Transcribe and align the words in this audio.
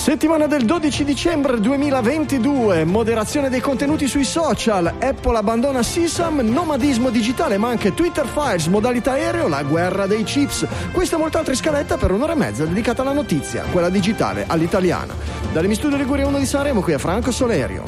Settimana 0.00 0.46
del 0.46 0.64
12 0.64 1.04
dicembre 1.04 1.60
2022, 1.60 2.86
moderazione 2.86 3.50
dei 3.50 3.60
contenuti 3.60 4.08
sui 4.08 4.24
social, 4.24 4.94
Apple 4.98 5.36
abbandona 5.36 5.82
SISAM, 5.82 6.40
nomadismo 6.40 7.10
digitale 7.10 7.58
ma 7.58 7.68
anche 7.68 7.92
Twitter 7.92 8.26
Files, 8.26 8.68
modalità 8.68 9.12
aereo, 9.12 9.46
la 9.46 9.62
guerra 9.62 10.06
dei 10.06 10.24
chips. 10.24 10.66
Questa 10.90 11.16
e 11.16 11.18
molta 11.18 11.40
altra 11.40 11.52
scaletta 11.52 11.98
per 11.98 12.12
un'ora 12.12 12.32
e 12.32 12.36
mezza 12.36 12.64
dedicata 12.64 13.02
alla 13.02 13.12
notizia, 13.12 13.64
quella 13.70 13.90
digitale, 13.90 14.46
all'italiana. 14.48 15.14
Dalle 15.52 15.74
studio 15.74 15.98
Liguria 15.98 16.26
1 16.26 16.38
di 16.38 16.46
Sanremo 16.46 16.80
qui 16.80 16.94
a 16.94 16.98
Franco 16.98 17.30
Solerio. 17.30 17.82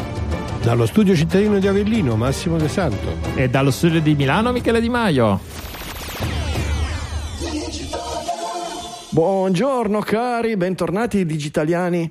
Dallo 0.63 0.85
studio 0.85 1.17
cittadino 1.17 1.59
di 1.59 1.67
Avellino, 1.67 2.15
Massimo 2.15 2.59
De 2.59 2.69
Santo. 2.69 3.17
E 3.35 3.49
dallo 3.49 3.71
studio 3.71 4.03
di 4.03 4.15
Milano, 4.15 4.53
Michele 4.53 4.83
Di 4.83 4.91
Maio. 4.91 5.41
Buongiorno 9.13 9.99
cari, 10.01 10.57
bentornati 10.57 11.27
digitaliani 11.27 12.11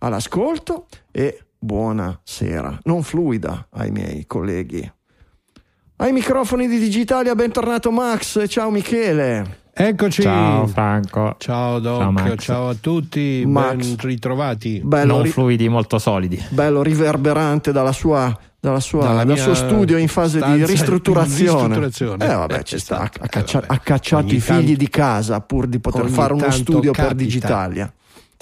all'ascolto 0.00 0.86
e 1.10 1.44
buonasera, 1.58 2.80
non 2.82 3.02
fluida 3.02 3.68
ai 3.70 3.90
miei 3.90 4.26
colleghi. 4.26 4.90
Ai 5.96 6.12
microfoni 6.12 6.68
di 6.68 6.78
Digitalia, 6.78 7.34
bentornato 7.34 7.90
Max, 7.90 8.46
ciao 8.48 8.68
Michele. 8.70 9.60
Eccoci. 9.72 10.20
Ciao 10.20 10.66
Franco. 10.66 11.36
Ciao 11.38 11.78
Doc, 11.78 12.14
Ciao, 12.26 12.36
ciao, 12.36 12.68
a 12.68 12.74
tutti, 12.74 13.44
Max. 13.46 13.76
ben 13.86 13.96
ritrovati. 14.00 14.82
Bello, 14.84 15.14
non 15.14 15.22
ri- 15.22 15.30
fluidi, 15.30 15.68
molto 15.70 15.98
solidi. 15.98 16.38
bello 16.50 16.82
riverberante 16.82 17.72
dalla 17.72 17.92
sua, 17.92 18.36
dalla 18.62 18.78
sua- 18.78 19.24
dal 19.24 19.36
suo 19.36 19.54
studio 19.54 19.96
in 19.98 20.06
fase 20.06 20.36
di 20.36 20.42
stanza 20.44 20.64
di 20.66 20.70
ristrutturazione. 20.70 21.76
ristrutturazione. 21.76 22.24
Eh 22.24 22.34
vabbè, 22.36 22.58
Eh, 22.58 22.62
ci 22.62 22.78
sta, 22.78 22.98
ha, 22.98 23.10
esatto. 23.10 23.26
caccia- 23.28 23.58
Eh, 23.58 23.60
vabbè. 23.62 23.74
ha 23.74 23.78
cacciato 23.82 24.22
Ogni 24.24 24.34
i 24.36 24.40
figli 24.40 24.56
tanto- 24.66 24.78
di 24.78 24.88
casa 24.88 25.40
pur 25.40 25.66
di 25.66 25.80
poter 25.80 26.08
fare 26.08 26.32
uno 26.32 26.48
studio 26.52 26.92
per 26.92 27.00
capita. 27.06 27.14
Digitalia. 27.14 27.92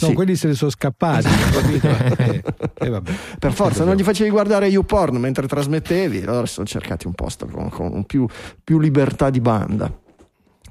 No, 0.02 0.08
Sì. 0.08 0.12
quelli 0.14 0.36
se 0.36 0.48
ne 0.48 0.54
sono 0.54 0.70
scappati? 0.70 1.26
Eh, 2.80 2.86
eh. 2.86 3.02
Per 3.38 3.52
forza, 3.52 3.84
non 3.84 3.94
gli 3.96 4.02
facevi 4.02 4.28
guardare 4.30 4.66
YouPorn 4.68 5.16
mentre 5.16 5.46
trasmettevi, 5.46 6.22
allora 6.26 6.44
si 6.46 6.52
sono 6.54 6.66
cercati 6.66 7.06
un 7.06 7.14
posto 7.14 7.46
con, 7.46 7.70
con 7.70 8.04
più, 8.04 8.26
più 8.62 8.78
libertà 8.78 9.30
di 9.30 9.40
banda. 9.40 9.90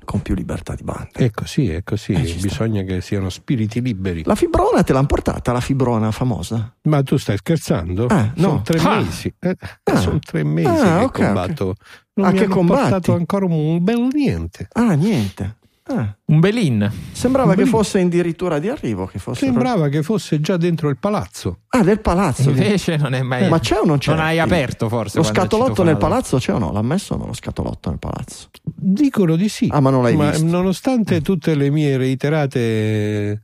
Con 0.09 0.23
più 0.23 0.33
libertà 0.33 0.73
di 0.73 0.81
banda. 0.81 1.09
È 1.13 1.29
così, 1.29 1.69
è 1.69 1.83
così. 1.83 2.13
Eh, 2.13 2.25
ci 2.25 2.39
sta. 2.39 2.47
Bisogna 2.47 2.81
che 2.81 2.99
siano 2.99 3.29
spiriti 3.29 3.79
liberi. 3.79 4.23
La 4.25 4.33
fibrona 4.33 4.81
te 4.81 4.91
l'hanno 4.91 5.05
portata, 5.05 5.51
la 5.51 5.59
fibrona 5.59 6.09
famosa? 6.09 6.75
Ma 6.85 7.03
tu 7.03 7.17
stai 7.17 7.37
scherzando? 7.37 8.07
Eh, 8.09 8.31
no. 8.37 8.47
Sono 8.47 8.61
tre 8.63 8.79
Ah. 8.79 8.95
mesi. 9.01 9.31
Eh, 9.37 9.55
Ah. 9.83 9.97
Sono 9.97 10.17
tre 10.17 10.43
mesi 10.43 10.67
Ah, 10.67 10.97
che 10.97 11.03
ok, 11.03 11.11
combatto. 11.25 11.75
Non 12.13 12.25
Ah, 12.25 12.31
mi 12.31 12.37
che 12.39 12.43
hanno 12.45 12.53
combatti? 12.55 12.81
portato 12.81 13.13
ancora 13.13 13.45
un 13.45 13.83
bel 13.83 14.07
niente. 14.11 14.67
Ah, 14.71 14.93
niente. 14.95 15.57
Ah, 15.91 16.15
Un 16.25 16.39
belin. 16.39 16.91
sembrava 17.11 17.49
che 17.49 17.55
Bellissimo. 17.57 17.81
fosse 17.81 17.99
addirittura 17.99 18.59
di 18.59 18.69
arrivo. 18.69 19.07
Che 19.07 19.17
fosse 19.17 19.45
Sembrava 19.45 19.87
che 19.89 20.03
fosse 20.03 20.39
già 20.39 20.55
dentro 20.55 20.89
il 20.89 20.97
palazzo. 20.97 21.61
Ah, 21.69 21.81
del 21.81 21.99
palazzo. 21.99 22.49
Invece 22.51 22.95
non 22.97 23.13
è 23.15 23.23
mai. 23.23 23.49
Ma 23.49 23.57
c'è 23.59 23.79
o 23.79 23.85
non 23.85 23.97
c'è? 23.97 24.11
Non 24.11 24.19
hai 24.23 24.37
aperto 24.39 24.87
forse. 24.87 25.17
Lo 25.17 25.23
scatolotto 25.23 25.81
nel 25.81 25.97
palazzo 25.97 26.37
c'è 26.37 26.53
o 26.53 26.59
no? 26.59 26.71
L'ha 26.71 26.83
messo 26.83 27.15
o 27.15 27.17
no 27.17 27.25
lo 27.25 27.33
scatolotto 27.33 27.89
nel 27.89 27.97
palazzo? 27.97 28.49
Dicono 28.63 29.35
di 29.35 29.49
sì. 29.49 29.67
Ah, 29.71 29.79
ma 29.79 29.89
non 29.89 30.03
l'hai 30.03 30.15
visto? 30.15 30.45
nonostante 30.45 31.21
tutte 31.21 31.55
le 31.55 31.71
mie 31.71 31.97
reiterate 31.97 33.41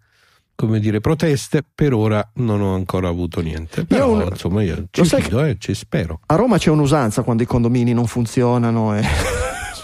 come 0.55 0.79
dire, 0.79 1.01
proteste, 1.01 1.65
per 1.75 1.93
ora 1.93 2.25
non 2.35 2.61
ho 2.61 2.75
ancora 2.75 3.09
avuto 3.09 3.41
niente. 3.41 3.83
Però, 3.85 4.09
un- 4.11 4.27
insomma, 4.29 4.61
io 4.63 4.85
ci 4.89 5.03
fido, 5.03 5.43
eh, 5.43 5.57
ci 5.59 5.73
spero. 5.73 6.21
A 6.27 6.35
Roma 6.35 6.57
c'è 6.57 6.69
un'usanza 6.69 7.23
quando 7.23 7.43
i 7.43 7.45
condomini 7.45 7.91
non 7.91 8.07
funzionano 8.07 8.95
e... 8.95 9.03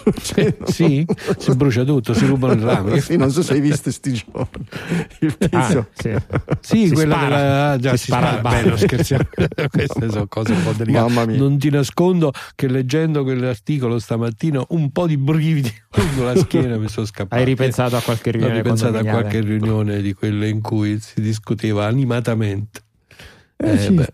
succedono- 0.04 0.66
Sì, 0.72 1.06
si 1.38 1.56
brucia 1.56 1.84
tutto, 1.84 2.14
si 2.14 2.26
rubano 2.26 2.54
il 2.54 2.62
rame. 2.62 3.00
sì, 3.02 3.18
non 3.18 3.32
so 3.32 3.42
se 3.44 3.54
hai 3.54 3.62
visto 3.62 3.92
sti 3.92 4.12
giorni. 4.14 4.66
Il 5.20 5.38
tizio. 5.38 5.80
Ah, 5.80 5.88
sì. 5.94 6.16
Sì, 6.62 6.88
Si 6.88 6.94
quella 6.94 7.16
spara. 7.16 7.36
della 7.38 7.72
ah, 7.72 7.78
già 7.78 7.92
Si 7.92 7.98
si, 7.98 8.04
spara 8.06 8.38
spara, 8.40 8.78
scherziamo. 8.78 9.24
Queste 9.70 10.10
sono 10.10 10.28
cose 10.28 10.54
un 10.54 10.64
po' 10.64 10.72
delicate. 10.74 11.08
Mamma 11.08 11.26
mia. 11.26 11.38
Non 11.38 11.58
ti 11.58 11.70
nascondo 11.70 12.32
che 12.56 12.68
leggendo 12.68 13.24
quell'articolo 13.24 14.00
stamattina 14.00 14.64
un 14.70 14.92
po' 14.92 15.08
di 15.08 15.18
brividi 15.18 15.74
lungo 15.96 16.24
la 16.24 16.36
schiena 16.36 16.78
mi 16.78 16.88
sono 16.88 17.06
scappati. 17.06 17.42
Hai 17.42 17.48
ripensato 17.48 17.96
a 17.96 18.02
qualche 18.02 18.30
Ho 18.30 18.34
riunione 18.34 18.56
ripensato 18.56 18.98
a 18.98 19.04
qualche 19.04 19.42
riunione 19.42 20.02
di 20.02 20.14
quelle 20.14 20.48
in 20.48 20.62
cui 20.62 21.00
si 21.00 21.22
discuteva 21.22 21.86
animatamente. 21.86 22.82
Eh, 23.58 23.72
Eh, 23.74 23.78
sì. 23.78 23.92
beh. 23.94 24.12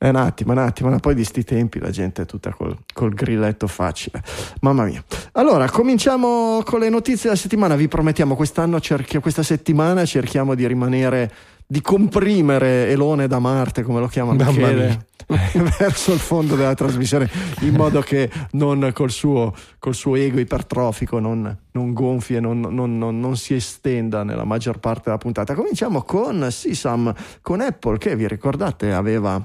È 0.00 0.08
un 0.08 0.14
attimo, 0.14 0.52
un 0.52 0.58
attimo, 0.58 0.90
ma 0.90 0.98
poi 1.00 1.16
di 1.16 1.24
sti 1.24 1.42
tempi 1.42 1.80
la 1.80 1.90
gente 1.90 2.22
è 2.22 2.24
tutta 2.24 2.52
col, 2.52 2.76
col 2.94 3.12
grilletto 3.12 3.66
facile. 3.66 4.22
Mamma 4.60 4.84
mia. 4.84 5.02
Allora, 5.32 5.68
cominciamo 5.68 6.62
con 6.64 6.78
le 6.78 6.88
notizie 6.88 7.24
della 7.24 7.34
settimana. 7.34 7.74
Vi 7.74 7.88
promettiamo 7.88 8.36
quest'anno, 8.36 8.78
cerchi- 8.78 9.18
questa 9.18 9.42
settimana 9.42 10.04
cerchiamo 10.04 10.54
di 10.54 10.68
rimanere, 10.68 11.32
di 11.66 11.80
comprimere 11.80 12.86
Elone 12.90 13.26
da 13.26 13.40
Marte, 13.40 13.82
come 13.82 13.98
lo 13.98 14.06
chiama 14.06 14.34
Mamma 14.34 14.52
Michele, 14.52 15.06
verso 15.80 16.12
il 16.12 16.20
fondo 16.20 16.54
della 16.54 16.74
trasmissione, 16.74 17.28
in 17.62 17.74
modo 17.74 18.00
che 18.00 18.30
non 18.52 18.92
col 18.94 19.10
suo, 19.10 19.52
col 19.80 19.96
suo 19.96 20.14
ego 20.14 20.38
ipertrofico 20.38 21.18
non, 21.18 21.58
non 21.72 21.92
gonfi 21.92 22.36
e 22.36 22.40
non, 22.40 22.60
non- 22.60 22.98
non- 22.98 23.18
non 23.18 23.36
si 23.36 23.52
estenda 23.54 24.22
nella 24.22 24.44
maggior 24.44 24.78
parte 24.78 25.02
della 25.06 25.18
puntata. 25.18 25.54
Cominciamo 25.54 26.02
con 26.02 26.46
Sisam, 26.52 27.12
con 27.42 27.60
Apple, 27.60 27.98
che 27.98 28.14
vi 28.14 28.28
ricordate 28.28 28.92
aveva 28.92 29.44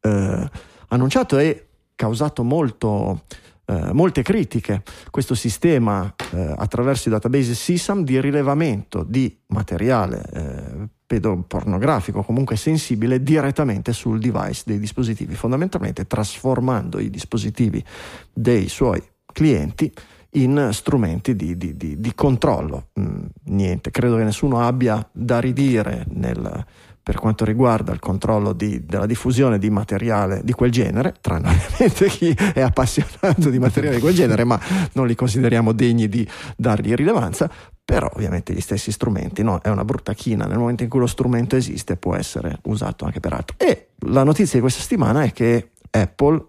eh, 0.00 0.50
annunciato 0.88 1.38
e 1.38 1.66
causato 1.94 2.42
molto, 2.42 3.22
eh, 3.66 3.92
molte 3.92 4.22
critiche. 4.22 4.82
Questo 5.10 5.34
sistema 5.34 6.12
eh, 6.32 6.54
attraverso 6.56 7.08
i 7.08 7.12
database 7.12 7.54
SISAM 7.54 8.04
di 8.04 8.20
rilevamento 8.20 9.04
di 9.04 9.36
materiale 9.48 10.24
eh, 10.32 10.88
pedopornografico 11.06 12.22
comunque 12.22 12.56
sensibile 12.56 13.22
direttamente 13.22 13.92
sul 13.92 14.20
device 14.20 14.62
dei 14.64 14.78
dispositivi 14.78 15.34
fondamentalmente 15.34 16.06
trasformando 16.06 17.00
i 17.00 17.10
dispositivi 17.10 17.84
dei 18.32 18.68
suoi 18.68 19.02
clienti 19.32 19.92
in 20.34 20.68
strumenti 20.72 21.34
di, 21.34 21.56
di- 21.56 21.76
di- 21.76 21.98
di 21.98 22.14
controllo. 22.14 22.90
Mm, 23.00 23.24
niente 23.46 23.90
credo 23.90 24.16
che 24.16 24.24
nessuno 24.24 24.60
abbia 24.60 25.06
da 25.10 25.40
ridire 25.40 26.06
nel 26.10 26.64
per 27.02 27.16
quanto 27.16 27.44
riguarda 27.44 27.92
il 27.92 27.98
controllo 27.98 28.52
di- 28.52 28.84
della 28.84 29.06
diffusione 29.06 29.58
di 29.58 29.70
materiale 29.70 30.42
di 30.44 30.52
quel 30.52 30.70
genere, 30.70 31.14
tranne 31.20 31.48
ovviamente 31.48 32.08
chi 32.08 32.30
è 32.30 32.60
appassionato 32.60 33.48
di 33.48 33.58
materiale 33.58 33.96
di 33.96 34.00
quel 34.00 34.14
genere, 34.14 34.44
ma 34.44 34.60
non 34.92 35.06
li 35.06 35.14
consideriamo 35.14 35.72
degni 35.72 36.08
di 36.08 36.28
dargli 36.56 36.94
rilevanza, 36.94 37.50
però 37.84 38.08
ovviamente 38.14 38.52
gli 38.52 38.60
stessi 38.60 38.92
strumenti, 38.92 39.42
no? 39.42 39.60
è 39.60 39.68
una 39.68 39.84
brutta 39.84 40.12
china, 40.12 40.44
nel 40.44 40.58
momento 40.58 40.82
in 40.82 40.88
cui 40.88 41.00
lo 41.00 41.06
strumento 41.06 41.56
esiste 41.56 41.96
può 41.96 42.14
essere 42.14 42.58
usato 42.62 43.04
anche 43.04 43.20
per 43.20 43.32
altro. 43.32 43.56
E 43.58 43.88
la 44.06 44.22
notizia 44.22 44.54
di 44.54 44.60
questa 44.60 44.80
settimana 44.80 45.22
è 45.22 45.32
che 45.32 45.70
Apple 45.90 46.46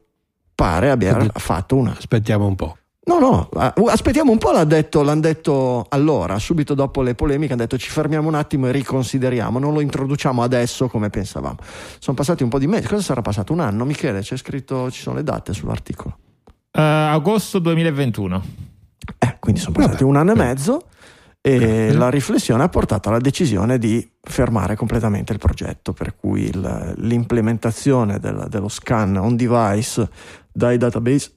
pare 0.53 0.91
abbia 0.91 1.28
fatto 1.33 1.75
una 1.75 1.95
Aspettiamo 1.97 2.45
un 2.45 2.56
po'. 2.56 2.78
No, 3.03 3.17
no, 3.17 3.50
ah, 3.56 3.73
aspettiamo 3.88 4.31
un 4.31 4.38
po', 4.38 4.51
l'ha 4.51 4.63
detto, 4.63 5.01
l'hanno 5.01 5.22
detto 5.22 5.85
allora, 5.89 6.38
subito 6.38 6.75
dopo 6.75 7.01
le 7.01 7.16
polemiche, 7.16 7.53
hanno 7.53 7.63
detto 7.63 7.75
ci 7.78 7.89
fermiamo 7.89 8.28
un 8.28 8.35
attimo 8.35 8.67
e 8.67 8.72
riconsideriamo, 8.72 9.57
non 9.57 9.73
lo 9.73 9.79
introduciamo 9.81 10.44
adesso 10.44 10.88
come 10.88 11.09
pensavamo. 11.09 11.57
Sono 11.98 12.15
passati 12.15 12.44
un 12.44 12.50
po' 12.50 12.59
di 12.59 12.68
mesi, 12.68 12.88
cosa 12.88 13.01
sarà 13.01 13.21
passato? 13.24 13.53
Un 13.53 13.59
anno, 13.62 13.86
Michele? 13.86 14.21
C'è 14.21 14.38
scritto, 14.38 14.92
ci 14.92 15.01
sono 15.01 15.15
le 15.15 15.24
date 15.24 15.51
sull'articolo. 15.51 16.15
Eh, 16.71 16.80
agosto 16.81 17.57
2021. 17.57 18.44
Eh, 19.18 19.38
quindi 19.39 19.59
sono 19.59 19.74
passati 19.74 20.04
un 20.04 20.15
anno 20.15 20.33
e 20.33 20.36
mezzo 20.36 20.81
e 21.42 21.92
la 21.94 22.09
riflessione 22.12 22.62
ha 22.62 22.69
portato 22.69 23.09
alla 23.09 23.18
decisione 23.18 23.80
di 23.80 24.07
fermare 24.21 24.75
completamente 24.75 25.33
il 25.33 25.39
progetto, 25.39 25.92
per 25.92 26.15
cui 26.15 26.44
il- 26.44 26.94
l'implementazione 26.97 28.19
del- 28.19 28.45
dello 28.47 28.68
scan 28.69 29.15
on 29.15 29.36
device 29.36 30.07
dai 30.54 30.77
database 30.77 31.31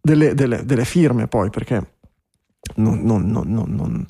delle, 0.00 0.34
delle- 0.34 0.64
delle 0.64 0.84
firme 0.84 1.26
poi, 1.26 1.50
perché 1.50 1.94
non- 2.76 3.00
non- 3.02 3.26
non- 3.30 3.48
non- 3.52 3.74
non- 3.74 4.06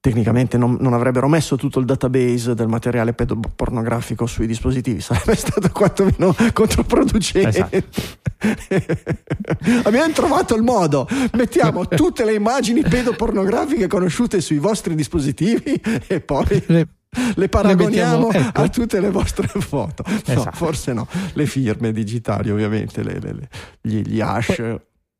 tecnicamente 0.00 0.56
non, 0.56 0.76
non 0.80 0.92
avrebbero 0.94 1.26
messo 1.28 1.56
tutto 1.56 1.80
il 1.80 1.84
database 1.84 2.54
del 2.54 2.68
materiale 2.68 3.12
pedopornografico 3.12 4.26
sui 4.26 4.46
dispositivi, 4.46 5.00
sarebbe 5.02 5.34
stato 5.36 5.68
quantomeno 5.72 6.34
controproducente. 6.52 7.84
Abbiamo 9.84 10.12
trovato 10.12 10.54
il 10.54 10.62
modo, 10.62 11.06
mettiamo 11.32 11.86
tutte 11.88 12.24
le 12.24 12.34
immagini 12.34 12.82
pedopornografiche 12.82 13.86
conosciute 13.88 14.40
sui 14.40 14.58
vostri 14.58 14.94
dispositivi 14.94 15.80
e 16.06 16.20
poi 16.20 16.62
Le- 16.66 16.88
le 17.34 17.48
paragoniamo 17.48 18.26
mettiamo- 18.28 18.48
ecco. 18.48 18.60
a 18.62 18.68
tutte 18.68 19.00
le 19.00 19.10
vostre 19.10 19.48
foto. 19.48 20.04
No, 20.06 20.20
Esatto. 20.24 20.56
forse 20.56 20.92
no, 20.92 21.08
le 21.32 21.46
firme 21.46 21.90
digitali 21.92 22.50
ovviamente, 22.50 23.02
le- 23.02 23.18
le- 23.18 23.32
le- 23.32 23.48
gli, 23.80 24.00
gli 24.02 24.20
hash. 24.20 24.62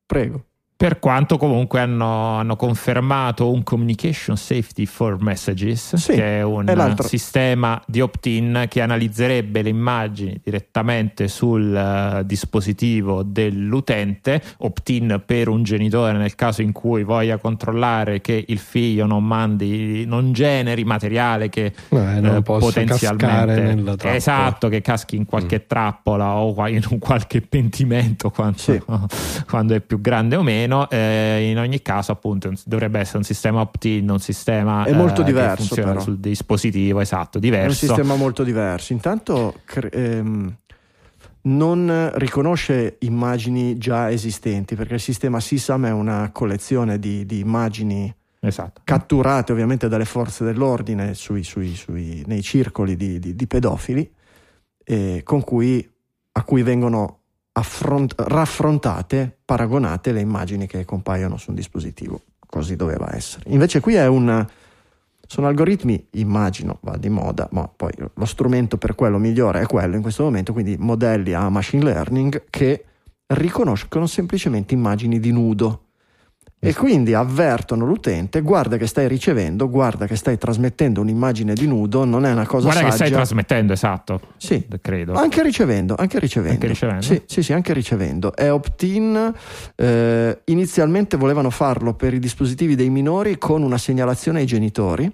Prego. 0.09 0.48
Per 0.79 1.01
quanto 1.01 1.39
comunque 1.39 1.81
hanno, 1.81 2.37
hanno 2.37 2.55
confermato 2.55 3.51
un 3.51 3.65
Communication 3.65 4.37
Safety 4.37 4.87
for 4.87 5.21
Messages, 5.21 5.97
Sì, 5.97 6.13
che 6.13 6.39
è 6.39 6.43
un 6.43 6.69
è 6.69 6.95
sistema 7.03 7.83
di 7.85 8.01
opt-in 8.01 8.67
che 8.69 8.81
analizzerebbe 8.81 9.63
le 9.63 9.71
immagini 9.71 10.41
direttamente 10.41 11.27
sul 11.27 11.75
eh, 11.75 12.25
dispositivo 12.25 13.25
dell'utente, 13.25 14.41
opt-in 14.59 15.21
per 15.27 15.49
un 15.49 15.65
genitore 15.65 16.17
nel 16.17 16.37
caso 16.37 16.63
in 16.63 16.71
cui 16.71 17.03
voglia 17.03 17.39
controllare 17.39 18.21
che 18.21 18.45
il 18.47 18.59
figlio 18.59 19.05
non 19.05 19.25
mandi, 19.25 20.05
non 20.07 20.33
generi 20.33 20.85
materiale 20.85 21.49
che 21.49 21.73
Eh, 21.89 21.97
non 22.21 22.41
possa 22.45 22.67
potenzialmente 22.67 24.15
esatto 24.15 24.69
che 24.69 24.81
caschi 24.81 25.17
in 25.17 25.25
qualche 25.25 25.67
trappola 25.67 26.37
o 26.37 26.69
in 26.69 26.85
un 26.91 27.01
qualche 27.01 27.41
pentimento 27.49 28.31
quando, 28.31 28.59
Sì. 28.59 28.81
quando 29.51 29.75
è 29.75 29.81
più 29.81 30.01
grande 30.01 30.37
o 30.37 30.43
meno 30.45 30.67
eh, 30.91 31.49
in 31.50 31.59
ogni 31.59 31.81
caso 31.82 32.12
appunto 32.12 32.53
dovrebbe 32.65 32.99
essere 33.00 33.19
un 33.19 33.25
sistema 33.25 33.61
opt-in 33.61 34.09
un 34.09 34.19
sistema 34.20 34.85
È 34.85 34.93
molto 34.93 35.23
eh, 35.23 35.25
diverso, 35.25 35.75
però. 35.75 36.00
sul 36.00 36.19
dispositivo 36.19 37.00
esatto 37.00 37.32
È 37.32 37.37
un 37.37 37.41
diverso 37.43 37.87
sistema 37.87 38.15
molto 38.15 38.43
diverso. 38.44 38.93
Intanto 38.93 39.55
cre- 39.65 39.91
ehm, 39.91 40.55
non 41.43 42.11
riconosce 42.15 42.97
immagini 43.00 43.79
già 43.79 44.11
esistenti 44.11 44.75
perché 44.75 44.94
il 44.94 45.00
sistema 45.00 45.41
SISAM 45.41 45.87
è 45.87 45.93
una 45.93 46.31
collezione 46.32 46.99
di, 46.99 47.25
di 47.25 47.38
immagini 47.38 48.12
esatto 48.41 48.82
catturate 48.85 49.53
ovviamente 49.53 49.88
dalle 49.88 50.05
forze 50.05 50.44
dell'ordine 50.44 51.14
sui- 51.14 51.43
sui- 51.44 51.75
sui- 51.75 52.23
nei 52.26 52.43
circoli 52.43 52.97
di, 52.97 53.19
di- 53.19 53.35
di 53.35 53.47
pedofili 53.47 54.09
eh, 54.85 55.23
con 55.25 55.43
cui, 55.43 55.88
a 56.32 56.43
cui 56.44 56.62
vengono 56.62 57.18
affront- 57.59 58.15
raffrontate, 58.17 59.39
paragonate 59.45 60.13
le 60.13 60.21
immagini 60.21 60.67
che 60.67 60.85
compaiono 60.85 61.37
su 61.37 61.51
un 61.51 61.57
dispositivo. 61.57 62.23
Così 62.47 62.77
doveva 62.77 63.15
essere. 63.15 63.45
Invece 63.49 63.81
qui 63.81 63.97
un... 64.07 64.47
Sono 65.31 65.47
algoritmi, 65.47 66.07
immagino, 66.13 66.79
va 66.81 66.97
di 66.97 67.11
moda, 67.11 67.49
ma 67.53 67.69
poi 67.69 67.93
lo 67.99 68.25
strumento 68.25 68.79
per 68.79 68.95
quello 68.95 69.19
migliore 69.19 69.61
è 69.61 69.67
quello 69.67 69.95
in 69.95 70.01
questo 70.01 70.23
momento, 70.23 70.55
quindi 70.55 70.77
modelli 70.79 71.35
a 71.35 71.51
machine 71.51 71.85
learning 71.85 72.45
che 72.49 72.85
riconoscono 73.27 74.07
semplicemente 74.07 74.73
immagini 74.73 75.21
di 75.21 75.31
nudo 75.31 75.88
e 76.61 76.75
quindi 76.75 77.15
avvertono 77.15 77.85
l'utente 77.87 78.41
guarda 78.41 78.77
che 78.77 78.87
stai 78.87 79.07
ricevendo, 79.07 79.69
guarda 79.71 80.07
che 80.07 80.17
stai 80.17 80.37
trasmettendo 80.39 81.01
un'immagine 81.01 81.55
di 81.55 81.69
nudo, 81.69 82.05
non 82.05 82.25
è 82.25 82.33
una 82.33 82.47
cosa 82.47 82.65
guarda 82.65 82.81
che 82.81 82.91
saggia. 82.91 83.05
stai 83.05 83.11
trasmettendo 83.13 83.73
esatto 83.73 84.21
Sì, 84.37 84.67
credo 84.83 85.13
anche 85.13 85.43
ricevendo, 85.43 85.95
anche 85.97 86.19
ricevendo. 86.19 86.55
Anche 86.55 86.67
ricevendo? 86.67 87.03
Sì, 87.03 87.23
sì, 87.27 87.43
sì, 87.43 87.53
anche 87.53 87.73
ricevendo. 87.73 88.35
È 88.35 88.51
opt-in. 88.51 89.33
eh, 89.77 90.41
inizialmente 90.45 91.17
volevano 91.17 91.51
farlo 91.51 91.95
per 91.95 92.13
i 92.15 92.19
dispositivi 92.19 92.75
dei 92.75 92.91
minori 92.91 93.39
con 93.39 93.63
una 93.63 93.79
segnalazione 93.79 94.41
ai 94.41 94.47
genitori 94.47 95.11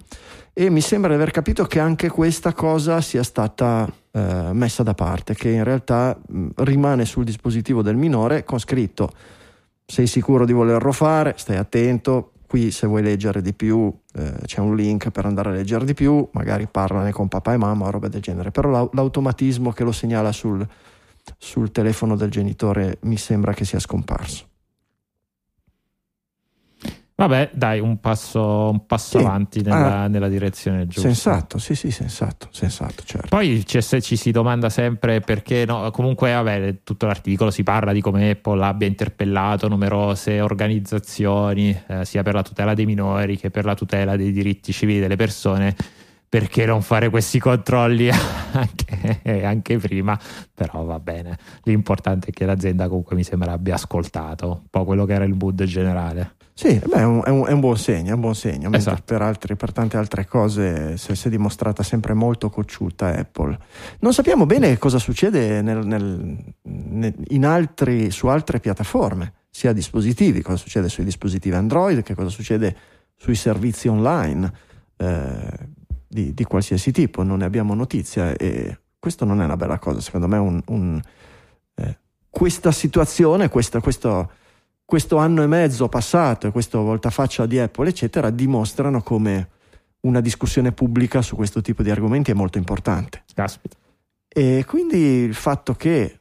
e 0.57 0.69
mi 0.69 0.81
sembra 0.81 1.09
di 1.09 1.15
aver 1.15 1.31
capito 1.31 1.65
che 1.65 1.79
anche 1.79 2.07
questa 2.09 2.53
cosa 2.53 3.01
sia 3.01 3.23
stata 3.23 3.87
eh, 4.11 4.49
messa 4.53 4.83
da 4.83 4.93
parte, 4.93 5.35
che 5.35 5.49
in 5.49 5.63
realtà 5.63 6.17
mh, 6.27 6.47
rimane 6.55 7.05
sul 7.05 7.23
dispositivo 7.25 7.81
del 7.81 7.97
minore 7.97 8.43
con 8.45 8.57
scritto 8.57 9.11
sei 9.85 10.07
sicuro 10.07 10.45
di 10.45 10.53
volerlo 10.53 10.91
fare, 10.91 11.33
stai 11.37 11.57
attento, 11.57 12.31
qui 12.47 12.71
se 12.71 12.87
vuoi 12.87 13.03
leggere 13.03 13.41
di 13.41 13.53
più 13.53 13.93
eh, 14.13 14.33
c'è 14.45 14.59
un 14.59 14.75
link 14.75 15.09
per 15.09 15.25
andare 15.25 15.49
a 15.49 15.51
leggere 15.53 15.85
di 15.85 15.93
più, 15.93 16.27
magari 16.31 16.67
parlane 16.69 17.11
con 17.11 17.27
papà 17.27 17.53
e 17.53 17.57
mamma 17.57 17.87
o 17.87 17.91
roba 17.91 18.07
del 18.07 18.21
genere, 18.21 18.51
però 18.51 18.69
l'au- 18.69 18.89
l'automatismo 18.93 19.71
che 19.71 19.83
lo 19.83 19.91
segnala 19.91 20.31
sul, 20.31 20.65
sul 21.37 21.71
telefono 21.71 22.15
del 22.15 22.29
genitore 22.29 22.97
mi 23.01 23.17
sembra 23.17 23.53
che 23.53 23.65
sia 23.65 23.79
scomparso. 23.79 24.47
Vabbè 27.15 27.51
dai 27.53 27.79
un 27.79 27.99
passo, 27.99 28.69
un 28.71 28.85
passo 28.85 29.17
Sì. 29.19 29.23
avanti 29.25 29.61
nella, 29.61 30.01
Ah. 30.01 30.07
nella 30.07 30.27
direzione 30.27 30.85
giusta 30.85 31.07
Sensato, 31.09 31.57
sì 31.57 31.73
sì, 31.75 31.89
sensato, 31.91 32.47
sensato, 32.51 33.03
certo. 33.05 33.27
Poi 33.29 33.63
c'è- 33.65 33.81
se 33.81 34.01
ci 34.01 34.15
si 34.17 34.31
domanda 34.31 34.69
sempre 34.69 35.21
perché, 35.21 35.65
no, 35.65 35.89
comunque, 35.91 36.33
vabbè, 36.33 36.79
tutto 36.83 37.05
l'articolo 37.05 37.51
si 37.51 37.63
parla 37.63 37.91
di 37.93 38.01
come 38.01 38.29
Apple 38.31 38.63
abbia 38.65 38.87
interpellato 38.87 39.67
numerose 39.67 40.41
organizzazioni, 40.41 41.77
eh, 41.87 42.05
sia 42.05 42.23
per 42.23 42.33
la 42.33 42.43
tutela 42.43 42.73
dei 42.73 42.85
minori 42.85 43.37
che 43.37 43.49
per 43.49 43.65
la 43.65 43.75
tutela 43.75 44.15
dei 44.15 44.31
diritti 44.31 44.71
civili 44.71 44.99
delle 44.99 45.15
persone. 45.15 45.75
Perché 46.27 46.65
non 46.65 46.81
fare 46.81 47.09
questi 47.09 47.39
controlli 47.39 48.09
anche, 48.51 49.21
anche 49.45 49.77
prima? 49.77 50.19
Però 50.53 50.83
va 50.83 50.99
bene. 50.99 51.37
L'importante 51.63 52.27
è 52.27 52.31
che 52.31 52.45
l'azienda 52.45 52.87
comunque 52.89 53.15
mi 53.15 53.23
sembra 53.23 53.53
abbia 53.53 53.75
ascoltato 53.75 54.47
un 54.49 54.67
po' 54.69 54.83
quello 54.83 55.05
che 55.05 55.13
era 55.13 55.23
il 55.23 55.33
mood 55.33 55.63
generale. 55.63 56.34
Sì, 56.57 56.79
beh, 56.79 56.95
è, 56.99 57.03
un, 57.03 57.21
è 57.25 57.29
un- 57.29 57.45
è 57.47 57.51
un 57.51 57.59
buon 57.59 57.77
segno, 57.77 58.11
è 58.11 58.13
un 58.13 58.21
buon 58.21 58.33
segno. 58.33 58.71
Esatto. 58.71 59.01
per, 59.03 59.21
altri- 59.21 59.57
per 59.57 59.73
tante 59.73 59.97
altre 59.97 60.25
cose 60.25 60.95
si, 60.97 61.11
è 61.11 61.29
dimostrata 61.29 61.83
sempre 61.83 62.13
molto 62.13 62.49
cocciuta 62.49 63.07
Apple. 63.13 63.59
Non 63.99 64.13
sappiamo 64.13 64.45
bene 64.45 64.77
cosa 64.77 64.97
succede 64.97 65.61
nel- 65.61 65.85
nel- 65.85 67.43
altri- 67.43 68.09
su 68.09 68.27
altre 68.27 68.61
piattaforme, 68.61 69.33
sia 69.49 69.73
dispositivi, 69.73 70.41
cosa 70.41 70.55
succede 70.55 70.87
sui 70.87 71.03
dispositivi 71.03 71.53
Android, 71.55 72.01
che 72.03 72.15
cosa 72.15 72.29
succede 72.29 72.73
sui 73.17 73.35
servizi 73.35 73.89
online 73.89 74.53
eh, 74.95 75.49
di, 76.07 76.33
di 76.33 76.43
qualsiasi 76.45 76.93
tipo. 76.93 77.21
Non 77.23 77.39
ne 77.39 77.45
abbiamo 77.45 77.73
notizia 77.73 78.31
e 78.33 78.79
questo 78.97 79.25
non 79.25 79.41
è 79.41 79.43
una 79.43 79.57
bella 79.57 79.77
cosa. 79.77 79.99
Secondo 79.99 80.27
me 80.29 80.37
un- 80.37 80.61
un, 80.67 81.01
eh, 81.75 81.97
questa 82.29 82.71
situazione, 82.71 83.49
questa- 83.49 83.81
questo 83.81 84.31
questo 84.85 85.17
anno 85.17 85.41
e 85.41 85.47
mezzo 85.47 85.89
passato 85.89 86.47
e 86.47 86.51
questo 86.51 86.81
voltafaccia 86.83 87.45
di 87.45 87.59
Apple, 87.59 87.89
eccetera, 87.89 88.29
dimostrano 88.29 89.01
come 89.01 89.49
una 90.01 90.21
discussione 90.21 90.71
pubblica 90.71 91.21
su 91.23 91.35
questo 91.35 91.61
tipo 91.61 91.81
di 91.81 91.89
argomenti 91.89 92.31
è 92.31 92.35
molto 92.35 92.59
importante. 92.59 93.23
Caspita. 93.33 93.75
E 94.27 94.63
quindi 94.67 94.97
il 94.97 95.33
fatto 95.33 95.73
che 95.73 96.19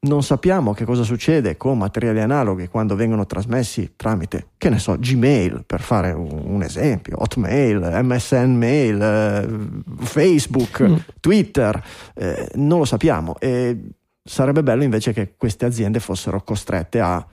non 0.00 0.24
sappiamo 0.24 0.72
che 0.72 0.84
cosa 0.84 1.04
succede 1.04 1.56
con 1.56 1.78
materiali 1.78 2.20
analoghi 2.20 2.66
quando 2.66 2.96
vengono 2.96 3.24
trasmessi 3.24 3.92
tramite, 3.94 4.48
che 4.56 4.68
ne 4.68 4.80
so, 4.80 4.98
Gmail, 4.98 5.62
per 5.64 5.80
fare 5.80 6.10
un, 6.10 6.42
un 6.44 6.62
esempio, 6.62 7.22
Hotmail, 7.22 8.00
MSN 8.02 8.54
Mail, 8.56 9.00
eh, 9.00 10.04
Facebook, 10.04 10.82
Mm. 10.82 10.96
Twitter, 11.20 11.80
eh, 12.14 12.50
non 12.54 12.78
lo 12.78 12.84
sappiamo. 12.84 13.38
E 13.38 13.78
sarebbe 14.24 14.64
bello 14.64 14.82
invece 14.82 15.12
che 15.12 15.34
queste 15.36 15.66
aziende 15.66 16.00
fossero 16.00 16.42
costrette 16.42 16.98
a 16.98 17.24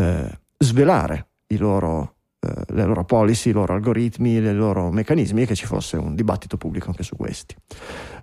eh, 0.00 0.40
svelare 0.58 1.28
loro, 1.56 2.14
eh, 2.40 2.74
le 2.74 2.84
loro 2.84 3.04
policy, 3.04 3.50
i 3.50 3.52
loro 3.52 3.74
algoritmi, 3.74 4.32
i 4.32 4.52
loro 4.54 4.90
meccanismi 4.90 5.42
e 5.42 5.46
che 5.46 5.54
ci 5.54 5.66
fosse 5.66 5.96
un 5.96 6.14
dibattito 6.14 6.56
pubblico 6.56 6.88
anche 6.88 7.02
su 7.02 7.16
questi. 7.16 7.54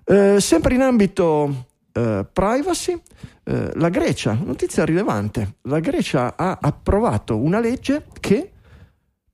Eh, 0.04 0.40
sempre 0.40 0.74
in 0.74 0.82
ambito 0.82 1.66
eh, 1.92 2.26
privacy, 2.32 3.00
eh, 3.44 3.70
la 3.74 3.88
Grecia, 3.88 4.32
notizia 4.32 4.84
rilevante, 4.84 5.56
la 5.62 5.80
Grecia 5.80 6.36
ha 6.36 6.58
approvato 6.60 7.36
una 7.36 7.60
legge 7.60 8.06
che 8.20 8.52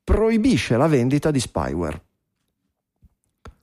proibisce 0.02 0.76
la 0.76 0.86
vendita 0.86 1.30
di 1.30 1.40
spyware. 1.40 2.02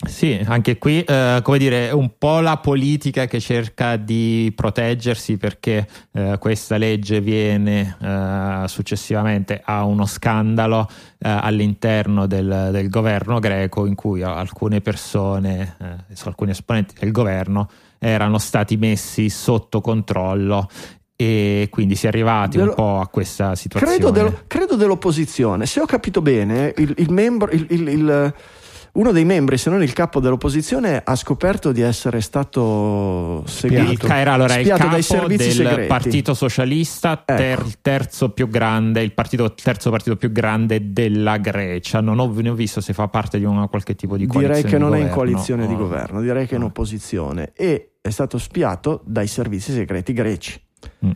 Sì, 0.03 0.39
anche 0.45 0.77
qui, 0.79 1.03
eh, 1.03 1.39
come 1.43 1.57
dire, 1.59 1.89
è 1.89 1.91
un 1.91 2.11
po' 2.17 2.39
la 2.39 2.57
politica 2.57 3.27
che 3.27 3.39
cerca 3.39 3.97
di 3.97 4.51
proteggersi 4.55 5.37
perché 5.37 5.87
eh, 6.13 6.37
questa 6.39 6.77
legge 6.77 7.21
viene 7.21 7.97
eh, 8.01 8.63
successivamente 8.67 9.61
a 9.63 9.83
uno 9.83 10.05
scandalo 10.07 10.87
eh, 11.19 11.29
all'interno 11.29 12.25
del, 12.25 12.69
del 12.71 12.89
governo 12.89 13.37
greco 13.39 13.85
in 13.85 13.93
cui 13.93 14.23
alcune 14.23 14.81
persone, 14.81 15.75
eh, 15.79 16.15
alcuni 16.25 16.51
esponenti 16.51 16.95
del 16.99 17.11
governo 17.11 17.69
erano 17.99 18.39
stati 18.39 18.77
messi 18.77 19.29
sotto 19.29 19.81
controllo 19.81 20.67
e 21.15 21.67
quindi 21.69 21.95
si 21.95 22.05
è 22.07 22.09
arrivati 22.09 22.57
Dello- 22.57 22.69
un 22.69 22.75
po' 22.75 22.99
a 22.99 23.07
questa 23.07 23.53
situazione. 23.53 23.95
Credo, 23.97 24.09
dello- 24.09 24.39
credo 24.47 24.75
dell'opposizione. 24.75 25.67
Se 25.67 25.79
ho 25.79 25.85
capito 25.85 26.23
bene, 26.23 26.73
il, 26.77 26.91
il 26.97 27.11
membro, 27.11 27.51
il- 27.51 27.67
il- 27.69 27.87
il- 27.87 28.33
uno 28.93 29.11
dei 29.13 29.23
membri, 29.23 29.57
se 29.57 29.69
non 29.69 29.81
il 29.81 29.93
capo 29.93 30.19
dell'opposizione, 30.19 31.01
ha 31.03 31.15
scoperto 31.15 31.71
di 31.71 31.79
essere 31.81 32.19
stato 32.21 33.43
seguito. 33.45 34.07
Era 34.07 34.33
allora 34.33 34.57
il 34.57 34.67
capo 34.67 34.87
dai 34.87 35.01
servizi 35.01 35.45
del 35.57 35.67
segreti. 35.67 35.87
Partito 35.87 36.33
Socialista, 36.33 37.15
ter- 37.15 37.59
Ecco. 37.59 37.67
il 37.67 37.77
terzo 37.81 38.29
più 38.31 38.49
grande, 38.49 39.01
il 39.01 39.13
partito, 39.13 39.53
terzo 39.53 39.89
partito 39.89 40.17
più 40.17 40.31
grande 40.31 40.91
della 40.91 41.37
Grecia. 41.37 42.01
Non 42.01 42.19
ho, 42.19 42.31
ne 42.33 42.49
ho 42.49 42.53
visto 42.53 42.81
se 42.81 42.91
fa 42.93 43.07
parte 43.07 43.39
di 43.39 43.45
una 43.45 43.67
qualche 43.67 43.95
tipo 43.95 44.17
di 44.17 44.27
coalizione. 44.27 44.59
Direi 44.61 44.71
che 44.71 44.77
di 44.77 44.83
non 44.83 44.95
è 44.95 44.99
in 44.99 45.09
coalizione 45.09 45.67
di 45.67 45.73
Oh. 45.73 45.77
governo, 45.77 46.21
direi 46.21 46.45
che 46.45 46.51
è 46.51 46.55
in 46.55 46.61
No. 46.61 46.67
opposizione 46.67 47.51
e 47.55 47.93
è 48.01 48.09
stato 48.09 48.37
spiato 48.37 49.01
dai 49.05 49.27
servizi 49.27 49.71
segreti 49.71 50.11
greci. 50.11 50.61
Mm. 51.05 51.11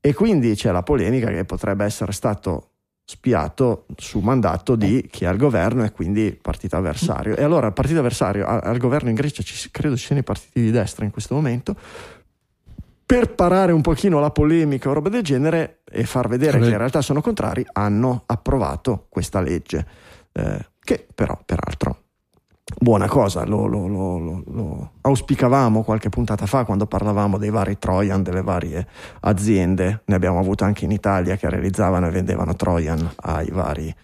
E 0.00 0.14
quindi 0.14 0.54
c'è 0.56 0.72
la 0.72 0.82
polemica 0.82 1.28
che 1.28 1.44
potrebbe 1.44 1.84
essere 1.84 2.10
stato 2.10 2.71
spiato 3.12 3.84
su 3.96 4.20
mandato 4.20 4.74
di 4.74 5.06
chi 5.10 5.24
è 5.24 5.26
al 5.26 5.36
governo 5.36 5.84
e 5.84 5.92
quindi 5.92 6.36
partito 6.40 6.76
avversario. 6.76 7.36
E 7.36 7.42
allora 7.42 7.70
partito 7.72 7.98
avversario 7.98 8.46
al 8.46 8.78
governo 8.78 9.10
in 9.10 9.14
Grecia, 9.14 9.42
ci, 9.42 9.70
credo 9.70 9.96
ci 9.96 10.06
siano 10.06 10.22
i 10.22 10.24
partiti 10.24 10.62
di 10.62 10.70
destra 10.70 11.04
in 11.04 11.10
questo 11.10 11.34
momento, 11.34 11.76
per 13.04 13.34
parare 13.34 13.72
un 13.72 13.82
pochino 13.82 14.18
la 14.18 14.30
polemica 14.30 14.88
o 14.88 14.94
roba 14.94 15.10
del 15.10 15.22
genere 15.22 15.80
e 15.84 16.04
far 16.04 16.28
vedere 16.28 16.58
che 16.58 16.70
in 16.70 16.78
realtà 16.78 17.02
sono 17.02 17.20
contrari, 17.20 17.64
hanno 17.72 18.22
approvato 18.24 19.06
questa 19.10 19.42
legge, 19.42 19.86
eh, 20.32 20.66
che 20.80 21.06
però 21.14 21.38
peraltro 21.44 22.01
buona 22.78 23.06
cosa, 23.06 23.44
lo, 23.44 23.66
lo, 23.66 23.86
lo, 23.86 24.42
lo, 24.46 24.90
auspicavamo 25.00 25.82
qualche 25.82 26.08
puntata 26.08 26.46
fa 26.46 26.64
quando 26.64 26.86
parlavamo 26.86 27.38
dei 27.38 27.50
vari 27.50 27.78
Trojan 27.78 28.22
delle 28.22 28.42
varie 28.42 28.86
aziende, 29.20 30.02
ne 30.04 30.14
abbiamo 30.14 30.38
avuto 30.38 30.64
anche 30.64 30.84
in 30.84 30.90
Italia 30.90 31.36
che 31.36 31.48
realizzavano 31.48 32.06
e 32.06 32.10
vendevano 32.10 32.54
Trojan 32.54 33.10
ai 33.16 33.50
vari 33.50 33.94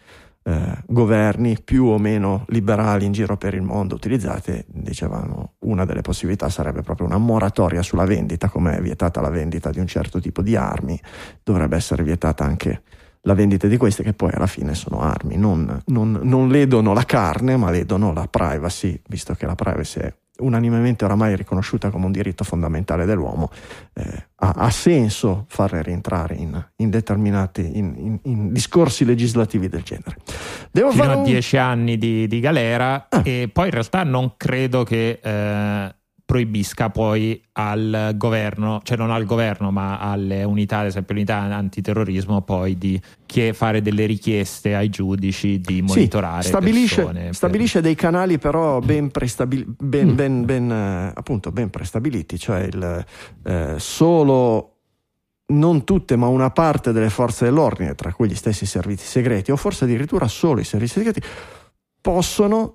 eh, 0.48 0.82
governi 0.86 1.58
più 1.62 1.84
o 1.84 1.98
meno 1.98 2.44
liberali 2.48 3.04
in 3.04 3.12
giro 3.12 3.36
per 3.36 3.54
il 3.54 3.60
mondo 3.60 3.94
utilizzate, 3.94 4.64
dicevano 4.68 5.54
una 5.60 5.84
delle 5.84 6.00
possibilità 6.00 6.48
sarebbe 6.48 6.80
proprio 6.80 7.06
una 7.06 7.18
moratoria 7.18 7.82
sulla 7.82 8.06
vendita, 8.06 8.48
come 8.48 8.78
è 8.78 8.80
vietata 8.80 9.20
la 9.20 9.28
vendita 9.28 9.70
di 9.70 9.78
un 9.78 9.86
certo 9.86 10.20
tipo 10.20 10.40
di 10.40 10.56
armi, 10.56 10.98
dovrebbe 11.42 11.76
essere 11.76 12.02
vietata 12.02 12.44
anche 12.44 12.82
la 13.22 13.34
vendita 13.34 13.66
di 13.66 13.76
queste 13.76 14.02
che 14.02 14.12
poi 14.12 14.30
alla 14.32 14.46
fine 14.46 14.74
sono 14.74 15.00
armi, 15.00 15.36
non, 15.36 15.82
non, 15.86 16.20
non 16.22 16.48
ledono 16.48 16.92
la 16.92 17.04
carne 17.04 17.56
ma 17.56 17.70
ledono 17.70 18.12
la 18.12 18.26
privacy, 18.28 19.00
visto 19.08 19.34
che 19.34 19.46
la 19.46 19.54
privacy 19.54 20.00
è 20.00 20.14
unanimemente 20.38 21.04
oramai 21.04 21.34
riconosciuta 21.36 21.90
come 21.90 22.06
un 22.06 22.12
diritto 22.12 22.44
fondamentale 22.44 23.04
dell'uomo, 23.04 23.50
eh, 23.94 24.26
ha, 24.36 24.50
ha, 24.56 24.70
senso 24.70 25.46
farle 25.48 25.82
rientrare 25.82 26.34
in, 26.34 26.64
in 26.76 26.90
determinati 26.90 27.76
in, 27.76 27.94
in, 27.96 28.18
in, 28.22 28.52
discorsi 28.52 29.04
legislativi 29.04 29.68
del 29.68 29.82
genere. 29.82 30.16
Devo 30.70 30.92
Fino 30.92 31.10
a 31.10 31.16
un... 31.16 31.24
dieci 31.24 31.56
anni 31.56 31.98
di, 31.98 32.28
di 32.28 32.40
galera 32.40 33.08
ah. 33.08 33.22
e 33.24 33.50
poi 33.52 33.66
in 33.66 33.72
realtà 33.72 34.04
non 34.04 34.34
credo 34.36 34.84
che 34.84 35.18
eh, 35.20 35.94
proibisca 36.28 36.90
poi 36.90 37.42
al 37.52 38.12
governo, 38.16 38.82
cioè 38.82 38.98
non 38.98 39.10
al 39.10 39.24
governo 39.24 39.70
ma 39.70 39.98
alle 39.98 40.44
unità, 40.44 40.80
ad 40.80 40.86
esempio 40.88 41.14
l'unità 41.14 41.36
antiterrorismo, 41.36 42.42
poi 42.42 42.76
di 42.76 43.00
fare 43.54 43.80
delle 43.80 44.04
richieste 44.04 44.74
ai 44.74 44.90
giudici 44.90 45.58
di 45.58 45.80
monitorare. 45.80 46.42
Sì, 46.42 46.48
stabilisce, 46.48 47.32
stabilisce 47.32 47.80
dei 47.80 47.94
canali 47.94 48.36
però 48.36 48.78
ben, 48.80 49.10
prestabil- 49.10 49.64
ben, 49.78 50.08
mm. 50.08 50.14
ben, 50.14 50.44
ben, 50.44 50.70
eh, 50.70 51.12
appunto, 51.14 51.50
ben 51.50 51.70
prestabiliti, 51.70 52.38
cioè 52.38 52.60
il, 52.60 53.06
eh, 53.44 53.74
solo 53.78 54.74
non 55.46 55.84
tutte, 55.84 56.14
ma 56.16 56.26
una 56.26 56.50
parte 56.50 56.92
delle 56.92 57.08
forze 57.08 57.46
dell'ordine, 57.46 57.94
tra 57.94 58.12
cui 58.12 58.28
gli 58.28 58.34
stessi 58.34 58.66
servizi 58.66 59.06
segreti, 59.06 59.50
o 59.50 59.56
forse 59.56 59.84
addirittura 59.84 60.28
solo 60.28 60.60
i 60.60 60.64
servizi 60.64 60.98
segreti, 60.98 61.22
possono 62.02 62.74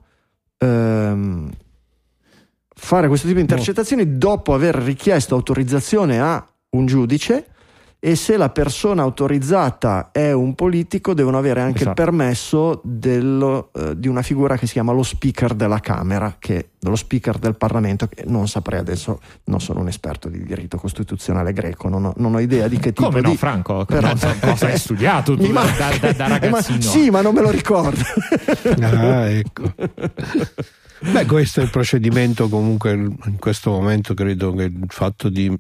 ehm, 0.58 1.52
fare 2.84 3.08
questo 3.08 3.28
tipo 3.28 3.40
di 3.40 3.46
intercettazioni 3.46 4.18
dopo 4.18 4.54
aver 4.54 4.76
richiesto 4.76 5.36
autorizzazione 5.36 6.20
a 6.20 6.46
un 6.72 6.86
giudice 6.86 7.46
e 8.06 8.18
se 8.18 8.36
la 8.36 8.50
persona 8.50 9.02
autorizzata 9.02 10.10
è 10.12 10.34
un 10.34 10.56
politico 10.56 11.14
devono 11.14 11.38
avere 11.38 11.62
anche 11.62 11.84
esatto. 11.84 12.02
il 12.02 12.06
permesso 12.06 12.82
dello, 12.84 13.70
eh, 13.74 13.98
di 13.98 14.10
una 14.10 14.22
figura 14.22 14.58
che 14.58 14.68
si 14.68 14.74
chiama 14.74 14.92
lo 14.92 15.04
speaker 15.04 15.54
della 15.54 15.80
Camera, 15.80 16.36
che 16.38 16.58
è 16.58 16.66
lo 16.82 16.98
speaker 16.98 17.38
del 17.38 17.56
Parlamento, 17.56 18.10
che 18.10 18.26
non 18.28 18.50
saprei 18.50 18.80
adesso, 18.80 19.22
non 19.46 19.62
sono 19.62 19.80
un 19.80 19.88
esperto 19.88 20.28
di 20.28 20.44
diritto 20.44 20.76
costituzionale 20.76 21.54
greco, 21.54 21.88
non 21.88 22.04
ho, 22.04 22.14
non 22.18 22.36
ho 22.36 22.40
idea 22.40 22.68
di 22.68 22.78
che 22.78 22.92
tipo 22.92 23.08
Come 23.08 23.22
di... 23.22 23.28
no, 23.28 23.36
Franco? 23.36 23.86
Però... 23.86 24.06
Non 24.06 24.18
so, 24.18 24.36
cosa 24.42 24.66
hai 24.66 24.78
studiato 24.78 25.38
tu 25.38 25.50
ma... 25.54 25.64
da, 25.64 25.98
da, 25.98 26.12
da, 26.12 26.28
ragazzino? 26.28 26.80
Ma, 26.80 26.84
sì, 26.84 27.10
ma 27.10 27.22
non 27.22 27.34
me 27.34 27.40
lo 27.40 27.52
ricordo. 27.52 28.04
ah, 28.84 29.30
ecco. 29.30 29.74
Beh, 31.10 31.26
questo 31.26 31.62
è 31.62 31.64
il 31.64 31.70
procedimento 31.70 32.50
comunque 32.50 32.92
in 32.92 33.38
questo 33.40 33.70
momento 33.72 34.14
credo 34.14 34.52
che 34.54 34.64
il 34.64 34.88
fatto 34.90 35.30
di 35.30 35.58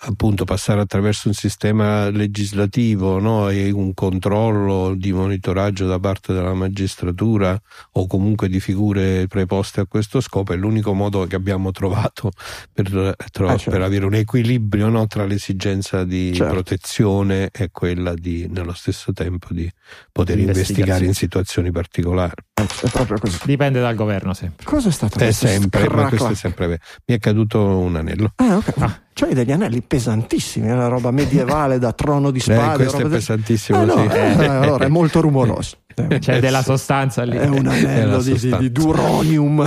appunto 0.00 0.44
passare 0.44 0.80
attraverso 0.80 1.28
un 1.28 1.34
sistema 1.34 2.10
legislativo 2.10 3.18
no? 3.18 3.48
e 3.48 3.70
un 3.70 3.94
controllo 3.94 4.94
di 4.94 5.12
monitoraggio 5.12 5.86
da 5.86 5.98
parte 5.98 6.32
della 6.32 6.54
magistratura 6.54 7.60
o 7.92 8.06
comunque 8.06 8.48
di 8.48 8.60
figure 8.60 9.26
preposte 9.26 9.80
a 9.80 9.86
questo 9.86 10.20
scopo 10.20 10.52
è 10.52 10.56
l'unico 10.56 10.92
modo 10.94 11.26
che 11.26 11.36
abbiamo 11.36 11.70
trovato 11.70 12.30
per, 12.72 12.90
tro- 13.30 13.48
ah, 13.48 13.56
certo. 13.56 13.70
per 13.70 13.82
avere 13.82 14.04
un 14.04 14.14
equilibrio 14.14 14.88
no? 14.88 15.06
tra 15.06 15.24
l'esigenza 15.24 16.04
di 16.04 16.34
certo. 16.34 16.52
protezione 16.52 17.50
e 17.52 17.70
quella 17.70 18.14
di 18.14 18.46
nello 18.48 18.72
stesso 18.72 19.12
tempo 19.12 19.48
di 19.50 19.70
poter 20.12 20.38
investigare 20.38 21.04
in 21.04 21.14
situazioni 21.14 21.70
particolari. 21.70 22.42
È 22.54 22.88
proprio 22.90 23.18
così. 23.18 23.38
Dipende 23.44 23.80
dal 23.80 23.94
governo 23.94 24.32
sempre. 24.34 24.64
Cosa 24.64 24.88
è 24.88 24.92
stato? 24.92 25.18
È 25.18 25.32
sempre, 25.32 25.88
ma 25.88 26.08
questo 26.08 26.30
è 26.30 26.34
sempre 26.34 26.66
vero. 26.66 26.82
Mi 27.06 27.14
è 27.16 27.18
caduto 27.18 27.60
un 27.78 27.96
anello. 27.96 28.32
Ah, 28.36 28.56
ok. 28.56 28.72
Ah. 28.78 29.03
Cioè 29.16 29.32
degli 29.32 29.52
anelli 29.52 29.80
pesantissimi, 29.80 30.66
è 30.66 30.72
una 30.72 30.88
roba 30.88 31.12
medievale 31.12 31.78
da 31.78 31.92
trono 31.92 32.32
di 32.32 32.40
spade. 32.40 32.82
Eh, 32.82 32.86
questo 32.86 33.06
è 33.06 33.08
pesantissimo, 33.08 33.78
ah, 33.78 33.84
no, 33.84 34.10
sì. 34.10 34.16
eh, 34.16 34.44
allora 34.44 34.86
è 34.86 34.88
molto 34.88 35.20
rumoroso. 35.20 35.76
C'è 36.18 36.40
della 36.40 36.64
sostanza 36.64 37.22
lì. 37.22 37.36
È 37.36 37.46
un 37.46 37.64
anello 37.68 38.20
di, 38.20 38.34
di, 38.34 38.56
di 38.58 38.72
duronium. 38.72 39.64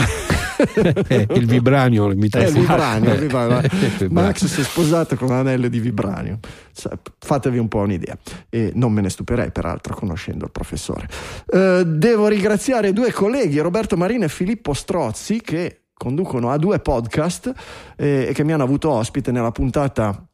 il 1.33 1.45
vibranio, 1.45 2.07
il, 2.07 2.29
eh, 2.29 2.43
il 2.43 2.51
vibranio, 2.51 3.13
il 3.13 3.19
vibranio. 3.19 3.69
Max 4.09 4.47
si 4.47 4.59
è 4.59 4.63
sposato 4.65 5.15
con 5.15 5.29
un 5.29 5.35
anello 5.35 5.69
di 5.69 5.79
vibranio. 5.79 6.39
Fatevi 7.17 7.57
un 7.57 7.69
po' 7.69 7.79
un'idea. 7.79 8.17
E 8.49 8.73
non 8.75 8.91
me 8.91 8.99
ne 8.99 9.09
stupirei, 9.09 9.51
peraltro, 9.51 9.95
conoscendo 9.95 10.43
il 10.43 10.51
professore. 10.51 11.07
Uh, 11.45 11.83
devo 11.83 12.27
ringraziare 12.27 12.91
due 12.91 13.13
colleghi, 13.13 13.59
Roberto 13.59 13.95
Marino 13.95 14.25
e 14.25 14.29
Filippo 14.29 14.73
Strozzi, 14.73 15.39
che 15.39 15.83
conducono 15.97 16.51
a 16.51 16.57
due 16.57 16.79
podcast 16.79 17.51
eh, 17.97 18.27
e 18.29 18.33
che 18.33 18.43
mi 18.43 18.53
hanno 18.53 18.63
avuto 18.63 18.89
ospite 18.91 19.31
nella 19.31 19.51
puntata 19.51 20.27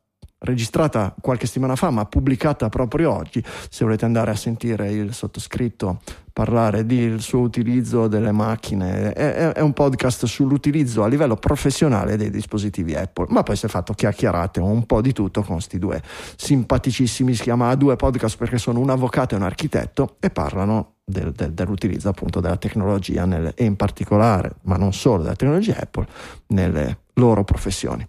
registrata 0.44 1.16
qualche 1.22 1.46
settimana 1.46 1.76
fa 1.76 1.90
ma 1.90 2.06
pubblicata 2.06 2.70
proprio 2.70 3.12
oggi. 3.12 3.44
Se 3.70 3.84
volete 3.84 4.06
andare 4.06 4.32
a 4.32 4.36
sentire 4.36 4.92
il 4.92 5.14
sottoscritto 5.14 6.02
parlare 6.32 6.86
del 6.86 7.22
suo 7.22 7.42
utilizzo 7.42 8.08
delle 8.08 8.32
macchine 8.32 9.14
è, 9.14 9.52
è, 9.52 9.62
un 9.62 9.74
podcast 9.74 10.26
sull'utilizzo 10.26 11.04
a 11.04 11.08
livello 11.08 11.36
professionale 11.36 12.18
dei 12.18 12.30
dispositivi 12.30 12.96
Apple. 12.96 13.28
Ma 13.30 13.44
poi 13.44 13.56
si 13.56 13.66
è 13.66 13.70
fatto 13.70 13.94
chiacchierate 13.94 14.60
un 14.60 14.86
po' 14.86 15.02
di 15.02 15.14
tutto 15.14 15.44
con 15.44 15.56
questi 15.56 15.80
due 15.80 16.02
simpaticissimi. 16.36 17.34
Si 17.34 17.44
chiama 17.44 17.74
due 17.76 17.96
podcast 17.96 18.38
perché 18.38 18.58
sono 18.58 18.80
un 18.80 18.90
avvocato 18.90 19.36
e 19.36 19.38
un 19.38 19.44
architetto 19.44 20.18
e 20.20 20.30
parlano 20.30 20.93
del, 21.04 21.32
del, 21.32 21.54
dell'utilizzo 21.54 22.10
appunto 22.10 22.40
della 22.40 22.58
tecnologia 22.58 23.26
nelle, 23.26 23.54
e 23.56 23.66
in 23.66 23.76
particolare, 23.76 24.56
ma 24.64 24.78
non 24.78 24.94
solo 24.94 25.24
della 25.24 25.36
tecnologia 25.36 25.78
Apple, 25.80 26.08
nelle 26.48 27.00
loro 27.16 27.44
professioni. 27.44 28.08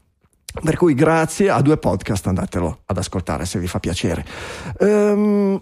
Per 0.62 0.76
cui 0.76 0.94
grazie 0.94 1.50
a 1.50 1.60
due 1.60 1.76
podcast, 1.78 2.26
andatelo 2.28 2.82
ad 2.86 2.96
ascoltare 2.96 3.44
se 3.44 3.58
vi 3.58 3.66
fa 3.66 3.80
piacere. 3.80 4.24
Um, 4.78 5.60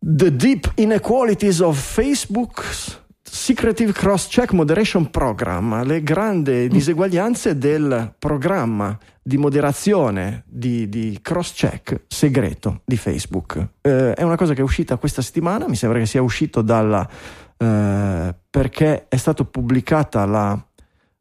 the 0.00 0.34
Deep 0.34 0.72
Inequalities 0.74 1.60
of 1.60 1.78
Facebook's 1.78 3.00
Secretive 3.22 3.92
Cross-Check 3.92 4.52
Moderation 4.52 5.08
Program, 5.10 5.84
le 5.84 6.02
grandi 6.02 6.68
diseguaglianze 6.68 7.56
del 7.56 8.14
programma 8.18 8.98
di 9.26 9.38
moderazione 9.38 10.44
di, 10.46 10.86
di 10.90 11.18
cross-check 11.22 12.02
segreto 12.08 12.82
di 12.84 12.98
Facebook. 12.98 13.68
Eh, 13.80 14.12
è 14.12 14.22
una 14.22 14.36
cosa 14.36 14.52
che 14.52 14.60
è 14.60 14.62
uscita 14.62 14.98
questa 14.98 15.22
settimana, 15.22 15.66
mi 15.66 15.76
sembra 15.76 15.98
che 15.98 16.06
sia 16.06 16.20
uscito 16.20 16.60
dalla... 16.60 17.08
Eh, 17.56 18.34
perché 18.50 19.08
è 19.08 19.16
stata 19.16 19.44
pubblicata 19.44 20.26
la 20.26 20.62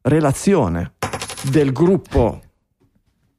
relazione 0.01 0.95
del 1.49 1.71
gruppo 1.71 2.41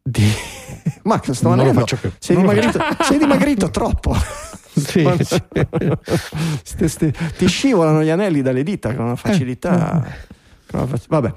di... 0.03 0.27
Max, 1.05 1.33
sto 1.33 1.51
anello, 1.51 1.85
sei 2.19 2.37
dimagrito, 2.37 2.81
sei 3.01 3.19
dimagrito 3.19 3.71
troppo. 3.71 4.17
Sì, 4.75 5.09
sì. 5.23 7.13
Ti 7.39 7.47
scivolano 7.47 8.03
gli 8.03 8.09
anelli 8.09 8.43
dalle 8.43 8.65
dita 8.65 8.93
con 8.93 9.05
una 9.05 9.15
facilità. 9.15 10.05
Eh. 10.05 10.35
Vabbè. 11.09 11.33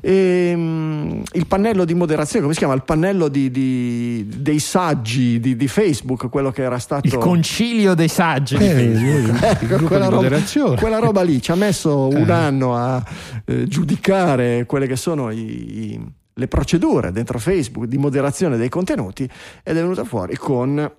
E, 0.00 0.52
um, 0.54 1.22
il 1.32 1.46
pannello 1.46 1.84
di 1.84 1.94
moderazione, 1.94 2.42
come 2.42 2.52
si 2.52 2.58
chiama? 2.58 2.74
Il 2.74 2.84
pannello 2.84 3.28
di, 3.28 3.50
di, 3.50 4.26
dei 4.28 4.58
saggi 4.58 5.40
di, 5.40 5.56
di, 5.56 5.68
Facebook, 5.68 6.28
quello 6.28 6.50
che 6.50 6.62
era 6.62 6.78
stato. 6.78 7.06
Il 7.06 7.16
concilio 7.16 7.94
dei 7.94 8.08
saggi 8.08 8.56
di 8.56 8.64
eh, 8.64 9.30
ecco, 9.40 9.84
quella, 9.84 10.08
roba, 10.08 10.28
quella, 10.76 10.98
roba, 10.98 11.22
lì 11.22 11.40
ci 11.40 11.50
ha 11.50 11.56
messo 11.56 12.08
un 12.08 12.28
eh. 12.28 12.32
anno 12.32 12.76
a 12.76 13.02
eh, 13.44 13.66
giudicare 13.66 14.66
quelle 14.66 14.86
che 14.86 14.96
sono 14.96 15.30
i, 15.30 15.92
i, 15.92 16.06
le 16.34 16.48
procedure 16.48 17.12
dentro 17.12 17.38
Facebook 17.38 17.86
di 17.86 17.98
moderazione 17.98 18.56
dei 18.56 18.68
contenuti 18.68 19.22
ed 19.22 19.76
è 19.76 19.80
venuta 19.80 20.04
fuori 20.04 20.36
con 20.36 20.90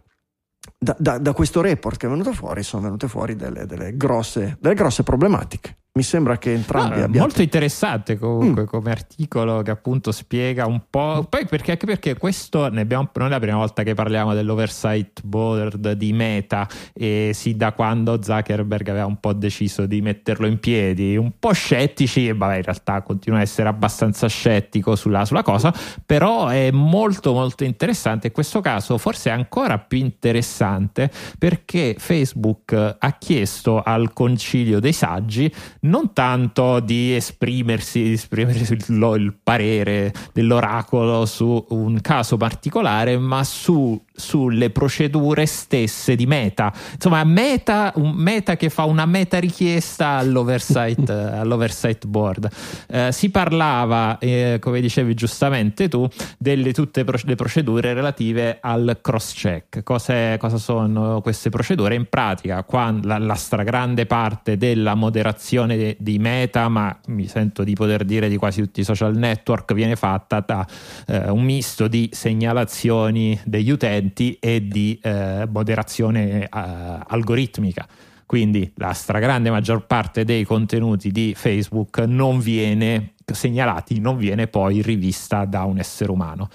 da, 0.78 0.96
da, 0.98 1.18
da, 1.18 1.34
questo 1.34 1.62
report 1.62 1.98
che 1.98 2.08
è 2.08 2.10
venuto 2.10 2.34
fuori 2.34 2.64
sono 2.64 2.84
venute 2.84 3.08
fuori 3.08 3.36
delle, 3.36 3.66
delle, 3.66 3.96
grosse, 3.96 4.58
delle 4.60 4.76
grosse, 4.76 5.04
problematiche. 5.04 5.78
Mi 5.96 6.02
sembra 6.02 6.40
che 6.40 6.52
entrambi 6.52 7.02
Ah, 7.02 7.04
abbiano. 7.04 7.20
molto 7.28 7.44
interessante 7.44 8.18
comunque 8.18 8.64
Mm. 8.64 8.66
come 8.66 8.90
articolo 8.90 9.62
che 9.62 9.70
appunto 9.70 10.12
spiega 10.12 10.66
un 10.66 10.82
po'. 10.90 11.24
Poi 11.30 11.46
perché, 11.46 11.72
anche 11.74 11.86
perché 11.86 12.18
questo 12.18 12.68
ne 12.70 12.82
abbiamo, 12.82 13.08
non 13.14 13.28
è 13.28 13.30
la 13.30 13.40
prima 13.40 13.58
volta 13.58 13.84
che 13.84 13.94
parliamo 13.94 14.34
dell'oversight 14.34 15.22
board 15.24 15.92
di 15.92 16.12
Meta 16.12 16.68
e 16.96 17.30
sì 17.36 17.56
da 17.56 17.74
quando 17.74 18.20
Zuckerberg 18.24 18.88
aveva 18.90 19.06
un 19.06 19.20
po' 19.20 19.34
deciso 19.34 19.86
di 19.86 20.02
metterlo 20.02 20.48
in 20.48 20.58
piedi, 20.60 21.16
un 21.16 21.34
po' 21.38 21.52
scettici 21.54 22.28
e 22.28 22.34
vabbè 22.34 22.56
in 22.56 22.64
realtà 22.64 23.04
continua 23.04 23.38
a 23.38 23.42
essere 23.44 23.70
abbastanza 23.70 24.26
scettico 24.28 24.96
sulla, 24.96 25.26
sulla 25.26 25.44
cosa, 25.44 25.72
però 26.04 26.48
è 26.48 26.72
molto 26.72 27.34
molto 27.34 27.66
interessante. 27.66 28.28
In 28.28 28.34
questo 28.34 28.62
caso 28.62 28.98
forse 28.98 29.30
è 29.30 29.34
ancora 29.34 29.78
più 29.78 30.00
interessante 30.00 31.12
perché 31.38 31.96
Facebook 32.00 32.96
ha 32.98 33.12
chiesto 33.20 33.80
al 33.84 34.12
concilio 34.12 34.80
dei 34.80 34.94
saggi 34.94 35.54
non 35.84 36.14
tanto 36.14 36.80
di 36.80 37.14
esprimersi, 37.14 38.04
di 38.04 38.14
esprimere 38.14 38.60
il, 38.60 38.86
il 39.18 39.36
parere 39.42 40.14
dell'oracolo 40.32 41.26
su 41.26 41.66
un 41.70 42.00
caso 42.02 42.38
particolare, 42.38 43.18
ma 43.18 43.44
su- 43.44 44.02
sulle 44.16 44.70
procedure 44.70 45.46
stesse 45.46 46.16
di 46.16 46.26
Meta. 46.26 46.72
Insomma, 46.94 47.24
Meta, 47.24 47.94
Meta 47.96 48.56
che 48.56 48.70
fa 48.70 48.84
una 48.84 49.06
meta 49.06 49.40
richiesta 49.40 50.18
all'oversight, 50.18 51.10
all'oversight 51.10 52.06
board. 52.06 52.50
Eh, 52.88 53.12
si 53.12 53.30
parlava, 53.30 54.18
eh, 54.20 54.58
come 54.60 54.82
dicevi 54.82 55.14
giustamente 55.14 55.88
tu, 55.88 56.08
delle 56.38 56.74
tutte 56.74 57.04
le 57.24 57.36
procedure 57.36 57.94
relative 57.94 58.60
al 58.62 59.00
cross 59.02 59.34
check. 59.34 59.84
Cos'è- 59.84 60.38
cosa 60.38 60.58
sono 60.58 61.22
queste 61.22 61.50
procedure? 61.50 61.96
In 61.96 62.08
pratica, 62.08 62.66
la, 63.02 63.18
la 63.18 63.36
stragrande 63.36 64.06
parte 64.06 64.58
della 64.58 64.94
moderazione 64.94 65.76
de- 65.76 65.98
di 66.00 66.20
Meta, 66.20 66.70
ma 66.70 66.98
mi 67.08 67.28
sento 67.28 67.64
di 67.64 67.74
poter 67.74 68.04
dire 68.06 68.30
di 68.30 68.38
quasi 68.38 68.62
tutti 68.62 68.82
i 68.82 68.84
social 68.84 69.16
network, 69.16 69.74
viene 69.74 69.96
fatta 69.96 70.44
da 70.46 70.66
eh, 71.08 71.30
un 71.30 71.44
misto 71.44 71.88
di 71.88 72.10
segnalazioni 72.12 73.40
degli 73.44 73.70
utenti 73.70 74.03
e 74.40 74.68
di 74.68 75.00
eh, 75.02 75.48
moderazione 75.50 76.44
eh, 76.44 76.50
algoritmica. 76.52 77.88
Quindi 78.26 78.72
la 78.78 78.94
stragrande 78.94 79.52
maggior 79.52 79.86
parte 79.86 80.24
dei 80.26 80.44
contenuti 80.44 81.12
di 81.12 81.34
Facebook 81.36 82.00
non 82.00 82.40
viene 82.40 83.14
segnalati, 83.26 84.00
non 84.00 84.18
viene 84.18 84.48
poi 84.48 84.82
rivista 84.82 85.46
da 85.46 85.64
un 85.64 85.78
essere 85.78 86.12
umano. 86.12 86.50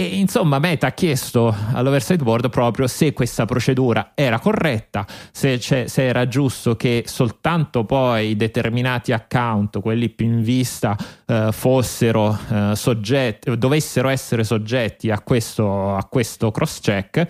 E 0.00 0.04
insomma, 0.16 0.60
Meta 0.60 0.86
ha 0.86 0.92
chiesto 0.92 1.52
all'oversight 1.72 2.22
board 2.22 2.50
proprio 2.50 2.86
se 2.86 3.12
questa 3.12 3.46
procedura 3.46 4.12
era 4.14 4.38
corretta, 4.38 5.04
se, 5.32 5.58
se 5.58 5.88
era 5.96 6.28
giusto 6.28 6.76
che 6.76 7.02
soltanto 7.04 7.84
poi 7.84 8.36
determinati 8.36 9.10
account, 9.10 9.80
quelli 9.80 10.08
più 10.08 10.26
in 10.26 10.40
vista, 10.40 10.96
eh, 11.26 11.48
fossero 11.50 12.38
eh, 12.48 12.76
soggetti, 12.76 13.58
dovessero 13.58 14.08
essere 14.08 14.44
soggetti 14.44 15.10
a 15.10 15.18
questo, 15.18 15.96
a 15.96 16.04
questo 16.04 16.52
cross 16.52 16.78
check. 16.78 17.26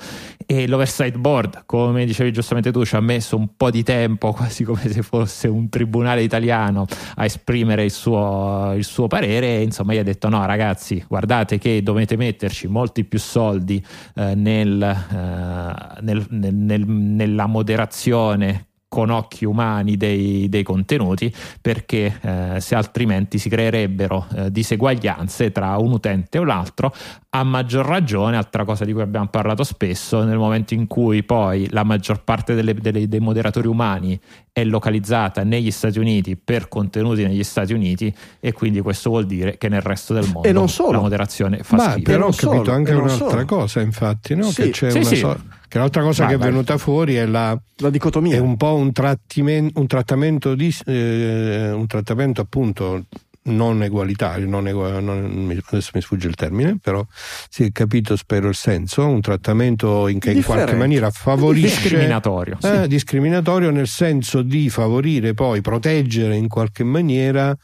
E 0.51 0.67
l'oversight 0.67 1.17
board, 1.17 1.63
come 1.65 2.05
dicevi 2.05 2.33
giustamente 2.33 2.71
tu, 2.71 2.85
ci 2.85 2.97
ha 2.97 3.01
messo 3.01 3.37
un 3.37 3.57
po' 3.57 3.71
di 3.71 3.83
tempo, 3.83 4.33
quasi 4.37 4.65
come 4.65 4.91
se 4.91 5.01
fosse 5.03 5.49
un 5.49 5.71
tribunale 5.71 6.23
italiano, 6.23 6.87
a 7.17 7.25
esprimere 7.25 7.85
il 7.85 7.91
suo, 7.91 8.75
il 8.77 8.85
suo 8.85 9.07
parere. 9.07 9.57
E 9.57 9.63
insomma, 9.63 9.95
gli 9.95 9.99
ha 9.99 10.03
detto: 10.03 10.29
no, 10.29 10.45
ragazzi, 10.45 11.03
guardate 11.09 11.57
che 11.59 11.83
dovete 11.83 12.17
metterci 12.17 12.58
molti 12.67 13.05
più 13.05 13.19
soldi 13.19 13.85
eh, 14.15 14.35
nel, 14.35 14.83
eh, 14.83 16.01
nel- 16.01 16.27
nel- 16.31 16.87
nella 16.89 17.47
moderazione 17.47 18.68
con 18.89 19.11
occhi 19.11 19.45
umani 19.45 19.99
dei, 19.99 20.49
dei 20.49 20.63
contenuti 20.63 21.33
perché 21.61 22.19
eh, 22.23 22.61
se 22.61 22.75
altrimenti 22.75 23.37
si 23.39 23.51
creerebbero 23.51 24.27
eh, 24.35 24.51
diseguaglianze 24.51 25.53
tra 25.53 25.77
un 25.77 25.93
utente 25.93 26.39
e 26.39 26.41
un 26.41 26.49
altro 26.49 26.93
a 27.31 27.43
maggior 27.45 27.85
ragione, 27.85 28.39
altra 28.39 28.65
cosa 28.65 28.87
di 28.87 28.93
cui 28.95 29.03
abbiamo 29.03 29.27
parlato 29.29 29.63
spesso, 29.63 30.25
nel 30.25 30.39
momento 30.39 30.73
in 30.73 30.87
cui 30.87 31.23
poi 31.23 31.69
la 31.71 31.85
maggior 31.85 32.25
parte 32.25 32.55
delle- 32.55 32.73
delle- 32.75 33.07
dei 33.07 33.21
moderatori 33.21 33.67
umani 33.69 34.19
è 34.51 34.65
localizzata 34.65 35.45
negli 35.45 35.71
Stati 35.71 35.99
Uniti 35.99 36.37
per 36.37 36.69
contenuti 36.69 37.23
negli 37.25 37.45
Stati 37.45 37.75
Uniti 37.75 38.13
e 38.41 38.53
quindi 38.53 38.81
questo 38.81 39.11
vuol 39.11 39.27
dire 39.27 39.59
che 39.59 39.69
nel 39.69 39.83
resto 39.83 40.15
del 40.15 40.25
mondo 40.33 40.49
E 40.49 40.53
non 40.53 40.69
solo. 40.71 40.93
la 40.93 41.01
moderazione 41.01 41.59
fa 41.63 41.77
Ma 41.77 41.91
schifo. 41.91 42.11
però 42.11 42.27
ho 42.29 42.31
capito 42.31 42.65
solo, 42.65 42.73
anche 42.73 42.93
un'altra 42.93 43.29
solo. 43.29 43.45
cosa, 43.45 43.81
infatti, 43.83 44.35
no? 44.35 44.45
Sì, 44.45 44.63
che 44.63 44.71
c'è 44.71 44.91
sì, 44.91 44.97
una 44.99 45.07
sì. 45.07 45.17
so- 45.17 45.41
che 45.69 45.79
l'altra 45.79 46.03
cosa 46.03 46.23
Vai, 46.25 46.31
che 46.33 46.37
è 46.37 46.39
vai. 46.43 46.51
venuta 46.51 46.79
fuori 46.79 47.15
è, 47.15 47.27
la, 47.27 47.59
La 47.77 47.91
dicotomia. 47.91 48.37
è 48.37 48.41
un 48.41 48.57
po' 48.57 48.75
un, 48.75 48.93
trattimen- 48.93 49.71
un 49.75 49.87
trattamento 49.87 50.55
di, 50.55 50.75
eh, 50.87 51.71
un 51.71 51.87
trattamento 51.87 52.41
appunto 52.41 53.05
non 53.49 53.83
egualitario, 53.83 54.47
non 54.47 54.69
egua- 54.69 55.01
non- 55.01 55.59
adesso 55.71 55.91
mi 55.95 56.03
sfugge 56.03 56.29
il 56.29 56.35
termine, 56.35 56.77
però 56.83 57.03
si 57.49 57.65
è 57.65 57.73
capito, 57.73 58.15
spero, 58.15 58.49
il 58.49 58.55
senso, 58.55 59.07
un 59.07 59.23
trattamento 59.23 60.07
in 60.09 60.19
che 60.19 60.33
in 60.33 60.43
qualche 60.43 60.65
Differente. 60.65 60.77
maniera 60.77 61.11
favorisce 61.11 61.81
discriminatorio. 61.81 62.59
eh, 62.63 62.87
discriminatorio 62.89 63.71
nel 63.71 63.87
senso 63.87 64.43
di 64.43 64.69
favorire 64.69 65.33
poi, 65.33 65.63
proteggere 65.63 66.37
in 66.37 66.47
qualche 66.49 66.85
maniera 66.85 67.57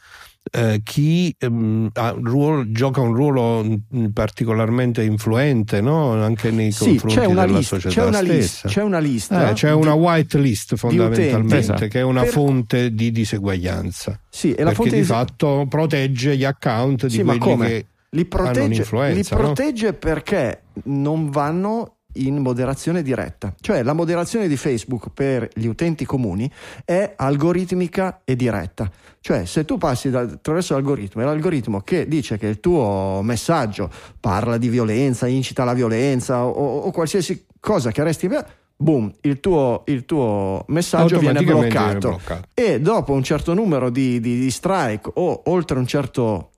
eh, 0.51 0.81
chi 0.83 1.35
ehm, 1.39 1.89
ruolo- 2.21 2.69
gioca 2.71 3.01
un 3.01 3.13
ruolo 3.13 3.63
mm, 3.63 4.05
particolarmente 4.13 5.01
influente 5.03 5.81
no? 5.81 6.11
anche 6.21 6.51
nei 6.51 6.71
Sì, 6.71 6.97
confronti 6.97 7.19
una, 7.31 7.45
della 7.45 7.57
lista, 7.57 7.75
società 7.79 8.01
c'è, 8.01 8.07
una 8.07 8.17
stessa. 8.19 8.33
lista, 8.33 8.67
c'è 8.67 8.81
una 8.83 8.99
lista. 8.99 9.49
Eh, 9.49 9.53
c'è 9.53 9.71
una 9.71 9.93
white 9.93 10.37
list 10.37 10.75
fondamentalmente 10.75 11.57
Esatto. 11.57 11.87
che 11.87 11.99
è 11.99 12.03
una 12.03 12.21
Per- 12.21 12.29
fonte 12.31 12.93
di 12.93 13.11
diseguaglianza 13.11 14.19
Sì, 14.29 14.49
e 14.53 14.57
la 14.59 14.71
perché 14.71 14.75
fonte 14.75 14.95
di 14.95 15.01
di 15.01 15.07
fatto 15.07 15.65
protegge 15.67 16.37
gli 16.37 16.43
account 16.45 17.07
Sì, 17.07 17.17
di 17.17 17.23
ma 17.23 17.37
quelli 17.37 17.57
che 17.57 17.85
li 18.11 18.25
protegge, 18.25 18.59
li 18.59 18.65
un'influenza 18.65 19.35
no? 19.35 19.41
protegge 19.41 19.93
perché 19.93 20.61
non 20.83 21.29
vanno 21.31 21.94
in 22.15 22.37
moderazione 22.37 23.01
diretta. 23.01 23.53
Cioè 23.59 23.83
la 23.83 23.93
moderazione 23.93 24.47
di 24.47 24.57
Facebook 24.57 25.09
per 25.13 25.49
gli 25.53 25.65
utenti 25.65 26.05
comuni 26.05 26.49
è 26.83 27.13
algoritmica 27.15 28.21
e 28.23 28.35
diretta. 28.35 28.89
Cioè 29.19 29.45
se 29.45 29.65
tu 29.65 29.77
passi 29.77 30.09
da- 30.09 30.21
attraverso 30.21 30.73
l'algoritmo 30.73 31.21
e 31.21 31.25
l'algoritmo 31.25 31.81
che 31.81 32.07
dice 32.07 32.37
che 32.37 32.47
il 32.47 32.59
tuo 32.59 33.21
messaggio 33.23 33.89
parla 34.19 34.57
di 34.57 34.69
violenza, 34.69 35.27
incita 35.27 35.63
alla 35.63 35.73
violenza 35.73 36.45
o, 36.45 36.79
o 36.79 36.91
qualsiasi 36.91 37.45
cosa 37.59 37.91
che 37.91 38.03
resti... 38.03 38.29
Boom, 38.77 39.09
il 39.21 39.39
tuo, 39.39 39.83
il 39.85 40.03
tuo 40.03 40.65
messaggio 40.67 41.17
viene 41.17 41.41
bloccato. 41.41 41.69
viene 41.77 41.99
bloccato. 41.99 42.47
e 42.53 42.81
dopo 42.81 43.13
un 43.13 43.23
certo 43.23 43.53
numero 43.53 43.89
di, 43.89 44.19
di- 44.19 44.37
di 44.37 44.51
strike 44.51 45.11
o 45.13 45.43
oltre 45.45 45.79
un 45.79 45.87
certo 45.87 46.49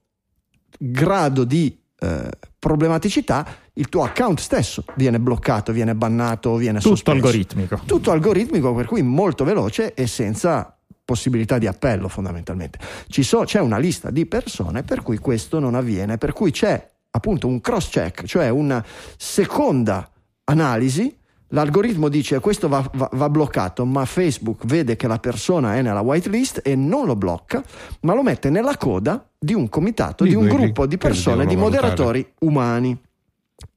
grado 0.79 1.43
di 1.43 1.79
eh, 1.99 2.29
problematicità, 2.67 3.47
il 3.75 3.87
tuo 3.87 4.03
account 4.03 4.39
stesso 4.41 4.83
viene 4.95 5.19
bloccato, 5.21 5.71
viene 5.71 5.95
bannato, 5.95 6.55
viene 6.57 6.79
Tutto 6.79 6.95
sospeso. 6.95 7.15
algoritmico. 7.15 7.79
Tutto 7.85 8.11
algoritmico, 8.11 8.73
per 8.73 8.85
cui 8.87 9.01
molto 9.03 9.45
veloce 9.45 9.93
e 9.93 10.05
senza 10.05 10.75
possibilità 11.05 11.57
di 11.57 11.65
appello 11.65 12.09
fondamentalmente. 12.09 12.77
Ci 13.07 13.23
so- 13.23 13.45
c'è 13.45 13.61
una 13.61 13.77
lista 13.77 14.11
di 14.11 14.25
persone 14.25 14.83
per 14.83 15.01
cui 15.01 15.17
questo 15.17 15.59
non 15.59 15.75
avviene, 15.75 16.17
per 16.17 16.33
cui 16.33 16.51
c'è 16.51 16.85
appunto 17.11 17.47
un 17.47 17.61
cross 17.61 17.87
check, 17.89 18.25
cioè 18.25 18.49
una 18.49 18.83
seconda 19.15 20.09
analisi. 20.43 21.17
L'algoritmo 21.51 22.09
dice 22.09 22.39
questo 22.39 22.67
va, 22.67 22.89
va- 22.93 23.09
va 23.13 23.29
bloccato, 23.29 23.85
ma 23.85 24.03
Facebook 24.05 24.65
vede 24.65 24.95
che 24.97 25.07
la 25.07 25.17
persona 25.17 25.75
è 25.75 25.81
nella 25.81 26.01
whitelist 26.01 26.61
e 26.63 26.75
non 26.75 27.05
lo 27.05 27.15
blocca, 27.15 27.63
ma 28.01 28.13
lo 28.13 28.21
mette 28.21 28.49
nella 28.49 28.75
coda 28.75 29.25
di 29.37 29.53
un 29.53 29.69
comitato, 29.69 30.23
Di 30.25 30.31
di 30.31 30.35
un 30.35 30.47
gruppo 30.47 30.85
di 30.85 30.97
persone, 30.97 31.45
di 31.45 31.55
valutare. 31.55 31.81
moderatori 31.85 32.33
umani. 32.39 32.99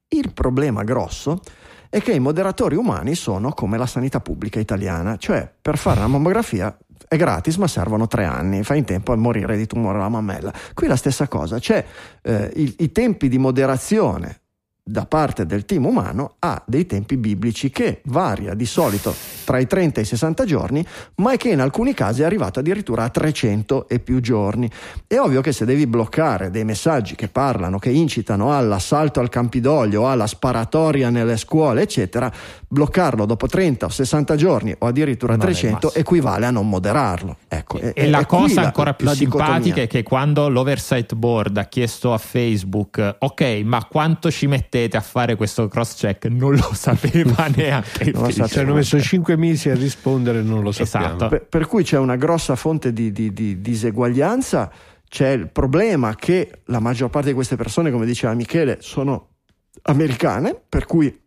Il 0.08 0.32
problema 0.32 0.82
grosso 0.82 1.40
è 1.88 2.00
che 2.00 2.12
i 2.12 2.18
moderatori 2.18 2.74
umani 2.74 3.14
sono 3.14 3.52
come 3.52 3.78
la 3.78 3.86
sanità 3.86 4.20
pubblica 4.20 4.58
italiana, 4.58 5.16
cioè 5.16 5.48
per 5.60 5.78
fare 5.78 5.98
una 5.98 6.08
mammografia 6.08 6.76
è 7.06 7.16
gratis 7.16 7.56
ma 7.56 7.66
servono 7.66 8.06
tre 8.08 8.24
anni, 8.24 8.62
fai 8.62 8.78
in 8.78 8.84
tempo 8.84 9.12
a 9.12 9.16
morire 9.16 9.56
di 9.56 9.66
tumore 9.66 9.98
alla 9.98 10.08
mammella. 10.08 10.52
Qui 10.74 10.86
la 10.88 10.96
stessa 10.96 11.28
cosa, 11.28 11.58
c'è 11.60 11.84
eh, 12.22 12.50
i, 12.54 12.74
i 12.78 12.92
tempi 12.92 13.28
di 13.28 13.38
moderazione 13.38 14.39
da 14.90 15.06
parte 15.06 15.46
del 15.46 15.64
team 15.64 15.86
umano 15.86 16.34
ha 16.40 16.60
dei 16.66 16.84
tempi 16.84 17.16
biblici 17.16 17.70
che 17.70 18.00
varia 18.06 18.54
di 18.54 18.66
solito 18.66 19.14
tra 19.44 19.58
i 19.58 19.66
30 19.66 20.00
e 20.00 20.02
i 20.02 20.06
60 20.06 20.44
giorni, 20.44 20.84
ma 21.16 21.36
che 21.36 21.50
in 21.50 21.60
alcuni 21.60 21.94
casi 21.94 22.22
è 22.22 22.24
arrivato 22.24 22.58
addirittura 22.58 23.04
a 23.04 23.08
300 23.08 23.88
e 23.88 24.00
più 24.00 24.20
giorni. 24.20 24.68
È 25.06 25.16
ovvio 25.18 25.40
che 25.42 25.52
se 25.52 25.64
devi 25.64 25.86
bloccare 25.86 26.50
dei 26.50 26.64
messaggi 26.64 27.14
che 27.14 27.28
parlano, 27.28 27.78
che 27.78 27.90
incitano 27.90 28.52
all'assalto 28.56 29.20
al 29.20 29.28
Campidoglio, 29.28 30.08
alla 30.08 30.26
sparatoria 30.26 31.08
nelle 31.10 31.36
scuole, 31.36 31.82
eccetera, 31.82 32.30
bloccarlo 32.66 33.26
dopo 33.26 33.46
30 33.46 33.86
o 33.86 33.88
60 33.88 34.34
giorni 34.36 34.74
o 34.76 34.86
addirittura 34.86 35.36
Non 35.36 35.46
è 35.46 35.48
il 35.50 35.54
300 35.54 35.86
massimo. 35.86 36.02
equivale 36.04 36.46
a 36.46 36.50
non 36.50 36.68
moderarlo. 36.68 37.36
Ecco, 37.46 37.78
E, 37.78 37.92
è- 37.92 38.08
la 38.08 38.20
è 38.20 38.26
cosa 38.26 38.60
la- 38.60 38.66
ancora 38.66 38.94
più 38.94 39.06
la 39.06 39.14
simpatica 39.14 39.52
dicotomia. 39.58 39.82
è 39.84 39.86
che 39.86 40.02
quando 40.02 40.48
l'oversight 40.48 41.14
board 41.14 41.56
ha 41.58 41.64
chiesto 41.64 42.12
a 42.12 42.18
Facebook, 42.18 43.16
ok, 43.20 43.60
ma 43.64 43.84
quanto 43.84 44.30
ci 44.32 44.46
mettete 44.48 44.78
mettete 44.80 44.96
a 44.96 45.00
fare 45.00 45.36
questo 45.36 45.68
cross 45.68 45.94
check 45.94 46.26
non 46.26 46.54
lo 46.54 46.70
sapeva 46.72 47.46
neanche 47.54 48.10
Non 48.10 48.22
lo 48.24 48.30
sapeva. 48.30 48.48
Ci 48.48 48.58
hanno 48.58 48.74
messo 48.74 49.00
5 49.00 49.36
mesi 49.36 49.68
a 49.68 49.74
rispondere 49.74 50.40
e 50.40 50.42
non 50.42 50.62
lo 50.62 50.72
sappiamo. 50.72 51.06
Esatto. 51.16 51.28
Per, 51.28 51.46
per 51.46 51.66
cui 51.66 51.82
c'è 51.82 51.98
una 51.98 52.16
grossa 52.16 52.56
fonte 52.56 52.92
di, 52.92 53.12
di- 53.12 53.32
di 53.32 53.60
diseguaglianza, 53.60 54.70
c'è 55.08 55.30
il 55.30 55.48
problema 55.48 56.14
che 56.14 56.62
la 56.66 56.80
maggior 56.80 57.10
parte 57.10 57.28
di 57.28 57.34
queste 57.34 57.56
persone, 57.56 57.90
come 57.90 58.06
diceva 58.06 58.32
Michele, 58.34 58.78
sono 58.80 59.28
americane, 59.82 60.60
per 60.68 60.86
cui 60.86 61.20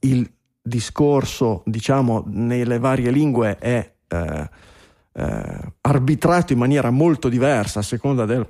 il 0.00 0.30
discorso, 0.60 1.62
diciamo, 1.66 2.24
nelle 2.26 2.78
varie 2.78 3.10
lingue 3.10 3.56
è 3.58 3.92
eh, 4.08 4.50
eh, 5.12 5.72
arbitrato 5.80 6.52
in 6.52 6.58
maniera 6.58 6.90
molto 6.90 7.28
diversa 7.28 7.80
a 7.80 7.82
seconda 7.82 8.24
del 8.24 8.46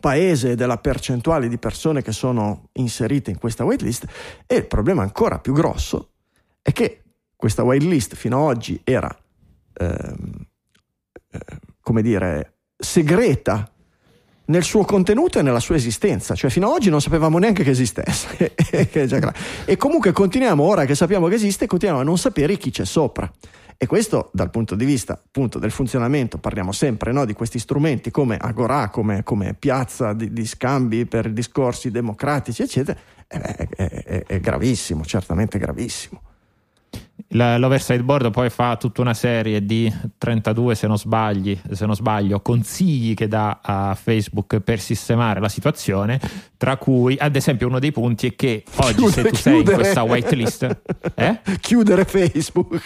paese 0.00 0.54
della 0.54 0.78
percentuale 0.78 1.48
di 1.48 1.58
persone 1.58 2.02
che 2.02 2.12
sono 2.12 2.68
inserite 2.72 3.30
in 3.30 3.38
questa 3.38 3.64
waitlist 3.64 4.06
e 4.46 4.56
il 4.56 4.66
problema 4.66 5.02
ancora 5.02 5.38
più 5.38 5.52
grosso 5.52 6.10
è 6.62 6.72
che 6.72 7.02
questa 7.36 7.62
waitlist 7.62 8.14
fino 8.14 8.38
ad 8.38 8.56
oggi 8.56 8.80
era 8.82 9.14
ehm, 9.74 10.46
eh, 11.30 11.38
come 11.80 12.02
dire 12.02 12.54
segreta 12.76 13.70
nel 14.46 14.62
suo 14.62 14.84
contenuto 14.84 15.38
e 15.38 15.42
nella 15.42 15.60
sua 15.60 15.74
esistenza, 15.74 16.34
cioè 16.34 16.50
fino 16.50 16.68
ad 16.68 16.74
oggi 16.74 16.88
non 16.88 17.00
sapevamo 17.00 17.38
neanche 17.38 17.64
che 17.64 17.70
esistesse 17.70 18.54
e 19.64 19.76
comunque 19.76 20.12
continuiamo 20.12 20.62
ora 20.62 20.84
che 20.84 20.94
sappiamo 20.94 21.26
che 21.28 21.34
esiste, 21.34 21.66
continuiamo 21.66 22.02
a 22.02 22.04
non 22.04 22.18
sapere 22.18 22.56
chi 22.56 22.70
c'è 22.70 22.84
sopra. 22.84 23.30
E 23.78 23.86
questo 23.86 24.30
dal 24.32 24.50
punto 24.50 24.74
di 24.74 24.84
vista 24.86 25.12
appunto 25.12 25.58
del 25.58 25.70
funzionamento, 25.70 26.38
parliamo 26.38 26.72
sempre 26.72 27.12
no, 27.12 27.24
di 27.26 27.34
questi 27.34 27.58
strumenti 27.58 28.10
come 28.10 28.36
Agora, 28.38 28.88
come, 28.88 29.22
come 29.22 29.54
piazza 29.54 30.12
di, 30.14 30.32
di 30.32 30.46
scambi 30.46 31.04
per 31.04 31.30
discorsi 31.30 31.90
democratici, 31.90 32.62
eccetera, 32.62 32.98
è, 33.26 33.36
è- 33.38 33.68
è- 33.76 34.24
è 34.26 34.40
gravissimo, 34.40 35.04
certamente 35.04 35.58
gravissimo. 35.58 36.22
L'oversight 37.28 38.02
board 38.02 38.30
poi 38.30 38.50
fa 38.50 38.76
tutta 38.76 39.00
una 39.00 39.14
serie 39.14 39.64
di 39.64 39.92
32, 40.16 40.74
se 40.74 40.86
non, 40.86 40.96
sbagli, 40.96 41.58
se 41.70 41.84
non 41.84 41.94
sbaglio, 41.94 42.40
consigli 42.40 43.14
che 43.14 43.26
dà 43.26 43.60
a 43.62 43.94
Facebook 43.94 44.60
per 44.60 44.80
sistemare 44.80 45.40
la 45.40 45.48
situazione, 45.48 46.20
tra 46.56 46.76
cui 46.76 47.16
ad 47.18 47.34
esempio 47.34 47.66
uno 47.66 47.78
dei 47.78 47.92
punti 47.92 48.28
è 48.28 48.36
che 48.36 48.64
oggi 48.76 49.08
se 49.08 49.24
tu 49.24 49.34
sei 49.34 49.58
in 49.58 49.64
questa 49.64 50.02
whitelist... 50.02 50.82
Eh? 51.14 51.40
chiudere 51.60 52.04
Facebook. 52.04 52.82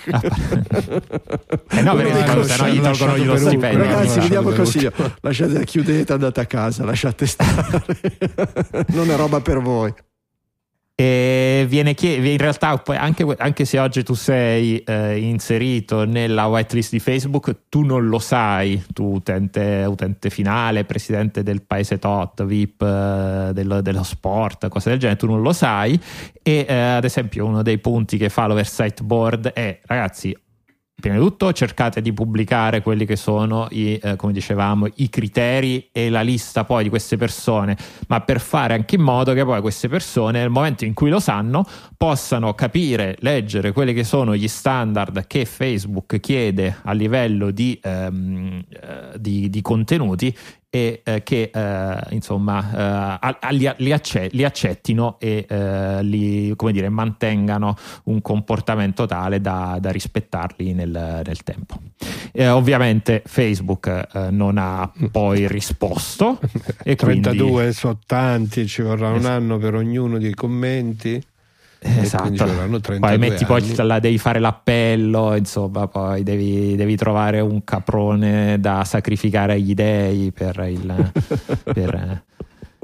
Eh 1.72 1.82
no, 1.82 1.94
perché 1.94 2.12
L'hanno 2.30 2.42
se 2.42 2.56
no 2.56 2.68
gli 2.68 2.80
tolgono 2.80 3.16
lo 3.24 3.36
stipendio. 3.36 3.78
Ragazzi, 3.84 4.20
vi 4.20 4.28
lasciate 4.28 4.28
diamo 4.28 4.50
consiglio: 4.50 4.92
lasciate, 5.20 5.64
chiudete, 5.64 6.12
andate 6.12 6.40
a 6.40 6.46
casa, 6.46 6.84
lasciate 6.84 7.26
stare, 7.26 7.82
non 8.88 9.10
è 9.10 9.16
roba 9.16 9.40
per 9.40 9.60
voi. 9.60 9.92
E 11.00 11.64
viene 11.66 11.94
chie- 11.94 12.16
in 12.16 12.36
realtà 12.36 12.82
anche, 12.84 13.24
anche 13.38 13.64
se 13.64 13.78
oggi 13.78 14.02
tu 14.02 14.12
sei 14.12 14.80
eh, 14.80 15.16
inserito 15.16 16.04
nella 16.04 16.44
whitelist 16.44 16.90
di 16.90 16.98
Facebook, 16.98 17.56
tu 17.70 17.84
non 17.84 18.08
lo 18.08 18.18
sai, 18.18 18.84
tu 18.92 19.14
utente, 19.14 19.86
utente 19.88 20.28
finale, 20.28 20.84
presidente 20.84 21.42
del 21.42 21.62
paese 21.62 21.98
tot, 21.98 22.44
VIP 22.44 22.82
eh, 22.82 23.50
dello, 23.54 23.80
dello 23.80 24.02
sport, 24.02 24.68
cose 24.68 24.90
del 24.90 24.98
genere, 24.98 25.18
tu 25.18 25.24
non 25.24 25.40
lo 25.40 25.54
sai. 25.54 25.98
E 26.42 26.66
eh, 26.68 26.74
ad 26.74 27.04
esempio 27.04 27.46
uno 27.46 27.62
dei 27.62 27.78
punti 27.78 28.18
che 28.18 28.28
fa 28.28 28.46
l'oversight 28.46 29.02
board 29.02 29.52
è 29.52 29.80
ragazzi 29.86 30.36
prima 31.00 31.16
di 31.16 31.22
tutto 31.22 31.52
cercate 31.52 32.00
di 32.00 32.12
pubblicare 32.12 32.82
quelli 32.82 33.04
che 33.04 33.16
sono 33.16 33.66
i, 33.70 33.98
eh, 34.00 34.16
come 34.16 34.32
dicevamo, 34.32 34.86
i 34.96 35.08
criteri 35.08 35.88
e 35.90 36.10
la 36.10 36.20
lista 36.20 36.64
poi 36.64 36.84
di 36.84 36.88
queste 36.88 37.16
persone, 37.16 37.76
ma 38.08 38.20
per 38.20 38.40
fare 38.40 38.74
anche 38.74 38.94
in 38.94 39.02
modo 39.02 39.32
che 39.32 39.44
poi 39.44 39.60
queste 39.60 39.88
persone 39.88 40.38
nel 40.40 40.50
momento 40.50 40.84
in 40.84 40.94
cui 40.94 41.10
lo 41.10 41.20
sanno 41.20 41.66
possano 41.96 42.54
capire, 42.54 43.16
leggere 43.20 43.72
quelli 43.72 43.92
che 43.92 44.04
sono 44.04 44.36
gli 44.36 44.48
standard 44.48 45.26
che 45.26 45.44
Facebook 45.44 46.20
chiede 46.20 46.78
a 46.82 46.92
livello 46.92 47.50
di, 47.50 47.78
ehm, 47.82 48.62
eh, 48.70 49.18
di- 49.18 49.50
di 49.50 49.62
contenuti 49.62 50.34
e 50.70 51.02
eh, 51.04 51.22
che 51.24 51.50
eh, 51.52 51.98
insomma 52.10 53.18
eh, 53.18 53.54
li, 53.54 53.68
li 53.78 53.92
acce- 53.92 54.28
li 54.30 54.44
accettino 54.44 55.16
e 55.18 55.44
eh, 55.48 56.02
li 56.04 56.52
come 56.54 56.70
dire 56.70 56.88
mantengano 56.88 57.76
un 58.04 58.22
comportamento 58.22 59.04
tale 59.04 59.40
da, 59.40 59.78
da 59.80 59.90
rispettarli 59.90 60.72
nel, 60.72 61.22
nel 61.26 61.42
tempo. 61.42 61.80
Eh, 62.30 62.48
ovviamente 62.48 63.22
Facebook 63.26 63.88
eh, 64.12 64.30
non 64.30 64.58
ha 64.58 64.90
poi 65.10 65.48
risposto 65.48 66.38
e 66.84 66.94
32 66.94 67.72
sono 67.72 67.98
tanti, 68.06 68.68
ci 68.68 68.82
vorrà 68.82 69.08
un 69.08 69.24
anno 69.24 69.58
per 69.58 69.74
ognuno 69.74 70.18
dei 70.18 70.34
commenti. 70.34 71.20
E 71.82 71.88
ci 71.90 71.98
esatto. 72.00 72.30
vorranno 72.44 72.78
32 72.78 72.98
Poi 72.98 73.18
metti 73.18 73.44
poi 73.46 73.62
anni. 73.62 73.74
la- 73.86 73.98
devi 74.00 74.18
fare 74.18 74.38
l'appello, 74.38 75.34
insomma, 75.34 75.88
poi 75.88 76.22
devi, 76.22 76.76
devi 76.76 76.94
trovare 76.96 77.40
un 77.40 77.64
caprone 77.64 78.60
da 78.60 78.84
sacrificare 78.84 79.54
agli 79.54 79.72
dei 79.74 80.30
per, 80.30 80.58
il, 80.68 81.12
per, 81.64 82.22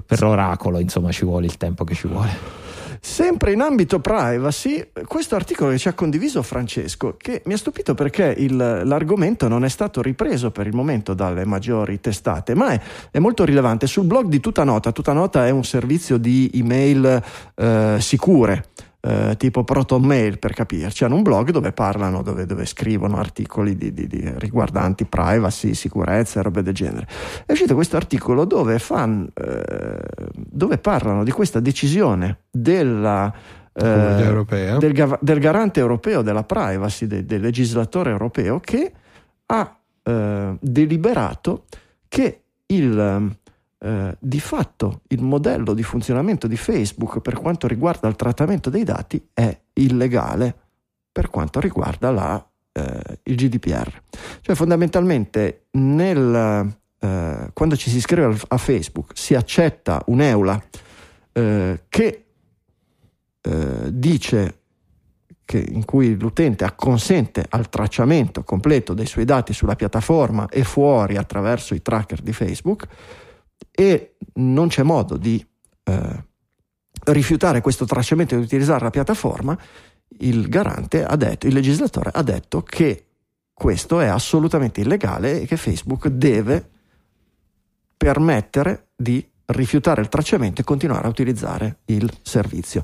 per 0.07 0.21
l'oracolo, 0.23 0.79
insomma, 0.81 1.13
ci 1.13 1.25
vuole 1.27 1.47
il 1.47 1.57
tempo 1.59 1.85
che 1.85 1.95
ci 1.95 2.09
vuole. 2.09 2.65
Sempre 2.99 3.53
in 3.53 3.61
ambito 3.61 4.01
privacy, 4.01 4.89
questo 5.07 5.37
articolo 5.37 5.71
che 5.71 5.79
ci 5.79 5.87
ha 5.87 5.93
condiviso 5.93 6.43
Francesco, 6.43 7.15
che 7.17 7.41
mi 7.45 7.53
ha 7.53 7.57
stupito 7.57 7.95
perché 7.95 8.35
il- 8.37 8.57
l'argomento 8.57 9.47
non 9.47 9.65
è 9.65 9.69
stato 9.69 10.03
ripreso 10.03 10.51
per 10.51 10.67
il 10.67 10.75
momento 10.75 11.15
dalle 11.15 11.45
maggiori 11.45 12.01
testate, 12.01 12.55
ma 12.57 12.71
è, 12.71 12.81
è 13.13 13.19
molto 13.21 13.45
rilevante. 13.45 13.87
Sul 13.87 14.07
blog 14.07 14.27
di 14.27 14.41
Tutta 14.41 14.65
Nota, 14.65 14.91
Tutta 14.91 15.13
Nota 15.13 15.47
è 15.47 15.51
un 15.51 15.63
servizio 15.63 16.17
di 16.17 16.51
email 16.55 17.23
eh, 17.55 17.97
sicure. 18.01 18.65
Eh, 19.07 19.37
tipo 19.37 19.62
Proton 19.62 20.03
Mail 20.03 20.38
per 20.40 20.53
capirci, 20.53 21.05
hanno 21.05 21.14
un 21.14 21.23
blog 21.23 21.51
dove 21.51 21.71
parlano, 21.73 22.23
dove, 22.23 22.45
dove 22.45 22.66
scrivono 22.66 23.19
articoli 23.19 23.77
di- 23.77 23.92
di- 23.92 24.09
di- 24.09 24.33
riguardanti 24.37 25.05
privacy, 25.05 25.75
sicurezza 25.75 26.40
e 26.40 26.42
robe 26.42 26.62
del 26.62 26.75
genere. 26.75 27.07
È 27.47 27.53
uscito 27.53 27.75
questo 27.75 27.97
articolo 27.97 28.45
dove, 28.45 28.81
fan, 28.81 29.31
eh, 29.33 29.99
dove 30.35 30.79
parlano 30.79 31.23
di 31.23 31.31
questa 31.31 31.61
decisione 31.61 32.40
della, 32.51 33.33
eh, 33.73 33.83
del, 34.79 35.19
del 35.21 35.38
garante 35.38 35.79
europeo 35.79 36.23
della 36.23 36.42
privacy, 36.42 37.07
de- 37.07 37.25
del 37.25 37.42
legislatore 37.42 38.11
europeo, 38.11 38.59
che 38.59 38.92
ha 39.47 39.79
eh, 40.03 40.57
deliberato 40.61 41.64
che 42.09 42.40
il, 42.66 43.31
eh, 43.87 44.16
di 44.18 44.40
fatto 44.40 45.03
il 45.09 45.22
modello 45.22 45.72
di 45.72 45.85
funzionamento 45.85 46.49
di 46.49 46.57
Facebook 46.57 47.20
per 47.20 47.35
quanto 47.35 47.68
riguarda 47.68 48.09
il 48.09 48.16
trattamento 48.16 48.68
dei 48.68 48.83
dati 48.83 49.29
è 49.33 49.57
illegale 49.75 50.57
per 51.12 51.31
quanto 51.31 51.61
riguarda 51.61 52.11
la, 52.11 52.51
eh, 52.72 53.20
il 53.22 53.37
GDPR. 53.37 54.03
Cioè 54.40 54.57
fondamentalmente 54.57 55.66
nel, 55.72 56.77
eh, 56.99 57.51
quando 57.53 57.77
ci 57.77 57.88
si 57.88 57.99
iscrive 57.99 58.37
a 58.49 58.57
Facebook 58.57 59.12
si 59.14 59.37
accetta 59.37 60.03
un'eula 60.07 60.61
eh, 61.33 61.85
che 61.88 62.25
eh, 63.40 63.88
dice 63.92 64.61
che- 65.44 65.64
in 65.64 65.85
cui 65.85 66.18
l'utente 66.18 66.64
acconsente 66.64 67.46
al 67.49 67.68
tracciamento 67.68 68.42
completo 68.42 68.94
dei 68.94 69.07
suoi 69.07 69.25
dati 69.25 69.53
sulla 69.53 69.77
piattaforma 69.77 70.49
e 70.49 70.64
fuori 70.64 71.16
attraverso 71.16 71.72
i 71.72 71.83
tracker 71.83 72.20
di 72.20 72.33
Facebook 72.33 72.88
e 73.79 74.17
non 74.37 74.69
c'è 74.69 74.83
modo 74.83 75.19
di 75.19 75.45
eh, 75.85 76.25
rifiutare 77.05 77.61
questo 77.61 77.85
tracciamento 77.85 78.35
e 78.35 78.39
di 78.39 78.45
utilizzare 78.45 78.83
la 78.83 78.91
piattaforma, 78.91 79.57
il 80.21 80.49
garante 80.49 81.05
ha 81.05 81.15
detto, 81.15 81.47
il 81.47 81.53
legislatore 81.53 82.11
ha 82.12 82.23
detto 82.23 82.62
che 82.62 83.05
questo 83.53 84.01
è 84.01 84.07
assolutamente 84.07 84.81
illegale 84.81 85.43
e 85.43 85.47
che 85.47 85.59
Facebook 85.59 86.09
deve 86.09 86.71
permettere 87.99 88.89
di 88.97 89.27
rifiutare 89.47 90.01
il 90.01 90.09
tracciamento 90.09 90.62
e 90.62 90.65
continuare 90.65 91.07
a 91.07 91.11
utilizzare 91.11 91.81
il 91.87 92.11
servizio, 92.23 92.83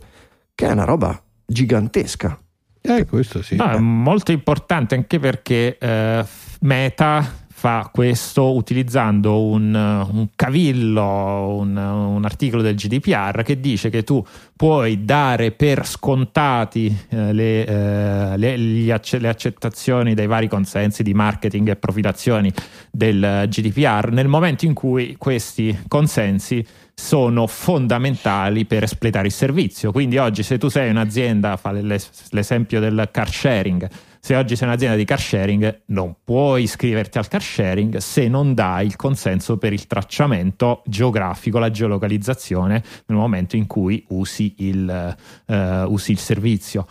che 0.55 0.67
è 0.67 0.73
una 0.73 0.85
roba 0.85 1.21
gigantesca. 1.47 2.39
Eh, 2.83 3.07
questo 3.07 3.43
sì. 3.43 3.57
No, 3.57 3.71
è 3.71 3.79
molto 3.79 4.31
importante 4.31 4.95
anche 4.95 5.19
perché 5.19 5.79
eh, 5.79 6.25
Meta 6.61 7.42
fa 7.63 7.89
questo 7.93 8.57
utilizzando 8.57 9.45
un, 9.45 9.73
un 9.73 10.29
cavillo, 10.35 11.59
un, 11.59 11.77
un 11.77 12.25
articolo 12.25 12.61
del 12.61 12.75
GDPR 12.75 13.45
che 13.45 13.61
dice 13.61 13.89
che 13.89 14.03
tu 14.03 14.21
puoi 14.57 15.05
dare 15.05 15.53
per 15.53 15.87
scontati 15.87 16.93
eh, 17.11 17.33
le, 17.33 17.65
eh, 17.65 18.37
le- 18.37 18.93
acce- 18.93 19.21
le 19.21 19.29
accettazioni 19.29 20.15
dei 20.15 20.27
vari 20.27 20.49
consensi 20.49 21.05
di 21.05 21.15
marketing 21.15 21.69
e 21.69 21.77
profilazioni 21.77 22.53
del 22.91 23.47
GDPR 23.49 24.11
nel 24.11 24.27
momento 24.27 24.65
in 24.65 24.75
cui 24.75 25.15
questi 25.17 25.85
consensi 25.87 26.67
sono 26.93 27.47
fondamentali 27.47 28.65
per 28.65 28.83
espletare 28.83 29.29
il 29.29 29.33
servizio. 29.33 29.93
Quindi 29.93 30.19
oggi 30.19 30.43
se 30.43 30.59
tu 30.59 30.69
sei 30.69 30.91
un'azienda, 30.91 31.57
fa 31.57 31.71
l'es- 31.71 32.11
l'esempio 32.31 32.81
del 32.81 33.09
car 33.13 33.31
sharing, 33.31 33.89
Se 34.25 34.37
oggi 34.37 34.55
sei 34.55 34.69
un'azienda 34.69 34.97
di 34.97 35.05
car 35.05 35.19
sharing, 35.19 35.83
non 35.87 36.15
puoi 36.23 36.63
iscriverti 36.63 37.19
al 37.19 37.27
car 37.27 37.43
sharing 37.43 37.97
se 37.97 38.29
non 38.29 38.55
dai 38.55 38.87
il 38.87 38.95
consenso 38.95 39.59
per 39.59 39.73
il 39.73 39.89
tracciamento 39.89 40.85
geografico, 40.87 41.59
la 41.59 41.73
geolocalizzazione 41.73 42.85
nel 43.07 43.19
momento 43.19 43.57
in 43.57 43.67
cui 43.67 44.05
usi 44.11 44.55
il, 44.59 45.17
uh, 45.47 45.55
usi 45.93 46.13
il 46.13 46.19
servizio. 46.19 46.87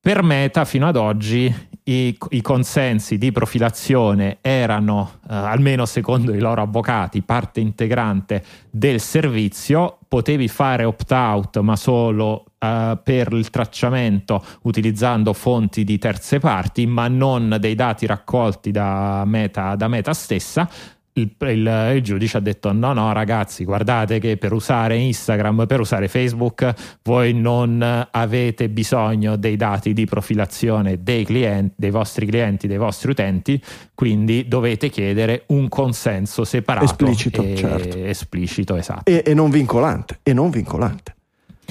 Per 0.00 0.22
Meta 0.22 0.64
fino 0.64 0.88
ad 0.88 0.96
oggi 0.96 1.54
i, 1.84 2.16
i 2.30 2.40
consensi 2.40 3.18
di 3.18 3.30
profilazione 3.30 4.38
erano, 4.40 5.18
eh, 5.28 5.34
almeno 5.34 5.84
secondo 5.84 6.32
i 6.32 6.38
loro 6.38 6.62
avvocati, 6.62 7.20
parte 7.20 7.60
integrante 7.60 8.42
del 8.70 9.00
servizio, 9.00 9.98
potevi 10.08 10.48
fare 10.48 10.84
opt-out 10.84 11.58
ma 11.58 11.76
solo 11.76 12.46
eh, 12.62 12.98
per 13.02 13.32
il 13.32 13.48
tracciamento 13.48 14.44
utilizzando 14.62 15.32
fonti 15.32 15.82
di 15.82 15.96
terze 15.96 16.38
parti, 16.38 16.86
ma 16.86 17.08
non 17.08 17.56
dei 17.58 17.74
dati 17.74 18.04
raccolti 18.04 18.70
da 18.70 19.24
Meta, 19.24 19.74
da 19.76 19.88
Meta 19.88 20.12
stessa. 20.12 20.68
Il, 21.14 21.34
il, 21.40 21.92
il, 21.96 22.02
giudice 22.02 22.36
ha 22.36 22.40
detto 22.40 22.70
no 22.70 22.92
no 22.92 23.12
ragazzi 23.12 23.64
guardate 23.64 24.20
che 24.20 24.36
per 24.36 24.52
usare 24.52 24.96
Instagram 24.96 25.66
per 25.66 25.80
usare 25.80 26.06
Facebook 26.06 26.72
voi 27.02 27.34
non 27.34 27.82
avete 28.12 28.68
bisogno 28.68 29.34
dei 29.34 29.56
dati 29.56 29.92
di 29.92 30.04
profilazione 30.04 31.02
dei 31.02 31.24
clienti 31.24 31.74
dei 31.76 31.90
vostri 31.90 32.26
clienti 32.26 32.68
dei 32.68 32.78
vostri 32.78 33.10
utenti 33.10 33.60
quindi 33.92 34.46
dovete 34.46 34.88
chiedere 34.88 35.42
un 35.48 35.68
consenso 35.68 36.44
separato 36.44 36.84
esplicito, 36.84 37.42
certo. 37.56 37.98
esplicito 38.04 38.76
esatto. 38.76 39.10
E, 39.10 39.24
e 39.26 39.34
non 39.34 39.50
vincolante 39.50 40.20
e 40.22 40.32
non 40.32 40.48
vincolante 40.48 41.14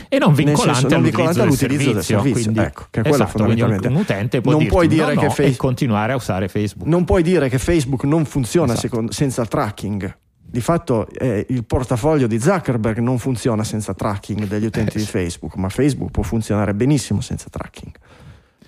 e 0.08 0.18
non 0.18 0.34
vincolante, 0.34 0.80
senso, 0.82 0.96
non 0.96 1.04
vincolante 1.04 1.42
all'utilizzo, 1.42 1.92
del 1.94 2.04
servizio, 2.04 2.22
del 2.22 2.24
servizio. 2.24 2.52
Quindi, 2.52 2.60
ecco, 2.60 2.86
che 2.90 3.02
esatto, 3.04 3.30
fondamentalmente 3.30 3.88
un 3.88 3.96
utente 3.96 4.42
può 4.42 4.52
non 4.52 4.68
puoi 4.68 4.88
dire 4.88 5.14
no, 5.14 5.20
che 5.20 5.28
no, 5.28 5.32
Facebook, 5.32 5.54
e 5.54 5.58
continuare 5.58 6.14
a 6.14 6.16
usare 6.16 6.48
Facebook. 6.48 6.88
Non 6.88 7.06
puoi 7.06 7.24
dire 7.24 7.50
che 7.50 7.58
Facebook 7.58 8.04
non 8.04 8.26
funziona 8.26 8.74
esatto. 8.74 8.88
secondo, 8.88 9.12
senza 9.12 9.46
tracking. 9.46 10.18
Di 10.52 10.62
fatto 10.62 11.08
eh, 11.10 11.46
il 11.50 11.64
portafoglio 11.64 12.26
di 12.26 12.40
Zuckerberg 12.40 12.98
non 12.98 13.20
funziona 13.20 13.64
senza 13.64 13.94
tracking 13.94 14.46
degli 14.48 14.66
utenti 14.66 14.98
eh, 14.98 15.00
di 15.02 15.06
Facebook, 15.06 15.56
ma 15.56 15.70
Facebook 15.70 16.10
può 16.10 16.24
funzionare 16.24 16.74
benissimo 16.74 17.22
senza 17.22 17.50
tracking. 17.52 17.92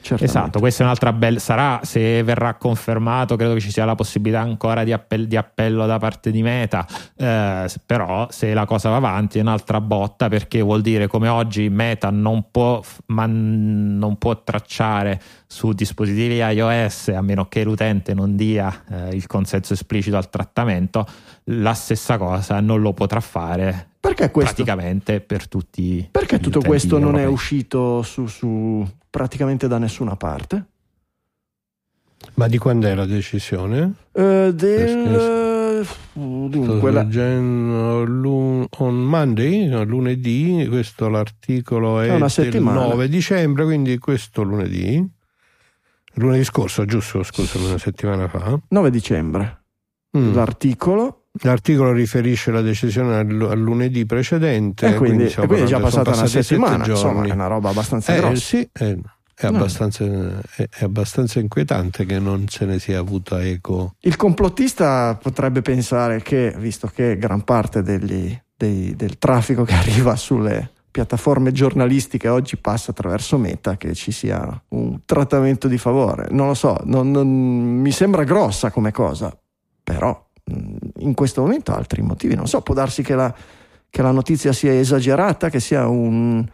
Certamente. 0.01 0.25
Esatto, 0.25 0.59
questa 0.59 0.81
è 0.81 0.85
un'altra 0.85 1.13
bella. 1.13 1.39
Sarà 1.39 1.79
se 1.83 2.23
verrà 2.23 2.55
confermato, 2.55 3.35
credo 3.35 3.53
che 3.53 3.59
ci 3.59 3.71
sia 3.71 3.85
la 3.85 3.93
possibilità 3.93 4.41
ancora 4.41 4.83
di, 4.83 4.91
appell- 4.91 5.27
di 5.27 5.37
appello 5.37 5.85
da 5.85 5.99
parte 5.99 6.31
di 6.31 6.41
Meta. 6.41 6.87
Eh, 7.15 7.69
però, 7.85 8.27
se 8.31 8.53
la 8.53 8.65
cosa 8.65 8.89
va 8.89 8.95
avanti, 8.95 9.37
è 9.37 9.41
un'altra 9.41 9.79
botta 9.79 10.27
perché 10.27 10.61
vuol 10.61 10.81
dire 10.81 11.07
come 11.07 11.27
oggi 11.27 11.69
Meta 11.69 12.09
non 12.09 12.45
può, 12.49 12.81
man- 13.07 13.97
non 13.97 14.17
può 14.17 14.41
tracciare 14.43 15.21
su 15.45 15.71
dispositivi 15.73 16.37
iOS 16.37 17.09
a 17.09 17.21
meno 17.21 17.47
che 17.47 17.63
l'utente 17.63 18.13
non 18.13 18.35
dia 18.35 18.83
eh, 18.89 19.15
il 19.15 19.27
consenso 19.27 19.73
esplicito 19.73 20.17
al 20.17 20.29
trattamento. 20.29 21.05
La 21.45 21.73
stessa 21.73 22.17
cosa 22.17 22.59
non 22.59 22.81
lo 22.81 22.93
potrà 22.93 23.19
fare 23.19 23.90
perché 24.01 24.31
questo, 24.31 24.55
praticamente 24.55 25.21
per 25.21 25.47
tutti. 25.47 26.07
Perché 26.09 26.39
tutto 26.39 26.59
questo 26.59 26.97
europei. 26.97 27.13
non 27.13 27.21
è 27.21 27.31
uscito 27.31 28.01
su, 28.01 28.25
su 28.25 28.85
praticamente 29.09 29.67
da 29.67 29.77
nessuna 29.77 30.15
parte? 30.15 30.65
Ma 32.33 32.47
di 32.47 32.57
quando 32.57 32.87
è 32.87 32.95
la 32.95 33.05
decisione? 33.05 33.93
Uh, 34.13 34.51
del, 34.51 35.85
uh, 36.13 36.49
dunque, 36.49 36.91
la... 36.91 37.01
on 37.01 39.03
Monday, 39.03 39.85
lunedì, 39.85 40.65
questo 40.67 41.07
l'articolo 41.07 41.99
è 41.99 42.13
una 42.13 42.27
del 42.35 42.59
9 42.59 43.07
dicembre, 43.07 43.65
quindi 43.65 43.99
questo 43.99 44.41
lunedì, 44.41 45.07
lunedì 46.15 46.43
scorso, 46.43 46.85
giusto? 46.85 47.21
Scusa, 47.21 47.59
una 47.59 47.77
settimana 47.77 48.27
fa. 48.27 48.59
9 48.67 48.89
dicembre. 48.89 49.63
Mm. 50.17 50.33
L'articolo 50.33 51.20
L'articolo 51.43 51.93
riferisce 51.93 52.51
la 52.51 52.61
decisione 52.61 53.15
al, 53.15 53.47
al 53.49 53.59
lunedì 53.59 54.05
precedente. 54.05 54.87
E 54.87 54.95
quindi, 54.95 55.25
quindi, 55.25 55.33
e 55.33 55.47
quindi 55.47 55.63
è 55.63 55.67
già 55.67 55.79
passata 55.79 56.11
una 56.11 56.27
settimana, 56.27 56.85
insomma, 56.85 57.25
è 57.25 57.31
una 57.31 57.47
roba 57.47 57.69
abbastanza 57.69 58.13
eh, 58.13 58.19
grossa. 58.19 58.35
Sì, 58.35 58.69
è, 58.71 58.83
è, 58.83 59.49
no. 59.49 59.57
abbastanza, 59.57 60.03
è, 60.03 60.67
è, 60.69 60.83
abbastanza, 60.83 61.39
inquietante 61.39 62.05
che 62.05 62.19
non 62.19 62.47
se 62.49 62.65
ne 62.65 62.79
sia 62.79 62.99
avuta 62.99 63.41
eco. 63.43 63.95
Il 63.99 64.17
complottista 64.17 65.15
potrebbe 65.15 65.61
pensare 65.61 66.21
che, 66.21 66.53
visto 66.57 66.91
che 66.93 67.17
gran 67.17 67.43
parte 67.43 67.81
degli, 67.81 68.37
dei, 68.55 68.93
del 68.95 69.17
traffico 69.17 69.63
che 69.63 69.73
arriva 69.75 70.15
sulle 70.17 70.69
piattaforme 70.91 71.53
giornalistiche 71.53 72.27
oggi 72.27 72.57
passa 72.57 72.91
attraverso 72.91 73.37
Meta, 73.37 73.77
che 73.77 73.95
ci 73.95 74.11
sia 74.11 74.61
un 74.69 74.99
trattamento 75.05 75.69
di 75.69 75.77
favore. 75.77 76.27
Non 76.29 76.47
lo 76.47 76.53
so, 76.53 76.77
non, 76.83 77.09
non, 77.09 77.27
mi 77.27 77.91
sembra 77.91 78.25
grossa 78.25 78.69
come 78.69 78.91
cosa, 78.91 79.35
però 79.81 80.29
in 80.99 81.13
questo 81.13 81.41
momento 81.41 81.73
altri 81.73 82.01
motivi. 82.01 82.35
Non 82.35 82.47
so, 82.47 82.61
può 82.61 82.73
darsi 82.73 83.03
che 83.03 83.15
la, 83.15 83.33
che 83.89 84.01
la 84.01 84.11
notizia 84.11 84.53
sia 84.53 84.77
esagerata, 84.77 85.49
che 85.49 85.59
sia 85.59 85.87
un. 85.87 86.45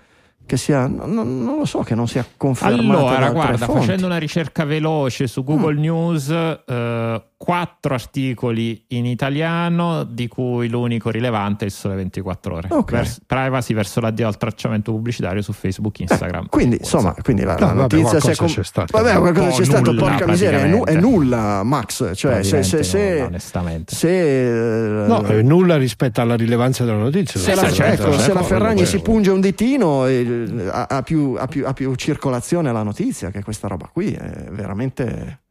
Che 0.45 0.55
sia, 0.55 0.87
non, 0.87 1.43
non 1.43 1.57
lo 1.57 1.65
so, 1.65 1.79
che 1.79 1.93
non 1.93 2.07
sia 2.07 2.25
confermata. 2.37 2.81
Allora, 2.81 3.31
guarda, 3.31 3.65
fonti. 3.65 3.81
facendo 3.81 4.05
una 4.05 4.17
ricerca 4.17 4.63
veloce 4.63 5.27
su 5.27 5.43
Google 5.43 5.73
mm. 5.73 5.79
News, 5.79 6.29
eh, 6.29 7.23
quattro 7.37 7.93
articoli 7.93 8.83
in 8.89 9.05
italiano, 9.05 10.03
di 10.03 10.27
cui 10.27 10.67
l'unico 10.67 11.11
rilevante 11.11 11.65
è 11.65 11.67
il 11.67 11.73
Sole 11.73 11.93
24 11.95 12.55
Ore. 12.55 12.67
Okay. 12.71 12.99
Vers- 12.99 13.21
privacy 13.25 13.73
verso 13.75 13.99
l'addio 14.01 14.27
al 14.27 14.37
tracciamento 14.37 14.91
pubblicitario 14.91 15.43
su 15.43 15.53
Facebook, 15.53 15.99
Instagram. 15.99 16.45
Eh, 16.45 16.49
quindi, 16.49 16.77
insomma, 16.79 17.15
quindi 17.21 17.43
la, 17.43 17.55
la 17.59 17.73
no, 17.73 17.81
notizia 17.81 18.17
vabbè, 18.17 18.35
com- 18.35 18.47
c'è 18.47 18.63
stato. 18.63 18.97
Vabbè, 18.97 19.19
qualcosa 19.19 19.49
c'è 19.51 19.65
stato, 19.65 19.91
nulla, 19.91 20.01
porca 20.01 20.25
miseria, 20.25 20.59
è, 20.61 20.67
nu- 20.67 20.83
è, 20.83 20.95
nulla, 20.95 21.61
Max. 21.63 22.15
Cioè, 22.15 22.41
se, 22.41 22.63
se, 22.63 22.83
se, 22.83 23.13
nulla, 23.13 23.25
onestamente. 23.25 23.95
Se, 23.95 25.05
no, 25.07 25.21
è 25.21 25.41
nulla 25.43 25.77
rispetto 25.77 26.19
alla 26.21 26.35
rilevanza 26.35 26.85
della 26.85 26.97
notizia. 26.97 27.39
Se, 27.39 27.53
la, 27.53 27.71
certo, 27.71 28.07
ecco, 28.07 28.17
se 28.17 28.33
la 28.33 28.41
Ferragni 28.41 28.85
si 28.87 28.99
punge 28.99 29.29
un 29.29 29.41
ditino, 29.41 30.07
eh, 30.07 30.67
ha, 30.71 30.87
ha, 30.89 31.01
più, 31.03 31.35
ha, 31.37 31.45
più, 31.45 31.67
ha 31.67 31.73
più 31.73 31.93
circolazione 31.93 32.71
la 32.71 32.83
notizia 32.83 33.29
che 33.29 33.43
questa 33.43 33.67
roba 33.67 33.89
qui 33.93 34.11
è 34.11 34.47
veramente. 34.49 35.41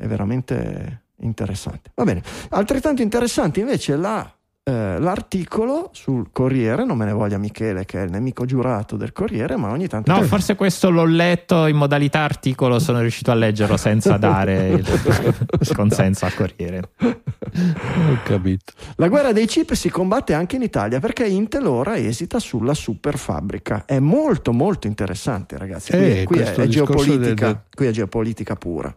È 0.00 0.06
veramente 0.06 1.07
interessante. 1.20 1.90
Va 1.94 2.04
bene, 2.04 2.22
altrettanto 2.50 3.02
interessante 3.02 3.60
invece 3.60 3.96
la, 3.96 4.30
eh, 4.68 4.98
l'articolo 4.98 5.88
sul 5.94 6.28
Corriere, 6.30 6.84
non 6.84 6.98
me 6.98 7.06
ne 7.06 7.12
voglia 7.12 7.38
Michele 7.38 7.86
che 7.86 8.02
è 8.02 8.04
il 8.04 8.10
nemico 8.10 8.44
giurato 8.44 8.96
del 8.96 9.12
Corriere, 9.12 9.56
ma 9.56 9.70
ogni 9.70 9.88
tanto... 9.88 10.12
No, 10.12 10.20
forse 10.24 10.56
questo 10.56 10.90
l'ho 10.90 11.06
letto 11.06 11.64
in 11.64 11.76
modalità 11.76 12.20
articolo, 12.20 12.78
sono 12.78 13.00
riuscito 13.00 13.30
a 13.30 13.34
leggerlo 13.34 13.78
senza 13.78 14.18
dare 14.18 14.68
il 14.68 15.72
consenso 15.74 16.26
al 16.26 16.34
Corriere. 16.34 16.90
Ho 16.98 18.18
capito. 18.24 18.74
La 18.96 19.08
guerra 19.08 19.32
dei 19.32 19.46
chip 19.46 19.72
si 19.72 19.88
combatte 19.88 20.34
anche 20.34 20.56
in 20.56 20.62
Italia 20.62 21.00
perché 21.00 21.26
Intel 21.26 21.64
ora 21.64 21.96
esita 21.96 22.38
sulla 22.38 22.74
super 22.74 23.16
fabbrica. 23.16 23.86
È 23.86 23.98
molto 23.98 24.52
molto 24.52 24.86
interessante 24.86 25.56
ragazzi, 25.56 25.92
qui, 25.92 26.20
eh, 26.20 26.24
qui, 26.24 26.38
è, 26.40 26.52
è 26.52 26.66
geopolitica, 26.66 27.46
del... 27.46 27.60
qui 27.74 27.86
è 27.86 27.90
geopolitica 27.90 28.54
pura 28.54 28.94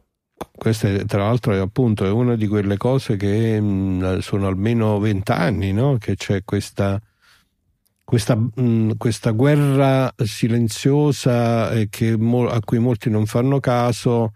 questa 0.55 0.89
tra 1.05 1.23
l'altro 1.23 1.53
è 1.53 1.57
appunto 1.57 2.05
è 2.05 2.09
una 2.09 2.35
di 2.35 2.47
quelle 2.47 2.77
cose 2.77 3.17
che 3.17 3.59
mh, 3.59 4.19
sono 4.19 4.47
almeno 4.47 4.99
vent'anni 4.99 5.73
no? 5.73 5.97
che 5.97 6.15
c'è 6.15 6.43
questa, 6.43 7.01
questa, 8.03 8.35
mh, 8.35 8.97
questa 8.97 9.31
guerra 9.31 10.13
silenziosa 10.17 11.71
eh, 11.71 11.89
mo, 12.17 12.47
a 12.47 12.59
cui 12.59 12.79
molti 12.79 13.09
non 13.09 13.25
fanno 13.25 13.59
caso 13.59 14.33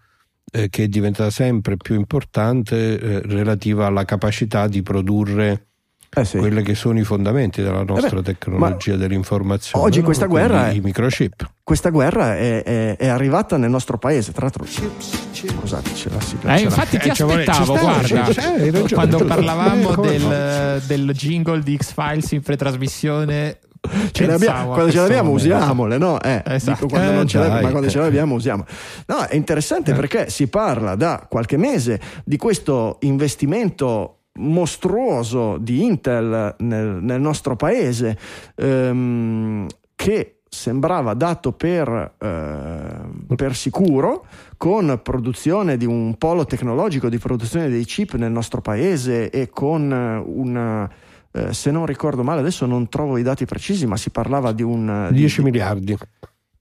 eh, 0.50 0.68
che 0.68 0.84
è 0.84 0.88
diventata 0.88 1.30
sempre 1.30 1.76
più 1.76 1.94
importante 1.94 2.98
eh, 2.98 3.20
relativa 3.22 3.86
alla 3.86 4.04
capacità 4.04 4.68
di 4.68 4.82
produrre 4.82 5.66
eh 6.14 6.24
sì. 6.24 6.38
quelli 6.38 6.62
che 6.62 6.74
sono 6.74 6.98
i 6.98 7.04
fondamenti 7.04 7.62
della 7.62 7.82
nostra 7.82 8.18
eh 8.18 8.22
beh, 8.22 8.22
tecnologia 8.22 8.96
dell'informazione. 8.96 9.84
Oggi 9.84 9.98
no? 9.98 10.04
questa 10.04 10.26
Quindi 10.26 10.48
guerra, 10.48 10.70
i 10.70 10.80
microchip. 10.80 11.50
Questa 11.62 11.90
guerra 11.90 12.36
è, 12.36 12.62
è, 12.62 12.96
è, 12.96 13.08
arrivata 13.08 13.56
nel 13.56 13.70
nostro 13.70 13.98
paese, 13.98 14.32
tra 14.32 14.42
l'altro. 14.42 14.64
Scusate, 14.64 15.92
c'è 15.92 16.10
la 16.10 16.20
sigla. 16.20 16.56
Eh, 16.56 16.60
infatti 16.60 16.98
ti 16.98 17.08
aspettavo, 17.08 17.76
guarda, 17.76 18.22
ragione, 18.22 18.88
quando 18.88 19.24
parlavamo 19.24 19.96
del, 19.96 20.82
del 20.86 21.10
jingle 21.12 21.60
di 21.60 21.76
X-Files 21.76 22.30
in 22.32 22.42
pretrasmissione 22.42 23.58
Ce 24.12 24.30
abbiamo, 24.30 24.72
quando 24.72 24.90
ce 24.90 25.00
l'abbiamo 25.00 25.30
usiamole, 25.30 25.98
no? 25.98 26.20
Eh, 26.20 26.42
esatto. 26.46 26.86
quando 26.86 27.10
eh, 27.10 27.14
non 27.14 27.26
ce 27.26 27.38
l'abbiamo, 27.38 27.60
ma 27.60 27.70
quando 27.70 27.88
eh. 27.88 27.90
ce 27.90 27.98
l'abbiamo 27.98 28.34
usiamo. 28.34 28.64
No, 29.06 29.22
è 29.22 29.36
interessante 29.36 29.92
Eh. 29.92 29.94
perché 29.94 30.30
si 30.30 30.48
parla 30.48 30.94
da 30.94 31.26
qualche 31.28 31.56
mese 31.56 32.00
di 32.24 32.36
questo 32.36 32.98
investimento 33.00 34.15
mostruoso 34.36 35.58
di 35.58 35.84
Intel 35.84 36.54
nel, 36.58 36.98
nel 37.00 37.20
nostro 37.20 37.56
paese 37.56 38.18
ehm, 38.54 39.66
che 39.94 40.40
sembrava 40.48 41.14
dato 41.14 41.52
per, 41.52 42.14
eh, 42.18 43.34
per 43.34 43.54
sicuro 43.54 44.26
con 44.56 45.00
produzione 45.02 45.76
di 45.76 45.84
un 45.84 46.16
polo 46.16 46.44
tecnologico 46.44 47.08
di 47.08 47.18
produzione 47.18 47.68
dei 47.68 47.84
chip 47.84 48.14
nel 48.14 48.32
nostro 48.32 48.60
paese 48.60 49.30
e 49.30 49.50
con 49.50 49.90
una 50.26 50.90
eh, 51.36 51.52
se 51.52 51.70
non 51.70 51.84
ricordo 51.84 52.22
male, 52.22 52.40
adesso 52.40 52.64
non 52.64 52.88
trovo 52.88 53.18
i 53.18 53.22
dati 53.22 53.44
precisi, 53.44 53.86
ma 53.86 53.98
si 53.98 54.08
parlava 54.08 54.52
di 54.52 54.62
un 54.62 55.08
10 55.12 55.42
miliardi. 55.42 55.94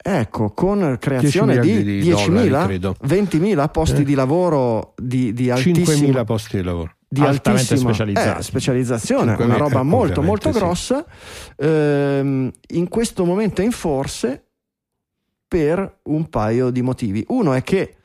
Ecco, 0.07 0.51
con 0.51 0.97
creazione 0.99 1.57
10 1.57 1.83
di, 1.83 2.01
di 2.01 2.11
10.000, 2.11 2.25
dollari, 2.27 2.67
credo. 2.67 2.95
20.000 3.07 3.71
posti 3.71 4.01
Eh. 4.01 4.03
di 4.03 4.13
lavoro 4.13 4.93
di, 4.97 5.33
di 5.33 5.49
altissima 5.49 6.19
5.000 6.19 6.25
posti 6.25 6.57
di 6.57 6.63
lavoro. 6.63 6.94
Di 7.07 7.21
Altamente 7.21 7.49
altissima 7.73 7.93
specializzati. 7.93 8.39
eh, 8.39 8.43
specializzazione, 8.43 9.35
5.000, 9.35 9.43
una 9.43 9.57
roba 9.57 9.79
eh, 9.79 9.83
molto 9.83 10.21
molto 10.21 10.51
sì. 10.51 10.57
grossa, 10.57 11.05
ehm, 11.55 12.51
in 12.69 12.87
questo 12.89 13.25
momento 13.25 13.61
è 13.61 13.65
in 13.65 13.71
forse 13.71 14.43
per 15.47 15.99
un 16.03 16.29
paio 16.29 16.69
di 16.69 16.81
motivi. 16.81 17.23
Uno 17.29 17.53
è 17.53 17.61
che 17.63 17.95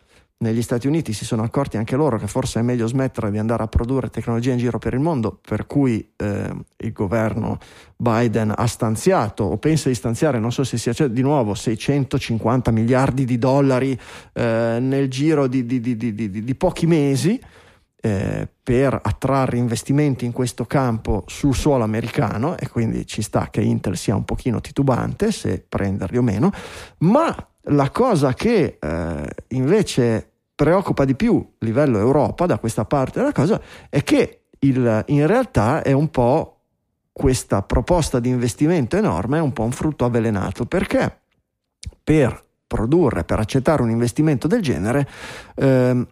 negli 0.43 0.63
Stati 0.63 0.87
Uniti 0.87 1.13
si 1.13 1.27
sono 1.27 1.43
accorti 1.43 1.77
anche 1.77 1.97
loro 1.97 2.17
che 2.17 2.27
forse 2.27 2.61
è 2.61 2.63
meglio 2.63 2.87
smettere 2.87 3.31
di 3.31 3.37
andare 3.37 3.63
a 3.63 3.67
produrre 3.67 4.09
tecnologia 4.09 4.53
in 4.53 4.59
giro 4.59 4.79
per 4.79 4.95
il 4.95 5.01
mondo, 5.01 5.39
per 5.47 5.67
cui 5.67 6.13
ehm, 6.17 6.63
il 6.79 6.93
governo 6.93 7.59
Biden 7.97 8.53
ha 8.57 8.67
stanziato 8.67 9.45
o 9.45 9.59
pensa 9.59 9.89
di 9.91 9.95
stanziare, 9.95 10.39
non 10.39 10.51
so 10.53 10.65
se 10.65 10.79
sia 10.79 10.95
cioè, 10.95 11.09
di 11.09 11.21
nuovo 11.21 11.53
650 11.55 12.71
miliardi 12.71 13.25
di 13.27 13.37
dollari 13.39 13.99
eh, 14.33 14.79
nel 14.81 15.09
giro 15.11 15.47
di, 15.47 15.67
di- 15.67 15.81
di- 15.81 15.97
di- 15.97 16.15
di- 16.15 16.45
di 16.45 16.55
pochi 16.55 16.87
mesi 16.87 17.39
eh, 18.01 18.49
per 18.63 18.99
attrarre 19.03 19.59
investimenti 19.59 20.25
in 20.25 20.33
questo 20.33 20.65
campo 20.65 21.25
sul 21.27 21.55
suolo 21.55 21.85
americano 21.85 22.57
e 22.57 22.69
quindi 22.69 23.07
ci 23.07 23.23
sta 23.23 23.49
che 23.51 23.61
Intel 23.61 23.97
sia 23.97 24.15
un 24.15 24.25
pochino 24.25 24.61
titubante 24.61 25.33
se 25.33 25.65
prenderli 25.67 26.17
o 26.17 26.23
meno, 26.23 26.51
ma 26.99 27.35
la 27.65 27.91
cosa 27.91 28.33
che 28.33 28.79
eh, 28.81 29.31
invece 29.49 30.31
preoccupa 30.55 31.05
di 31.05 31.15
più 31.15 31.37
a 31.37 31.65
livello 31.65 31.99
Europa 31.99 32.47
da 32.47 32.59
questa 32.59 32.85
parte 32.85 33.19
della 33.19 33.33
cosa 33.33 33.61
è 33.89 34.03
che 34.03 34.45
il- 34.61 35.05
in 35.07 35.27
realtà 35.27 35.83
è 35.83 35.93
un 35.93 36.11
po' 36.11 36.57
questa 37.13 37.63
proposta 37.63 38.19
di 38.21 38.29
investimento 38.29 38.97
enorme 38.97 39.39
è 39.39 39.41
un 39.41 39.53
po' 39.53 39.63
un 39.63 39.73
frutto 39.73 40.05
avvelenato. 40.05 40.65
Perché? 40.65 41.21
Per 42.03 42.45
produrre, 42.67 43.25
per 43.25 43.41
accettare 43.41 43.83
un 43.83 43.91
investimento 43.91 44.47
del 44.47 44.63
genere, 44.63 45.07
ehm, 45.57 46.07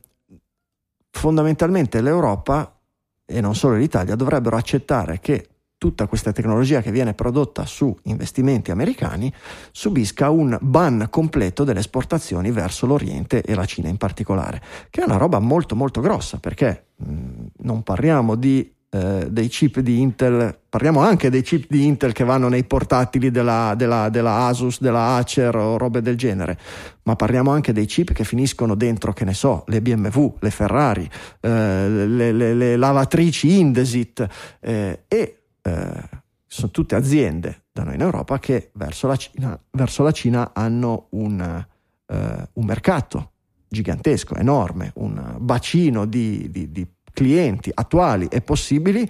fondamentalmente 1.19 2.01
l'Europa 2.01 2.79
e 3.27 3.41
non 3.41 3.57
solo 3.57 3.75
l'Italia 3.75 4.15
dovrebbero 4.15 4.57
accettare 4.57 5.19
che 5.19 5.49
tutta 5.77 6.07
questa 6.07 6.33
tecnologia 6.33 6.81
che 6.81 6.93
viene 6.93 7.13
prodotta 7.13 7.67
su 7.67 7.95
investimenti 8.05 8.71
americani 8.71 9.33
subisca 9.73 10.31
un 10.31 10.57
ban 10.61 11.09
completo 11.11 11.65
delle 11.65 11.81
esportazioni 11.81 12.51
verso 12.53 12.87
l'Oriente 12.87 13.43
e 13.43 13.55
la 13.55 13.65
Cina 13.65 13.89
in 13.89 13.97
particolare, 13.97 14.63
che 14.91 15.01
è 15.01 15.05
una 15.05 15.17
roba 15.17 15.41
molto 15.41 15.75
molto 15.75 16.01
grossa 16.01 16.39
perché 16.39 16.87
mh, 16.97 17.47
non 17.59 17.83
parliamo 17.83 18.35
di 18.37 18.73
eh, 18.91 19.27
dei 19.31 19.49
chip 19.49 19.81
di 19.81 20.01
Intel, 20.01 20.59
parliamo 20.69 21.01
anche 21.01 21.29
dei 21.31 21.43
chip 21.43 21.67
di 21.69 21.85
Intel 21.87 22.13
che 22.13 22.25
vanno 22.25 22.49
nei 22.49 22.65
portatili 22.65 23.31
della, 23.31 23.75
della- 23.77 24.09
della 24.09 24.47
Asus, 24.47 24.81
della 24.81 25.17
Acer 25.17 25.55
o 25.57 25.77
robe 25.77 26.01
del 26.01 26.17
genere, 26.17 26.59
ma 27.03 27.15
parliamo 27.17 27.51
anche 27.51 27.73
dei 27.73 27.87
chip 27.87 28.13
che 28.13 28.25
finiscono 28.25 28.75
dentro, 28.75 29.13
che 29.13 29.25
ne 29.25 29.35
so, 29.35 29.65
le 29.67 29.83
BMW, 29.83 30.37
le 30.41 30.51
Ferrari, 30.51 31.09
eh, 31.41 31.49
le, 31.89 32.33
le- 32.33 32.55
le 32.55 32.77
lavatrici 32.77 33.59
Indesit 33.59 34.27
eh, 34.61 35.05
e 35.07 35.39
eh, 35.63 36.03
sono 36.47 36.71
tutte 36.71 36.95
aziende 36.95 37.65
da 37.73 37.85
noi 37.85 37.95
in 37.97 38.01
Europa 38.01 38.39
che 38.39 38.71
verso 38.73 39.07
la 39.07 39.17
Cina, 39.17 39.59
verso 39.73 40.03
la 40.03 40.13
Cina 40.13 40.53
hanno 40.55 41.09
un, 41.11 41.67
eh, 42.07 42.49
un 42.55 42.65
mercato 42.65 43.33
gigantesco, 43.69 44.35
enorme, 44.35 44.93
un 44.95 45.37
bacino 45.39 46.07
di, 46.07 46.51
di- 46.51 46.73
di 46.73 46.87
clienti 47.19 47.71
attuali 47.75 48.29
e 48.31 48.41
possibili 48.41 49.03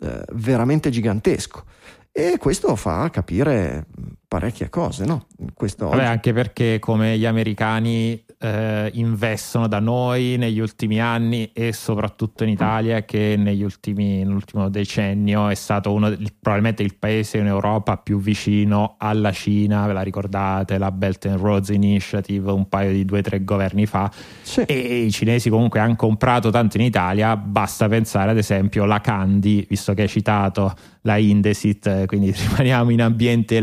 eh, 0.00 0.24
veramente 0.32 0.90
gigantesco. 0.90 1.64
E 2.10 2.36
questo 2.38 2.74
fa 2.74 3.08
capire 3.10 3.86
parecchie 4.32 4.70
cose, 4.70 5.04
no? 5.04 5.26
Questo 5.52 5.84
Vabbè, 5.88 5.98
oggi- 5.98 6.06
anche 6.10 6.32
perché 6.32 6.78
come 6.78 7.18
gli 7.18 7.26
americani 7.26 8.24
eh, 8.44 8.90
investono 8.94 9.68
da 9.68 9.78
noi 9.78 10.36
negli 10.38 10.58
ultimi 10.58 11.00
anni 11.00 11.50
e 11.52 11.72
soprattutto 11.74 12.42
in 12.42 12.48
Italia 12.50 13.04
che 13.04 13.36
negli 13.38 13.62
ultimi, 13.62 14.24
nell'ultimo 14.24 14.68
decennio 14.70 15.48
è 15.48 15.54
stato 15.54 15.92
uno, 15.92 16.08
il- 16.08 16.32
probabilmente 16.40 16.82
il 16.82 16.94
paese 16.98 17.36
in 17.38 17.46
Europa 17.46 17.98
più 17.98 18.18
vicino 18.20 18.94
alla 18.98 19.30
Cina, 19.32 19.86
ve 19.86 19.92
la 19.92 20.00
ricordate, 20.02 20.78
la 20.78 20.90
Belt 20.90 21.26
and 21.26 21.38
Roads 21.38 21.68
Initiative 21.68 22.50
un 22.50 22.68
paio 22.68 22.90
di 22.90 23.04
due 23.04 23.18
o 23.18 23.22
tre 23.22 23.44
governi 23.44 23.84
fa 23.86 24.10
Sì. 24.42 24.62
e 24.62 25.04
i 25.04 25.10
cinesi 25.12 25.50
comunque 25.50 25.78
hanno 25.80 25.94
comprato 25.96 26.48
tanto 26.50 26.78
in 26.78 26.84
Italia, 26.84 27.36
basta 27.36 27.86
pensare 27.86 28.30
ad 28.30 28.38
esempio 28.38 28.84
alla 28.84 29.00
Candy, 29.02 29.66
visto 29.68 29.92
che 29.94 30.02
hai 30.02 30.08
citato 30.08 30.72
la 31.02 31.16
Indesit, 31.16 31.86
eh, 31.86 32.06
quindi 32.06 32.32
rimaniamo 32.48 32.90
in 32.90 33.02
ambienti 33.02 33.56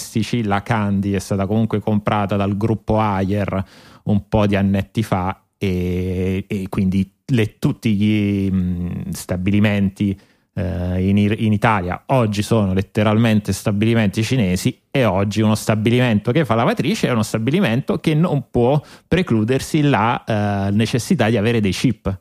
elettrodomestici, 0.00 0.44
la 0.44 0.62
Candy 0.62 1.12
è 1.12 1.18
stata 1.18 1.46
comunque 1.46 1.80
comprata 1.80 2.36
dal 2.36 2.56
gruppo 2.56 2.98
Ayer 2.98 3.62
un 4.04 4.28
po' 4.28 4.46
di 4.46 4.56
annetti 4.56 5.02
fa 5.02 5.44
e, 5.58 6.44
e 6.48 6.66
quindi 6.68 7.12
le- 7.26 7.58
tutti 7.58 7.94
gli 7.94 8.50
mh, 8.50 9.10
stabilimenti 9.10 10.18
eh, 10.54 11.08
in, 11.08 11.16
in 11.18 11.52
Italia 11.52 12.02
oggi 12.06 12.42
sono 12.42 12.72
letteralmente 12.72 13.52
stabilimenti 13.52 14.22
cinesi 14.24 14.80
e 14.90 15.04
oggi 15.04 15.42
uno 15.42 15.54
stabilimento 15.54 16.32
che 16.32 16.44
fa 16.44 16.54
lavatrice 16.54 17.06
è 17.06 17.12
uno 17.12 17.22
stabilimento 17.22 17.98
che 17.98 18.14
non 18.14 18.46
può 18.50 18.82
precludersi 19.06 19.82
la 19.82 20.24
eh, 20.24 20.70
necessità 20.72 21.28
di 21.28 21.36
avere 21.36 21.60
dei 21.60 21.72
chip 21.72 22.18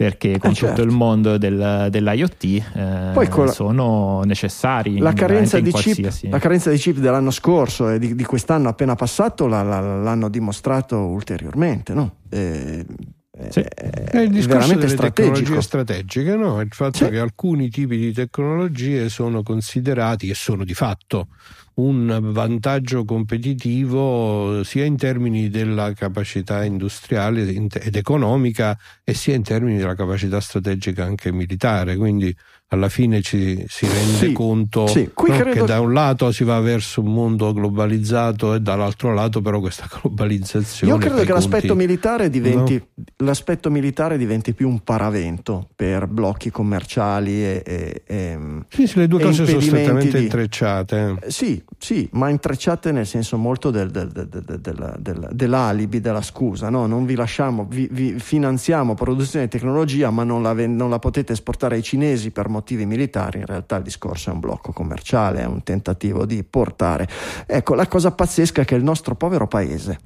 perché 0.00 0.38
con 0.38 0.54
certo. 0.54 0.76
tutto 0.76 0.88
il 0.88 0.96
mondo 0.96 1.36
del- 1.36 1.88
dell'IoT 1.90 2.44
eh, 2.44 3.12
la- 3.12 3.46
sono 3.48 4.22
necessari 4.22 4.96
la 4.96 5.12
carenza, 5.12 5.58
in 5.58 5.64
di 5.64 5.72
chip, 5.72 6.10
la 6.30 6.38
carenza 6.38 6.70
di 6.70 6.78
chip 6.78 6.96
dell'anno 6.96 7.30
scorso 7.30 7.90
e 7.90 7.98
di, 7.98 8.14
di 8.14 8.24
quest'anno 8.24 8.70
appena 8.70 8.94
passato 8.94 9.46
la- 9.46 9.62
la- 9.62 9.98
l'hanno 10.00 10.30
dimostrato 10.30 10.96
ulteriormente, 10.96 11.92
no? 11.92 12.14
Eh, 12.30 12.86
Sì. 13.50 13.60
è, 13.60 14.18
il 14.20 14.30
discorso 14.30 14.68
veramente 14.68 14.86
delle 14.86 14.88
strategico. 14.96 15.34
tecnologie 15.34 15.60
strategiche, 15.62 16.34
no? 16.36 16.60
il 16.62 16.68
fatto 16.72 16.96
Sì. 17.04 17.08
che 17.10 17.18
alcuni 17.18 17.68
tipi 17.68 17.98
di 17.98 18.12
tecnologie 18.14 19.10
sono 19.10 19.42
considerati 19.42 20.30
e 20.30 20.34
sono 20.34 20.64
di 20.64 20.74
fatto 20.74 21.28
un 21.80 22.32
vantaggio 22.32 23.04
competitivo 23.04 24.62
sia 24.64 24.84
in 24.84 24.96
termini 24.96 25.48
della 25.48 25.92
capacità 25.92 26.64
industriale 26.64 27.48
ed 27.48 27.96
economica 27.96 28.78
e 29.04 29.14
sia 29.14 29.34
in 29.34 29.42
termini 29.42 29.78
della 29.78 29.94
capacità 29.94 30.40
strategica 30.40 31.04
anche 31.04 31.32
militare. 31.32 31.96
Quindi 31.96 32.34
alla 32.72 32.88
fine 32.88 33.20
ci 33.20 33.64
si 33.66 33.84
rende 33.86 34.12
Sì, 34.28 34.32
conto 34.32 34.86
sì. 34.86 35.02
No, 35.02 35.24
credo- 35.24 35.50
che 35.50 35.62
da 35.64 35.80
un 35.80 35.92
lato 35.92 36.30
si 36.30 36.44
va 36.44 36.60
verso 36.60 37.00
un 37.00 37.12
mondo 37.12 37.52
globalizzato 37.52 38.54
e 38.54 38.60
dall'altro 38.60 39.12
lato 39.12 39.40
però 39.40 39.58
questa 39.58 39.88
globalizzazione 40.00 40.92
Io 40.92 40.98
credo 41.00 41.24
che 41.24 41.32
l'aspetto 41.32 41.66
conti- 41.74 41.84
militare, 41.86 42.30
diventi, 42.30 42.80
l'aspetto 43.16 43.70
militare 43.70 44.16
diventi 44.16 44.52
più 44.54 44.68
un 44.68 44.78
paravento 44.84 45.68
per 45.74 46.06
blocchi 46.06 46.50
commerciali 46.52 47.42
e, 47.44 47.62
e- 47.66 48.02
e- 48.06 48.38
Sì, 48.68 48.86
sì, 48.86 48.98
le 49.00 49.08
due 49.08 49.20
cose 49.20 49.46
sono 49.46 49.60
strettamente 49.60 50.18
di- 50.18 50.24
intrecciate. 50.24 51.16
Sì, 51.26 51.60
sì, 51.76 52.08
ma 52.12 52.28
intrecciate 52.28 52.92
nel 52.92 53.06
senso 53.06 53.36
molto 53.36 53.72
del- 53.72 53.90
del- 53.90 54.12
del- 54.12 54.28
del- 54.28 54.60
del- 54.60 54.96
del- 55.00 55.28
dell'alibi, 55.32 56.00
della 56.00 56.22
scusa, 56.22 56.70
no? 56.70 56.86
Non 56.86 57.04
vi 57.04 57.16
lasciamo, 57.16 57.66
vi, 57.68 57.88
vi 57.90 58.14
finanziamo 58.20 58.94
produzione 58.94 59.46
di 59.46 59.50
tecnologia, 59.50 60.10
ma 60.10 60.22
non 60.22 60.40
la, 60.40 60.52
non 60.68 60.88
la 60.88 61.00
potete 61.00 61.32
esportare 61.32 61.74
ai 61.74 61.82
cinesi 61.82 62.30
per 62.30 62.44
motivi 62.44 62.58
militari. 62.84 63.38
In 63.38 63.46
realtà 63.46 63.76
il 63.76 63.82
discorso 63.82 64.30
è 64.30 64.32
un 64.32 64.40
blocco 64.40 64.72
commerciale, 64.72 65.40
è 65.40 65.46
un 65.46 65.62
tentativo 65.62 66.24
di 66.26 66.42
portare. 66.44 67.08
Ecco, 67.46 67.74
la 67.74 67.86
cosa 67.86 68.12
pazzesca 68.12 68.62
è 68.62 68.64
che 68.64 68.74
il 68.74 68.84
nostro 68.84 69.14
povero 69.14 69.46
paese, 69.46 70.00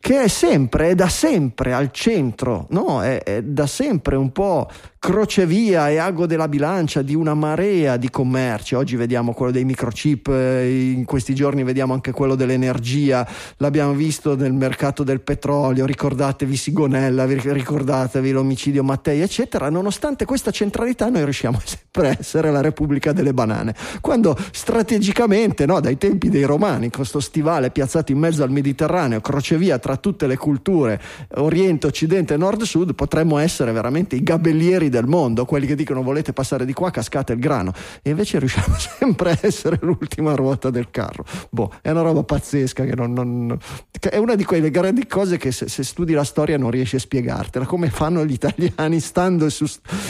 che 0.00 0.22
è 0.22 0.28
sempre, 0.28 0.90
è 0.90 0.94
da 0.94 1.08
sempre 1.08 1.72
al 1.72 1.90
centro, 1.90 2.66
no? 2.70 3.02
È, 3.02 3.22
è 3.22 3.42
da 3.42 3.66
sempre 3.66 4.16
un 4.16 4.30
po' 4.30 4.68
crocevia 4.98 5.90
e 5.90 5.98
ago 5.98 6.26
della 6.26 6.48
bilancia 6.48 7.02
di 7.02 7.14
una 7.14 7.34
marea 7.34 7.96
di 7.96 8.10
commerci. 8.10 8.74
Oggi 8.74 8.96
vediamo 8.96 9.32
quello 9.32 9.52
dei 9.52 9.64
microchip, 9.64 10.28
eh, 10.28 10.92
in 10.92 11.04
questi 11.04 11.34
giorni 11.34 11.62
vediamo 11.62 11.92
anche 11.92 12.10
quello 12.10 12.34
dell'energia, 12.34 13.26
l'abbiamo 13.58 13.92
visto 13.92 14.34
nel 14.36 14.52
mercato 14.52 15.04
del 15.04 15.20
petrolio, 15.20 15.86
ricordatevi 15.86 16.56
Sigonella, 16.56 17.26
vi- 17.26 17.40
ricordatevi 17.40 18.30
l'omicidio 18.32 18.82
Mattei, 18.82 19.20
eccetera. 19.20 19.70
Nonostante 19.70 20.24
questa 20.24 20.50
centralità 20.50 21.08
noi 21.08 21.24
riusciamo 21.24 21.60
sempre 21.64 22.08
a 22.08 22.16
essere 22.18 22.50
la 22.50 22.60
Repubblica 22.60 23.12
delle 23.12 23.32
banane, 23.32 23.74
quando 24.00 24.36
strategicamente, 24.50 25.64
no, 25.64 25.80
dai 25.80 25.96
tempi 25.96 26.28
dei 26.28 26.42
romani, 26.42 26.88
con 26.88 26.98
questo 26.98 27.20
stivale 27.20 27.70
piazzato 27.70 28.10
in 28.10 28.18
mezzo 28.18 28.42
al 28.42 28.50
Mediterraneo, 28.50 29.20
crocevia 29.20 29.78
tra 29.78 29.96
tutte 29.96 30.26
le 30.26 30.36
culture, 30.36 31.00
Oriente, 31.36 31.86
Occidente, 31.86 32.36
Nord, 32.36 32.62
Sud, 32.62 32.94
potremmo 32.94 33.38
essere 33.38 33.70
veramente 33.72 34.16
i 34.16 34.22
gabellieri 34.22 34.87
del 34.88 35.06
mondo, 35.06 35.44
quelli 35.44 35.66
che 35.66 35.74
dicono 35.74 36.02
volete 36.02 36.32
passare 36.32 36.64
di 36.64 36.72
qua, 36.72 36.90
cascate 36.90 37.32
il 37.32 37.38
grano, 37.38 37.72
e 38.02 38.10
invece 38.10 38.38
riusciamo 38.38 38.74
sempre 38.78 39.32
a 39.32 39.38
essere 39.42 39.78
l'ultima 39.82 40.34
ruota 40.34 40.70
del 40.70 40.90
carro. 40.90 41.24
Boh, 41.50 41.70
è 41.82 41.90
una 41.90 42.02
roba 42.02 42.22
pazzesca 42.22 42.84
che 42.84 42.94
non, 42.94 43.12
non- 43.12 43.58
è 44.00 44.16
una 44.16 44.34
di 44.34 44.44
quelle 44.44 44.70
grandi 44.70 45.06
cose 45.06 45.36
che 45.36 45.52
se, 45.52 45.68
se 45.68 45.82
studi 45.82 46.12
la 46.12 46.24
storia 46.24 46.56
non 46.58 46.70
riesci 46.70 46.96
a 46.96 47.00
spiegartela, 47.00 47.66
come 47.66 47.90
fanno 47.90 48.24
gli 48.24 48.32
italiani 48.32 49.00
stando 49.00 49.48
su- 49.48 49.66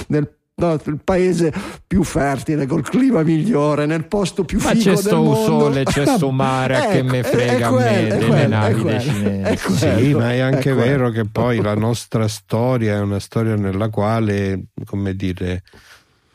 nel 0.08 0.37
no, 0.58 0.72
il 0.72 0.98
paese 1.02 1.52
più 1.86 2.02
fertile, 2.02 2.66
col 2.66 2.82
clima 2.82 3.22
migliore, 3.22 3.86
nel 3.86 4.06
posto 4.06 4.44
più 4.44 4.58
Ma 4.60 4.70
figo 4.70 4.82
c'è 4.82 4.90
del 4.90 4.98
sto 4.98 5.16
mondo. 5.22 5.40
sole, 5.60 5.82
c'è 5.84 6.06
sto 6.06 6.30
mare, 6.30 6.76
a 6.76 6.86
che 6.88 6.98
Ecco, 6.98 7.06
me 7.08 7.18
è- 7.20 7.22
frega 7.22 7.56
è 7.58 7.62
a 7.62 7.70
me 7.70 7.98
è 7.98 8.06
delle 8.08 8.26
quello, 8.26 8.48
navi 8.48 8.66
è 8.66 8.74
dei 8.74 8.82
quello, 8.82 9.00
cinesi. 9.00 9.48
è 9.48 9.58
quello. 9.58 9.98
Sì, 10.00 10.14
ma 10.14 10.32
è 10.32 10.38
anche 10.40 10.70
Ecco. 10.70 10.78
vero 10.80 11.10
che 11.10 11.24
poi 11.24 11.60
la 11.60 11.74
nostra 11.76 12.28
storia 12.28 12.94
è 12.96 13.00
una 13.00 13.20
storia 13.20 13.54
nella 13.54 13.88
quale, 13.88 14.64
come 14.84 15.14
dire, 15.14 15.62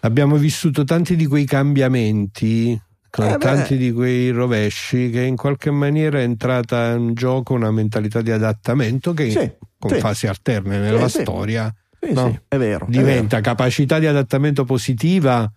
abbiamo 0.02 0.38
vissuto 0.38 0.84
tanti 0.84 1.16
di 1.16 1.26
quei 1.28 1.46
cambiamenti, 1.46 2.80
con 3.10 3.26
Eh 3.28 3.38
tanti 3.38 3.78
di 3.78 3.92
quei 3.92 4.30
rovesci, 4.32 5.10
che 5.10 5.22
in 5.22 5.36
qualche 5.36 5.70
maniera 5.70 6.20
è 6.20 6.24
entrata 6.24 6.92
in 6.94 7.14
gioco 7.14 7.54
una 7.54 7.72
mentalità 7.72 8.22
di 8.22 8.32
adattamento 8.32 9.14
che 9.14 9.30
Sì, 9.30 9.52
con 9.78 9.92
sì. 9.92 10.00
fasi 10.00 10.28
alterne 10.28 10.80
nella 10.80 11.08
Sì, 11.10 11.18
sì. 11.18 11.22
storia 11.22 11.74
Sì, 12.08 12.14
no? 12.14 12.30
sì, 12.32 12.40
è 12.48 12.58
vero. 12.58 12.86
è 12.86 12.90
diventa 12.90 13.42
capacità 13.42 14.00
di 14.00 14.06
adattamento 14.08 14.64
positiva 14.66 15.52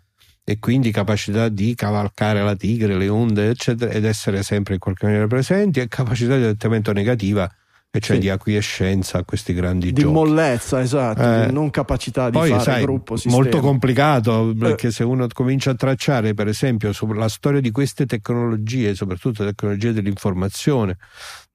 e 0.44 0.58
quindi 0.60 0.90
capacità 0.92 1.48
di 1.48 1.74
cavalcare 1.74 2.42
la 2.42 2.54
tigre, 2.54 2.96
le 2.96 3.08
onde, 3.08 3.48
eccetera, 3.50 3.90
ed 3.90 4.04
essere 4.04 4.42
sempre 4.44 4.74
in 4.74 4.80
qualche 4.80 5.06
maniera 5.06 5.26
presenti, 5.26 5.80
e 5.80 5.88
capacità 5.88 6.36
di 6.36 6.44
adattamento 6.44 6.92
negativa, 6.92 7.50
e 7.90 7.98
cioè 7.98 8.16
Sì. 8.16 8.22
di 8.22 8.28
acquiescenza 8.30 9.18
a 9.18 9.24
questi 9.24 9.54
grandi 9.54 9.92
di 9.92 10.02
giochi. 10.02 10.12
mollezza, 10.12 10.80
esatto, 10.80 11.20
Eh, 11.22 11.46
di 11.46 11.52
non 11.52 11.70
capacità 11.70 12.26
di 12.30 12.36
Poi, 12.38 12.50
fare 12.50 12.62
sai, 12.62 12.82
gruppo, 12.82 13.16
sistema. 13.16 13.42
molto 13.42 13.58
complicato 13.60 14.50
Eh. 14.50 14.54
perché 14.54 14.90
se 14.92 15.02
uno 15.02 15.26
comincia 15.32 15.70
a 15.70 15.74
tracciare, 15.74 16.32
per 16.34 16.46
esempio, 16.46 16.92
sulla 16.92 17.28
storia 17.28 17.60
di 17.60 17.72
queste 17.72 18.06
tecnologie, 18.06 18.94
soprattutto 18.94 19.44
tecnologie 19.44 19.92
dell'informazione, 19.92 20.96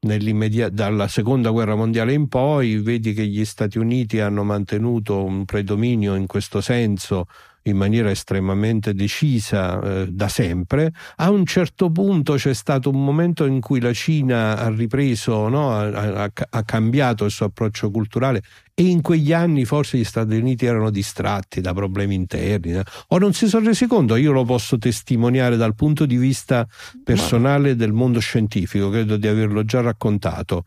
dalla 0.03 1.07
seconda 1.07 1.51
guerra 1.51 1.75
mondiale 1.75 2.13
in 2.13 2.27
poi, 2.27 2.77
vedi 2.77 3.13
che 3.13 3.27
gli 3.27 3.45
Stati 3.45 3.77
Uniti 3.77 4.19
hanno 4.19 4.43
mantenuto 4.43 5.23
un 5.23 5.45
predominio 5.45 6.15
in 6.15 6.25
questo 6.25 6.59
senso 6.59 7.27
in 7.65 7.77
maniera 7.77 8.09
estremamente 8.09 8.95
decisa 8.95 9.79
eh, 9.79 10.07
da 10.07 10.27
sempre. 10.27 10.91
A 11.17 11.29
un 11.29 11.45
certo 11.45 11.91
punto 11.91 12.33
c'è 12.33 12.55
stato 12.55 12.89
un 12.89 13.03
momento 13.03 13.45
in 13.45 13.59
cui 13.59 13.79
la 13.79 13.93
Cina 13.93 14.57
ha 14.57 14.69
ripreso, 14.69 15.47
no? 15.47 15.71
ha, 15.71 16.23
ha- 16.23 16.31
ha 16.49 16.63
cambiato 16.63 17.25
il 17.25 17.29
suo 17.29 17.45
approccio 17.45 17.91
culturale 17.91 18.41
e 18.82 18.89
in 18.89 19.01
quegli 19.01 19.32
anni 19.32 19.63
forse 19.63 19.99
gli 19.99 20.03
Stati 20.03 20.36
Uniti 20.36 20.65
erano 20.65 20.89
distratti 20.89 21.61
da 21.61 21.71
problemi 21.71 22.15
interni 22.15 22.73
eh, 22.73 22.84
o 23.09 23.17
non 23.19 23.34
si 23.34 23.47
sono 23.47 23.67
resi 23.67 23.86
conto, 23.86 24.15
io 24.15 24.32
lo 24.32 24.43
posso 24.43 24.79
testimoniare 24.79 25.55
dal 25.55 25.75
punto 25.75 26.07
di 26.07 26.17
vista 26.17 26.67
personale 27.03 27.75
del 27.75 27.93
mondo 27.93 28.19
scientifico, 28.19 28.89
credo 28.89 29.17
di 29.17 29.27
averlo 29.27 29.63
già 29.63 29.82
raccontato. 29.82 30.65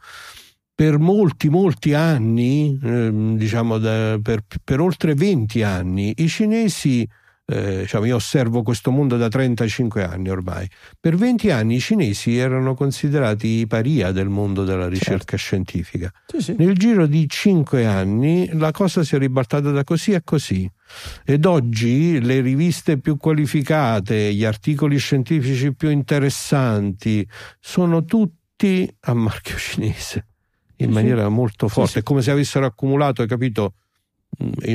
Per 0.77 0.99
molti, 0.99 1.49
molti 1.49 1.93
anni, 1.93 2.79
ehm, 2.83 3.37
diciamo 3.37 3.79
da- 3.79 4.19
per, 4.23 4.43
per 4.63 4.81
oltre 4.81 5.15
20 5.15 5.63
anni, 5.63 6.15
i 6.19 6.29
cinesi, 6.29 7.09
eh, 7.47 7.81
diciamo, 7.81 8.07
io 8.07 8.17
osservo 8.17 8.63
questo 8.63 8.91
mondo 8.91 9.17
da 9.17 9.29
35 9.29 10.03
anni 10.03 10.31
ormai, 10.31 10.69
per 10.99 11.15
20 11.17 11.51
anni 11.51 11.77
i 11.77 11.81
cinesi 11.81 12.37
erano 12.39 12.75
considerati 12.75 13.47
i 13.61 13.67
paria 13.67 14.13
del 14.13 14.29
mondo 14.29 14.65
della 14.65 14.89
ricerca 14.89 15.37
scientifica. 15.37 16.11
Sì, 16.27 16.41
sì. 16.41 16.55
Nel 16.57 16.75
giro 16.75 17.07
di 17.07 17.29
cinque 17.29 17.85
anni 17.85 18.49
la 18.55 18.71
cosa 18.71 19.05
si 19.05 19.15
è 19.15 19.19
ribaltata 19.19 19.71
da 19.71 19.85
così 19.85 20.15
a 20.15 20.23
così. 20.23 20.71
Ed 21.25 21.45
oggi 21.45 22.21
le 22.21 22.41
riviste 22.41 22.99
più 22.99 23.17
qualificate, 23.17 24.33
gli 24.33 24.45
articoli 24.45 24.97
scientifici 24.99 25.75
più 25.75 25.91
interessanti 25.91 27.29
sono 27.61 28.05
tutti 28.05 28.89
a 29.01 29.15
marchio 29.15 29.57
cinese 29.57 30.27
in 30.77 30.89
Sì, 30.89 30.93
maniera 30.93 31.29
molto 31.29 31.69
forte, 31.69 32.01
è 32.01 32.03
come 32.03 32.23
se 32.23 32.31
avessero 32.31 32.67
accumulato, 32.67 33.23
hai 33.23 33.29
capito, 33.29 33.75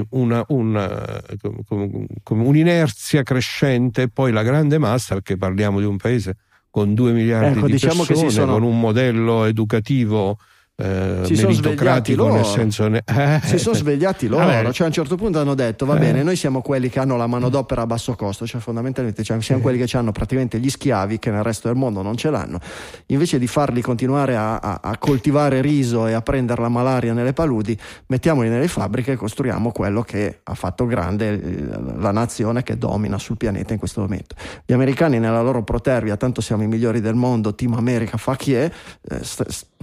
una, 0.10 0.44
una- 0.50 1.22
come- 1.68 2.06
come 2.24 2.44
un'inerzia 2.44 3.24
crescente 3.24 4.04
e 4.04 4.10
poi 4.10 4.32
la 4.32 4.44
grande 4.44 4.78
massa, 4.78 5.16
perché 5.16 5.38
parliamo 5.38 5.80
di 5.80 5.86
un 5.86 5.98
paese 5.98 6.38
con 6.70 6.94
2 6.94 7.12
miliardi 7.14 7.58
Ecco, 7.58 7.66
di 7.66 7.72
diciamo 7.74 8.04
persone, 8.04 8.30
sono- 8.30 8.54
con 8.54 8.64
un 8.64 8.80
modello 8.80 9.46
educativo 9.46 10.38
eh, 10.80 11.20
Si 11.26 11.36
sono 11.36 11.52
svegliati 11.52 12.16
meritocratico 12.16 12.24
nel 12.28 12.32
loro. 12.34 12.44
senso 12.46 12.88
ne- 12.88 13.04
eh, 13.06 13.40
Si 13.44 13.58
sono 13.58 13.76
svegliati 13.76 14.28
loro, 14.30 14.46
Vabbè. 14.46 14.72
cioè 14.72 14.84
a 14.86 14.88
un 14.88 14.94
certo 14.94 15.16
punto 15.18 15.40
hanno 15.40 15.54
detto 15.56 15.86
va 15.86 15.96
Eh. 15.96 16.00
bene, 16.00 16.24
noi 16.24 16.36
siamo 16.36 16.62
quelli 16.62 16.90
che 16.90 17.00
hanno 17.00 17.18
la 17.18 17.28
manodopera 17.28 17.82
a 17.82 17.86
basso 17.86 18.16
costo, 18.16 18.48
cioè 18.48 18.62
fondamentalmente 18.62 19.24
cioè, 19.24 19.42
siamo 19.42 19.62
quelli 19.62 19.84
che 19.84 19.98
hanno 19.98 20.12
praticamente 20.12 20.60
gli 20.60 20.70
schiavi 20.70 21.20
che 21.20 21.32
nel 21.32 21.44
resto 21.44 21.68
del 21.68 21.76
mondo 21.78 22.02
non 22.02 22.16
ce 22.16 22.30
l'hanno, 22.30 22.60
invece 23.08 23.38
di 23.40 23.48
farli 23.48 23.82
continuare 23.82 24.36
a, 24.36 24.58
a- 24.58 24.80
a 24.82 24.98
coltivare 24.98 25.62
riso 25.62 26.08
e 26.08 26.14
a 26.14 26.22
prendere 26.22 26.62
la 26.62 26.70
malaria 26.70 27.14
nelle 27.14 27.34
paludi, 27.34 27.78
mettiamoli 28.08 28.48
nelle 28.50 28.68
fabbriche 28.68 29.12
e 29.14 29.16
costruiamo 29.16 29.72
quello 29.72 30.02
che 30.02 30.40
ha 30.44 30.54
fatto 30.54 30.86
grande 30.86 31.42
eh, 31.42 31.68
la 31.98 32.12
nazione 32.12 32.64
che 32.64 32.78
domina 32.78 33.18
sul 33.18 33.38
pianeta 33.38 33.74
in 33.74 33.80
questo 33.80 34.02
momento. 34.02 34.36
Gli 34.66 34.74
americani 34.74 35.20
nella 35.20 35.42
loro 35.42 35.64
protervia, 35.64 36.16
tanto 36.18 36.42
siamo 36.42 36.64
i 36.64 36.68
migliori 36.68 37.02
del 37.02 37.16
mondo, 37.16 37.54
Team 37.56 37.74
America 37.74 38.18
fa 38.18 38.36
chi 38.36 38.54
è, 38.54 38.72
eh, 39.10 39.20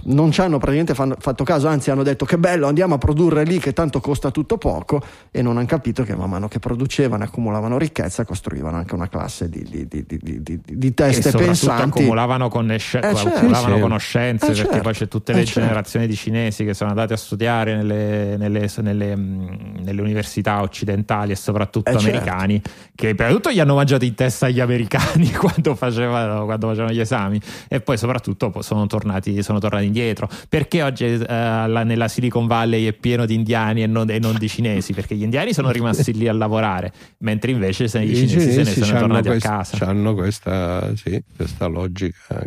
non 0.03 0.31
ci 0.31 0.41
hanno 0.41 0.57
praticamente 0.57 0.86
fan- 0.93 1.15
fatto 1.19 1.43
caso, 1.43 1.67
anzi 1.67 1.91
hanno 1.91 2.03
detto 2.03 2.25
che 2.25 2.37
bello, 2.37 2.67
andiamo 2.67 2.95
a 2.95 2.97
produrre 2.97 3.43
lì 3.43 3.59
che 3.59 3.73
tanto 3.73 3.99
costa 3.99 4.31
tutto 4.31 4.57
poco 4.57 5.01
e 5.31 5.41
non 5.41 5.57
hanno 5.57 5.65
capito 5.67 6.03
che 6.03 6.15
man 6.15 6.29
mano 6.29 6.47
che 6.47 6.59
producevano 6.59 7.23
e 7.23 7.27
accumulavano 7.27 7.77
ricchezza 7.77 8.25
costruivano 8.25 8.77
anche 8.77 8.93
una 8.95 9.07
classe 9.09 9.49
di, 9.49 9.63
di- 9.69 9.87
di- 9.87 10.05
di- 10.05 10.19
di- 10.21 10.41
di- 10.43 10.61
di 10.65 10.87
E 10.87 10.93
teste 10.93 11.29
soprattutto 11.29 11.45
pensanti. 11.67 11.81
accumulavano, 11.99 12.49
connesce- 12.49 12.99
Eh, 12.99 13.13
certo. 13.15 13.27
accumulavano 13.37 13.67
Sì, 13.67 13.73
sì. 13.75 13.81
conoscenze 13.81 14.45
Eh, 14.45 14.47
perché 14.49 14.63
certo. 14.63 14.81
poi 14.81 14.93
c'è 14.93 15.07
tutte 15.07 15.31
Eh, 15.31 15.35
le 15.35 15.45
certo. 15.45 15.59
generazioni 15.61 16.07
di 16.07 16.15
cinesi 16.15 16.63
che 16.65 16.73
sono 16.73 16.89
andate 16.89 17.13
a 17.13 17.17
studiare 17.17 17.75
nelle, 17.75 18.37
nelle- 18.37 18.69
nelle, 18.81 19.15
mh, 19.15 19.79
nelle 19.83 20.01
università 20.01 20.61
occidentali 20.61 21.31
e 21.31 21.35
soprattutto 21.35 21.89
Eh, 21.89 21.97
certo. 21.97 22.07
americani 22.17 22.61
che 22.95 23.13
prima 23.15 23.29
di 23.29 23.35
tutto 23.35 23.51
gli 23.51 23.59
hanno 23.59 23.75
mangiato 23.75 24.05
in 24.05 24.15
testa 24.15 24.49
gli 24.49 24.59
americani 24.59 25.31
quando 25.33 25.75
facevano, 25.75 26.45
quando 26.45 26.67
facevano 26.67 26.93
gli 26.93 26.99
esami 26.99 27.39
e 27.67 27.79
poi 27.81 27.97
soprattutto 27.97 28.53
sono 28.61 28.85
tornati, 28.87 29.41
sono 29.43 29.59
tornati 29.59 29.85
indietro 29.85 30.27
perché 30.49 30.76
oggi 30.81 31.05
eh, 31.05 31.17
la- 31.17 31.83
nella 31.83 32.07
Silicon 32.07 32.47
Valley 32.47 32.85
è 32.85 32.93
pieno 32.93 33.25
di 33.25 33.33
indiani 33.33 33.83
e 33.83 33.87
non, 33.87 34.09
e 34.09 34.19
non 34.19 34.37
di 34.37 34.47
cinesi 34.47 34.93
perché 34.93 35.15
gli 35.15 35.23
indiani 35.23 35.53
sono 35.53 35.71
rimasti 35.71 36.13
lì 36.13 36.27
a 36.27 36.33
lavorare 36.33 36.91
mentre 37.19 37.51
invece 37.51 37.87
se, 37.87 38.01
i 38.01 38.15
cinesi, 38.15 38.51
se 38.51 38.63
ne 38.63 38.71
sono 38.85 38.99
tornati 38.99 39.27
quest- 39.29 39.45
a 39.45 39.49
casa 39.49 39.77
c'hanno 39.77 40.13
questa, 40.13 40.95
sì, 40.95 41.21
questa 41.35 41.67
logica. 41.67 42.45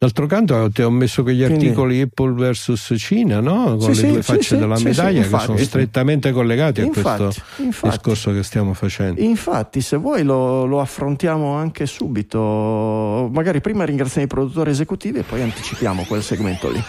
D'altro 0.00 0.26
canto 0.26 0.70
ti 0.70 0.82
ho 0.82 0.90
messo 0.90 1.24
quegli 1.24 1.44
Quindi- 1.44 1.64
articoli 1.66 2.00
Apple 2.02 2.32
versus 2.34 2.94
Cina, 2.98 3.40
no? 3.40 3.76
con 3.78 3.92
Sì, 3.92 4.02
le 4.02 4.08
due 4.12 4.22
sì, 4.22 4.32
facce 4.32 4.42
sì, 4.54 4.56
della 4.56 4.78
medaglia 4.78 5.08
sì, 5.08 5.14
che 5.14 5.24
infatti. 5.24 5.44
sono 5.46 5.58
strettamente 5.58 6.30
collegati 6.30 6.80
a 6.82 6.84
Infatti, 6.84 7.22
questo 7.24 7.42
infatti. 7.62 7.88
discorso 7.96 8.32
che 8.32 8.44
stiamo 8.44 8.74
facendo. 8.74 9.20
Infatti, 9.20 9.80
se 9.80 9.96
vuoi 9.96 10.22
lo, 10.22 10.66
lo 10.66 10.78
affrontiamo 10.80 11.54
anche 11.54 11.86
subito, 11.86 13.28
magari 13.32 13.60
prima 13.60 13.84
ringraziamo 13.84 14.24
i 14.24 14.30
produttori 14.30 14.70
esecutivi 14.70 15.18
e 15.18 15.22
poi 15.24 15.42
anticipiamo 15.42 16.04
quel 16.04 16.22
segmento 16.22 16.70
lì. 16.70 16.80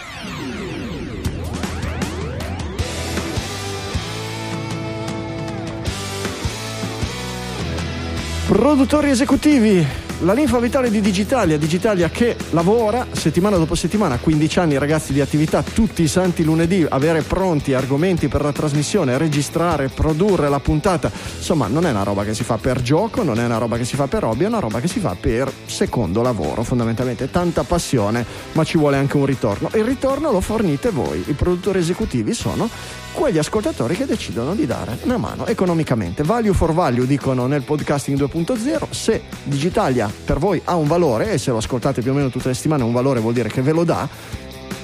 Produttori 8.46 9.10
esecutivi, 9.10 9.86
la 10.22 10.34
linfa 10.34 10.58
vitale 10.58 10.90
di 10.90 11.00
Digitalia, 11.00 11.56
Digitalia 11.56 12.10
che 12.10 12.36
lavora 12.50 13.06
settimana 13.10 13.56
dopo 13.56 13.74
settimana, 13.74 14.18
15 14.18 14.58
anni 14.58 14.78
ragazzi 14.78 15.14
di 15.14 15.20
attività 15.22 15.62
tutti 15.62 16.02
i 16.02 16.08
santi 16.08 16.44
lunedì, 16.44 16.86
avere 16.86 17.22
pronti 17.22 17.72
argomenti 17.72 18.28
per 18.28 18.42
la 18.42 18.52
trasmissione, 18.52 19.16
registrare, 19.16 19.88
produrre 19.88 20.50
la 20.50 20.60
puntata, 20.60 21.10
insomma 21.36 21.68
non 21.68 21.86
è 21.86 21.90
una 21.90 22.02
roba 22.02 22.24
che 22.24 22.34
si 22.34 22.44
fa 22.44 22.58
per 22.58 22.82
gioco, 22.82 23.22
non 23.22 23.38
è 23.38 23.44
una 23.44 23.56
roba 23.56 23.78
che 23.78 23.84
si 23.84 23.96
fa 23.96 24.08
per 24.08 24.24
hobby, 24.24 24.44
è 24.44 24.48
una 24.48 24.58
roba 24.58 24.80
che 24.80 24.88
si 24.88 25.00
fa 25.00 25.16
per 25.18 25.50
secondo 25.64 26.20
lavoro, 26.20 26.64
fondamentalmente 26.64 27.30
tanta 27.30 27.62
passione, 27.62 28.24
ma 28.52 28.64
ci 28.64 28.76
vuole 28.76 28.98
anche 28.98 29.16
un 29.16 29.24
ritorno. 29.24 29.70
Il 29.72 29.84
ritorno 29.84 30.30
lo 30.30 30.42
fornite 30.42 30.90
voi, 30.90 31.24
i 31.26 31.32
produttori 31.32 31.78
esecutivi 31.78 32.34
sono 32.34 32.68
quegli 33.12 33.38
ascoltatori 33.38 33.96
che 33.96 34.06
decidono 34.06 34.54
di 34.54 34.66
dare 34.66 34.98
una 35.02 35.16
mano 35.16 35.46
economicamente. 35.46 36.22
Value 36.22 36.52
for 36.52 36.72
value 36.74 37.06
dicono 37.06 37.46
nel 37.46 37.62
podcasting 37.62 38.18
2.0, 38.18 38.90
se 38.90 39.22
Digitalia 39.44 40.09
per 40.24 40.38
voi 40.38 40.60
ha 40.64 40.76
un 40.76 40.86
valore 40.86 41.32
e 41.32 41.38
se 41.38 41.50
lo 41.50 41.58
ascoltate 41.58 42.02
più 42.02 42.10
o 42.10 42.14
meno 42.14 42.30
tutte 42.30 42.48
le 42.48 42.54
settimane 42.54 42.82
un 42.82 42.92
valore 42.92 43.20
vuol 43.20 43.34
dire 43.34 43.48
che 43.48 43.62
ve 43.62 43.72
lo 43.72 43.84
dà, 43.84 44.08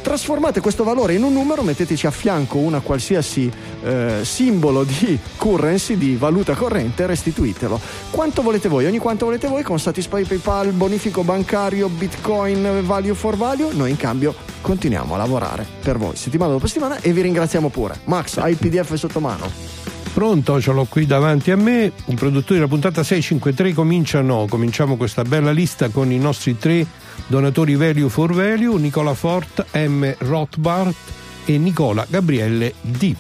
trasformate 0.06 0.60
questo 0.60 0.84
valore 0.84 1.14
in 1.14 1.24
un 1.24 1.32
numero, 1.32 1.62
metteteci 1.62 2.06
a 2.06 2.12
fianco 2.12 2.58
una 2.58 2.78
qualsiasi 2.78 3.50
eh, 3.82 4.20
simbolo 4.22 4.84
di 4.84 5.18
currency, 5.36 5.96
di 5.96 6.14
valuta 6.14 6.54
corrente, 6.54 7.06
restituitelo. 7.06 7.80
Quanto 8.12 8.42
volete 8.42 8.68
voi? 8.68 8.86
Ogni 8.86 8.98
quanto 8.98 9.24
volete 9.24 9.48
voi 9.48 9.64
con 9.64 9.80
Satisfy 9.80 10.22
PayPal, 10.22 10.70
bonifico 10.70 11.24
bancario, 11.24 11.88
Bitcoin, 11.88 12.82
value 12.84 13.14
for 13.14 13.36
value. 13.36 13.72
Noi 13.72 13.90
in 13.90 13.96
cambio 13.96 14.32
continuiamo 14.60 15.14
a 15.14 15.16
lavorare 15.16 15.66
per 15.82 15.98
voi 15.98 16.14
settimana 16.14 16.52
dopo 16.52 16.68
settimana 16.68 17.00
e 17.00 17.12
vi 17.12 17.22
ringraziamo 17.22 17.68
pure. 17.68 17.98
Max, 18.04 18.36
hai 18.36 18.52
il 18.52 18.58
PDF 18.58 18.94
sotto 18.94 19.18
mano? 19.18 19.75
Pronto, 20.16 20.62
ce 20.62 20.72
l'ho 20.72 20.86
qui 20.86 21.04
davanti 21.04 21.50
a 21.50 21.56
me. 21.56 21.92
I 22.06 22.14
produttori 22.14 22.54
della 22.54 22.68
puntata 22.68 23.02
653 23.02 23.74
cominciano. 23.74 24.46
Cominciamo 24.48 24.96
questa 24.96 25.24
bella 25.24 25.50
lista 25.50 25.90
con 25.90 26.10
i 26.10 26.18
nostri 26.18 26.56
tre 26.56 26.86
donatori 27.26 27.74
value 27.74 28.08
for 28.08 28.32
value: 28.32 28.80
Nicola 28.80 29.12
Fort, 29.12 29.66
M. 29.74 30.14
Rothbart 30.16 30.96
e 31.44 31.58
Nicola 31.58 32.06
Gabriele 32.08 32.72
D. 32.80 33.14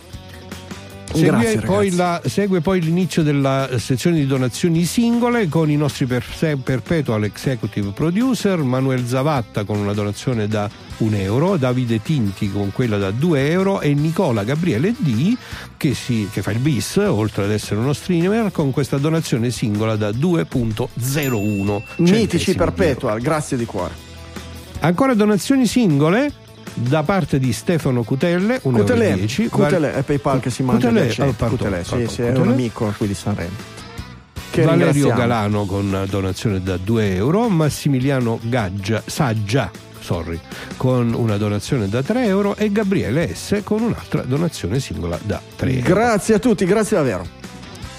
Segue 1.12 1.60
poi, 1.64 1.90
la- 1.94 2.20
segue 2.26 2.60
poi 2.60 2.80
l'inizio 2.80 3.22
della 3.22 3.68
sezione 3.78 4.16
di 4.16 4.26
donazioni 4.26 4.84
singole 4.84 5.48
con 5.48 5.70
i 5.70 5.76
nostri 5.76 6.04
per- 6.06 6.24
perpetual 6.62 7.24
executive 7.24 7.90
producer, 7.92 8.58
Manuel 8.58 9.06
Zavatta 9.06 9.64
con 9.64 9.78
una 9.78 9.92
donazione 9.92 10.46
da 10.48 10.68
un 10.98 11.14
euro, 11.14 11.56
Davide 11.56 12.02
Tinti 12.02 12.50
con 12.50 12.72
quella 12.72 12.98
da 12.98 13.10
2 13.10 13.50
euro 13.50 13.80
e 13.80 13.94
Nicola 13.94 14.44
Gabriele 14.44 14.94
D 14.98 15.36
che, 15.76 15.94
si- 15.94 16.28
che 16.30 16.42
fa 16.42 16.50
il 16.50 16.58
bis, 16.58 16.96
oltre 16.96 17.44
ad 17.44 17.50
essere 17.50 17.80
uno 17.80 17.92
streamer, 17.92 18.50
con 18.52 18.70
questa 18.70 18.98
donazione 18.98 19.50
singola 19.50 19.96
da 19.96 20.10
2.01. 20.10 21.82
Mitici 21.96 22.54
perpetual, 22.54 23.20
grazie 23.20 23.56
di 23.56 23.64
cuore. 23.64 23.94
Ancora 24.80 25.14
donazioni 25.14 25.66
singole 25.66 26.30
da 26.76 27.02
parte 27.02 27.38
di 27.38 27.52
Stefano 27.52 28.02
Cutelle, 28.02 28.60
1,10 28.62 28.70
Cutelè, 28.70 29.10
euro. 29.10 29.48
Cutelè 29.48 29.92
è 29.92 30.02
PayPal 30.02 30.40
che 30.40 30.50
si 30.50 30.62
mangia 30.62 30.92
centro. 30.92 31.24
oh, 31.26 31.32
pardon, 31.32 31.58
Cutelè, 31.58 31.82
sì, 31.82 31.90
pardon, 31.90 32.08
sì, 32.08 32.22
è 32.22 32.36
un 32.36 32.48
amico 32.48 32.94
qui 32.96 33.06
di 33.06 33.14
Sanremo. 33.14 33.74
Valerio. 34.56 35.08
Galano 35.08 35.66
con 35.66 35.86
una 35.86 36.06
donazione 36.06 36.62
da 36.62 36.78
2 36.78 37.14
euro, 37.14 37.48
Massimiliano 37.48 38.38
Gaggia, 38.42 39.02
Saggia 39.04 39.70
sorry, 40.06 40.38
con 40.76 41.12
una 41.14 41.36
donazione 41.36 41.88
da 41.88 42.00
3 42.00 42.26
euro 42.26 42.54
e 42.54 42.70
Gabriele 42.70 43.34
S 43.34 43.60
con 43.64 43.82
un'altra 43.82 44.22
donazione 44.22 44.78
singola 44.78 45.18
da 45.20 45.42
3 45.56 45.72
euro. 45.72 45.94
Grazie 45.94 46.34
a 46.34 46.38
tutti, 46.38 46.64
grazie 46.64 46.96
davvero. 46.96 47.35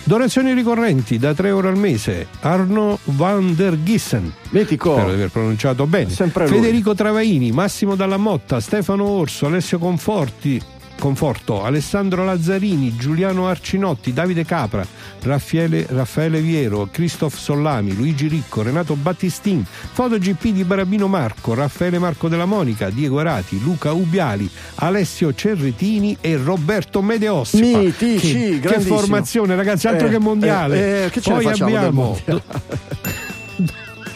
Donazioni 0.08 0.54
ricorrenti 0.54 1.20
da 1.20 1.34
3 1.34 1.50
euro 1.50 1.68
al 1.68 1.78
mese, 1.78 2.28
Arno 2.40 2.98
van 3.04 3.54
der 3.56 3.84
Gissen. 3.84 4.34
Mitico. 4.52 4.94
Spero 4.94 5.10
di 5.10 5.16
aver 5.16 5.30
pronunciato 5.30 5.86
bene. 5.86 6.10
Federico 6.10 6.96
Travaini, 6.96 7.52
Massimo 7.52 7.94
Dalla 7.96 8.16
Motta, 8.16 8.62
Stefano 8.62 9.04
Orso, 9.04 9.48
Alessio 9.48 9.80
Conforti, 9.80 10.62
Conforto, 11.00 11.64
Alessandro 11.64 12.26
Lazzarini, 12.26 12.96
Giuliano 12.96 13.48
Arcinotti, 13.48 14.14
Davide 14.14 14.44
Capra, 14.46 14.86
Raffaele, 15.22 15.86
Raffaele 15.90 16.42
Viero, 16.42 16.90
Christoph 16.92 17.36
Sollami, 17.38 17.96
Luigi 17.96 18.28
Ricco, 18.28 18.62
Renato 18.64 18.96
Battistin, 18.96 19.64
Foto 19.94 20.18
GP 20.18 20.48
di 20.48 20.64
Barabino 20.64 21.08
Marco, 21.08 21.54
Raffaele 21.54 22.00
Marco 22.00 22.28
della 22.28 22.46
Monica, 22.46 22.90
Diego 22.90 23.20
Arati, 23.20 23.62
Luca 23.62 23.94
Ubiali, 23.94 24.50
Alessio 24.76 25.34
Cerretini 25.34 26.18
e 26.20 26.36
Roberto 26.38 27.02
Medeossi. 27.02 27.62
Mitici, 27.62 28.60
che, 28.60 28.68
che 28.68 28.80
formazione 28.80 29.56
ragazzi, 29.56 29.88
altro 29.88 30.08
Eh, 30.08 30.12
che 30.12 30.20
mondiale. 30.20 30.78
eh, 30.78 31.06
eh, 31.06 31.10
che 31.10 31.22
Poi 31.22 31.46
abbiamo? 31.46 32.20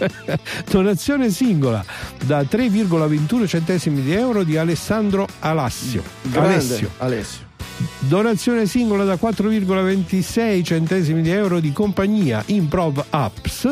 donazione 0.70 1.30
singola 1.30 1.84
da 2.26 2.41
3,21 2.41 3.47
centesimi 3.47 4.02
di 4.02 4.14
euro 4.14 4.43
di 4.43 4.58
Alessandro 4.58 5.28
Alassio. 5.39 6.04
Grande. 6.22 6.54
Alessio. 6.54 6.89
Alessio. 6.97 7.49
Donazione 7.99 8.66
singola 8.68 9.04
da 9.04 9.16
4,26 9.16 10.64
centesimi 10.64 11.22
di 11.22 11.32
euro 11.32 11.60
di 11.60 11.72
compagnia 11.72 12.43
Improv 12.47 13.04
Apps 13.10 13.70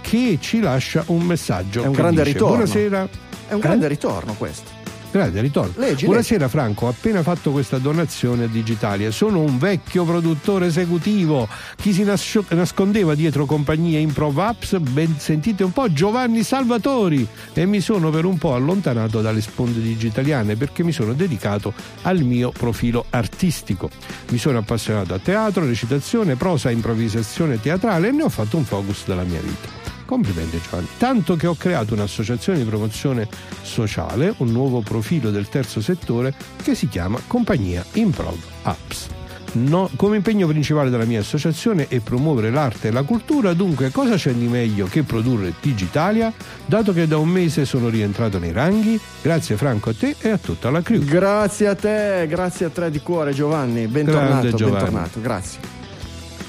che 0.00 0.38
ci 0.40 0.60
lascia 0.60 1.04
un 1.06 1.22
messaggio. 1.22 1.82
È 1.82 1.86
un 1.86 1.92
grande 1.92 2.22
dice, 2.22 2.32
ritorno. 2.32 2.56
Buonasera. 2.56 3.08
È 3.48 3.52
un 3.54 3.60
grande 3.60 3.88
ritorno 3.88 4.34
questo. 4.34 4.73
Grande 5.14 5.40
ritorno. 5.42 5.74
Leggi, 5.76 6.06
Buonasera 6.06 6.48
Franco, 6.48 6.86
ho 6.86 6.88
appena 6.88 7.22
fatto 7.22 7.52
questa 7.52 7.78
donazione 7.78 8.44
a 8.44 8.46
Digitalia. 8.48 9.12
Sono 9.12 9.42
un 9.42 9.58
vecchio 9.58 10.02
produttore 10.02 10.66
esecutivo. 10.66 11.46
Chi 11.76 11.92
si 11.92 12.02
nascio- 12.02 12.44
nascondeva 12.48 13.14
dietro 13.14 13.46
compagnie 13.46 14.00
Improv 14.00 14.36
Apps, 14.36 14.76
ben 14.78 15.14
sentite 15.16 15.62
un 15.62 15.70
po' 15.70 15.92
Giovanni 15.92 16.42
Salvatori 16.42 17.24
e 17.52 17.64
mi 17.64 17.80
sono 17.80 18.10
per 18.10 18.24
un 18.24 18.38
po' 18.38 18.54
allontanato 18.54 19.20
dalle 19.20 19.40
sponde 19.40 19.80
digitaliane 19.80 20.56
perché 20.56 20.82
mi 20.82 20.90
sono 20.90 21.12
dedicato 21.12 21.72
al 22.02 22.22
mio 22.22 22.50
profilo 22.50 23.04
artistico. 23.10 23.90
Mi 24.30 24.38
sono 24.38 24.58
appassionato 24.58 25.14
a 25.14 25.20
teatro, 25.20 25.64
recitazione, 25.64 26.34
prosa, 26.34 26.70
improvvisazione 26.70 27.60
teatrale 27.60 28.08
e 28.08 28.10
ne 28.10 28.24
ho 28.24 28.28
fatto 28.28 28.56
un 28.56 28.64
focus 28.64 29.04
della 29.06 29.22
mia 29.22 29.40
vita. 29.40 29.83
Complimenti 30.14 30.60
Giovanni. 30.62 30.86
Tanto 30.96 31.34
che 31.34 31.48
ho 31.48 31.56
creato 31.56 31.92
un'associazione 31.92 32.58
di 32.58 32.64
promozione 32.64 33.26
sociale, 33.62 34.32
un 34.36 34.52
nuovo 34.52 34.80
profilo 34.80 35.32
del 35.32 35.48
terzo 35.48 35.80
settore 35.80 36.32
che 36.62 36.76
si 36.76 36.86
chiama 36.86 37.18
Compagnia 37.26 37.84
Improv 37.94 38.38
Apps. 38.62 39.08
No- 39.54 39.90
come 39.96 40.14
impegno 40.14 40.46
principale 40.46 40.88
della 40.88 41.04
mia 41.04 41.18
associazione 41.18 41.88
è 41.88 41.98
promuovere 41.98 42.52
l'arte 42.52 42.88
e 42.88 42.90
la 42.92 43.02
cultura, 43.02 43.54
dunque 43.54 43.90
cosa 43.90 44.14
c'è 44.14 44.32
di 44.32 44.46
meglio 44.46 44.86
che 44.86 45.02
produrre 45.02 45.52
Digitalia? 45.60 46.32
Dato 46.64 46.92
che 46.92 47.08
da 47.08 47.16
un 47.16 47.30
mese 47.30 47.64
sono 47.64 47.88
rientrato 47.88 48.38
nei 48.38 48.52
ranghi, 48.52 49.00
grazie 49.20 49.56
Franco 49.56 49.90
a 49.90 49.94
te 49.98 50.14
e 50.20 50.30
a 50.30 50.38
tutta 50.38 50.70
la 50.70 50.80
crew. 50.80 51.02
Grazie 51.02 51.66
a 51.66 51.74
te, 51.74 52.26
grazie 52.28 52.66
a 52.66 52.70
te 52.70 52.88
di 52.88 53.00
cuore 53.00 53.32
Giovanni. 53.32 53.88
Bentornato, 53.88 54.26
Grande 54.28 54.52
Giovanni. 54.54 54.76
bentornato, 54.76 55.20
grazie. 55.20 55.58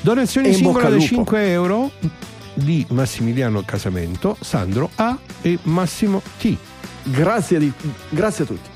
Donazioni 0.01 0.53
singole 0.53 0.83
da 0.83 0.89
lupo. 0.89 1.03
5 1.03 1.49
euro 1.49 1.91
di 2.55 2.85
Massimiliano 2.89 3.63
Casamento, 3.63 4.35
Sandro 4.39 4.89
A 4.95 5.17
e 5.41 5.59
Massimo 5.63 6.21
T. 6.39 6.57
Grazie, 7.03 7.59
di- 7.59 7.71
grazie 8.09 8.43
a 8.43 8.47
tutti. 8.47 8.69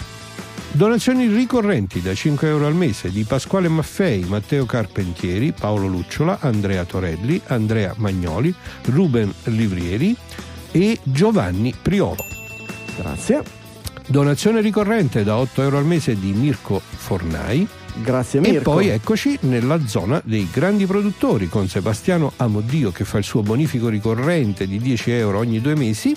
Donazioni 0.72 1.26
ricorrenti 1.28 2.00
da 2.00 2.14
5 2.14 2.48
euro 2.48 2.68
al 2.68 2.76
mese 2.76 3.10
di 3.10 3.24
Pasquale 3.24 3.68
Maffei, 3.68 4.24
Matteo 4.26 4.66
Carpentieri, 4.66 5.52
Paolo 5.52 5.88
Lucciola, 5.88 6.38
Andrea 6.42 6.86
Torelli, 6.86 7.42
Andrea 7.48 7.94
Magnoli, 7.98 8.54
Ruben 8.86 9.34
Livrieri 9.46 10.16
e 10.72 11.00
Giovanni 11.02 11.74
Priolo. 11.82 12.24
Grazie. 12.96 13.42
Donazione 14.06 14.62
ricorrente 14.62 15.24
da 15.24 15.38
8 15.38 15.64
euro 15.64 15.78
al 15.80 15.86
mese 15.86 16.18
di 16.20 16.34
Mirko 16.34 16.80
Fornai. 16.80 17.68
Grazie 17.96 18.40
Mirko. 18.40 18.58
E 18.58 18.62
poi 18.62 18.88
eccoci 18.90 19.38
nella 19.42 19.86
zona 19.86 20.22
dei 20.24 20.48
grandi 20.52 20.86
produttori 20.86 21.50
con 21.50 21.68
Sebastiano 21.68 22.32
Amodio 22.38 22.92
che 22.92 23.04
fa 23.04 23.18
il 23.18 23.24
suo 23.24 23.42
bonifico 23.42 23.90
ricorrente 23.90 24.68
di 24.68 24.80
10 24.80 25.12
euro 25.12 25.40
ogni 25.40 25.62
due 25.62 25.76
mesi 25.76 26.16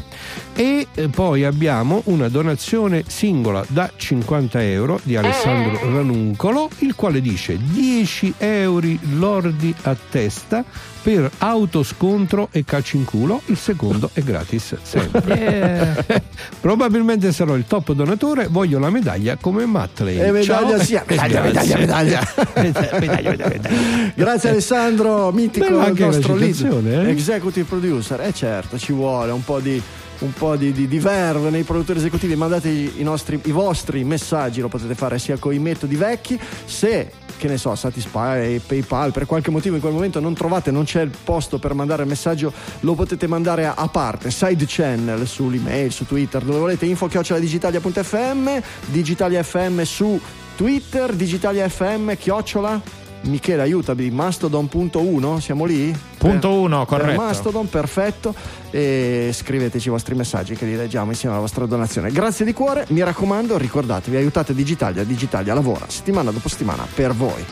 e 0.55 0.87
eh, 0.95 1.09
poi 1.09 1.45
abbiamo 1.45 2.03
una 2.05 2.29
donazione 2.29 3.05
singola 3.07 3.65
da 3.69 3.91
50 3.95 4.63
euro 4.63 5.01
di 5.03 5.17
Alessandro 5.17 5.79
Ranuncolo 5.83 6.69
il 6.79 6.95
quale 6.95 7.21
dice 7.21 7.59
10 7.59 8.35
euro 8.39 8.71
lordi 9.17 9.75
a 9.83 9.97
testa 10.11 10.65
per 11.03 11.29
autoscontro 11.39 12.49
e 12.53 12.65
calcio 12.65 12.97
in 12.97 13.05
culo, 13.05 13.43
il 13.47 13.57
secondo 13.57 14.11
è 14.13 14.21
gratis 14.21 14.77
sempre. 14.83 16.23
Probabilmente 16.61 17.33
sarò 17.33 17.57
il 17.57 17.65
top 17.67 17.93
donatore, 17.93 18.47
voglio 18.49 18.79
la 18.79 18.89
medaglia 18.89 19.37
come 19.37 19.67
Matley. 19.67 20.19
E 20.19 20.31
medaglia 20.31 20.77
Ciao. 20.77 20.79
sia. 20.79 21.05
Medaglia, 21.07 21.41
Grazie. 21.51 21.77
medaglia, 21.77 21.79
medaglia. 21.79 22.35
medaglia, 22.99 22.99
medaglia, 22.99 23.49
medaglia. 23.49 24.13
Grazie 24.15 24.51
Alessandro, 24.51 25.33
mitico 25.33 25.67
il 25.67 25.75
anche 25.75 26.01
la 26.01 26.07
nostro 26.07 26.35
lead, 26.37 26.87
eh? 26.87 27.11
executive 27.11 27.67
producer. 27.67 28.21
Eh 28.21 28.33
certo, 28.33 28.79
ci 28.79 28.93
vuole 28.93 29.33
un 29.33 29.45
po' 29.45 29.59
di 29.59 29.83
un 30.23 30.33
po' 30.33 30.57
di, 30.57 30.73
di, 30.73 30.89
di 30.89 30.99
verve 30.99 31.51
nei 31.51 31.65
produttori 31.65 31.99
esecutivi, 31.99 32.35
mandate 32.35 32.69
i, 32.69 33.03
nostri, 33.03 33.41
i 33.45 33.51
vostri 33.51 34.05
messaggi, 34.05 34.61
lo 34.61 34.69
potete 34.69 34.95
fare 34.95 35.19
sia 35.19 35.37
con 35.37 35.53
i 35.53 35.59
metodi 35.59 35.97
vecchi, 35.97 36.39
se 36.65 37.11
che 37.37 37.49
ne 37.49 37.59
so, 37.59 37.75
Satisfy, 37.75 38.61
PayPal, 38.61 39.11
per 39.11 39.27
qualche 39.27 39.51
motivo 39.51 39.75
in 39.75 39.81
quel 39.81 39.93
momento 39.93 40.21
non 40.21 40.33
trovate, 40.33 40.71
non 40.71 40.85
c'è 40.85 41.01
il 41.01 41.11
posto 41.25 41.59
per 41.59 41.75
mandare 41.75 42.03
il 42.03 42.09
messaggio, 42.09 42.53
lo 42.81 42.95
potete 42.95 43.27
mandare 43.27 43.67
a, 43.67 43.75
a 43.77 43.89
parte, 43.89 44.31
side 44.31 44.65
channel 44.69 45.27
sull'email, 45.27 45.91
su 45.91 46.07
Twitter, 46.07 46.41
dove 46.45 46.61
volete, 46.61 46.87
info 46.87 47.09
digitalia.fm, 47.09 48.61
Digitalia 48.87 49.43
FM 49.43 49.83
su 49.83 50.21
Twitter, 50.55 51.13
Digitalia 51.15 51.69
FM, 51.69 52.13
chiocciola. 52.15 53.02
Michele 53.23 53.63
aiutami, 53.63 54.11
mastodon.1, 54.11 55.39
siamo 55.39 55.65
lì? 55.65 55.97
Punto 56.19 56.49
Per- 56.49 56.59
uno, 56.59 56.85
per 56.85 56.99
corretto. 56.99 57.21
Mastodon, 57.21 57.69
perfetto. 57.69 58.35
E 58.71 59.31
scriveteci 59.33 59.89
i 59.89 59.91
vostri 59.91 60.15
messaggi 60.15 60.55
che 60.55 60.65
li 60.65 60.77
leggiamo 60.77 61.11
insieme 61.11 61.35
alla 61.35 61.43
vostra 61.43 61.67
donazione. 61.67 62.11
Grazie 62.11 62.45
di 62.45 62.53
cuore, 62.53 62.85
mi 62.89 63.03
raccomando, 63.03 63.57
ricordatevi, 63.57 64.17
aiutate 64.17 64.55
Digitalia, 64.55 65.05
Digitalia 65.05 65.55
lavora 65.55 65.87
settimana 65.89 66.31
dopo 66.31 66.49
settimana 66.49 66.87
per 66.93 67.13
voi. 67.13 67.45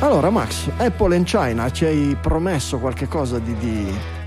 Allora 0.00 0.30
Max, 0.30 0.70
Apple 0.78 1.14
in 1.14 1.24
China, 1.24 1.70
ci 1.70 1.84
hai 1.84 2.16
promesso 2.20 2.78
qualche 2.78 3.06
cosa 3.06 3.38
di... 3.38 3.54
di... 3.56 4.18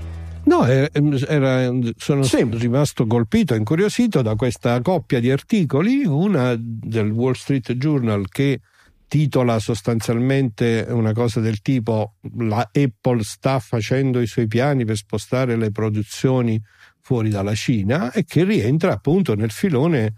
No, 0.46 0.66
era- 0.66 0.88
era- 1.28 1.72
sono 1.96 2.22
Sì. 2.22 2.46
rimasto 2.50 3.06
colpito, 3.06 3.54
incuriosito 3.54 4.20
da 4.22 4.34
questa 4.34 4.80
coppia 4.82 5.18
di 5.20 5.30
articoli, 5.30 6.04
una 6.04 6.54
del 6.58 7.10
Wall 7.10 7.32
Street 7.32 7.72
Journal 7.72 8.28
che 8.28 8.60
titola 9.08 9.58
sostanzialmente 9.58 10.86
una 10.88 11.12
cosa 11.12 11.40
del 11.40 11.60
tipo 11.62 12.14
la 12.38 12.68
Apple 12.72 13.22
sta 13.22 13.58
facendo 13.58 14.20
i 14.20 14.26
suoi 14.26 14.46
piani 14.46 14.84
per 14.84 14.96
spostare 14.96 15.56
le 15.56 15.70
produzioni 15.70 16.60
fuori 17.00 17.28
dalla 17.28 17.54
Cina 17.54 18.10
e 18.12 18.24
che 18.24 18.44
rientra 18.44 18.92
appunto 18.92 19.34
nel 19.34 19.50
filone 19.50 20.14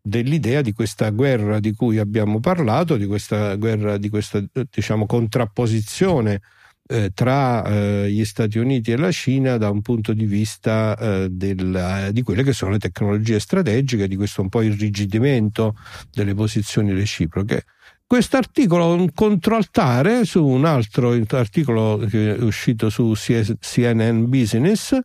dell'idea 0.00 0.62
di 0.62 0.72
questa 0.72 1.10
guerra 1.10 1.60
di 1.60 1.74
cui 1.74 1.98
abbiamo 1.98 2.40
parlato, 2.40 2.96
di 2.96 3.06
questa 3.06 3.54
guerra, 3.56 3.96
di 3.98 4.08
questa 4.08 4.42
diciamo 4.70 5.04
contrapposizione 5.06 6.40
eh, 6.88 7.10
tra 7.14 7.64
eh, 7.64 8.10
gli 8.10 8.24
Stati 8.24 8.58
Uniti 8.58 8.92
e 8.92 8.96
la 8.96 9.12
Cina 9.12 9.56
da 9.58 9.70
un 9.70 9.82
punto 9.82 10.12
di 10.12 10.24
vista 10.24 10.96
eh, 10.96 11.28
del, 11.30 12.08
di 12.12 12.22
quelle 12.22 12.42
che 12.42 12.52
sono 12.52 12.72
le 12.72 12.78
tecnologie 12.78 13.38
strategiche, 13.38 14.08
di 14.08 14.16
questo 14.16 14.42
un 14.42 14.48
po' 14.48 14.62
irrigidimento 14.62 15.76
delle 16.10 16.34
posizioni 16.34 16.92
reciproche. 16.92 17.64
Quest'articolo 18.06 18.94
un 18.94 19.12
controaltare 19.12 20.24
su 20.24 20.42
un 20.42 20.64
altro 20.64 21.10
articolo 21.30 21.98
che 22.08 22.36
è 22.36 22.42
uscito 22.42 22.88
su 22.88 23.12
CNN 23.14 24.24
Business 24.28 24.98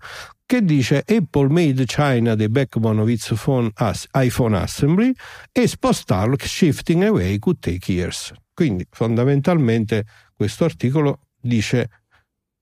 che 0.46 0.64
dice 0.64 1.04
Apple 1.06 1.50
made 1.50 1.84
China 1.86 2.36
the 2.36 2.48
backbone 2.48 3.02
of 3.02 3.10
its 3.10 3.34
phone 3.36 3.70
as, 3.76 4.08
iPhone 4.14 4.56
assembly 4.56 5.12
e 5.52 5.68
spostarlo 5.68 6.36
shifting 6.40 7.04
away 7.04 7.40
could 7.40 7.60
take 7.60 7.92
years. 7.92 8.32
Quindi 8.54 8.86
fondamentalmente 8.90 10.06
questo 10.34 10.64
articolo 10.64 11.20
dice 11.44 11.90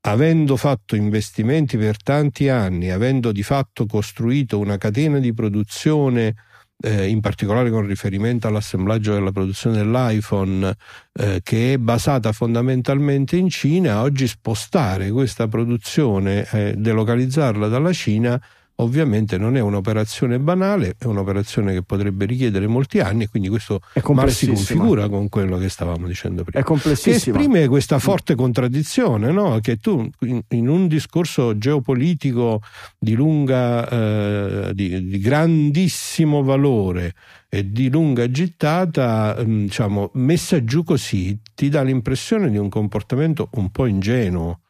avendo 0.04 0.58
fatto 0.58 0.96
investimenti 0.96 1.78
per 1.78 2.02
tanti 2.02 2.50
anni, 2.50 2.90
avendo 2.90 3.32
di 3.32 3.44
fatto 3.44 3.86
costruito 3.86 4.58
una 4.58 4.78
catena 4.78 5.20
di 5.20 5.32
produzione 5.34 6.36
eh, 6.84 7.08
in 7.08 7.20
particolare 7.20 7.70
con 7.70 7.86
riferimento 7.86 8.48
all'assemblaggio 8.48 9.14
della 9.14 9.32
produzione 9.32 9.78
dell'iPhone, 9.78 10.76
eh, 11.14 11.42
che 11.44 11.74
è 11.74 11.78
basata 11.78 12.32
fondamentalmente 12.32 13.38
in 13.38 13.50
Cina, 13.50 14.02
oggi 14.02 14.28
spostare 14.28 15.12
questa 15.12 15.48
produzione, 15.48 16.48
eh, 16.52 16.74
delocalizzarla 16.76 17.68
dalla 17.68 17.94
Cina, 17.94 18.42
ovviamente 18.82 19.38
non 19.38 19.56
è 19.56 19.60
un'operazione 19.60 20.40
banale, 20.40 20.96
è 20.98 21.06
un'operazione 21.06 21.74
che 21.74 21.84
potrebbe 21.84 22.26
richiedere 22.26 22.68
molti 22.68 23.00
anni, 23.00 23.28
quindi 23.28 23.50
questo 23.50 23.82
mal 24.10 24.32
si 24.32 24.48
configura 24.48 25.08
con 25.08 25.30
quello 25.30 25.58
che 25.58 25.70
stavamo 25.70 26.08
dicendo 26.08 26.44
prima. 26.44 26.60
È 26.60 26.64
complessissimo. 26.64 27.36
Che 27.36 27.44
esprime 27.44 27.68
questa 27.68 28.00
forte 28.00 28.36
contraddizione, 28.36 29.32
no? 29.32 29.60
che 29.62 29.78
tu 29.78 30.10
in, 30.22 30.68
un 30.68 30.88
discorso 30.88 31.58
geopolitico 31.58 32.62
di 32.98 33.14
lunga, 33.14 33.88
eh, 33.88 34.72
di, 34.74 35.08
di 35.08 35.20
grandissimo 35.20 36.44
valore 36.44 37.14
e 37.50 37.70
di 37.70 37.90
lunga 37.90 38.32
gittata, 38.32 39.38
mm, 39.40 39.64
diciamo, 39.64 40.12
messa 40.14 40.64
giù 40.64 40.84
così, 40.84 41.40
ti 41.54 41.70
dà 41.70 41.84
l'impressione 41.84 42.50
di 42.50 42.58
un 42.58 42.70
comportamento 42.70 43.50
un 43.54 43.70
po' 43.70 43.86
ingenuo, 43.86 44.62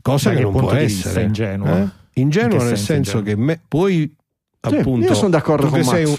cosa 0.00 0.30
da 0.30 0.36
che 0.36 0.42
non 0.42 0.52
può 0.52 0.72
essere. 0.72 1.24
Ingenuo. 1.24 1.76
Eh? 1.76 1.88
Ingenuo 2.20 2.62
nel 2.62 2.78
senso, 2.78 3.22
che 3.22 3.36
me, 3.36 3.60
poi 3.66 4.14
sì, 4.60 4.76
appunto... 4.76 5.06
Io 5.06 5.14
sono 5.14 5.30
d'accordo 5.30 5.68
con. 5.68 5.80
Un, 5.80 6.16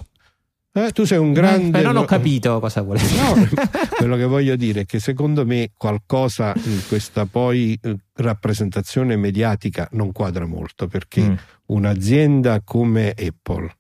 eh, 0.72 0.92
tu 0.92 1.04
sei 1.04 1.18
un 1.18 1.34
grande. 1.34 1.80
Eh, 1.80 1.84
non 1.84 1.98
ho 1.98 2.06
capito 2.06 2.60
cosa 2.60 2.82
vuole 2.82 3.00
dire. 3.00 3.22
No, 3.22 3.48
quello 3.98 4.16
che 4.16 4.26
voglio 4.26 4.56
dire 4.56 4.82
è 4.82 4.86
che 4.86 5.00
secondo 5.00 5.46
me 5.46 5.72
qualcosa 5.76 6.54
in 6.56 6.82
questa 6.88 7.26
poi 7.26 7.78
eh, 7.82 7.98
rappresentazione 8.14 9.16
mediatica 9.16 9.88
non 9.94 10.12
quadra 10.12 10.46
molto 10.46 10.88
perché 10.88 11.22
mm. 11.22 11.34
un'azienda 11.68 12.62
come 12.62 13.14
Apple 13.18 13.74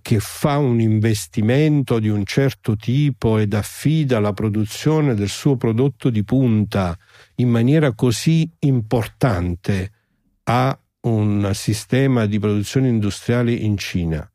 che 0.00 0.20
fa 0.20 0.58
un 0.58 0.80
investimento 0.80 1.98
di 1.98 2.08
un 2.08 2.24
certo 2.24 2.76
tipo 2.76 3.38
ed 3.38 3.52
affida 3.52 4.20
la 4.20 4.32
produzione 4.32 5.14
del 5.14 5.28
suo 5.28 5.56
prodotto 5.56 6.08
di 6.08 6.22
punta 6.22 6.96
in 7.36 7.48
maniera 7.48 7.92
così 7.92 8.48
importante 8.60 9.90
a 10.48 10.78
un 11.02 11.50
sistema 11.54 12.26
di 12.26 12.38
produzione 12.38 12.88
industriale 12.88 13.52
in 13.52 13.76
Cina 13.76 14.28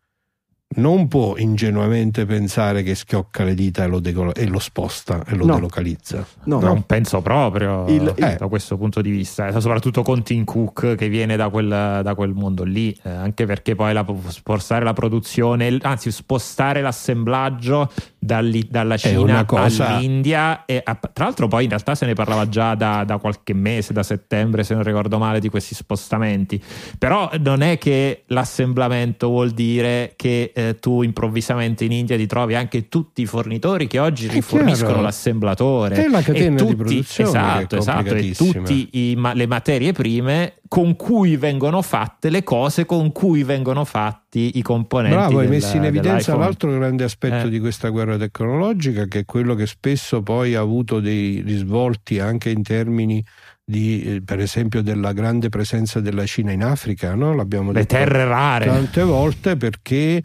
non 0.75 1.07
può 1.07 1.35
ingenuamente 1.37 2.25
pensare 2.25 2.83
che 2.83 2.95
schiocca 2.95 3.43
le 3.43 3.55
dita 3.55 3.83
e 3.83 3.87
lo, 3.87 3.99
de- 3.99 4.31
e 4.35 4.47
lo 4.47 4.59
sposta 4.59 5.23
e 5.25 5.35
lo 5.35 5.45
no. 5.45 5.55
delocalizza. 5.55 6.25
No, 6.45 6.59
no, 6.59 6.67
non 6.67 6.83
penso 6.83 7.21
proprio 7.21 7.85
il, 7.87 8.13
eh. 8.15 8.35
da 8.37 8.47
questo 8.47 8.77
punto 8.77 9.01
di 9.01 9.09
vista, 9.09 9.47
eh, 9.47 9.59
soprattutto 9.59 10.01
con 10.03 10.23
Tim 10.23 10.43
Cook 10.45 10.95
che 10.95 11.09
viene 11.09 11.35
da 11.35 11.49
quel, 11.49 11.99
da 12.03 12.15
quel 12.15 12.33
mondo 12.33 12.63
lì, 12.63 12.97
eh, 13.03 13.09
anche 13.09 13.45
perché 13.45 13.75
poi 13.75 13.93
la, 13.93 14.05
spostare 14.27 14.85
la 14.85 14.93
produzione, 14.93 15.77
anzi 15.81 16.11
spostare 16.11 16.81
l'assemblaggio 16.81 17.91
dalli, 18.17 18.67
dalla 18.69 18.97
Cina 18.97 19.45
cosa... 19.45 19.95
all'India 19.95 20.65
e 20.65 20.83
tra 20.83 21.25
l'altro 21.25 21.47
poi 21.47 21.63
in 21.63 21.69
realtà 21.69 21.95
se 21.95 22.05
ne 22.05 22.13
parlava 22.13 22.47
già 22.47 22.75
da, 22.75 23.03
da, 23.03 23.17
qualche 23.17 23.53
mese, 23.53 23.93
da 23.93 24.03
settembre 24.03 24.63
se 24.63 24.73
non 24.73 24.83
ricordo 24.83 25.17
male, 25.17 25.39
di 25.39 25.49
questi 25.49 25.75
spostamenti, 25.75 26.61
però 26.97 27.29
non 27.39 27.61
è 27.61 27.77
che 27.77 28.23
l'assemblamento 28.27 29.27
vuol 29.27 29.51
dire 29.51 30.13
che 30.15 30.51
eh, 30.69 30.79
tu 30.79 31.01
improvvisamente 31.01 31.85
in 31.85 31.91
India 31.91 32.17
ti 32.17 32.27
trovi 32.27 32.55
anche 32.55 32.89
tutti 32.89 33.21
i 33.21 33.25
fornitori 33.25 33.87
che 33.87 33.99
oggi 33.99 34.27
riforniscono 34.27 34.91
chiaro. 34.91 35.01
l'assemblatore 35.01 36.03
e 36.03 36.09
la 36.09 36.21
catena 36.21 36.57
tutti, 36.57 36.69
di 36.69 36.75
produzione 36.75 37.29
esatto, 37.29 37.77
esatto, 37.77 38.15
e 38.15 38.31
tutte 38.31 38.87
le 39.33 39.47
materie 39.47 39.91
prime 39.91 40.55
con 40.71 40.95
cui 40.95 41.35
vengono 41.35 41.81
fatte 41.81 42.29
le 42.29 42.43
cose 42.43 42.85
con 42.85 43.11
cui 43.11 43.43
vengono 43.43 43.83
fatti 43.83 44.57
i 44.57 44.61
componenti. 44.61 45.17
Bravo, 45.17 45.39
hai 45.39 45.49
messo 45.49 45.75
in 45.75 45.83
evidenza 45.83 46.33
l'altro 46.37 46.71
grande 46.71 47.03
aspetto 47.03 47.47
eh. 47.47 47.49
di 47.49 47.59
questa 47.59 47.89
guerra 47.89 48.15
tecnologica, 48.15 49.05
che 49.05 49.19
è 49.19 49.25
quello 49.25 49.53
che 49.53 49.67
spesso 49.67 50.21
poi 50.21 50.55
ha 50.55 50.61
avuto 50.61 51.01
dei 51.01 51.41
risvolti 51.41 52.19
anche 52.19 52.51
in 52.51 52.63
termini 52.63 53.21
di, 53.65 54.03
eh, 54.03 54.21
per 54.21 54.39
esempio 54.39 54.81
della 54.81 55.13
grande 55.13 55.49
presenza 55.49 55.99
della 55.99 56.25
Cina 56.25 56.51
in 56.51 56.63
Africa, 56.63 57.15
no? 57.15 57.33
l'abbiamo 57.33 57.71
le 57.71 57.85
terre 57.85 58.25
rare 58.25 58.65
tante 58.65 59.03
volte 59.03 59.57
perché 59.57 60.21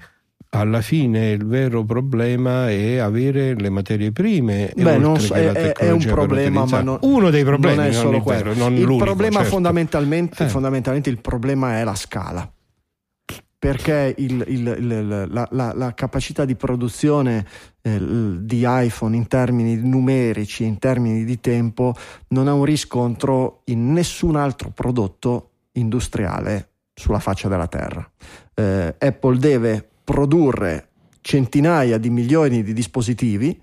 alla 0.59 0.80
fine 0.80 1.30
il 1.30 1.46
vero 1.46 1.84
problema 1.84 2.70
è 2.70 2.96
avere 2.96 3.54
le 3.54 3.68
materie 3.68 4.12
prime. 4.12 4.72
Beh, 4.74 4.98
non 4.98 5.18
so, 5.20 5.34
è, 5.34 5.72
è, 5.72 5.90
un 5.90 6.04
problema, 6.04 6.64
ma 6.64 6.80
non, 6.80 6.98
uno 7.02 7.30
dei 7.30 7.44
problemi 7.44 7.76
non 7.76 7.86
è 7.86 7.92
solo 7.92 8.20
quello. 8.20 8.54
Non 8.54 8.74
il 8.74 8.96
problema 8.96 9.36
certo. 9.38 9.50
fondamentalmente, 9.50 10.44
eh. 10.44 10.48
fondamentalmente 10.48 11.11
il 11.11 11.20
problema 11.20 11.78
è 11.78 11.84
la 11.84 11.94
scala. 11.94 12.50
Perché 13.59 14.14
il, 14.18 14.44
il, 14.46 14.76
il, 14.78 15.26
la, 15.30 15.48
la, 15.50 15.72
la, 15.74 15.94
capacità 15.94 16.44
di 16.44 16.54
produzione 16.54 17.44
eh, 17.82 17.98
di 18.40 18.64
iPhone 18.64 19.16
in 19.16 19.26
termini 19.26 19.76
numerici, 19.76 20.64
in 20.64 20.78
termini 20.78 21.24
di 21.24 21.40
tempo, 21.40 21.94
non 22.28 22.48
ha 22.48 22.52
un 22.52 22.64
riscontro 22.64 23.62
in 23.64 23.92
nessun 23.92 24.36
altro 24.36 24.70
prodotto 24.70 25.50
industriale 25.72 26.68
sulla 26.94 27.18
faccia 27.18 27.48
della 27.48 27.66
Terra. 27.66 28.09
Eh, 28.54 28.94
Apple 28.98 29.38
deve 29.38 29.88
produrre 30.07 30.90
centinaia 31.20 31.98
di 31.98 32.11
milioni 32.11 32.62
di 32.62 32.72
dispositivi 32.72 33.61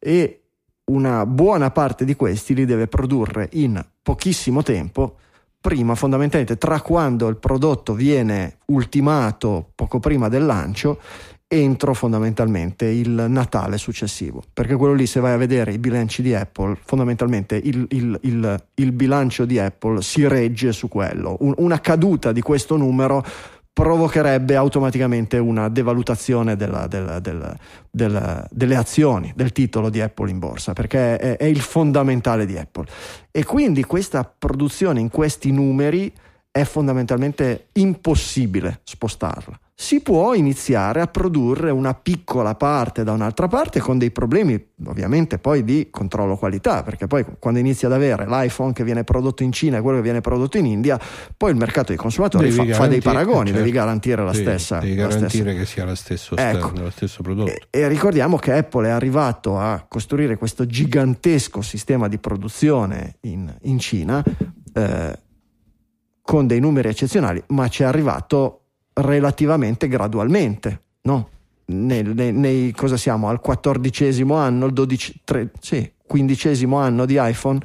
e 0.00 0.40
una 0.86 1.24
buona 1.24 1.70
parte 1.70 2.04
di 2.04 2.16
questi 2.16 2.52
li 2.52 2.64
deve 2.64 2.88
produrre 2.88 3.48
in 3.52 3.82
pochissimo 4.02 4.64
tempo, 4.64 5.18
prima 5.60 5.94
fondamentalmente 5.94 6.58
tra 6.58 6.80
quando 6.80 7.28
il 7.28 7.36
prodotto 7.36 7.94
viene 7.94 8.58
ultimato 8.66 9.70
poco 9.76 10.00
prima 10.00 10.28
del 10.28 10.44
lancio 10.44 11.00
entro 11.46 11.94
fondamentalmente 11.94 12.86
il 12.86 13.26
Natale 13.28 13.78
successivo, 13.78 14.42
perché 14.52 14.74
quello 14.74 14.94
lì 14.94 15.06
se 15.06 15.20
vai 15.20 15.34
a 15.34 15.36
vedere 15.36 15.72
i 15.72 15.78
bilanci 15.78 16.20
di 16.20 16.34
Apple, 16.34 16.76
fondamentalmente 16.82 17.54
il, 17.54 17.86
il, 17.90 18.18
il, 18.22 18.64
il 18.74 18.92
bilancio 18.92 19.44
di 19.44 19.60
Apple 19.60 20.02
si 20.02 20.26
regge 20.26 20.72
su 20.72 20.88
quello, 20.88 21.36
Un, 21.40 21.54
una 21.58 21.80
caduta 21.80 22.32
di 22.32 22.40
questo 22.40 22.76
numero 22.76 23.24
provocherebbe 23.74 24.54
automaticamente 24.54 25.36
una 25.36 25.68
devalutazione 25.68 26.54
della, 26.54 26.86
della, 26.86 27.18
della, 27.18 28.46
delle 28.48 28.76
azioni 28.76 29.32
del 29.34 29.50
titolo 29.50 29.90
di 29.90 30.00
Apple 30.00 30.30
in 30.30 30.38
borsa, 30.38 30.72
perché 30.72 31.16
è, 31.16 31.36
è, 31.36 31.44
il 31.44 31.60
fondamentale 31.60 32.46
di 32.46 32.56
Apple. 32.56 32.86
E 33.32 33.44
quindi 33.44 33.82
questa 33.82 34.22
produzione 34.24 35.00
in 35.00 35.10
questi 35.10 35.50
numeri 35.50 36.12
è 36.52 36.62
fondamentalmente 36.62 37.66
impossibile 37.72 38.80
spostarla 38.84 39.58
si 39.76 40.00
può 40.02 40.34
iniziare 40.34 41.00
a 41.00 41.08
produrre 41.08 41.70
una 41.70 41.94
piccola 41.94 42.54
parte 42.54 43.02
da 43.02 43.10
un'altra 43.10 43.48
parte 43.48 43.80
con 43.80 43.98
dei 43.98 44.12
problemi 44.12 44.72
ovviamente 44.86 45.38
poi 45.38 45.64
di 45.64 45.88
controllo 45.90 46.36
qualità, 46.36 46.84
perché 46.84 47.08
poi 47.08 47.24
quando 47.40 47.58
inizi 47.58 47.84
ad 47.84 47.92
avere 47.92 48.24
l'iPhone 48.26 48.72
che 48.72 48.84
viene 48.84 49.02
prodotto 49.02 49.42
in 49.42 49.50
Cina 49.50 49.78
e 49.78 49.80
quello 49.80 49.96
che 49.96 50.04
viene 50.04 50.20
prodotto 50.20 50.58
in 50.58 50.66
India, 50.66 50.98
poi 51.36 51.50
il 51.50 51.56
mercato 51.56 51.88
dei 51.88 51.96
consumatori 51.96 52.52
fa, 52.52 52.64
fa, 52.66 52.86
dei 52.86 53.00
paragoni, 53.00 53.46
certo. 53.46 53.58
devi 53.58 53.72
garantire 53.72 54.22
la 54.22 54.32
sì, 54.32 54.42
stessa. 54.42 54.78
Devi 54.78 54.94
garantire 54.94 55.28
stessa. 55.28 55.58
che 55.58 55.66
sia 55.66 55.84
lo 55.84 55.94
stesso, 55.96 56.36
ecco. 56.36 56.70
lo 56.76 56.90
stesso 56.90 57.22
prodotto. 57.22 57.50
E, 57.50 57.62
e, 57.70 57.88
ricordiamo 57.88 58.36
che 58.36 58.52
Apple 58.52 58.86
è 58.86 58.90
arrivato 58.90 59.58
a 59.58 59.84
costruire 59.88 60.36
questo 60.36 60.66
gigantesco 60.66 61.62
sistema 61.62 62.06
di 62.06 62.18
produzione 62.18 63.16
in, 63.22 63.52
in 63.62 63.78
Cina 63.80 64.22
eh, 64.72 65.18
con 66.22 66.46
dei 66.46 66.60
numeri 66.60 66.88
eccezionali, 66.88 67.42
ma 67.48 67.66
ci 67.68 67.82
è 67.82 67.86
arrivato 67.86 68.63
relativamente 68.94 69.88
gradualmente, 69.88 70.80
no? 71.02 71.28
Nei, 71.66 72.02
nei, 72.02 72.32
nei, 72.32 72.72
cosa 72.72 72.96
siamo 72.96 73.28
al 73.28 73.40
quattordicesimo 73.40 74.34
anno, 74.34 74.66
il 74.66 74.72
dodici, 74.72 75.20
tre, 75.24 75.50
sì, 75.60 75.90
quindicesimo 76.06 76.76
anno 76.76 77.06
di 77.06 77.16
iPhone, 77.18 77.60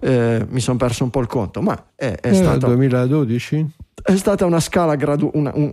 eh, 0.00 0.44
mi 0.48 0.60
sono 0.60 0.76
perso 0.76 1.04
un 1.04 1.10
po' 1.10 1.20
il 1.20 1.28
conto, 1.28 1.62
ma 1.62 1.90
è, 1.94 2.18
è 2.20 2.30
eh, 2.30 2.34
stato 2.34 2.66
2012 2.66 3.72
è 4.04 4.16
stata 4.16 4.44
una 4.44 4.60
scala 4.60 4.96
graduale, 4.96 5.50
un, 5.54 5.72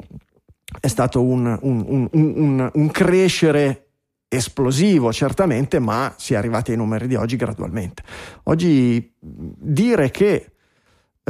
è 0.80 0.88
stato 0.88 1.22
un, 1.22 1.58
un, 1.62 2.70
un, 2.74 2.92
crescere 2.92 3.88
esplosivo 4.30 5.12
certamente, 5.12 5.80
ma 5.80 6.14
si 6.18 6.34
è 6.34 6.38
arrivati 6.38 6.72
ai 6.72 6.78
numeri 6.78 7.08
di 7.08 7.16
oggi 7.16 7.36
gradualmente. 7.36 8.04
Oggi 8.44 9.14
dire 9.20 10.12
che 10.12 10.51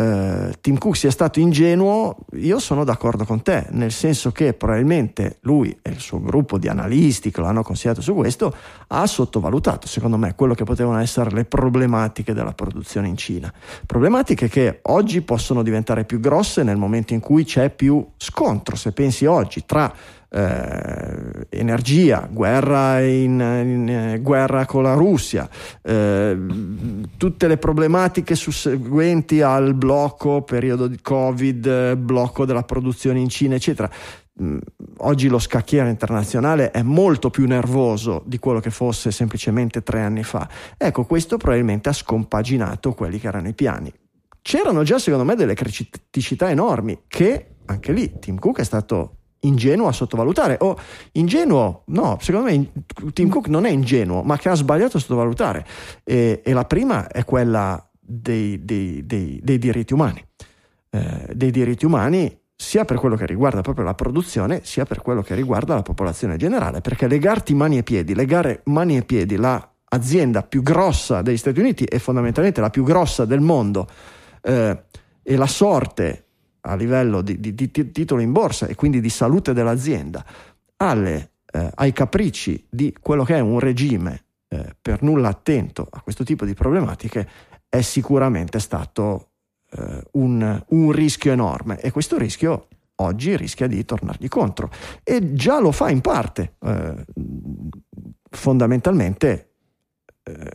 eh, 0.01 0.53
Tim 0.61 0.77
Cook 0.77 0.95
sia 0.95 1.11
stato 1.11 1.39
ingenuo, 1.39 2.17
io 2.33 2.59
sono 2.59 2.83
d'accordo 2.83 3.25
con 3.25 3.41
te, 3.41 3.67
nel 3.71 3.91
senso 3.91 4.31
che 4.31 4.53
probabilmente 4.53 5.37
lui 5.41 5.77
e 5.81 5.91
il 5.91 5.99
suo 5.99 6.19
gruppo 6.19 6.57
di 6.57 6.67
analisti 6.67 7.31
che 7.31 7.41
l'hanno 7.41 7.63
consigliato 7.63 8.01
su 8.01 8.13
questo 8.13 8.53
ha 8.87 9.05
sottovalutato, 9.05 9.87
secondo 9.87 10.17
me, 10.17 10.33
quello 10.35 10.53
che 10.53 10.63
potevano 10.63 10.99
essere 10.99 11.29
le 11.31 11.45
problematiche 11.45 12.33
della 12.33 12.53
produzione 12.53 13.07
in 13.07 13.17
Cina. 13.17 13.53
Problematiche 13.85 14.47
che 14.47 14.79
oggi 14.83 15.21
possono 15.21 15.63
diventare 15.63 16.03
più 16.03 16.19
grosse 16.19 16.63
nel 16.63 16.77
momento 16.77 17.13
in 17.13 17.19
cui 17.19 17.43
c'è 17.43 17.69
più 17.69 18.05
scontro, 18.17 18.75
se 18.75 18.91
pensi 18.91 19.25
oggi, 19.25 19.63
tra 19.65 19.93
eh, 20.33 21.47
energia, 21.49 22.27
guerra, 22.31 23.01
in, 23.01 23.39
in, 23.39 23.89
eh, 23.89 24.19
guerra, 24.19 24.65
con 24.65 24.83
la 24.83 24.93
Russia, 24.93 25.49
eh, 25.81 26.37
tutte 27.17 27.47
le 27.47 27.57
problematiche 27.57 28.35
susseguenti 28.35 29.41
al 29.41 29.73
blocco, 29.73 30.41
periodo 30.43 30.87
di 30.87 30.99
Covid, 31.01 31.95
blocco 31.95 32.45
della 32.45 32.63
produzione 32.63 33.19
in 33.19 33.27
Cina, 33.27 33.55
eccetera. 33.55 33.89
Mm, 34.41 34.57
oggi 34.99 35.27
lo 35.27 35.37
scacchiere 35.37 35.89
internazionale 35.89 36.71
è 36.71 36.81
molto 36.81 37.29
più 37.29 37.45
nervoso 37.45 38.23
di 38.25 38.39
quello 38.39 38.61
che 38.61 38.69
fosse 38.69 39.11
semplicemente 39.11 39.83
tre 39.83 40.01
anni 40.01 40.23
fa. 40.23 40.47
Ecco, 40.77 41.03
questo 41.03 41.35
probabilmente 41.35 41.89
ha 41.89 41.93
scompaginato 41.93 42.93
quelli 42.93 43.19
che 43.19 43.27
erano 43.27 43.49
i 43.49 43.53
piani. 43.53 43.91
C'erano 44.41 44.83
già, 44.83 44.97
secondo 44.97 45.25
me, 45.25 45.35
delle 45.35 45.53
criticità 45.53 46.49
enormi 46.49 47.01
che 47.07 47.47
anche 47.65 47.91
lì 47.91 48.17
Tim 48.19 48.39
Cook 48.39 48.59
è 48.59 48.63
stato 48.63 49.17
ingenuo 49.41 49.87
a 49.87 49.91
sottovalutare. 49.91 50.57
O 50.61 50.77
ingenuo 51.13 51.83
no 51.87 52.17
secondo 52.19 52.49
me 52.49 52.71
Tim 53.13 53.29
Cook 53.29 53.47
non 53.47 53.65
è 53.65 53.69
ingenuo 53.69 54.21
ma 54.23 54.37
che 54.37 54.49
ha 54.49 54.55
sbagliato 54.55 54.97
a 54.97 54.99
sottovalutare. 54.99 55.65
E, 56.03 56.41
e 56.43 56.53
la 56.53 56.65
prima 56.65 57.07
è 57.07 57.23
quella 57.25 57.83
dei, 57.99 58.63
dei, 58.63 59.05
dei, 59.05 59.39
dei 59.41 59.57
diritti 59.57 59.93
umani. 59.93 60.23
Eh, 60.89 61.27
dei 61.33 61.51
diritti 61.51 61.85
umani 61.85 62.37
sia 62.55 62.85
per 62.85 62.97
quello 62.97 63.15
che 63.15 63.25
riguarda 63.25 63.61
proprio 63.61 63.85
la 63.85 63.95
produzione 63.95 64.59
sia 64.63 64.85
per 64.85 65.01
quello 65.01 65.23
che 65.23 65.33
riguarda 65.33 65.73
la 65.73 65.81
popolazione 65.81 66.37
generale. 66.37 66.81
Perché 66.81 67.07
legarti 67.07 67.53
mani 67.53 67.77
e 67.77 67.83
piedi 67.83 68.13
legare 68.13 68.61
mani 68.65 68.97
e 68.97 69.03
piedi 69.03 69.35
l'azienda 69.37 70.43
più 70.43 70.61
grossa 70.61 71.21
degli 71.21 71.37
Stati 71.37 71.59
Uniti 71.59 71.85
e 71.85 71.97
fondamentalmente 71.99 72.61
la 72.61 72.69
più 72.69 72.83
grossa 72.83 73.25
del 73.25 73.39
mondo 73.39 73.87
eh, 74.41 74.83
e 75.23 75.35
la 75.35 75.47
sorte 75.47 76.25
a 76.61 76.75
livello 76.75 77.21
di, 77.21 77.39
di, 77.39 77.53
di, 77.55 77.91
titolo 77.91 78.21
in 78.21 78.31
borsa 78.31 78.67
e 78.67 78.75
quindi 78.75 79.01
di 79.01 79.09
salute 79.09 79.53
dell'azienda 79.53 80.23
alle, 80.77 81.31
eh, 81.51 81.71
ai 81.75 81.93
capricci 81.93 82.67
di 82.69 82.95
quello 82.99 83.23
che 83.23 83.35
è 83.35 83.39
un 83.39 83.59
regime 83.59 84.23
eh, 84.47 84.75
per 84.79 85.01
nulla 85.01 85.29
attento 85.29 85.87
a 85.89 86.01
questo 86.01 86.23
tipo 86.23 86.45
di 86.45 86.53
problematiche 86.53 87.27
è 87.67 87.81
sicuramente 87.81 88.59
stato 88.59 89.29
eh, 89.71 90.03
un, 90.11 90.63
un 90.67 90.91
rischio 90.91 91.31
enorme 91.31 91.79
e 91.79 91.91
questo 91.91 92.17
rischio 92.17 92.67
oggi 92.95 93.35
rischia 93.35 93.67
di 93.67 93.83
tornargli 93.85 94.27
contro 94.27 94.69
e 95.03 95.33
già 95.33 95.59
lo 95.59 95.71
fa 95.71 95.89
in 95.89 96.01
parte. 96.01 96.55
Eh, 96.59 97.05
fondamentalmente 98.29 99.53
eh, 100.23 100.51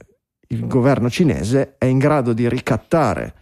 il 0.48 0.66
governo 0.66 1.10
cinese 1.10 1.76
è 1.78 1.86
in 1.86 1.98
grado 1.98 2.32
di 2.32 2.48
ricattare 2.48 3.34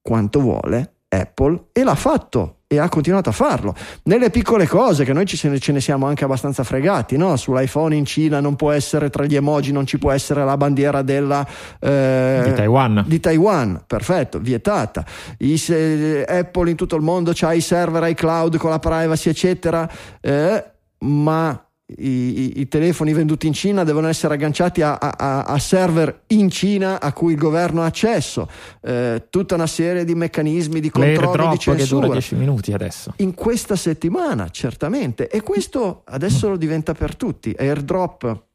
quanto 0.00 0.40
vuole 0.40 0.94
Apple 1.08 1.68
e 1.72 1.82
l'ha 1.84 1.94
fatto 1.94 2.58
e 2.70 2.78
ha 2.78 2.88
continuato 2.90 3.30
a 3.30 3.32
farlo. 3.32 3.74
Nelle 4.04 4.28
piccole 4.28 4.66
cose 4.66 5.04
che 5.04 5.14
noi 5.14 5.24
ce 5.24 5.72
ne 5.72 5.80
siamo 5.80 6.06
anche 6.06 6.24
abbastanza 6.24 6.62
fregati 6.64 7.16
no? 7.16 7.34
sull'iPhone 7.34 7.96
in 7.96 8.04
Cina 8.04 8.40
non 8.40 8.56
può 8.56 8.72
essere 8.72 9.08
tra 9.08 9.24
gli 9.24 9.34
emoji 9.34 9.72
non 9.72 9.86
ci 9.86 9.96
può 9.98 10.10
essere 10.10 10.44
la 10.44 10.56
bandiera 10.58 11.00
della, 11.00 11.46
eh, 11.80 12.42
di 12.44 12.52
Taiwan. 12.52 13.04
di 13.06 13.20
Taiwan. 13.20 13.84
Perfetto 13.86 14.38
vietata. 14.38 15.04
I, 15.38 15.56
se, 15.56 16.24
Apple 16.24 16.70
in 16.70 16.76
tutto 16.76 16.96
il 16.96 17.02
mondo 17.02 17.32
ha 17.40 17.54
i 17.54 17.60
server 17.62 18.06
iCloud 18.10 18.58
con 18.58 18.68
la 18.68 18.78
privacy 18.78 19.30
eccetera 19.30 19.90
eh, 20.20 20.64
ma 20.98 21.67
i, 21.96 22.60
i, 22.60 22.68
telefoni 22.68 23.14
venduti 23.14 23.46
in 23.46 23.54
Cina 23.54 23.82
devono 23.82 24.08
essere 24.08 24.34
agganciati 24.34 24.82
a, 24.82 24.96
a, 24.96 25.44
a 25.44 25.58
server 25.58 26.22
in 26.28 26.50
Cina 26.50 27.00
a 27.00 27.12
cui 27.14 27.32
il 27.32 27.38
governo 27.38 27.82
ha 27.82 27.86
accesso, 27.86 28.46
eh, 28.82 29.24
tutta 29.30 29.54
una 29.54 29.66
serie 29.66 30.04
di 30.04 30.14
meccanismi 30.14 30.80
di 30.80 30.90
controllo 30.90 31.48
di 31.48 31.58
censura. 31.58 31.76
che 31.76 31.86
dura 31.86 32.08
10 32.08 32.34
minuti 32.34 32.72
adesso. 32.72 33.14
In 33.16 33.32
questa 33.34 33.74
settimana, 33.74 34.50
certamente, 34.50 35.28
e 35.28 35.40
questo 35.40 36.02
adesso 36.04 36.50
lo 36.50 36.56
diventa 36.58 36.92
per 36.92 37.16
tutti. 37.16 37.54
Airdrop 37.58 38.47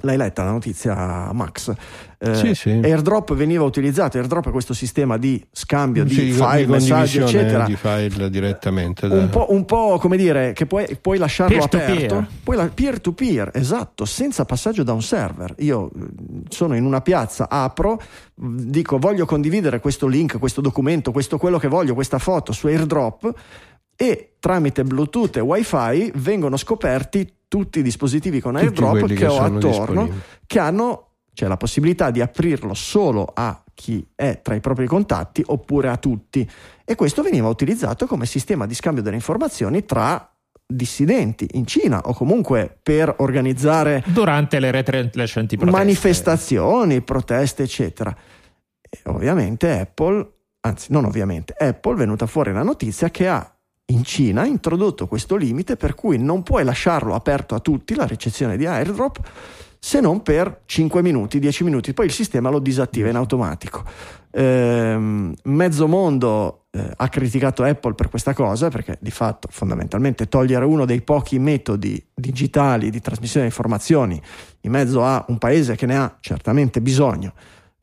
L'hai 0.00 0.16
letta 0.16 0.44
la 0.44 0.50
notizia, 0.50 1.32
Max? 1.32 1.72
Eh, 2.18 2.34
sì, 2.34 2.54
sì. 2.54 2.70
AirDrop 2.70 3.34
veniva 3.34 3.64
utilizzato. 3.64 4.18
AirDrop 4.18 4.48
è 4.48 4.50
questo 4.50 4.74
sistema 4.74 5.16
di 5.18 5.44
scambio 5.52 6.06
sì, 6.08 6.24
di 6.24 6.32
file, 6.32 6.66
messaggi, 6.66 7.18
eccetera. 7.18 7.64
Di 7.64 7.76
file 7.76 8.30
direttamente. 8.30 9.06
Da... 9.08 9.14
Un, 9.14 9.28
po', 9.28 9.46
un, 9.50 9.64
po', 9.64 9.98
come 9.98 10.16
dire 10.16 10.52
che 10.52 10.66
puoi, 10.66 10.98
puoi 11.00 11.18
lasciarlo 11.18 11.66
peer 11.68 11.90
aperto. 11.90 12.26
Puoi 12.42 12.68
peer 12.70 13.00
to 13.00 13.12
peer, 13.12 13.50
esatto, 13.54 14.04
senza 14.04 14.44
passaggio 14.44 14.82
da 14.82 14.92
un 14.92 15.02
server. 15.02 15.54
Io 15.58 15.90
mm, 15.96 16.42
sono 16.48 16.74
in 16.74 16.84
una 16.84 17.00
piazza, 17.00 17.48
apro, 17.48 18.00
dico 18.34 18.98
voglio 18.98 19.26
condividere 19.26 19.80
questo 19.80 20.06
link, 20.06 20.38
questo 20.38 20.60
documento, 20.60 21.12
questo 21.12 21.38
quello 21.38 21.58
che 21.58 21.68
voglio, 21.68 21.94
questa 21.94 22.18
foto 22.18 22.52
su 22.52 22.66
AirDrop 22.66 23.32
e 23.96 24.34
tramite 24.40 24.82
Bluetooth 24.82 25.36
e 25.36 25.40
WiFi 25.40 26.12
vengono 26.16 26.56
scoperti 26.56 27.32
tutti 27.54 27.78
i 27.78 27.82
dispositivi 27.82 28.40
con 28.40 28.56
airdrop 28.56 29.06
che, 29.06 29.14
che 29.14 29.26
ho 29.26 29.38
attorno 29.38 30.10
che 30.44 30.58
hanno 30.58 31.10
cioè, 31.32 31.48
la 31.48 31.56
possibilità 31.56 32.10
di 32.10 32.20
aprirlo 32.20 32.74
solo 32.74 33.30
a 33.32 33.62
chi 33.72 34.04
è 34.16 34.40
tra 34.42 34.56
i 34.56 34.60
propri 34.60 34.86
contatti 34.86 35.40
oppure 35.46 35.88
a 35.88 35.96
tutti. 35.96 36.48
E 36.84 36.96
questo 36.96 37.22
veniva 37.22 37.46
utilizzato 37.46 38.08
come 38.08 38.26
sistema 38.26 38.66
di 38.66 38.74
scambio 38.74 39.04
delle 39.04 39.14
informazioni 39.14 39.84
tra 39.84 40.28
dissidenti 40.66 41.46
in 41.52 41.64
Cina 41.64 42.00
o 42.00 42.12
comunque 42.12 42.76
per 42.82 43.14
organizzare 43.18 44.02
durante 44.08 44.58
le 44.58 44.72
recenti 44.72 45.56
proteste. 45.56 45.70
manifestazioni, 45.70 47.02
proteste 47.02 47.62
eccetera. 47.62 48.12
E 48.80 48.98
ovviamente 49.04 49.78
Apple 49.78 50.28
anzi 50.66 50.90
non 50.90 51.04
ovviamente 51.04 51.54
Apple 51.56 51.92
è 51.92 51.96
venuta 51.98 52.26
fuori 52.26 52.52
la 52.52 52.62
notizia 52.62 53.10
che 53.10 53.28
ha 53.28 53.53
in 53.86 54.04
Cina 54.04 54.42
ha 54.42 54.46
introdotto 54.46 55.06
questo 55.06 55.36
limite 55.36 55.76
per 55.76 55.94
cui 55.94 56.16
non 56.18 56.42
puoi 56.42 56.64
lasciarlo 56.64 57.14
aperto 57.14 57.54
a 57.54 57.60
tutti 57.60 57.94
la 57.94 58.06
ricezione 58.06 58.56
di 58.56 58.66
airdrop 58.66 59.20
se 59.78 60.00
non 60.00 60.22
per 60.22 60.62
5 60.64 61.02
minuti, 61.02 61.38
10 61.38 61.62
minuti, 61.62 61.92
poi 61.92 62.06
il 62.06 62.12
sistema 62.12 62.48
lo 62.48 62.58
disattiva 62.58 63.10
in 63.10 63.16
automatico. 63.16 63.84
Ehm, 64.30 65.34
mezzo 65.42 65.86
mondo 65.86 66.64
eh, 66.70 66.90
ha 66.96 67.08
criticato 67.10 67.62
Apple 67.64 67.92
per 67.92 68.08
questa 68.08 68.32
cosa 68.32 68.70
perché 68.70 68.96
di 68.98 69.10
fatto 69.10 69.48
fondamentalmente 69.50 70.26
togliere 70.26 70.64
uno 70.64 70.86
dei 70.86 71.02
pochi 71.02 71.38
metodi 71.38 72.02
digitali 72.14 72.88
di 72.88 73.02
trasmissione 73.02 73.44
di 73.44 73.52
informazioni 73.52 74.18
in 74.62 74.70
mezzo 74.70 75.04
a 75.04 75.22
un 75.28 75.36
paese 75.36 75.76
che 75.76 75.84
ne 75.84 75.98
ha 75.98 76.16
certamente 76.18 76.80
bisogno 76.80 77.34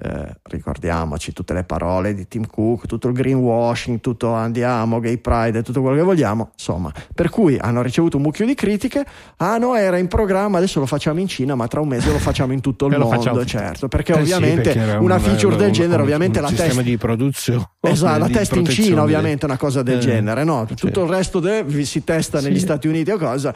eh, 0.03 0.35
ricordiamoci 0.43 1.31
tutte 1.31 1.53
le 1.53 1.63
parole 1.63 2.15
di 2.15 2.27
Tim 2.27 2.47
Cook, 2.47 2.87
tutto 2.87 3.07
il 3.07 3.13
greenwashing, 3.13 3.99
tutto 3.99 4.33
andiamo, 4.33 4.99
gay 4.99 5.17
pride 5.17 5.61
tutto 5.61 5.81
quello 5.81 5.95
che 5.95 6.01
vogliamo, 6.01 6.49
insomma, 6.53 6.91
per 7.13 7.29
cui 7.29 7.57
hanno 7.59 7.83
ricevuto 7.83 8.17
un 8.17 8.23
mucchio 8.23 8.47
di 8.47 8.55
critiche, 8.55 9.05
ah 9.37 9.57
no 9.57 9.75
era 9.75 9.97
in 9.97 10.07
programma, 10.07 10.57
adesso 10.57 10.79
lo 10.79 10.87
facciamo 10.87 11.19
in 11.19 11.27
Cina, 11.27 11.53
ma 11.53 11.67
tra 11.67 11.81
un 11.81 11.87
mese 11.87 12.11
lo 12.11 12.17
facciamo 12.17 12.51
in 12.53 12.61
tutto 12.61 12.87
il 12.87 12.97
mondo, 12.99 13.45
certo, 13.45 13.87
perché 13.87 14.13
eh 14.13 14.21
ovviamente 14.21 14.71
sì, 14.71 14.79
perché 14.79 14.95
una 14.95 15.19
feature 15.19 15.55
del 15.55 15.71
genere, 15.71 15.97
un, 15.97 16.01
ovviamente 16.01 16.39
un 16.39 16.45
la 16.45 16.51
testa 16.51 16.81
di 16.81 16.97
produzione, 16.97 17.69
esatto, 17.81 18.19
la 18.19 18.29
testa 18.29 18.57
in 18.57 18.65
Cina 18.65 19.03
ovviamente 19.03 19.45
una 19.45 19.57
cosa 19.57 19.83
del 19.83 19.97
eh, 19.97 20.01
genere, 20.01 20.43
no? 20.43 20.65
Tutto 20.65 21.01
sì. 21.01 21.05
il 21.05 21.11
resto 21.11 21.39
de, 21.39 21.63
si 21.85 22.03
testa 22.03 22.41
negli 22.41 22.55
sì. 22.55 22.61
Stati 22.61 22.87
Uniti 22.87 23.11
o 23.11 23.19
cosa, 23.19 23.53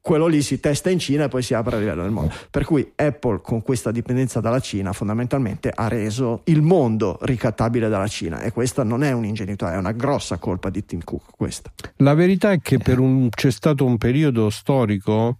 quello 0.00 0.26
lì 0.26 0.42
si 0.42 0.58
testa 0.58 0.90
in 0.90 0.98
Cina 0.98 1.24
e 1.24 1.28
poi 1.28 1.42
si 1.42 1.54
apre 1.54 1.76
a 1.76 1.78
livello 1.78 2.02
del 2.02 2.10
mondo. 2.10 2.34
Per 2.50 2.64
cui 2.64 2.90
Apple 2.96 3.40
con 3.40 3.62
questa 3.62 3.92
dipendenza 3.92 4.40
dalla 4.40 4.58
Cina 4.58 4.92
fondamentalmente 4.92 5.72
ha 5.76 5.88
reso 5.88 6.42
il 6.44 6.62
mondo 6.62 7.18
ricattabile 7.22 7.88
dalla 7.88 8.06
Cina 8.06 8.40
e 8.40 8.50
questa 8.50 8.82
non 8.82 9.02
è 9.02 9.12
un'ingenuità, 9.12 9.72
è 9.72 9.76
una 9.76 9.92
grossa 9.92 10.38
colpa 10.38 10.70
di 10.70 10.84
Tim 10.84 11.02
Cook. 11.04 11.36
Questa. 11.36 11.72
La 11.96 12.14
verità 12.14 12.52
è 12.52 12.60
che 12.60 12.78
un, 12.96 13.28
c'è 13.28 13.50
stato 13.50 13.84
un 13.84 13.98
periodo 13.98 14.50
storico 14.50 15.38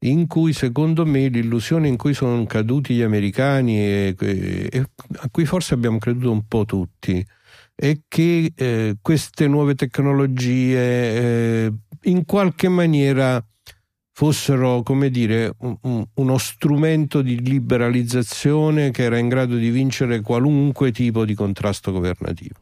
in 0.00 0.26
cui 0.26 0.52
secondo 0.52 1.06
me 1.06 1.28
l'illusione 1.28 1.88
in 1.88 1.96
cui 1.96 2.14
sono 2.14 2.44
caduti 2.44 2.94
gli 2.94 3.02
americani 3.02 3.78
e, 3.78 4.14
e 4.18 4.86
a 5.16 5.28
cui 5.30 5.46
forse 5.46 5.74
abbiamo 5.74 5.98
creduto 5.98 6.30
un 6.30 6.46
po' 6.46 6.64
tutti 6.64 7.24
è 7.74 7.98
che 8.08 8.52
eh, 8.54 8.96
queste 9.02 9.46
nuove 9.46 9.74
tecnologie 9.74 10.76
eh, 10.76 11.72
in 12.04 12.24
qualche 12.24 12.68
maniera 12.68 13.44
fossero, 14.16 14.82
come 14.82 15.10
dire, 15.10 15.52
un, 15.58 16.02
uno 16.14 16.38
strumento 16.38 17.20
di 17.20 17.38
liberalizzazione 17.38 18.90
che 18.90 19.02
era 19.02 19.18
in 19.18 19.28
grado 19.28 19.56
di 19.56 19.68
vincere 19.68 20.22
qualunque 20.22 20.90
tipo 20.90 21.26
di 21.26 21.34
contrasto 21.34 21.92
governativo. 21.92 22.54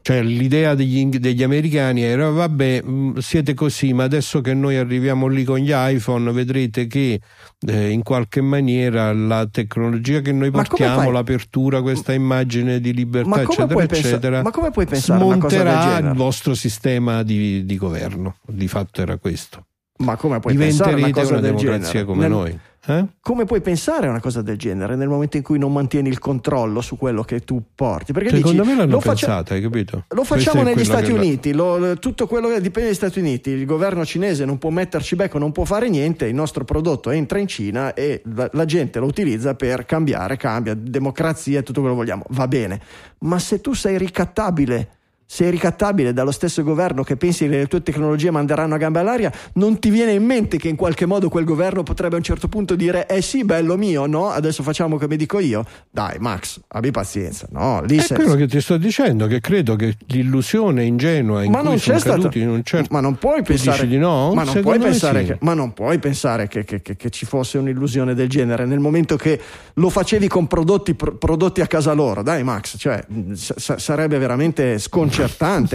Cioè 0.00 0.22
l'idea 0.22 0.74
degli, 0.74 1.04
degli 1.18 1.42
americani 1.42 2.00
era 2.00 2.30
vabbè 2.30 2.82
mh, 2.82 3.18
siete 3.18 3.52
così 3.52 3.92
ma 3.92 4.04
adesso 4.04 4.40
che 4.40 4.54
noi 4.54 4.76
arriviamo 4.76 5.26
lì 5.26 5.44
con 5.44 5.58
gli 5.58 5.72
iPhone 5.74 6.32
vedrete 6.32 6.86
che 6.86 7.20
eh, 7.66 7.88
in 7.90 8.02
qualche 8.02 8.40
maniera 8.40 9.12
la 9.12 9.46
tecnologia 9.46 10.20
che 10.20 10.32
noi 10.32 10.50
portiamo, 10.50 11.10
l'apertura, 11.10 11.82
questa 11.82 12.14
immagine 12.14 12.80
di 12.80 12.94
libertà 12.94 13.42
eccetera 13.42 13.82
eccetera 13.82 14.42
ma 14.42 14.50
come 14.50 14.70
puoi 14.70 14.86
pensare 14.86 15.20
smonterà 15.20 15.98
il 15.98 16.14
vostro 16.14 16.54
sistema 16.54 17.22
di, 17.22 17.66
di 17.66 17.76
governo. 17.76 18.36
Di 18.46 18.68
fatto 18.68 19.02
era 19.02 19.18
questo. 19.18 19.64
Ma 19.98 20.16
come 20.16 20.38
puoi 20.40 20.54
pensare 20.54 20.94
una 20.94 21.06
Diventerete 21.06 21.20
cosa 21.20 21.32
una 21.32 21.40
del 21.40 21.54
democrazia 21.56 21.90
genere? 21.92 22.04
come 22.06 22.20
Nel- 22.22 22.30
noi. 22.30 22.58
Eh? 22.86 23.04
Come 23.20 23.44
puoi 23.44 23.60
pensare 23.60 24.06
a 24.06 24.10
una 24.10 24.20
cosa 24.20 24.40
del 24.40 24.56
genere 24.56 24.96
nel 24.96 25.08
momento 25.08 25.36
in 25.36 25.42
cui 25.42 25.58
non 25.58 25.72
mantieni 25.72 26.08
il 26.08 26.18
controllo 26.18 26.80
su 26.80 26.96
quello 26.96 27.22
che 27.22 27.40
tu 27.40 27.60
porti? 27.74 28.12
Perché 28.14 28.30
Secondo 28.30 28.62
dici, 28.62 28.72
me 28.74 28.78
l'hanno 28.80 28.92
lo 28.92 29.00
faccia- 29.00 29.26
pensato, 29.26 29.52
hai 29.52 29.60
capito? 29.60 30.04
Lo 30.08 30.24
facciamo 30.24 30.62
negli 30.62 30.84
Stati 30.84 31.08
la- 31.12 31.18
Uniti, 31.18 31.52
lo- 31.52 31.98
tutto 31.98 32.26
quello 32.26 32.48
che 32.48 32.62
dipende 32.62 32.88
dagli 32.88 32.94
Stati 32.96 33.18
Uniti, 33.18 33.50
il 33.50 33.66
governo 33.66 34.06
cinese 34.06 34.46
non 34.46 34.56
può 34.56 34.70
metterci 34.70 35.16
becco, 35.16 35.36
non 35.36 35.52
può 35.52 35.64
fare 35.64 35.90
niente, 35.90 36.24
il 36.26 36.34
nostro 36.34 36.64
prodotto 36.64 37.10
entra 37.10 37.38
in 37.38 37.46
Cina 37.48 37.92
e 37.92 38.22
la, 38.34 38.48
la 38.54 38.64
gente 38.64 39.00
lo 39.00 39.06
utilizza 39.06 39.54
per 39.54 39.84
cambiare, 39.84 40.38
cambia, 40.38 40.72
democrazia 40.74 41.58
e 41.58 41.62
tutto 41.64 41.80
quello 41.80 41.94
che 41.94 42.00
vogliamo, 42.02 42.24
va 42.30 42.48
bene, 42.48 42.80
ma 43.18 43.38
se 43.38 43.60
tu 43.60 43.74
sei 43.74 43.98
ricattabile, 43.98 44.88
sei 45.30 45.50
ricattabile 45.50 46.14
dallo 46.14 46.30
stesso 46.30 46.62
governo 46.62 47.02
che 47.02 47.18
pensi 47.18 47.44
che 47.46 47.50
le 47.58 47.66
tue 47.66 47.82
tecnologie 47.82 48.30
manderanno 48.30 48.74
a 48.74 48.78
gambe 48.78 49.00
all'aria, 49.00 49.30
non 49.54 49.78
ti 49.78 49.90
viene 49.90 50.12
in 50.12 50.24
mente 50.24 50.56
che 50.56 50.68
in 50.68 50.74
qualche 50.76 51.04
modo 51.04 51.28
quel 51.28 51.44
governo 51.44 51.82
potrebbe 51.82 52.14
a 52.14 52.16
un 52.16 52.24
certo 52.24 52.48
punto 52.48 52.74
dire 52.74 53.06
eh 53.06 53.20
sì, 53.20 53.44
bello 53.44 53.76
mio, 53.76 54.06
no? 54.06 54.30
Adesso 54.30 54.62
facciamo 54.62 54.96
come 54.96 55.16
dico 55.16 55.38
io. 55.38 55.66
Dai 55.90 56.16
Max, 56.18 56.58
abbi 56.68 56.90
pazienza, 56.90 57.46
no? 57.50 57.82
Lì 57.84 57.98
È 57.98 58.14
quello 58.14 58.36
che 58.36 58.46
ti 58.48 58.58
sto 58.62 58.78
dicendo, 58.78 59.26
che 59.26 59.40
credo 59.40 59.76
che 59.76 59.96
l'illusione 60.06 60.84
ingenua 60.84 61.42
in 61.44 61.50
ma 61.50 61.58
cui 61.58 61.68
non 61.68 61.78
sono 61.78 61.98
caduti 61.98 62.40
in 62.40 62.48
un 62.48 62.62
certo... 62.64 62.88
ma 62.90 63.00
non 63.00 63.16
puoi 63.16 63.42
pensare 63.42 63.86
di 63.86 63.98
no? 63.98 64.32
ma 64.32 64.44
non 64.44 64.60
puoi 64.62 64.78
pensare, 64.78 65.20
sì. 65.20 65.26
che, 65.26 65.36
ma 65.42 65.52
non 65.52 65.74
puoi 65.74 65.98
pensare 65.98 66.48
che, 66.48 66.64
che- 66.64 66.80
che- 66.80 66.96
che 66.96 67.10
ci 67.10 67.26
fosse 67.26 67.58
un'illusione 67.58 68.14
del 68.14 68.30
genere 68.30 68.64
nel 68.64 68.78
momento 68.80 69.16
che 69.16 69.38
lo 69.74 69.90
facevi 69.90 70.26
con 70.26 70.46
prodotti, 70.46 70.94
pro- 70.94 71.16
prodotti 71.16 71.60
a 71.60 71.66
casa 71.66 71.92
loro 71.92 72.22
dai 72.22 72.42
Max 72.44 72.76
cioè, 72.78 73.04
sa- 73.34 73.78
sarebbe 73.78 74.16
veramente 74.16 74.78
sconcertante 74.78 75.16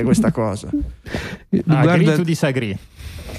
questa 0.03 0.31
cosa 0.31 0.67
Agree 0.67 1.63
Guarda, 1.63 2.15
to 2.15 2.23
disagree. 2.23 2.77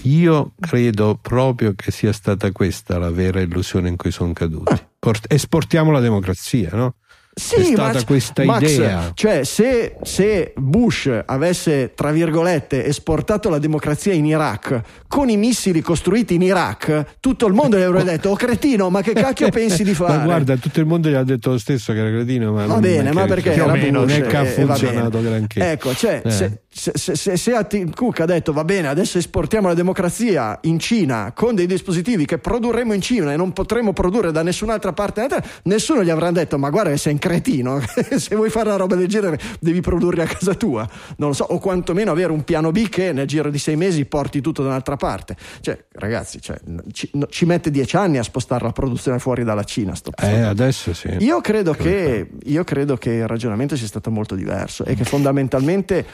io 0.02 0.52
credo 0.61 1.18
proprio 1.20 1.74
che 1.74 1.90
sia 1.90 2.12
stata 2.12 2.52
questa 2.52 2.98
la 2.98 3.11
vera 3.11 3.40
illusione 3.40 3.88
in 3.88 3.96
cui 3.96 4.11
sono 4.11 4.32
caduti. 4.32 4.72
Ah. 4.72 4.86
Port- 4.98 5.32
esportiamo 5.32 5.90
la 5.90 6.00
democrazia, 6.00 6.70
no? 6.72 6.94
Sì, 7.37 7.57
È 7.57 7.64
stata 7.64 7.93
ma- 7.99 8.05
questa 8.05 8.45
Max, 8.45 8.74
idea. 8.74 9.11
Cioè, 9.12 9.43
se, 9.45 9.97
se 10.03 10.53
Bush 10.57 11.11
avesse, 11.26 11.93
tra 11.95 12.12
virgolette, 12.12 12.85
esportato 12.87 13.49
la 13.49 13.59
democrazia 13.59 14.12
in 14.12 14.24
Iraq 14.24 14.80
con 15.09 15.28
i 15.28 15.37
missili 15.37 15.80
costruiti 15.80 16.35
in 16.35 16.43
Iraq, 16.43 17.16
tutto 17.18 17.47
il 17.47 17.53
mondo 17.53 17.76
gli 17.76 17.82
avrebbe 17.82 18.05
detto: 18.12 18.30
Oh 18.30 18.37
cretino, 18.37 18.89
ma 18.89 19.03
che 19.03 19.14
cacchio 19.14 19.49
pensi 19.51 19.82
di 19.82 19.95
fare? 19.95 20.18
Ma 20.18 20.24
guarda, 20.24 20.57
tutto 20.57 20.78
il 20.78 20.87
mondo 20.87 21.09
gli 21.09 21.14
ha 21.14 21.24
detto 21.24 21.51
lo 21.51 21.59
stesso 21.59 21.93
che 21.93 21.99
era 21.99 22.11
cretino, 22.11 22.53
ma 22.53 22.66
Va 22.66 22.72
non 22.74 22.80
bene, 22.80 23.12
ma 23.12 23.24
perché 23.26 23.53
era 23.53 23.72
meno, 23.72 24.05
Bush 24.05 24.12
non 24.16 24.22
è 24.24 24.26
che 24.28 24.37
ha 24.37 24.43
e- 24.45 24.55
e 24.61 24.64
va 24.64 24.74
funzionato 24.76 25.20
granché. 25.20 25.70
Ecco, 25.72 25.93
cioè, 25.95 26.22
Eh. 26.24 26.30
se, 26.30 26.62
se, 26.77 27.14
se- 27.16 27.37
se 27.37 27.55
a 27.55 27.62
Tim 27.62 27.93
Cook 27.93 28.18
ha 28.20 28.25
detto 28.25 28.53
va 28.53 28.64
bene, 28.64 28.89
adesso 28.89 29.16
esportiamo 29.18 29.68
la 29.68 29.75
democrazia 29.75 30.59
in 30.62 30.81
Cina 30.81 31.31
con 31.33 31.55
dei 31.55 31.66
dispositivi 31.66 32.25
che 32.27 32.39
produrremo 32.39 32.93
in 32.93 33.01
Cina 33.01 33.33
e 33.33 33.37
non 33.37 33.53
potremo 33.53 33.93
produrre 33.93 34.33
da 34.33 34.43
nessun'altra 34.43 34.93
parte, 34.93 35.29
nessuno 35.64 36.03
gli 36.03 36.11
avrà 36.11 36.31
detto 36.33 36.59
ma 36.59 36.70
guarda 36.70 36.91
che 36.91 36.97
sei 36.97 37.12
un 37.12 37.18
cretino, 37.20 37.81
se 38.16 38.35
vuoi 38.35 38.51
fare 38.51 38.68
una 38.70 38.77
roba 38.77 38.97
del 38.97 39.07
genere 39.07 39.39
devi 39.61 39.81
produrre 39.81 40.22
a 40.22 40.27
casa 40.27 40.55
tua, 40.55 40.89
non 41.18 41.29
lo 41.29 41.35
so, 41.35 41.45
o 41.45 41.59
quantomeno 41.61 42.11
avere 42.11 42.33
un 42.33 42.43
piano 42.43 42.72
B 42.72 42.89
che 42.89 43.12
nel 43.12 43.27
giro 43.27 43.51
di 43.51 43.59
sei 43.59 43.77
mesi 43.77 44.05
porti 44.05 44.41
tutto 44.41 44.62
da 44.62 44.68
un'altra 44.70 44.97
parte. 44.97 45.37
Cioè, 45.61 45.79
ragazzi, 45.93 46.41
cioè, 46.41 46.59
ci, 46.93 47.09
no- 47.12 47.27
ci 47.29 47.45
mette 47.47 47.70
dieci 47.70 47.95
anni 47.97 48.18
a 48.18 48.22
spostare 48.25 48.64
la 48.64 48.72
produzione 48.72 49.18
fuori 49.20 49.45
dalla 49.45 49.62
Cina. 49.64 49.95
Sto, 49.95 50.11
Eh, 50.20 50.41
adesso 50.41 50.93
sì. 50.93 51.09
io 51.20 51.41
credo, 51.41 51.72
che, 51.72 52.31
io 52.45 52.64
credo 52.64 52.97
che 52.97 53.11
il 53.11 53.27
ragionamento 53.29 53.77
sia 53.77 53.87
stato 53.87 54.11
molto 54.11 54.35
diverso 54.35 54.85
e 54.85 54.95
che 54.95 55.05
fondamentalmente 55.05 56.05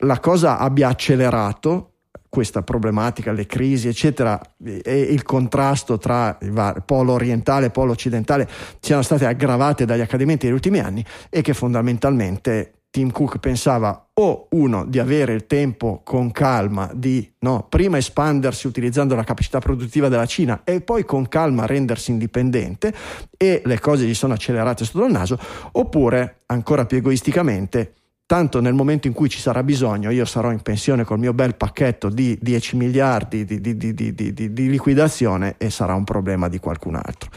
la 0.00 0.20
cosa 0.20 0.58
abbia 0.58 0.88
accelerato 0.88 1.90
questa 2.28 2.62
problematica, 2.62 3.32
le 3.32 3.46
crisi, 3.46 3.88
eccetera, 3.88 4.40
e 4.64 5.00
il 5.00 5.22
contrasto 5.22 5.98
tra 5.98 6.38
il 6.42 6.82
polo 6.86 7.12
orientale 7.12 7.66
e 7.66 7.70
polo 7.70 7.90
occidentale 7.90 8.48
siano 8.78 9.02
state 9.02 9.26
aggravate 9.26 9.84
dagli 9.84 10.00
accadimenti 10.00 10.46
degli 10.46 10.54
ultimi 10.54 10.78
anni 10.78 11.04
e 11.28 11.42
che 11.42 11.54
fondamentalmente 11.54 12.74
Tim 12.90 13.10
Cook 13.10 13.38
pensava 13.38 14.10
o 14.14 14.48
uno 14.50 14.84
di 14.84 14.98
avere 14.98 15.32
il 15.32 15.46
tempo 15.46 16.02
con 16.04 16.30
calma 16.30 16.90
di 16.92 17.32
no, 17.40 17.66
prima 17.68 17.98
espandersi 17.98 18.66
utilizzando 18.66 19.14
la 19.14 19.24
capacità 19.24 19.58
produttiva 19.58 20.08
della 20.08 20.26
Cina 20.26 20.62
e 20.64 20.80
poi 20.80 21.04
con 21.04 21.28
calma 21.28 21.66
rendersi 21.66 22.10
indipendente 22.10 22.92
e 23.36 23.62
le 23.64 23.78
cose 23.80 24.06
gli 24.06 24.14
sono 24.14 24.34
accelerate 24.34 24.84
sotto 24.84 25.04
il 25.04 25.12
naso, 25.12 25.38
oppure 25.72 26.42
ancora 26.46 26.84
più 26.84 26.98
egoisticamente 26.98 27.94
tanto 28.30 28.60
nel 28.60 28.74
momento 28.74 29.08
in 29.08 29.12
cui 29.12 29.28
ci 29.28 29.40
sarà 29.40 29.64
bisogno 29.64 30.08
io 30.10 30.24
sarò 30.24 30.52
in 30.52 30.60
pensione 30.60 31.02
col 31.02 31.18
mio 31.18 31.32
bel 31.34 31.56
pacchetto 31.56 32.08
di 32.08 32.38
10 32.40 32.76
miliardi 32.76 33.44
di, 33.44 33.60
di- 33.60 33.76
di- 33.76 33.92
di- 33.92 34.14
di- 34.14 34.32
di- 34.32 34.52
di 34.52 34.70
liquidazione 34.70 35.56
e 35.58 35.68
sarà 35.68 35.94
un 35.94 36.04
problema 36.04 36.48
di 36.48 36.60
qualcun 36.60 36.94
altro. 36.94 37.28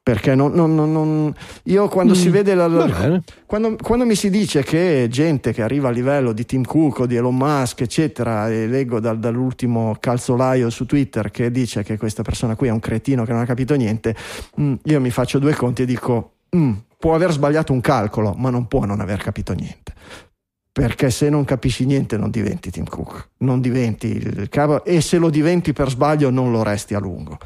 Perché 0.00 0.36
non, 0.36 0.52
non- 0.52 0.72
non- 0.76 0.92
non- 0.92 1.34
io 1.64 1.88
quando 1.88 2.14
si 2.14 2.28
vede 2.28 2.54
la, 2.54 2.68
la- 2.68 2.86
Mm, 3.08 3.16
quando, 3.44 3.74
quando 3.82 4.04
mi 4.06 4.14
si 4.14 4.30
dice 4.30 4.62
che 4.62 5.08
gente 5.10 5.52
che 5.52 5.62
arriva 5.62 5.88
a 5.88 5.90
livello 5.90 6.30
di 6.32 6.44
Tim 6.46 6.62
Cook 6.62 7.00
o 7.00 7.06
di 7.06 7.16
Elon 7.16 7.34
Musk, 7.36 7.80
eccetera, 7.80 8.48
e 8.48 8.68
leggo 8.68 9.00
dal- 9.00 9.18
dall'ultimo 9.18 9.96
calzolaio 9.98 10.70
su 10.70 10.86
Twitter 10.86 11.32
che 11.32 11.50
dice 11.50 11.82
che 11.82 11.96
questa 11.96 12.22
persona 12.22 12.54
qui 12.54 12.68
è 12.68 12.70
un 12.70 12.78
cretino 12.78 13.24
che 13.24 13.32
non 13.32 13.40
ha 13.40 13.46
capito 13.46 13.74
niente, 13.74 14.14
mm, 14.60 14.74
io 14.84 15.00
mi 15.00 15.10
faccio 15.10 15.40
due 15.40 15.54
conti 15.56 15.82
e 15.82 15.86
dico: 15.86 16.34
"Mm, 16.56 16.72
può 17.00 17.14
aver 17.14 17.32
sbagliato 17.32 17.72
un 17.72 17.80
calcolo, 17.80 18.34
ma 18.34 18.50
non 18.50 18.66
può 18.66 18.84
non 18.84 19.00
aver 19.00 19.22
capito 19.22 19.54
niente. 19.54 19.94
Perché 20.70 21.10
se 21.10 21.30
non 21.30 21.46
capisci 21.46 21.86
niente 21.86 22.18
non 22.18 22.30
diventi 22.30 22.70
Tim 22.70 22.84
Cook, 22.84 23.30
non 23.38 23.62
diventi 23.62 24.08
il 24.08 24.50
capo 24.50 24.84
e 24.84 25.00
se 25.00 25.16
lo 25.16 25.30
diventi 25.30 25.72
per 25.72 25.88
sbaglio 25.88 26.28
non 26.28 26.52
lo 26.52 26.62
resti 26.62 26.94
a 26.94 27.00
lungo. 27.00 27.38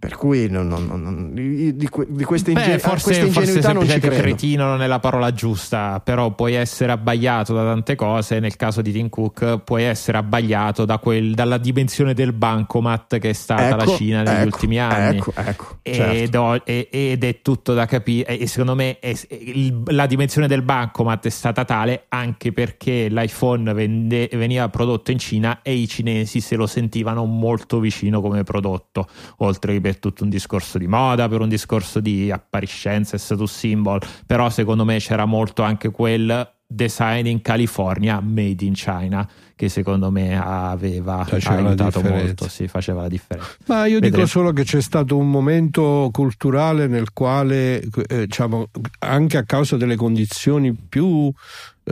Per 0.00 0.16
cui 0.16 0.48
non- 0.48 0.66
non- 0.66 0.86
non- 0.86 1.34
di, 1.34 1.76
di 1.76 1.88
que- 1.90 2.06
di 2.08 2.24
questa, 2.24 2.50
Beh, 2.52 2.78
forse, 2.78 3.20
ingenuità 3.20 3.42
non 3.74 3.82
ci 3.82 3.88
semplicemente 3.90 4.08
credo. 4.08 4.22
cretino 4.22 4.64
non 4.64 4.80
è 4.80 4.86
la 4.86 4.98
parola 4.98 5.30
giusta, 5.34 6.00
però 6.02 6.30
puoi 6.34 6.54
essere 6.54 6.90
abbagliato 6.92 7.52
da 7.52 7.64
tante 7.64 7.96
cose. 7.96 8.40
Nel 8.40 8.56
caso 8.56 8.80
di 8.80 8.92
Tim 8.92 9.10
Cook, 9.10 9.58
puoi 9.58 9.82
essere 9.82 10.16
abbagliato 10.16 10.86
da 10.86 10.96
quel- 10.96 11.34
dalla 11.34 11.58
dimensione 11.58 12.14
del 12.14 12.32
bancomat 12.32 13.18
che 13.18 13.28
è 13.28 13.32
stata 13.34 13.76
la 13.76 13.82
Ecco, 13.82 13.96
Cina 13.96 14.22
negli 14.22 14.36
ecco, 14.36 14.44
ultimi 14.46 14.78
anni. 14.80 15.16
Ecco, 15.18 15.32
ecco, 15.36 15.78
Ed, 15.82 15.94
certo. 15.94 16.38
ho- 16.40 16.62
e- 16.64 16.88
ed 16.90 17.22
è 17.22 17.42
tutto 17.42 17.74
da 17.74 17.84
capire. 17.84 18.38
E 18.38 18.46
secondo 18.46 18.74
me 18.74 18.98
è- 19.00 19.14
il- 19.28 19.82
la 19.84 20.06
dimensione 20.06 20.48
del 20.48 20.62
bancomat 20.62 21.26
è 21.26 21.30
stata 21.30 21.66
tale 21.66 22.06
anche 22.08 22.52
perché 22.52 23.08
l'iPhone 23.10 23.70
vende- 23.74 24.30
veniva 24.32 24.66
prodotto 24.70 25.10
in 25.10 25.18
Cina 25.18 25.60
e 25.60 25.74
i 25.74 25.86
cinesi 25.86 26.40
se 26.40 26.56
lo 26.56 26.66
sentivano 26.66 27.26
molto 27.26 27.80
vicino 27.80 28.22
come 28.22 28.44
prodotto, 28.44 29.06
oltre 29.38 29.74
che 29.74 29.88
per 29.90 29.98
tutto 29.98 30.22
un 30.22 30.30
discorso 30.30 30.78
di 30.78 30.86
moda, 30.86 31.28
per 31.28 31.40
un 31.40 31.48
discorso 31.48 31.98
di 31.98 32.30
appariscenza 32.30 33.16
e 33.16 33.18
status 33.18 33.52
symbol. 33.52 34.00
Però 34.24 34.48
secondo 34.48 34.84
me 34.84 34.98
c'era 34.98 35.24
molto 35.24 35.62
anche 35.62 35.90
quel 35.90 36.48
design 36.72 37.26
in 37.26 37.42
California 37.42 38.20
made 38.20 38.64
in 38.64 38.74
China 38.74 39.28
che 39.56 39.68
secondo 39.68 40.10
me 40.10 40.40
aveva 40.40 41.24
Faceva 41.24 41.56
aiutato 41.56 42.00
molto, 42.00 42.48
sì, 42.48 42.66
faceva 42.66 43.02
la 43.02 43.08
differenza. 43.08 43.56
Ma 43.66 43.84
io 43.84 43.96
dico 43.96 44.04
Vedremo. 44.04 44.26
solo 44.26 44.52
che 44.52 44.62
c'è 44.62 44.80
stato 44.80 45.18
un 45.18 45.28
momento 45.28 46.08
culturale 46.12 46.86
nel 46.86 47.12
quale, 47.12 47.82
eh, 48.08 48.26
diciamo, 48.26 48.70
anche 49.00 49.36
a 49.36 49.42
causa 49.42 49.76
delle 49.76 49.96
condizioni 49.96 50.72
più, 50.72 51.30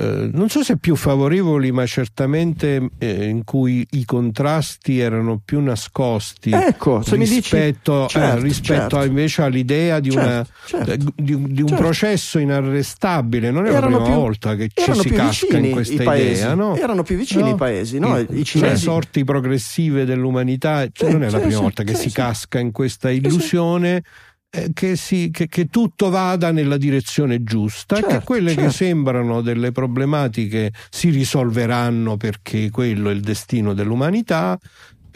eh, 0.00 0.30
non 0.32 0.48
so 0.48 0.62
se 0.62 0.76
più 0.78 0.94
favorevoli, 0.96 1.72
ma 1.72 1.84
certamente 1.86 2.90
eh, 2.98 3.24
in 3.28 3.44
cui 3.44 3.86
i 3.90 4.04
contrasti 4.04 4.98
erano 4.98 5.40
più 5.44 5.60
nascosti 5.60 6.50
Ecco, 6.52 7.02
mi 7.12 7.18
dici- 7.18 7.34
rispetto, 7.36 8.04
eh, 8.04 8.08
certo, 8.08 8.42
rispetto 8.42 8.80
certo. 8.80 8.98
a- 8.98 9.04
invece 9.04 9.42
all'idea 9.42 10.00
di, 10.00 10.10
una- 10.10 10.46
Certo, 10.66 10.86
certo. 10.86 10.90
eh, 10.92 11.12
di 11.16 11.32
un- 11.32 11.52
di 11.52 11.60
un 11.62 11.68
Certo. 11.68 11.82
processo 11.82 12.38
inarrestabile. 12.38 13.50
Non 13.50 13.66
è 13.66 13.70
la 13.70 13.76
Erano 13.78 13.96
prima 13.98 14.10
più- 14.10 14.20
volta 14.20 14.54
che 14.54 14.68
ci 14.74 14.92
si 14.94 15.08
casca 15.10 15.58
in 15.58 15.70
questa 15.72 15.92
i 15.92 16.20
idea. 16.20 16.54
No? 16.54 16.76
erano 16.76 17.02
più 17.02 17.16
vicini 17.16 17.50
i 17.50 17.54
paesi, 17.54 17.98
no? 17.98 18.18
I 18.18 18.26
Le 18.28 18.44
cinesi- 18.44 18.82
sorti 18.84 19.24
progressive 19.24 20.04
dell'umanità, 20.04 20.86
cioè 20.92 21.08
Sì, 21.08 21.12
non 21.12 21.22
è 21.22 21.30
la 21.30 21.38
sì, 21.38 21.44
prima 21.44 21.56
sì, 21.56 21.62
volta 21.62 21.82
che 21.82 21.94
sì, 21.94 22.02
si 22.02 22.08
sì. 22.10 22.14
casca 22.14 22.58
in 22.58 22.70
questa 22.72 23.10
illusione. 23.10 23.96
eh, 23.96 24.02
Che, 24.50 24.96
si- 24.96 25.28
che- 25.30 25.46
che 25.46 25.66
tutto 25.66 26.08
vada 26.08 26.50
nella 26.52 26.78
direzione 26.78 27.44
giusta, 27.44 27.96
che 27.96 28.08
Certo, 28.08 28.24
quelle 28.24 28.54
che 28.54 28.62
certo. 28.62 28.72
sembrano 28.76 29.42
delle 29.42 29.72
problematiche 29.72 30.72
si 30.88 31.10
risolveranno 31.10 32.16
perché 32.16 32.70
quello 32.70 33.10
è 33.10 33.12
il 33.12 33.20
destino 33.20 33.74
dell'umanità, 33.74 34.58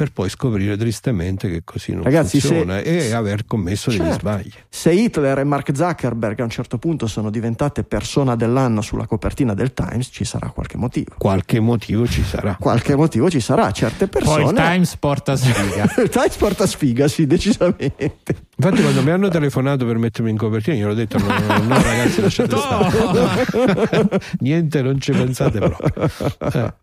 per 0.03 0.11
poi 0.13 0.29
scoprire 0.29 0.77
tristemente 0.77 1.49
che 1.49 1.63
così 1.65 1.93
non 1.93 2.03
Ragazzi, 2.03 2.41
funziona 2.41 2.83
se- 2.83 3.07
e 3.09 3.13
aver 3.13 3.45
commesso 3.47 3.91
degli 3.91 4.01
Certo. 4.01 4.15
sbagli. 4.19 4.51
Se 4.69 4.93
Hitler 4.93 5.39
e 5.39 5.45
Mark 5.45 5.71
Zuckerberg 5.73 6.41
a 6.41 6.43
un 6.43 6.51
certo 6.51 6.77
punto 6.79 7.07
sono 7.07 7.31
diventate 7.31 7.85
persona 7.85 8.35
dell'anno 8.35 8.81
sulla 8.81 9.07
copertina 9.07 9.55
del 9.55 9.73
Times, 9.73 10.09
ci 10.11 10.25
sarà 10.25 10.49
qualche 10.49 10.77
motivo. 10.77 11.15
Qualche 11.19 11.61
motivo 11.61 12.05
ci 12.09 12.25
sarà. 12.25 12.57
Qualche 12.59 12.97
motivo 12.97 13.31
ci 13.31 13.39
sarà, 13.39 13.71
certe 13.71 14.09
persone. 14.09 14.43
Poi 14.43 14.51
il 14.53 14.57
Times 14.59 14.97
porta 14.97 15.37
sfiga. 15.37 15.85
Il 16.03 16.09
Times 16.09 16.37
porta 16.37 16.67
sfiga, 16.67 17.07
sì, 17.07 17.27
decisamente. 17.29 18.17
Infatti, 18.57 18.83
quando 18.83 19.03
mi 19.05 19.11
hanno 19.11 19.29
telefonato 19.29 19.87
per 19.87 19.99
mettermi 19.99 20.31
in 20.31 20.37
copertina, 20.37 20.75
io 20.77 20.89
ho 20.91 20.95
detto: 20.95 21.19
no, 21.19 21.27
no, 21.27 21.59
no, 21.59 21.75
ragazzi, 21.81 22.21
lasciate 22.21 22.57
stare. 22.57 24.21
Niente, 24.41 24.83
non 24.83 25.01
ci 25.01 25.13
pensate 25.13 25.59
proprio. 25.63 26.11
Eh. 26.53 26.75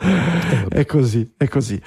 È 0.68 0.86
così, 0.86 1.30
è 1.36 1.46
così. 1.46 1.80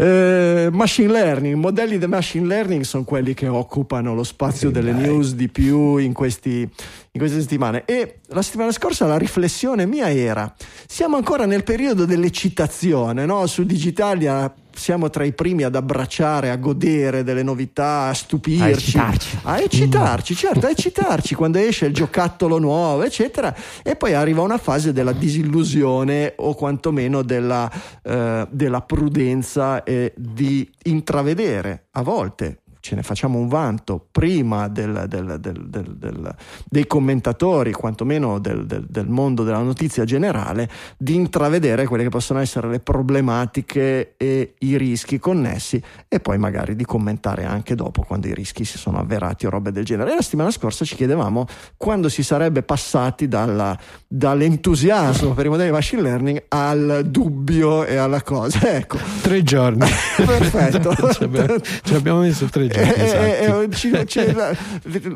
Eh, 0.00 0.68
machine 0.70 1.10
learning, 1.10 1.56
modelli 1.56 1.98
di 1.98 2.06
machine 2.06 2.46
learning 2.46 2.82
sono 2.84 3.02
quelli 3.02 3.34
che 3.34 3.48
occupano 3.48 4.14
lo 4.14 4.22
spazio 4.22 4.70
delle 4.70 4.92
news 4.92 5.34
di 5.34 5.48
più 5.48 5.96
in, 5.96 6.12
questi, 6.12 6.60
in 6.60 7.18
queste 7.18 7.40
settimane. 7.40 7.84
E 7.84 8.20
la 8.26 8.42
settimana 8.42 8.70
scorsa 8.70 9.06
la 9.06 9.18
riflessione 9.18 9.86
mia 9.86 10.12
era: 10.12 10.54
siamo 10.86 11.16
ancora 11.16 11.46
nel 11.46 11.64
periodo 11.64 12.04
dell'eccitazione, 12.04 13.26
no? 13.26 13.46
Su 13.46 13.64
Digitalia 13.64 14.54
siamo 14.78 15.10
tra 15.10 15.24
i 15.24 15.32
primi 15.32 15.64
ad 15.64 15.74
abbracciare, 15.74 16.50
a 16.50 16.56
godere 16.56 17.24
delle 17.24 17.42
novità, 17.42 18.04
a 18.04 18.14
stupirci, 18.14 18.62
A 18.62 18.68
eccitarci. 18.68 19.38
a 19.42 19.60
eccitarci, 19.60 20.34
certo, 20.34 20.66
a 20.66 20.70
eccitarci 20.70 21.34
quando 21.36 21.58
esce 21.58 21.86
il 21.86 21.94
giocattolo 21.94 22.58
nuovo, 22.58 23.02
eccetera, 23.02 23.54
e 23.82 23.96
poi 23.96 24.14
arriva 24.14 24.40
una 24.40 24.58
fase 24.58 24.92
della 24.92 25.12
disillusione 25.12 26.34
o 26.36 26.54
quantomeno 26.54 27.22
della, 27.22 27.70
eh, 28.02 28.46
della 28.50 28.80
prudenza 28.82 29.82
e 29.82 30.12
di 30.16 30.68
intravedere 30.84 31.86
a 31.92 32.02
volte. 32.02 32.60
Ce 32.80 32.94
ne 32.94 33.02
facciamo 33.02 33.38
un 33.38 33.48
vanto 33.48 34.06
prima 34.10 34.68
del- 34.68 35.04
del- 35.08 35.38
del- 35.40 36.34
dei 36.68 36.86
commentatori, 36.86 37.72
quantomeno 37.72 38.38
del, 38.38 38.66
del- 38.66 38.86
del 38.88 39.08
mondo 39.08 39.42
della 39.44 39.62
notizia 39.62 40.04
generale, 40.04 40.68
di 40.96 41.14
intravedere 41.14 41.86
quelle 41.86 42.04
che 42.04 42.08
possono 42.08 42.38
essere 42.40 42.68
le 42.68 42.80
problematiche 42.80 44.14
e 44.16 44.54
i 44.58 44.76
rischi 44.76 45.18
connessi 45.18 45.82
e 46.08 46.20
poi 46.20 46.38
magari 46.38 46.76
di 46.76 46.84
commentare 46.84 47.44
anche 47.44 47.74
dopo 47.74 48.02
quando 48.02 48.26
i 48.28 48.34
rischi 48.34 48.64
si 48.64 48.78
sono 48.78 48.98
avverati 48.98 49.46
o 49.46 49.50
robe 49.50 49.72
del 49.72 49.84
genere. 49.84 50.12
E 50.12 50.14
la 50.16 50.22
settimana 50.22 50.50
scorsa 50.50 50.84
ci 50.84 50.94
chiedevamo 50.94 51.46
quando 51.76 52.08
si 52.08 52.22
sarebbe 52.22 52.62
passati 52.62 53.28
dalla- 53.28 53.76
dall'entusiasmo 54.06 55.32
per 55.34 55.46
i 55.46 55.48
modelli 55.48 55.68
di 55.70 55.74
machine 55.74 56.02
learning 56.02 56.44
al 56.48 57.02
dubbio 57.06 57.84
e 57.84 57.96
alla 57.96 58.22
cosa. 58.22 58.76
Ecco, 58.76 58.98
Tre 59.22 59.42
giorni. 59.42 59.86
Perfetto. 60.16 60.94
ci, 61.12 61.24
abbiamo, 61.24 61.56
ci 61.82 61.94
abbiamo 61.94 62.20
messo 62.20 62.46
tre 62.46 62.67
eh, 62.70 63.44
eh, 63.46 63.62
eh, 63.64 63.70
ci- 63.70 63.90
c'è 63.90 64.32
la- 64.34 64.54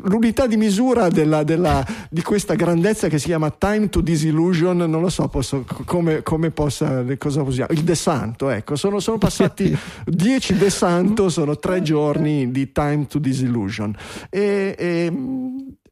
l'unità 0.03 0.47
di 0.47 0.57
misura 0.57 1.09
della- 1.09 1.43
della- 1.43 1.85
di 2.09 2.21
questa 2.21 2.55
grandezza 2.55 3.07
che 3.07 3.19
si 3.19 3.25
chiama 3.27 3.49
time 3.51 3.89
to 3.89 4.01
disillusion, 4.01 4.77
non 4.77 5.01
lo 5.01 5.09
so 5.09 5.27
posso- 5.27 5.65
come, 5.85 6.21
come 6.23 6.51
possa, 6.51 7.03
cosa 7.17 7.41
usiamo? 7.41 7.71
Il 7.73 7.83
De 7.83 7.95
Santo, 7.95 8.49
ecco, 8.49 8.75
sono, 8.75 8.99
sono 8.99 9.17
passati 9.17 9.75
10 10.05 10.57
De 10.57 10.69
Santo, 10.69 11.29
sono 11.29 11.57
tre 11.57 11.81
giorni 11.81 12.51
di 12.51 12.71
time 12.71 13.05
to 13.07 13.19
disillusion. 13.19 13.95
E, 14.29 14.75
e- 14.77 15.11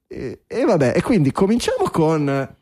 e- 0.07 0.39
e 0.47 0.66
vabbè, 0.66 0.93
e 0.95 1.01
quindi 1.01 1.32
cominciamo 1.32 1.89
con 1.91 2.55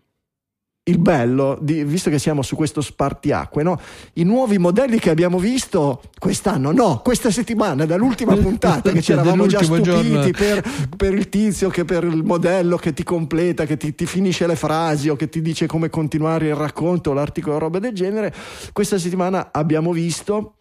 il 0.90 0.98
bello, 0.98 1.58
di- 1.62 1.84
visto 1.84 2.10
che 2.10 2.20
siamo 2.20 2.42
su 2.42 2.56
questo 2.56 2.82
spartiacque, 2.82 3.64
no? 3.64 3.80
i 4.14 4.24
nuovi 4.24 4.58
modelli 4.58 5.00
che 5.00 5.10
abbiamo 5.10 5.40
visto 5.40 6.02
quest'anno, 6.18 6.72
no, 6.72 7.02
questa 7.04 7.32
settimana, 7.32 7.86
dall'ultima 7.86 8.36
puntata 8.38 8.92
che 8.92 9.02
ci 9.02 9.12
eravamo 9.12 9.46
già 9.46 9.62
stupiti 9.64 10.32
per, 10.32 10.64
per 10.98 11.14
il 11.14 11.30
tizio 11.30 11.70
che 11.70 11.86
per 11.86 12.04
il 12.04 12.24
modello 12.24 12.78
che 12.78 12.94
ti 12.94 13.04
completa, 13.04 13.66
che 13.66 13.78
ti, 13.78 13.96
ti 13.96 14.06
finisce 14.06 14.48
le 14.48 14.56
frasi 14.56 15.10
o 15.10 15.16
che 15.16 15.30
ti 15.30 15.42
dice 15.42 15.68
come 15.68 15.90
continuare 15.90 16.48
il 16.48 16.56
racconto, 16.56 17.14
l'articolo, 17.14 17.58
roba 17.58 17.80
del 17.80 17.94
genere. 17.94 18.34
Questa 18.74 18.98
settimana 18.98 19.50
abbiamo 19.52 19.92
visto 19.92 20.56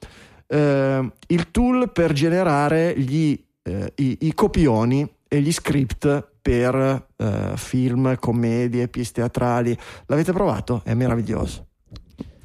eh, 0.47 1.11
il 1.27 1.51
tool 1.51 1.91
per 1.93 2.13
generare 2.13 2.95
gli, 2.99 3.39
eh, 3.63 3.93
i, 3.97 4.19
i 4.21 4.35
copioni 4.35 5.09
e 5.29 5.41
gli 5.41 5.53
script 5.53 6.37
per 6.49 7.09
eh, 7.19 7.53
film, 7.57 8.17
commedie, 8.19 8.89
pièce 8.89 9.13
teatrali. 9.13 9.77
L'avete 10.07 10.33
provato? 10.33 10.81
È 10.83 10.95
meraviglioso. 10.95 11.68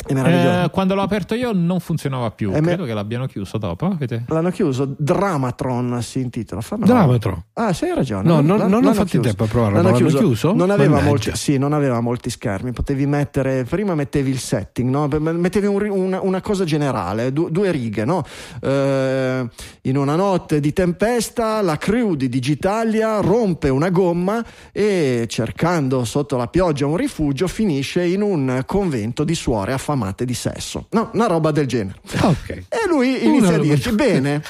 È. 0.05 0.63
Eh, 0.65 0.69
quando 0.69 0.95
l'ho 0.95 1.01
aperto 1.01 1.33
io 1.35 1.51
non 1.53 1.79
funzionava 1.79 2.31
più. 2.31 2.49
Eh, 2.53 2.59
me- 2.61 2.67
Credo 2.67 2.85
che 2.85 2.93
l'abbiano 2.93 3.25
chiuso 3.25 3.57
dopo. 3.57 3.85
Avete- 3.85 4.25
L'hanno 4.27 4.49
chiuso, 4.51 4.93
Dramatron 4.97 6.01
si 6.01 6.19
intitola. 6.19 6.61
Fanno- 6.61 6.85
Dramatron. 6.85 7.43
Ah, 7.53 7.73
sì, 7.73 7.85
hai 7.85 7.95
ragione. 7.95 8.27
No, 8.27 8.41
non- 8.41 8.57
non 8.69 8.85
ho 8.85 8.93
fatto 8.93 9.01
in 9.01 9.05
chiuso. 9.07 9.27
tempo 9.27 9.43
a 9.43 9.47
provarlo, 9.47 9.75
L'hanno 9.81 9.97
l'hanno 9.97 10.17
chiuso? 10.19 10.53
Non 10.53 10.69
aveva, 10.69 11.01
molti, 11.01 11.31
sì, 11.35 11.57
non 11.57 11.73
aveva 11.73 11.99
molti 11.99 12.29
schermi. 12.29 12.71
Potevi 12.71 13.05
mettere, 13.05 13.63
prima 13.63 13.95
mettevi 13.95 14.29
il 14.29 14.39
setting, 14.39 14.89
no? 14.89 15.07
mettevi 15.07 15.67
un 15.67 15.81
una, 15.83 16.21
una 16.21 16.41
cosa 16.41 16.63
generale, 16.63 17.31
du- 17.33 17.49
due 17.49 17.71
righe. 17.71 18.05
No? 18.05 18.23
Eh, 18.61 19.47
in 19.81 19.97
una 19.97 20.15
notte 20.15 20.59
di 20.59 20.73
tempesta, 20.73 21.61
la 21.61 21.77
crew 21.77 22.15
di 22.15 22.29
Digitalia 22.29 23.19
rompe 23.19 23.69
una 23.69 23.89
gomma 23.89 24.43
e 24.71 25.25
cercando 25.27 26.03
sotto 26.05 26.37
la 26.37 26.47
pioggia 26.47 26.85
un 26.85 26.95
rifugio, 26.95 27.47
finisce 27.47 28.03
in 28.03 28.21
un 28.21 28.63
convento 28.65 29.23
di 29.23 29.35
suore 29.35 29.73
affamate 29.93 30.25
di 30.25 30.33
sesso. 30.33 30.87
No, 30.91 31.09
una 31.13 31.27
roba 31.27 31.51
del 31.51 31.67
genere. 31.67 31.99
Ok. 32.21 32.49
E 32.49 32.87
lui 32.87 33.15
Una 33.21 33.23
inizia 33.35 33.47
a 33.47 33.51
roba- 33.57 33.63
dirci: 33.63 33.91
Bene, 33.91 34.43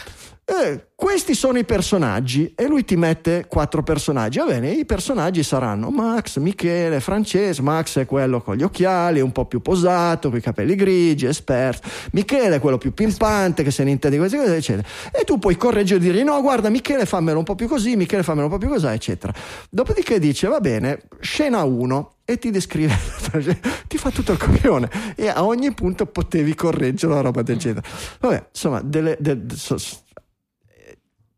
eh, 0.45 0.87
questi 1.04 1.36
sono 1.36 1.58
i 1.58 1.66
personaggi. 1.66 2.54
E 2.56 2.66
lui 2.66 2.86
ti 2.86 2.95
mette 2.95 3.45
quattro 3.49 3.84
personaggi. 3.84 4.38
Va 4.39 4.45
bene, 4.45 4.72
i 4.72 4.86
personaggi 4.86 5.43
saranno 5.43 5.89
Max, 5.89 6.38
Michele, 6.38 7.01
Francesco. 7.01 7.62
Max 7.62 7.99
è 7.99 8.06
quello 8.06 8.39
con 8.39 8.56
gli 8.56 8.64
occhiali, 8.64 9.20
un 9.20 9.34
po' 9.34 9.45
più 9.45 9.62
posato, 9.62 10.30
con 10.30 10.38
i 10.38 10.41
capelli 10.41 10.76
grigi, 10.76 11.26
esperto. 11.26 11.89
Michele 12.14 12.56
è 12.56 12.60
quello 12.62 12.78
più 12.78 12.93
pimpante, 12.93 13.64
che 13.64 13.72
se 13.72 13.84
ne 13.84 13.91
intende 13.91 14.18
queste 14.18 14.38
cose, 14.38 14.56
eccetera. 14.56 14.88
E 15.12 15.26
tu 15.26 15.39
puoi 15.39 15.58
correggere 15.58 15.99
e 15.99 16.10
dire: 16.10 16.24
No, 16.24 16.41
guarda, 16.41 16.70
Michele 16.70 17.06
fammelo 17.06 17.38
un 17.38 17.43
po' 17.43 17.56
più 17.56 17.68
così, 17.68 17.97
Michele 17.97 18.24
fammelo 18.24 18.45
un 18.45 18.51
po' 18.54 18.58
più 18.58 18.70
così, 18.70 18.86
eccetera. 18.88 19.34
Dopodiché 19.70 20.20
dice: 20.20 20.47
Va 20.47 20.62
bene, 20.62 21.01
scena 21.20 21.64
1 21.64 22.14
e 22.24 22.38
ti 22.38 22.49
descrive, 22.49 22.97
ti 23.88 23.97
fa 23.97 24.10
tutto 24.10 24.32
il 24.32 24.38
copione 24.38 24.89
e 25.18 25.28
a 25.28 25.43
ogni 25.43 25.74
punto 25.74 26.06
potevi 26.06 26.56
correggere 26.56 27.12
una 27.12 27.22
roba 27.22 27.41
del 27.41 27.58
genere. 27.58 27.86
Vabbè, 28.22 28.45
insomma, 28.54 28.80
delle- 28.82 29.18
de- 29.20 29.41
so- 29.54 29.76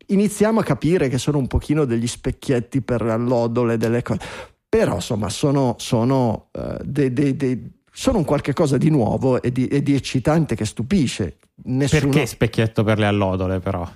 iniziamo 0.07 0.59
a 0.59 0.63
capire 0.63 1.07
che 1.09 1.17
sono 1.17 1.37
un 1.37 1.47
pochino 1.47 1.85
degli 1.85 2.07
specchietti 2.07 2.81
per 2.81 3.01
allodole 3.01 3.77
delle 3.77 4.01
cose, 4.01 4.19
però 4.67 4.95
insomma 4.95 5.29
sono, 5.29 5.75
sono, 5.79 6.49
eh, 6.51 6.77
dei- 6.83 7.13
dei- 7.13 7.35
dei- 7.35 7.71
sono 7.91 8.17
un 8.17 8.25
qualche 8.25 8.53
cosa 8.53 8.77
di 8.77 8.89
nuovo 8.89 9.41
e 9.41 9.51
di, 9.51 9.67
e 9.67 9.81
di 9.81 9.93
eccitante 9.93 10.55
che 10.55 10.65
stupisce. 10.65 11.37
Nessuno... 11.63 12.11
Perché 12.11 12.25
specchietto 12.25 12.83
per 12.83 12.99
le 12.99 13.05
allodole, 13.05 13.59
però? 13.59 13.89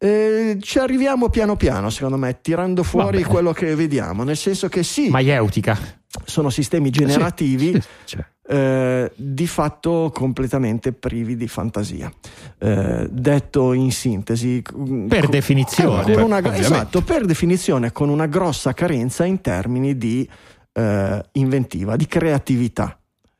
Eh, 0.00 0.58
ci 0.60 0.78
arriviamo 0.78 1.28
piano 1.28 1.56
piano, 1.56 1.90
secondo 1.90 2.16
me, 2.16 2.40
tirando 2.40 2.84
fuori 2.84 3.24
quello 3.24 3.52
che 3.52 3.74
vediamo, 3.74 4.22
nel 4.22 4.36
senso 4.36 4.68
che 4.68 4.84
sì, 4.84 5.08
Maieutica. 5.08 5.76
sono 6.24 6.50
sistemi 6.50 6.90
generativi. 6.90 7.72
Sì, 7.72 7.80
sì, 7.80 7.88
cioè, 8.04 8.24
eh, 8.48 9.12
di 9.14 9.46
fatto 9.46 10.10
completamente 10.14 10.92
privi 10.92 11.36
di 11.36 11.46
fantasia. 11.48 12.10
Eh, 12.58 13.06
detto 13.10 13.72
in 13.74 13.92
sintesi, 13.92 14.62
Per 14.62 15.24
co- 15.26 15.30
definizione, 15.30 16.14
con 16.14 16.22
una- 16.22 16.56
esatto, 16.56 17.02
per 17.02 17.24
definizione, 17.26 17.92
con 17.92 18.08
una 18.08 18.26
grossa 18.26 18.72
carenza 18.72 19.24
in 19.24 19.40
termini 19.42 19.96
di 19.98 20.28
eh, 20.72 21.24
inventiva, 21.32 21.96
di 21.96 22.06
creatività. 22.06 22.98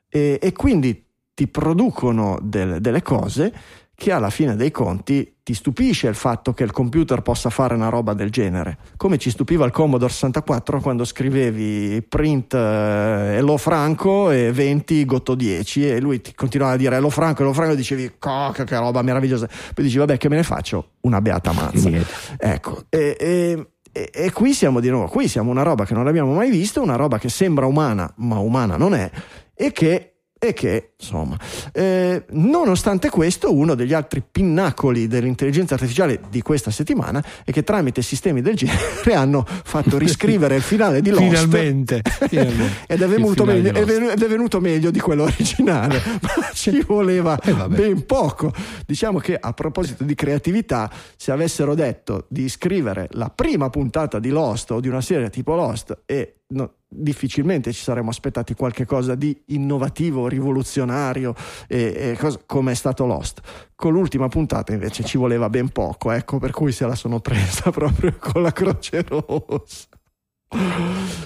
E, 0.09 0.39
e 0.41 0.51
quindi 0.51 1.05
ti 1.33 1.47
producono 1.47 2.37
del- 2.41 2.81
delle 2.81 3.01
cose 3.01 3.53
che 3.99 4.13
alla 4.13 4.29
fine 4.29 4.55
dei 4.55 4.71
conti 4.71 5.35
ti 5.43 5.53
stupisce 5.53 6.07
il 6.07 6.15
fatto 6.15 6.53
che 6.53 6.63
il 6.63 6.71
computer 6.71 7.21
possa 7.21 7.49
fare 7.49 7.73
una 7.73 7.89
roba 7.89 8.13
del 8.13 8.29
genere. 8.31 8.77
Come 8.95 9.17
ci 9.17 9.29
stupiva 9.29 9.65
il 9.65 9.71
Commodore 9.71 10.11
64 10.11 10.79
quando 10.79 11.03
scrivevi 11.03 12.01
print 12.07 12.53
eh, 12.53 13.35
Hello 13.35 13.57
Franco 13.57 14.31
e 14.31 14.53
20 14.53 15.03
Gotto 15.05 15.35
10 15.35 15.89
e 15.89 15.99
lui 15.99 16.21
ti 16.21 16.33
continuava 16.33 16.73
a 16.73 16.77
dire 16.77 16.95
Hello 16.95 17.09
Franco, 17.09 17.41
Hello 17.41 17.51
Franco 17.51 17.73
e 17.73 17.75
dicevi 17.75 18.13
cocca 18.17 18.63
che 18.63 18.77
roba 18.77 19.01
meravigliosa. 19.01 19.47
Poi 19.73 19.83
dici 19.83 19.97
vabbè 19.97 20.17
che 20.17 20.29
me 20.29 20.37
ne 20.37 20.43
faccio? 20.43 20.91
Una 21.01 21.19
beata 21.19 21.51
mazza. 21.51 21.89
Ecco, 22.37 22.85
e, 22.87 23.17
e- 23.19 23.67
e- 23.91 24.09
e 24.13 24.31
qui 24.31 24.53
siamo 24.53 24.79
di 24.79 24.89
nuovo, 24.89 25.07
qui 25.07 25.27
siamo 25.27 25.51
una 25.51 25.63
roba 25.63 25.85
che 25.85 25.93
non 25.93 26.07
abbiamo 26.07 26.33
mai 26.33 26.49
visto, 26.49 26.81
una 26.81 26.95
roba 26.95 27.19
che 27.19 27.27
sembra 27.27 27.65
umana, 27.65 28.09
ma 28.17 28.37
umana 28.39 28.77
non 28.77 28.93
è, 28.93 29.11
e 29.53 29.71
che 29.73 30.18
e 30.41 30.53
che, 30.53 30.93
insomma, 30.97 31.37
eh, 31.73 32.23
nonostante 32.29 33.09
questo, 33.09 33.53
uno 33.53 33.75
degli 33.75 33.93
altri 33.93 34.23
pinnacoli 34.29 35.05
dell'intelligenza 35.07 35.73
artificiale 35.73 36.21
di 36.29 36.41
questa 36.41 36.71
settimana 36.71 37.21
è 37.43 37.51
che 37.51 37.63
tramite 37.63 38.01
sistemi 38.01 38.41
del 38.41 38.55
genere 38.55 38.79
hanno 39.13 39.45
fatto 39.45 39.97
riscrivere 39.97 40.55
il 40.55 40.61
finale 40.61 41.01
di 41.01 41.09
Lost. 41.09 41.23
Finalmente, 41.23 42.01
finalmente. 42.29 42.85
ed, 42.87 43.01
è 43.01 43.07
venuto 43.07 43.43
meglio, 43.43 43.73
ed 43.73 44.23
è 44.23 44.27
venuto 44.27 44.61
meglio 44.61 44.91
di 44.91 44.99
quello 45.01 45.23
originale, 45.23 46.01
ma 46.21 46.49
ci 46.53 46.81
voleva 46.87 47.37
eh, 47.41 47.53
ben 47.67 48.05
poco. 48.05 48.53
Diciamo 48.85 49.19
che 49.19 49.35
a 49.37 49.51
proposito 49.51 50.05
di 50.05 50.15
creatività, 50.15 50.89
se 51.17 51.33
avessero 51.33 51.75
detto 51.75 52.27
di 52.29 52.47
scrivere 52.47 53.09
la 53.11 53.29
prima 53.29 53.69
puntata 53.69 54.19
di 54.19 54.29
Lost 54.29 54.71
o 54.71 54.79
di 54.79 54.87
una 54.87 55.01
serie 55.01 55.29
tipo 55.29 55.53
Lost 55.55 56.03
e 56.05 56.35
no, 56.47 56.75
difficilmente 56.89 57.71
ci 57.71 57.83
saremmo 57.83 58.09
aspettati 58.09 58.55
qualche 58.55 58.85
cosa 58.85 59.13
di 59.13 59.39
innovativo, 59.47 60.27
rivoluzionario 60.27 61.35
e, 61.67 62.17
e 62.17 62.37
come 62.45 62.71
è 62.71 62.75
stato 62.75 63.05
Lost. 63.05 63.41
Con 63.75 63.93
l'ultima 63.93 64.27
puntata 64.27 64.73
invece 64.73 65.03
ci 65.03 65.17
voleva 65.17 65.49
ben 65.49 65.69
poco, 65.69 66.11
ecco 66.11 66.39
per 66.39 66.51
cui 66.51 66.71
se 66.71 66.85
la 66.85 66.95
sono 66.95 67.19
presa 67.19 67.69
proprio 67.71 68.15
con 68.19 68.41
la 68.41 68.51
croce 68.51 69.03
rossa. 69.03 69.87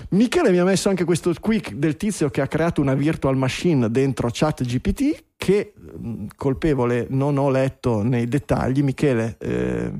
Michele 0.10 0.52
mi 0.52 0.58
ha 0.58 0.66
messo 0.66 0.90
anche 0.90 1.06
questo 1.06 1.34
quick 1.40 1.74
del 1.76 1.96
tizio 1.96 2.30
che 2.30 2.42
ha 2.42 2.48
creato 2.48 2.82
una 2.82 2.94
virtual 2.94 3.38
machine 3.38 3.90
dentro 3.90 4.30
chat 4.30 4.64
GPT 4.64 5.24
che 5.38 5.74
colpevole 6.36 7.08
non 7.10 7.38
ho 7.38 7.50
letto 7.50 8.04
nei 8.04 8.28
dettagli. 8.28 8.84
Michele, 8.84 9.38
eh, 9.40 9.92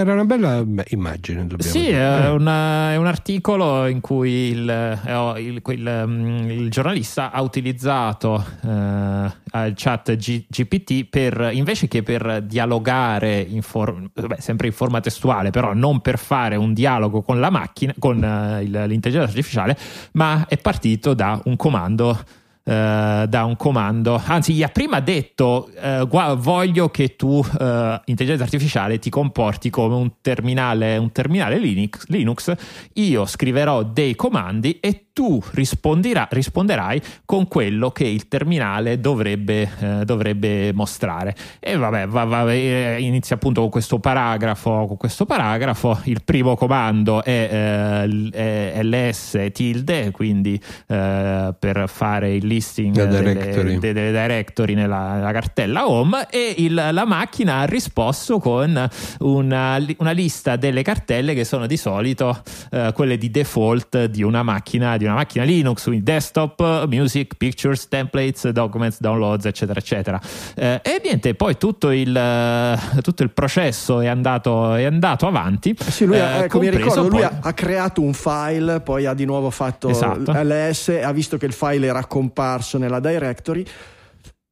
era 0.00 0.12
una 0.12 0.24
bella 0.24 0.64
immagine. 0.88 1.46
Sì, 1.58 1.88
è, 1.88 2.28
una, 2.28 2.92
è, 2.92 2.96
un 2.96 3.06
articolo 3.06 3.86
in 3.86 4.00
cui 4.00 4.50
il, 4.50 4.68
eh, 4.68 5.40
il, 5.40 5.62
il, 5.64 6.04
mm, 6.06 6.50
il 6.50 6.70
giornalista 6.70 7.30
ha 7.30 7.40
utilizzato 7.42 8.44
eh, 8.64 9.66
il 9.66 9.72
chat 9.74 10.16
G, 10.16 10.44
GPT 10.48 11.04
per, 11.04 11.50
invece 11.52 11.88
che 11.88 12.02
per 12.02 12.42
dialogare 12.42 13.40
in 13.40 13.62
for, 13.62 14.10
beh, 14.12 14.36
sempre 14.38 14.68
in 14.68 14.72
forma 14.72 15.00
testuale, 15.00 15.50
però 15.50 15.74
non 15.74 16.00
per 16.00 16.18
fare 16.18 16.56
un 16.56 16.72
dialogo 16.72 17.22
con 17.22 17.38
la 17.38 17.50
macchina, 17.50 17.94
con 17.98 18.16
uh, 18.16 18.62
l'intelligenza 18.62 19.28
artificiale, 19.28 19.76
ma 20.12 20.46
è 20.48 20.56
partito 20.56 21.14
da 21.14 21.40
un 21.44 21.56
comando 21.56 22.18
Uh, 22.64 23.26
da 23.26 23.42
un 23.44 23.56
comando, 23.56 24.22
anzi 24.24 24.52
gli 24.52 24.62
ha 24.62 24.68
prima 24.68 25.00
detto 25.00 25.68
uh, 25.82 26.36
voglio 26.36 26.90
che 26.90 27.16
tu, 27.16 27.38
uh, 27.38 28.00
intelligenza 28.04 28.44
artificiale, 28.44 29.00
ti 29.00 29.10
comporti 29.10 29.68
come 29.68 29.96
un 29.96 30.12
terminale, 30.20 30.96
un 30.96 31.10
terminale 31.10 31.58
Linux, 31.58 32.06
Linux, 32.06 32.54
io 32.94 33.26
scriverò 33.26 33.82
dei 33.82 34.14
comandi 34.14 34.78
e 34.78 35.08
tu 35.12 35.42
risponderai 35.52 37.02
con 37.24 37.46
quello 37.46 37.90
che 37.90 38.04
il 38.04 38.28
terminale 38.28 38.98
dovrebbe, 38.98 39.70
eh, 39.78 40.04
dovrebbe 40.04 40.72
mostrare. 40.72 41.34
E 41.60 41.76
vabbè, 41.76 42.06
va, 42.06 42.50
eh, 42.52 42.96
inizia 43.00 43.36
appunto 43.36 43.60
con 43.60 43.70
questo 43.70 43.98
paragrafo. 43.98 44.86
Con 44.86 44.96
questo 44.96 45.26
paragrafo. 45.26 46.00
Il 46.04 46.22
primo 46.24 46.56
comando 46.56 47.22
è, 47.22 48.06
eh, 48.32 48.72
è 48.72 48.82
ls 48.82 49.50
tilde, 49.52 50.10
quindi 50.10 50.60
eh, 50.86 51.54
per 51.58 51.84
fare 51.88 52.34
il 52.34 52.46
listing 52.52 52.94
delle 52.94 53.32
directory, 53.34 53.78
delle, 53.78 53.92
delle 53.92 54.10
directory 54.10 54.74
nella, 54.74 55.14
nella, 55.14 55.32
cartella 55.32 55.88
home, 55.88 56.26
e 56.30 56.54
il, 56.58 56.74
la 56.74 57.04
macchina 57.04 57.60
ha 57.60 57.64
risposto 57.64 58.38
con 58.38 58.88
una, 59.20 59.86
una, 59.98 60.10
lista 60.10 60.56
delle 60.56 60.82
cartelle 60.82 61.34
che 61.34 61.44
sono 61.44 61.66
di 61.66 61.76
solito 61.76 62.42
eh, 62.70 62.92
quelle 62.94 63.16
di 63.16 63.30
default 63.30 64.04
di 64.06 64.22
una 64.22 64.42
macchina 64.42 64.96
di 64.96 65.04
una 65.04 65.14
macchina 65.14 65.44
Linux, 65.44 65.84
quindi 65.84 66.02
desktop, 66.02 66.86
music, 66.86 67.34
pictures, 67.36 67.88
templates, 67.88 68.48
documents, 68.48 69.00
downloads, 69.00 69.46
eccetera, 69.46 69.78
eccetera. 69.78 70.20
Eh, 70.54 70.80
e 70.82 71.00
niente, 71.02 71.34
poi 71.34 71.56
tutto 71.56 71.90
il, 71.90 72.14
eh, 72.14 73.00
tutto 73.00 73.22
il 73.22 73.30
processo 73.30 74.00
è 74.00 74.06
andato, 74.06 74.74
è 74.74 74.84
andato 74.84 75.26
avanti. 75.26 75.74
Sì, 75.88 76.04
lui, 76.04 76.16
eh, 76.16 76.44
ecco, 76.44 76.58
mi 76.58 76.70
ricordo, 76.70 77.08
lui 77.08 77.22
ha, 77.22 77.38
ha, 77.40 77.52
creato 77.52 78.02
un 78.02 78.12
file, 78.12 78.80
poi 78.80 79.06
ha 79.06 79.14
di 79.14 79.24
nuovo 79.24 79.50
fatto 79.50 79.88
esatto. 79.88 80.32
ls, 80.32 81.00
ha 81.02 81.12
visto 81.12 81.36
che 81.36 81.46
il 81.46 81.52
file 81.52 81.86
era 81.86 82.04
comparso 82.42 82.78
nella 82.78 83.00
directory. 83.00 83.64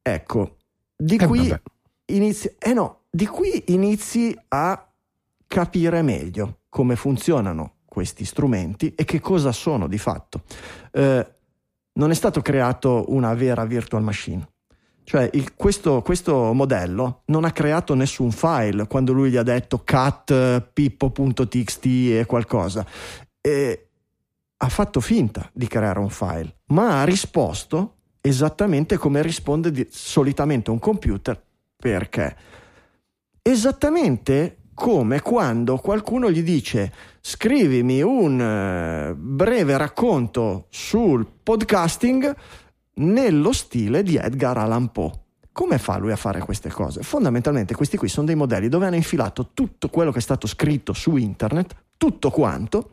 Ecco, 0.01 0.57
di 0.95 1.17
eh, 1.17 1.25
qui 1.27 1.53
inizi, 2.05 2.55
eh 2.57 2.73
no, 2.73 3.01
di 3.09 3.27
qui 3.27 3.63
inizi 3.67 4.37
a 4.49 4.87
capire 5.45 6.01
meglio 6.01 6.59
come 6.69 6.95
funzionano 6.95 7.75
questi 7.85 8.23
strumenti 8.23 8.93
e 8.95 9.03
che 9.03 9.19
cosa 9.19 9.51
sono 9.51 9.87
di 9.87 9.97
fatto. 9.97 10.43
Eh, 10.91 11.27
non 11.93 12.09
è 12.09 12.13
stato 12.13 12.41
creato 12.41 13.05
una 13.09 13.33
vera 13.33 13.65
virtual 13.65 14.01
machine. 14.01 14.47
Cioè 15.03 15.29
il, 15.33 15.55
questo, 15.55 16.01
questo, 16.01 16.53
modello 16.53 17.23
non 17.25 17.43
ha 17.43 17.51
creato 17.51 17.95
nessun 17.95 18.31
file 18.31 18.87
quando 18.87 19.11
lui 19.11 19.31
gli 19.31 19.35
ha 19.35 19.43
detto 19.43 19.81
cat 19.83 20.61
pippo.txt 20.71 21.85
e 21.85 22.23
qualcosa. 22.25 22.85
E 23.41 23.90
ha 24.63 24.69
fatto 24.69 24.99
finta 24.99 25.49
di 25.53 25.67
creare 25.67 25.99
un 25.99 26.09
file, 26.09 26.57
ma 26.67 27.01
ha 27.01 27.03
risposto 27.03 27.95
esattamente 28.21 28.97
come 28.97 29.21
risponde 29.23 29.71
di, 29.71 29.87
solitamente 29.89 30.69
un 30.69 30.77
computer. 30.77 31.41
Perché? 31.75 32.35
Esattamente 33.41 34.57
come 34.75 35.21
quando 35.21 35.77
qualcuno 35.77 36.29
gli 36.29 36.43
dice 36.43 36.93
scrivimi 37.21 38.01
un 38.03 38.39
eh, 38.39 39.15
breve 39.15 39.77
racconto 39.77 40.67
sul 40.69 41.27
podcasting 41.41 42.35
nello 42.95 43.51
stile 43.53 44.03
di 44.03 44.15
Edgar 44.15 44.59
Allan 44.59 44.91
Poe. 44.91 45.11
Come 45.51 45.79
fa 45.79 45.97
lui 45.97 46.11
a 46.11 46.15
fare 46.15 46.39
queste 46.39 46.69
cose? 46.69 47.01
Fondamentalmente 47.01 47.73
questi 47.73 47.97
qui 47.97 48.07
sono 48.07 48.27
dei 48.27 48.35
modelli 48.35 48.69
dove 48.69 48.85
hanno 48.85 48.95
infilato 48.95 49.49
tutto 49.55 49.89
quello 49.89 50.11
che 50.11 50.19
è 50.19 50.21
stato 50.21 50.45
scritto 50.45 50.93
su 50.93 51.15
internet, 51.17 51.75
tutto 51.97 52.29
quanto, 52.29 52.91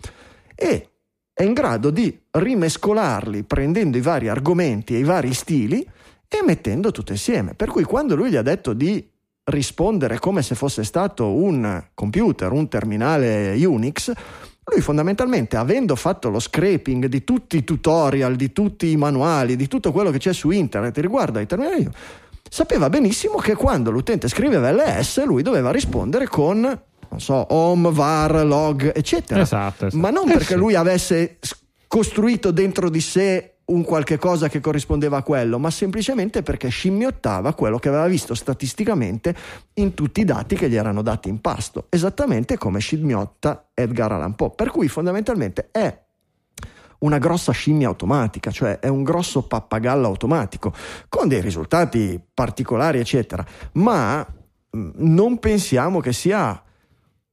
e 0.55 0.93
è 1.39 1.45
in 1.45 1.53
grado 1.53 1.91
di 1.91 2.21
rimescolarli 2.33 3.45
prendendo 3.45 3.97
i 3.97 4.01
vari 4.01 4.27
argomenti 4.27 4.97
e 4.97 4.99
i 4.99 5.05
vari 5.05 5.33
stili 5.33 5.87
e 6.27 6.43
mettendo 6.45 6.91
tutto 6.91 7.13
insieme. 7.13 7.55
Per 7.55 7.69
cui 7.71 7.85
quando 7.85 8.17
lui 8.17 8.31
gli 8.31 8.37
ha 8.37 8.43
detto 8.43 8.73
di 8.73 9.09
rispondere 9.45 10.19
come 10.19 10.43
se 10.43 10.57
fosse 10.57 10.83
stato 10.83 11.33
un 11.33 11.91
computer, 11.95 12.51
un 12.51 12.67
terminale 12.67 13.55
Unix, 13.65 14.11
lui 14.65 14.81
fondamentalmente, 14.81 15.57
avendo 15.57 15.95
fatto 15.95 16.29
lo 16.29 16.41
scraping 16.41 17.07
di 17.07 17.23
tutti 17.23 17.59
i 17.59 17.63
tutorial, 17.63 18.35
di 18.35 18.51
tutti 18.51 18.91
i 18.91 18.97
manuali, 18.97 19.55
di 19.55 19.69
tutto 19.69 19.93
quello 19.93 20.11
che 20.11 20.19
c'è 20.19 20.33
su 20.33 20.51
internet 20.51 20.99
riguardo 20.99 21.39
ai 21.39 21.47
terminali, 21.47 21.89
sapeva 22.51 22.91
benissimo 22.91 23.37
che 23.37 23.55
quando 23.55 23.93
l'utente 23.93 24.27
scriveva 24.27 24.73
LS 24.73 25.25
lui 25.25 25.43
doveva 25.43 25.71
rispondere 25.71 26.27
con, 26.27 26.83
non 27.11 27.21
so, 27.21 27.47
home, 27.51 27.91
var, 27.93 28.45
log, 28.45 28.93
eccetera. 28.95 29.41
Esatto, 29.41 29.87
esatto. 29.87 30.01
Ma 30.01 30.11
non 30.11 30.29
eh 30.29 30.33
perché 30.33 30.57
lui 30.57 30.75
avesse 30.75 31.39
costruito 31.87 32.51
dentro 32.51 32.91
di 32.91 33.01
sé 33.01 33.55
un 33.69 33.85
qualche 33.85 34.19
cosa 34.19 34.49
che 34.49 34.61
corrispondeva 34.61 35.19
a 35.19 35.23
quello, 35.23 35.59
ma 35.59 35.71
semplicemente 35.71 36.43
perché 36.43 36.69
scimmiottava 36.69 37.53
quello 37.55 37.79
che 37.79 37.89
aveva 37.89 38.07
visto 38.07 38.35
statisticamente 38.35 39.35
in 39.75 39.95
tutti 39.95 40.21
i 40.21 40.25
dati 40.25 40.55
che 40.55 40.71
gli 40.71 40.77
erano 40.77 41.03
dati 41.03 41.29
in 41.29 41.41
pasto, 41.41 41.87
esattamente 41.91 42.57
come 42.57 42.79
scimmiotta 42.79 43.71
Edgar 43.75 44.13
Allan 44.13 44.35
Poe. 44.35 44.53
Per 44.55 44.71
cui 44.71 44.89
fondamentalmente 44.89 45.69
è 45.71 46.07
una 47.01 47.19
grossa 47.19 47.53
scimmia 47.53 47.89
automatica, 47.89 48.51
cioè 48.51 48.79
è 48.79 48.89
un 48.89 49.03
grosso 49.03 49.43
pappagallo 49.43 50.07
automatico, 50.07 50.73
con 51.09 51.29
dei 51.29 51.41
risultati 51.41 52.21
particolari, 52.33 52.99
eccetera, 52.99 53.45
ma 53.73 54.27
mm, 54.77 54.91
non 54.95 55.39
pensiamo 55.39 56.01
che 56.01 56.13
sia... 56.13 56.63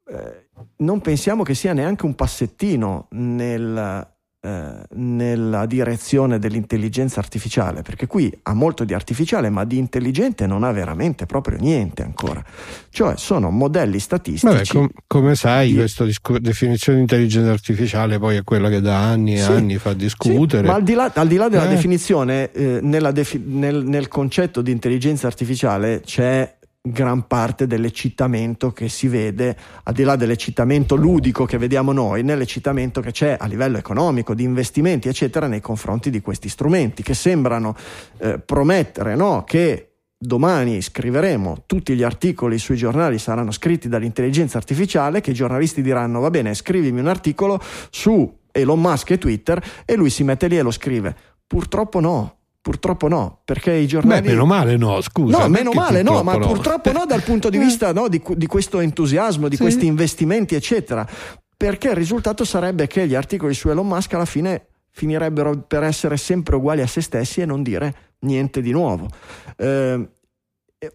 Eh, 0.07 0.49
non 0.77 1.01
pensiamo 1.01 1.43
che 1.43 1.55
sia 1.55 1.73
neanche 1.73 2.05
un 2.05 2.15
passettino 2.15 3.07
nel 3.11 4.13
eh, 4.45 4.83
nella 4.97 5.65
direzione 5.65 6.37
dell'intelligenza 6.37 7.19
artificiale, 7.19 7.81
perché 7.81 8.05
qui 8.05 8.31
ha 8.43 8.53
molto 8.53 8.83
di 8.83 8.93
artificiale, 8.93 9.49
ma 9.49 9.65
di 9.65 9.79
intelligente 9.79 10.45
non 10.45 10.63
ha 10.63 10.71
veramente 10.71 11.25
proprio 11.25 11.57
niente 11.57 12.03
ancora. 12.03 12.43
Cioè 12.91 13.17
sono 13.17 13.49
modelli 13.49 13.97
statistici. 13.97 14.45
Vabbè, 14.45 14.65
com- 14.67 14.89
come 15.07 15.33
sai, 15.33 15.69
di... 15.69 15.77
questa 15.77 16.05
discu- 16.05 16.37
definizione 16.37 16.97
di 16.97 17.03
intelligenza 17.05 17.49
artificiale 17.49 18.19
poi 18.19 18.35
è 18.35 18.43
quella 18.43 18.69
che 18.69 18.81
da 18.81 18.99
anni 18.99 19.33
e 19.33 19.41
sì, 19.41 19.51
anni 19.51 19.77
fa 19.79 19.93
discutere. 19.93 20.61
Sì, 20.61 20.69
ma 20.69 20.75
al 20.75 20.83
di 20.83 20.93
là, 20.93 21.11
al 21.15 21.27
di 21.27 21.37
là 21.37 21.49
della 21.49 21.65
eh. 21.65 21.69
definizione, 21.69 22.51
eh, 22.51 23.11
defi- 23.11 23.41
nel, 23.43 23.83
nel 23.83 24.07
concetto 24.07 24.61
di 24.61 24.69
intelligenza 24.69 25.25
artificiale 25.25 26.01
c'è 26.01 26.55
gran 26.85 27.25
parte 27.25 27.65
dell'eccitamento 27.65 28.71
che 28.71 28.89
si 28.89 29.07
vede, 29.07 29.57
al 29.83 29.93
di 29.93 30.03
là 30.03 30.15
dell'eccitamento 30.15 30.95
ludico 30.95 31.45
che 31.45 31.57
vediamo 31.57 31.91
noi, 31.91 32.23
nell'eccitamento 32.23 33.01
che 33.01 33.11
c'è 33.11 33.35
a 33.39 33.47
livello 33.47 33.77
economico, 33.77 34.35
di 34.35 34.43
investimenti, 34.43 35.07
eccetera, 35.07 35.47
nei 35.47 35.61
confronti 35.61 36.09
di 36.09 36.21
questi 36.21 36.47
strumenti 36.47 37.01
che 37.01 37.15
sembrano 37.15 37.75
eh, 38.17 38.39
promettere 38.39 39.15
no, 39.15 39.43
che 39.43 39.95
domani 40.17 40.81
scriveremo 40.81 41.63
tutti 41.65 41.95
gli 41.95 42.03
articoli 42.03 42.57
sui 42.57 42.77
giornali 42.77 43.17
saranno 43.17 43.51
scritti 43.51 43.89
dall'intelligenza 43.89 44.57
artificiale, 44.57 45.21
che 45.21 45.31
i 45.31 45.35
giornalisti 45.35 45.81
diranno 45.81 46.19
va 46.19 46.29
bene, 46.29 46.53
scrivimi 46.53 46.99
un 46.99 47.07
articolo 47.07 47.59
su 47.89 48.41
Elon 48.51 48.79
Musk 48.79 49.09
e 49.11 49.17
Twitter 49.17 49.63
e 49.85 49.95
lui 49.95 50.09
si 50.09 50.23
mette 50.23 50.47
lì 50.47 50.57
e 50.57 50.61
lo 50.61 50.71
scrive. 50.71 51.15
Purtroppo 51.47 51.99
no, 51.99 52.34
Purtroppo 52.65 53.07
no, 53.07 53.41
perché 53.45 53.73
i 53.73 53.85
giornali... 53.85 54.21
Beh, 54.21 54.29
meno 54.29 54.47
male 54.47 54.75
no, 54.75 54.99
scusa. 54.99 55.37
No, 55.37 55.49
meno 55.49 55.71
male 55.71 56.01
no, 56.01 56.23
ma 56.23 56.33
no? 56.33 56.47
purtroppo 56.47 56.91
no 56.91 57.05
dal 57.05 57.21
punto 57.21 57.51
di 57.51 57.59
vista 57.59 57.93
no, 57.93 58.07
di, 58.07 58.19
di, 58.27 58.47
questo 58.47 58.79
entusiasmo, 58.79 59.47
di 59.47 59.55
sì. 59.55 59.61
questi 59.61 59.85
investimenti, 59.85 60.55
eccetera. 60.55 61.07
Perché 61.55 61.89
il 61.89 61.95
risultato 61.95 62.43
sarebbe 62.43 62.87
che 62.87 63.05
gli 63.05 63.13
articoli 63.13 63.53
su 63.53 63.69
Elon 63.69 63.85
Musk 63.85 64.15
alla 64.15 64.25
fine 64.25 64.65
finirebbero 64.89 65.59
per 65.67 65.83
essere 65.83 66.17
sempre 66.17 66.55
uguali 66.55 66.81
a 66.81 66.87
se 66.87 67.01
stessi 67.01 67.39
e 67.39 67.45
non 67.45 67.61
dire 67.61 68.13
niente 68.21 68.61
di 68.61 68.71
nuovo. 68.71 69.09
Eh, 69.57 70.09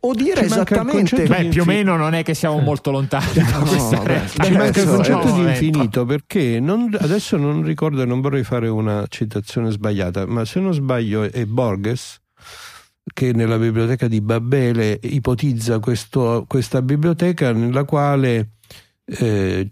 o 0.00 0.14
dire 0.14 0.42
esattamente 0.42 1.26
beh, 1.26 1.46
più 1.46 1.62
o 1.62 1.64
meno 1.64 1.96
non 1.96 2.14
è 2.14 2.22
che 2.22 2.34
siamo 2.34 2.58
eh. 2.58 2.62
molto 2.62 2.90
lontani 2.90 3.32
da 3.32 3.58
no, 3.58 3.64
questa 3.64 4.00
beh, 4.00 4.20
ci 4.28 4.52
manca 4.52 4.80
il 4.82 4.88
concetto 4.88 5.32
di 5.32 5.40
infinito 5.40 6.04
perché 6.04 6.60
non, 6.60 6.94
adesso 6.98 7.36
non 7.36 7.62
ricordo 7.62 8.04
non 8.04 8.20
vorrei 8.20 8.44
fare 8.44 8.68
una 8.68 9.06
citazione 9.08 9.70
sbagliata 9.70 10.26
ma 10.26 10.44
se 10.44 10.60
non 10.60 10.72
sbaglio 10.72 11.22
è 11.22 11.44
Borges 11.46 12.20
che 13.12 13.32
nella 13.32 13.58
biblioteca 13.58 14.06
di 14.06 14.20
Babele 14.20 14.98
ipotizza 15.02 15.78
questo, 15.80 16.44
questa 16.46 16.82
biblioteca 16.82 17.52
nella 17.52 17.84
quale 17.84 18.50
eh, 19.04 19.68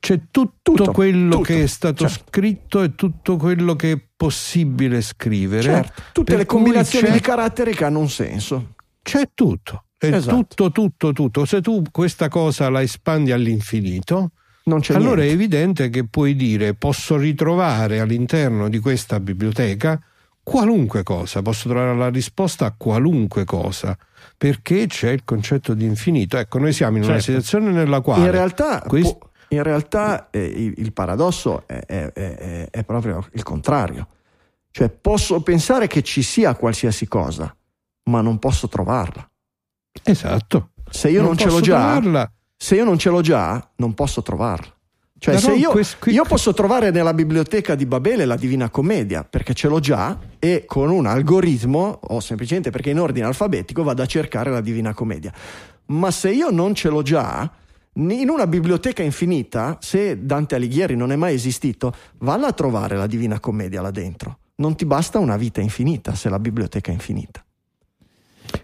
c'è 0.00 0.20
tutto, 0.30 0.54
tutto 0.62 0.92
quello 0.92 1.36
tutto, 1.36 1.42
che 1.42 1.62
è 1.62 1.66
stato 1.66 2.08
certo. 2.08 2.24
scritto 2.28 2.82
e 2.82 2.94
tutto 2.94 3.36
quello 3.36 3.76
che 3.76 3.92
è 3.92 4.00
possibile 4.16 5.02
scrivere 5.02 5.62
certo. 5.62 6.02
tutte 6.12 6.36
le 6.36 6.46
combinazioni 6.46 7.10
di 7.10 7.20
caratteri 7.20 7.74
che 7.74 7.84
hanno 7.84 7.98
un 7.98 8.08
senso 8.08 8.76
c'è 9.08 9.30
tutto, 9.32 9.84
è 9.96 10.12
esatto. 10.12 10.36
tutto, 10.36 10.70
tutto, 10.70 11.12
tutto. 11.12 11.44
Se 11.46 11.62
tu 11.62 11.82
questa 11.90 12.28
cosa 12.28 12.68
la 12.68 12.82
espandi 12.82 13.32
all'infinito, 13.32 14.32
allora 14.66 15.22
niente. 15.22 15.28
è 15.28 15.30
evidente 15.30 15.88
che 15.88 16.06
puoi 16.06 16.36
dire 16.36 16.74
posso 16.74 17.16
ritrovare 17.16 18.00
all'interno 18.00 18.68
di 18.68 18.78
questa 18.80 19.18
biblioteca 19.18 19.98
qualunque 20.42 21.02
cosa, 21.02 21.40
posso 21.40 21.70
trovare 21.70 21.96
la 21.96 22.10
risposta 22.10 22.66
a 22.66 22.74
qualunque 22.76 23.44
cosa, 23.44 23.96
perché 24.36 24.86
c'è 24.86 25.10
il 25.10 25.24
concetto 25.24 25.72
di 25.72 25.86
infinito. 25.86 26.36
Ecco, 26.36 26.58
noi 26.58 26.74
siamo 26.74 26.98
in 26.98 27.04
certo. 27.04 27.12
una 27.12 27.22
situazione 27.22 27.70
nella 27.70 28.00
quale... 28.00 28.26
In 28.26 28.30
realtà... 28.30 28.82
Quest... 28.86 29.16
in 29.48 29.62
realtà 29.62 30.28
eh, 30.30 30.44
il, 30.44 30.74
il, 30.76 30.92
paradosso 30.92 31.66
è, 31.66 31.78
è, 31.86 32.12
è, 32.12 32.68
è 32.70 32.84
proprio 32.84 33.26
il 33.32 33.42
contrario. 33.42 34.06
Cioè 34.70 34.88
posso 34.90 35.40
pensare 35.42 35.86
che 35.86 36.02
ci 36.02 36.22
sia 36.22 36.54
qualsiasi 36.54 37.06
cosa, 37.06 37.54
ma 38.08 38.20
non 38.20 38.38
posso 38.38 38.68
trovarla. 38.68 39.28
Esatto. 40.02 40.70
Se 40.90 41.08
io 41.08 41.20
non, 41.20 41.28
non 41.28 41.38
ce 41.38 41.46
l'ho 41.46 41.60
già, 41.60 41.92
trovarla. 41.92 42.32
se 42.56 42.74
io 42.74 42.84
non 42.84 42.98
ce 42.98 43.10
l'ho 43.10 43.20
già, 43.20 43.70
non 43.76 43.94
posso 43.94 44.22
trovarla. 44.22 44.72
Cioè, 45.20 45.36
se 45.36 45.52
io, 45.52 45.70
quest, 45.70 45.98
qui, 45.98 46.12
io, 46.12 46.22
posso 46.24 46.54
trovare 46.54 46.92
nella 46.92 47.12
biblioteca 47.12 47.74
di 47.74 47.86
Babele 47.86 48.24
la 48.24 48.36
Divina 48.36 48.70
Commedia 48.70 49.24
perché 49.24 49.52
ce 49.52 49.66
l'ho 49.66 49.80
già 49.80 50.16
e 50.38 50.62
con 50.64 50.90
un 50.90 51.06
algoritmo 51.06 51.98
o 52.02 52.20
semplicemente 52.20 52.70
perché 52.70 52.90
in 52.90 53.00
ordine 53.00 53.26
alfabetico 53.26 53.82
vado 53.82 54.02
a 54.02 54.06
cercare 54.06 54.50
la 54.50 54.60
Divina 54.60 54.94
Commedia. 54.94 55.32
Ma 55.86 56.12
se 56.12 56.30
io 56.30 56.50
non 56.50 56.72
ce 56.74 56.88
l'ho 56.88 57.02
già, 57.02 57.50
in 57.94 58.28
una 58.28 58.46
biblioteca 58.46 59.02
infinita, 59.02 59.78
se 59.80 60.24
Dante 60.24 60.54
Alighieri 60.54 60.94
non 60.94 61.10
è 61.10 61.16
mai 61.16 61.34
esistito, 61.34 61.92
valla 62.18 62.48
a 62.48 62.52
trovare 62.52 62.96
la 62.96 63.08
Divina 63.08 63.40
Commedia 63.40 63.80
là 63.80 63.90
dentro. 63.90 64.38
Non 64.56 64.76
ti 64.76 64.84
basta 64.84 65.18
una 65.18 65.36
vita 65.36 65.60
infinita 65.60 66.14
se 66.14 66.28
la 66.28 66.38
biblioteca 66.38 66.92
è 66.92 66.94
infinita. 66.94 67.44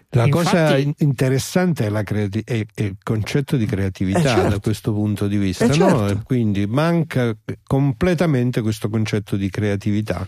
La 0.09 0.25
Infatti, 0.25 0.45
cosa 0.45 0.77
interessante 0.99 1.87
è, 1.87 2.03
creati- 2.03 2.43
è, 2.45 2.65
è, 2.73 2.83
il 2.83 2.97
concetto 3.03 3.57
di 3.57 3.65
creatività 3.65 4.19
eh 4.19 4.23
certo. 4.23 4.49
da 4.49 4.59
questo 4.59 4.93
punto 4.93 5.27
di 5.27 5.37
vista, 5.37 5.65
eh 5.65 5.73
certo. 5.73 6.13
no? 6.13 6.21
quindi 6.23 6.65
manca 6.67 7.35
completamente 7.65 8.61
questo 8.61 8.89
concetto 8.89 9.35
di 9.35 9.49
creatività 9.49 10.25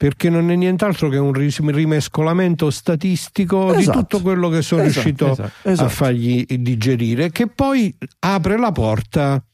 perché 0.00 0.30
non 0.30 0.50
è 0.50 0.54
nient'altro 0.54 1.10
che 1.10 1.18
un 1.18 1.32
rimescolamento 1.32 2.70
statistico 2.70 3.74
esatto. 3.74 3.98
di 3.98 3.98
tutto 3.98 4.22
quello 4.22 4.48
che 4.48 4.62
sono 4.62 4.82
esatto. 4.82 5.02
riuscito 5.02 5.32
esatto. 5.32 5.68
a 5.68 5.70
esatto. 5.70 5.88
fargli 5.90 6.46
digerire, 6.46 7.30
che 7.30 7.48
poi 7.48 7.94
apre 8.20 8.58
la 8.58 8.72
porta 8.72 9.44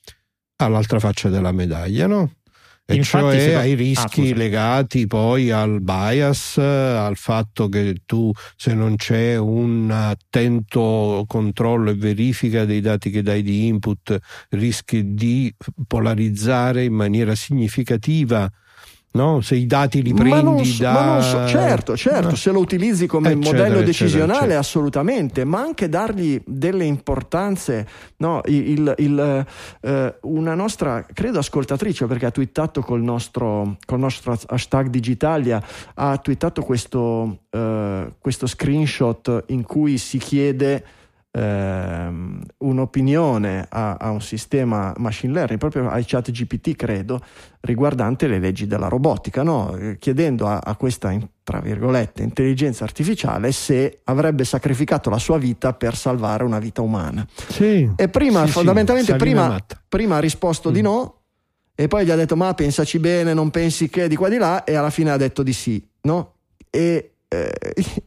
all'altra 0.58 1.00
faccia 1.00 1.28
della 1.30 1.50
medaglia, 1.50 2.06
no? 2.06 2.30
E 2.88 3.02
cioè 3.02 3.54
ai 3.54 3.74
rischi 3.74 4.30
ah, 4.30 4.36
legati 4.36 5.08
poi 5.08 5.50
al 5.50 5.80
bias, 5.80 6.56
al 6.58 7.16
fatto 7.16 7.68
che 7.68 8.02
tu 8.06 8.30
se 8.54 8.74
non 8.74 8.94
c'è 8.94 9.36
un 9.36 9.90
attento 9.90 11.24
controllo 11.26 11.90
e 11.90 11.96
verifica 11.96 12.64
dei 12.64 12.80
dati 12.80 13.10
che 13.10 13.22
dai 13.22 13.42
di 13.42 13.66
input 13.66 14.16
rischi 14.50 15.14
di 15.14 15.52
polarizzare 15.88 16.84
in 16.84 16.94
maniera 16.94 17.34
significativa 17.34 18.48
No? 19.16 19.40
se 19.40 19.56
i 19.56 19.66
dati 19.66 20.02
li 20.02 20.12
prendi 20.12 20.30
ma 20.30 20.40
non, 20.40 20.76
da... 20.78 20.93
Ma 20.93 21.05
non 21.05 21.22
so, 21.22 21.47
certo, 21.48 21.97
certo, 21.97 22.28
no. 22.30 22.36
se 22.36 22.51
lo 22.51 22.60
utilizzi 22.60 23.06
come 23.06 23.32
eccetera, 23.32 23.64
modello 23.64 23.82
decisionale 23.82 24.20
eccetera, 24.20 24.38
eccetera. 24.38 24.59
assolutamente, 24.59 25.44
ma 25.44 25.60
anche 25.60 25.88
dargli 25.88 26.40
delle 26.47 26.84
importanze, 26.84 27.86
no? 28.18 28.40
il, 28.47 28.94
il, 28.98 29.47
eh, 29.80 30.14
una 30.22 30.55
nostra, 30.55 31.06
credo 31.12 31.38
ascoltatrice, 31.38 32.06
perché 32.06 32.26
ha 32.26 32.30
twittato 32.30 32.80
col 32.82 33.02
nostro, 33.02 33.76
col 33.84 33.98
nostro 33.98 34.38
hashtag 34.47 34.88
Digitalia, 34.88 35.62
ha 35.94 36.16
twittato 36.18 36.62
questo, 36.62 37.40
eh, 37.51 38.12
questo 38.18 38.47
screenshot 38.47 39.44
in 39.48 39.64
cui 39.64 39.98
si 39.98 40.18
chiede 40.18 40.84
ehm, 41.36 42.40
un'opinione 42.58 43.66
a, 43.68 43.94
a, 43.94 44.10
un 44.10 44.22
sistema 44.22 44.94
machine 44.96 45.32
learning, 45.32 45.58
proprio 45.58 45.88
ai 45.90 46.04
chat 46.06 46.30
GPT 46.30 46.74
credo, 46.74 47.20
riguardante 47.60 48.26
le 48.26 48.38
leggi 48.38 48.66
della 48.66 48.88
robotica, 48.88 49.42
no? 49.42 49.76
chiedendo 49.98 50.46
a, 50.46 50.58
a 50.58 50.74
questa, 50.76 51.14
tra 51.42 51.60
virgolette, 51.60 52.22
intelligenza 52.22 52.84
artificiale 52.84 53.52
se 53.52 54.00
avrebbe 54.04 54.44
sacrificato 54.44 55.10
la 55.10 55.18
sua 55.18 55.36
vita 55.36 55.74
per 55.74 55.94
salvare 55.94 56.42
una 56.42 56.58
vita 56.58 56.80
umana. 56.80 57.26
Sì, 57.48 57.90
e 57.94 58.08
prima, 58.08 58.46
sì, 58.46 58.52
fondamentalmente, 58.52 59.12
sì, 59.12 59.18
prima, 59.18 59.58
prima, 59.88 60.16
ha 60.16 60.20
risposto 60.20 60.70
mm. 60.70 60.72
di 60.72 60.80
no, 60.80 61.14
e 61.74 61.88
poi 61.88 62.06
gli 62.06 62.10
ha 62.10 62.16
detto 62.16 62.36
ma 62.36 62.54
pensaci 62.54 62.98
bene, 62.98 63.34
non 63.34 63.50
pensi 63.50 63.90
che 63.90 64.08
di 64.08 64.16
qua 64.16 64.30
di 64.30 64.38
là, 64.38 64.64
e 64.64 64.74
alla 64.74 64.90
fine 64.90 65.10
ha 65.10 65.16
detto 65.18 65.42
di 65.42 65.52
sì, 65.52 65.86
no? 66.02 66.32
E 66.70 67.15
eh, 67.28 67.52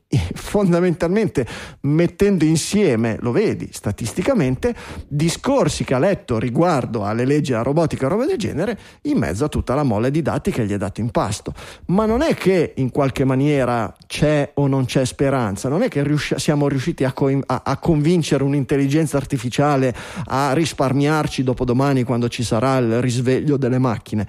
fondamentalmente 0.33 1.45
mettendo 1.81 2.45
insieme, 2.45 3.17
lo 3.19 3.31
vedi 3.31 3.69
statisticamente, 3.71 4.73
discorsi 5.07 5.83
che 5.83 5.93
ha 5.93 5.99
letto 5.99 6.39
riguardo 6.39 7.05
alle 7.05 7.25
leggi 7.25 7.51
della 7.51 7.63
robotica 7.63 8.05
e 8.05 8.09
roba 8.09 8.25
del 8.25 8.37
genere 8.37 8.79
in 9.03 9.17
mezzo 9.17 9.45
a 9.45 9.49
tutta 9.49 9.75
la 9.75 9.83
mole 9.83 10.11
di 10.11 10.21
dati 10.21 10.51
che 10.51 10.65
gli 10.65 10.71
è 10.71 10.77
dato 10.77 11.01
in 11.01 11.11
pasto. 11.11 11.53
Ma 11.87 12.05
non 12.05 12.21
è 12.21 12.33
che 12.33 12.73
in 12.77 12.91
qualche 12.91 13.25
maniera 13.25 13.93
c'è 14.07 14.51
o 14.55 14.67
non 14.67 14.85
c'è 14.85 15.05
speranza, 15.05 15.69
non 15.69 15.81
è 15.81 15.87
che 15.89 16.03
riusci- 16.03 16.39
siamo 16.39 16.67
riusciti 16.67 17.03
a, 17.03 17.11
co- 17.11 17.41
a, 17.45 17.61
a 17.65 17.77
convincere 17.77 18.43
un'intelligenza 18.43 19.17
artificiale 19.17 19.93
a 20.25 20.53
risparmiarci 20.53 21.43
dopodomani 21.43 22.03
quando 22.03 22.29
ci 22.29 22.43
sarà 22.43 22.77
il 22.77 23.01
risveglio 23.01 23.57
delle 23.57 23.79
macchine 23.79 24.27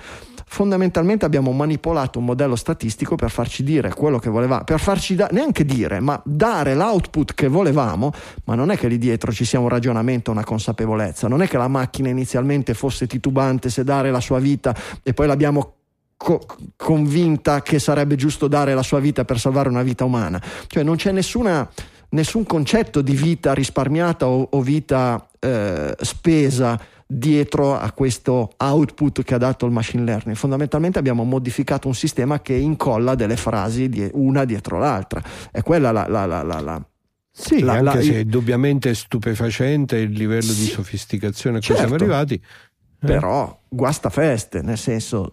fondamentalmente 0.53 1.25
abbiamo 1.25 1.53
manipolato 1.53 2.19
un 2.19 2.25
modello 2.25 2.57
statistico 2.57 3.15
per 3.15 3.31
farci 3.31 3.63
dire 3.63 3.95
quello 3.95 4.19
che 4.19 4.29
volevamo, 4.29 4.65
per 4.65 4.81
farci 4.81 5.15
da- 5.15 5.29
neanche 5.31 5.65
dire, 5.65 6.01
ma 6.01 6.21
dare 6.25 6.75
l'output 6.75 7.35
che 7.35 7.47
volevamo, 7.47 8.13
ma 8.47 8.57
non 8.57 8.73
è 8.73 8.77
che 8.77 8.89
lì 8.89 8.99
dietro 8.99 9.31
ci 9.31 9.45
sia 9.45 9.61
un 9.61 9.69
ragionamento, 9.69 10.33
una 10.33 10.43
consapevolezza, 10.43 11.29
non 11.29 11.41
è 11.41 11.47
che 11.47 11.57
la 11.57 11.69
macchina 11.69 12.09
inizialmente 12.09 12.75
fosse 12.75 13.07
titubante 13.07 13.71
se 13.71 13.85
dare 13.85 14.11
la 14.11 14.19
sua 14.19 14.41
vita 14.41 14.75
e 15.05 15.15
poi 15.15 15.29
l'abbiamo 15.29 15.75
Co- 16.23 16.45
convinta 16.77 17.63
che 17.63 17.79
sarebbe 17.79 18.15
giusto 18.15 18.47
dare 18.47 18.75
la 18.75 18.83
sua 18.83 19.01
vita 19.01 19.25
per 19.25 19.39
salvare 19.39 19.71
una 19.71 19.83
vita 19.83 20.05
umana. 20.05 20.39
Cioè 20.67 20.83
non 20.83 20.97
c'è 20.97 21.13
nessuna, 21.13 21.67
nessun 22.11 22.45
concetto 22.45 23.01
di 23.01 23.15
vita 23.15 23.55
risparmiata 23.55 24.27
o, 24.27 24.47
o 24.51 24.61
vita 24.61 25.27
eh, 25.39 25.97
spesa 25.99 26.79
dietro 27.13 27.77
a 27.77 27.91
questo 27.91 28.53
output 28.57 29.25
che 29.25 29.35
ha 29.35 29.39
dato 29.39 29.67
il 29.67 29.73
machine 29.73 30.05
learning. 30.05 30.37
Fondamentalmente 30.37 31.01
abbiamo 31.01 31.25
modificato 31.25 31.89
un 31.89 31.95
sistema 31.95 32.41
che 32.41 32.55
incolla 32.55 33.17
delle 33.17 33.37
frasi 33.37 33.89
di 33.89 34.09
una 34.13 34.45
dietro 34.45 34.79
l'altra. 34.79 35.21
È 35.51 35.63
quella 35.63 35.91
la, 35.91 36.07
la, 36.07 36.25
la, 36.25 36.43
la 36.43 36.85
sì, 37.33 37.61
la, 37.61 37.75
anche 37.75 38.03
se 38.03 38.15
è 38.15 38.19
indubbiamente 38.19 38.95
stupefacente 38.95 39.97
il 39.97 40.13
livello 40.13 40.53
sì, 40.53 40.61
di 40.61 40.67
sofisticazione 40.67 41.57
a 41.57 41.61
cui 41.61 41.75
certo, 41.75 41.83
siamo 41.83 41.97
arrivati. 41.97 42.35
Eh. 42.35 43.07
Però 43.07 43.61
guasta 43.69 44.09
feste, 44.09 44.63
nel 44.63 44.79
senso 44.79 45.33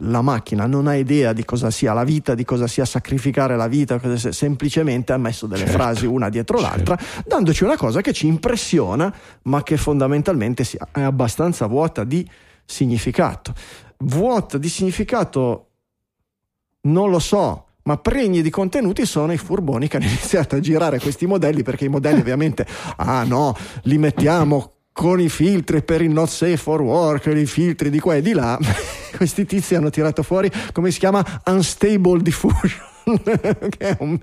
la 0.00 0.20
macchina 0.20 0.66
non 0.66 0.86
ha 0.86 0.94
idea 0.94 1.32
di 1.32 1.44
cosa 1.44 1.70
sia 1.70 1.92
la 1.92 2.04
vita, 2.04 2.34
di 2.34 2.44
cosa 2.44 2.66
sia 2.66 2.84
sacrificare 2.84 3.56
la 3.56 3.66
vita, 3.66 3.98
semplicemente 4.16 5.12
ha 5.12 5.16
messo 5.16 5.46
delle 5.46 5.64
certo, 5.64 5.78
frasi 5.78 6.06
una 6.06 6.28
dietro 6.28 6.58
certo. 6.58 6.74
l'altra, 6.76 6.98
dandoci 7.24 7.64
una 7.64 7.76
cosa 7.76 8.00
che 8.00 8.12
ci 8.12 8.26
impressiona, 8.26 9.14
ma 9.42 9.62
che 9.62 9.76
fondamentalmente 9.76 10.64
è 10.92 11.00
abbastanza 11.00 11.66
vuota 11.66 12.04
di 12.04 12.28
significato. 12.64 13.54
Vuota 13.98 14.58
di 14.58 14.68
significato 14.68 15.68
non 16.82 17.10
lo 17.10 17.18
so, 17.18 17.64
ma 17.84 17.96
pregni 17.96 18.42
di 18.42 18.50
contenuti 18.50 19.06
sono 19.06 19.32
i 19.32 19.38
furboni 19.38 19.88
che 19.88 19.96
hanno 19.96 20.06
iniziato 20.12 20.56
a 20.56 20.60
girare 20.60 21.00
questi 21.00 21.26
modelli 21.26 21.62
perché 21.62 21.86
i 21.86 21.88
modelli 21.88 22.20
ovviamente, 22.20 22.66
ah 22.96 23.24
no, 23.24 23.56
li 23.82 23.96
mettiamo 23.96 24.72
con 24.96 25.20
i 25.20 25.28
filtri 25.28 25.82
per 25.82 26.00
il 26.00 26.10
not 26.10 26.30
safe 26.30 26.56
for 26.56 26.80
work, 26.80 27.26
i 27.26 27.44
filtri 27.44 27.90
di 27.90 28.00
qua 28.00 28.14
e 28.14 28.22
di 28.22 28.32
là, 28.32 28.58
questi 29.14 29.44
tizi 29.44 29.74
hanno 29.74 29.90
tirato 29.90 30.22
fuori 30.22 30.50
come 30.72 30.90
si 30.90 30.98
chiama 30.98 31.22
unstable 31.44 32.22
diffusion. 32.22 32.95
che 33.68 33.78
è 33.78 33.96
un- 34.00 34.18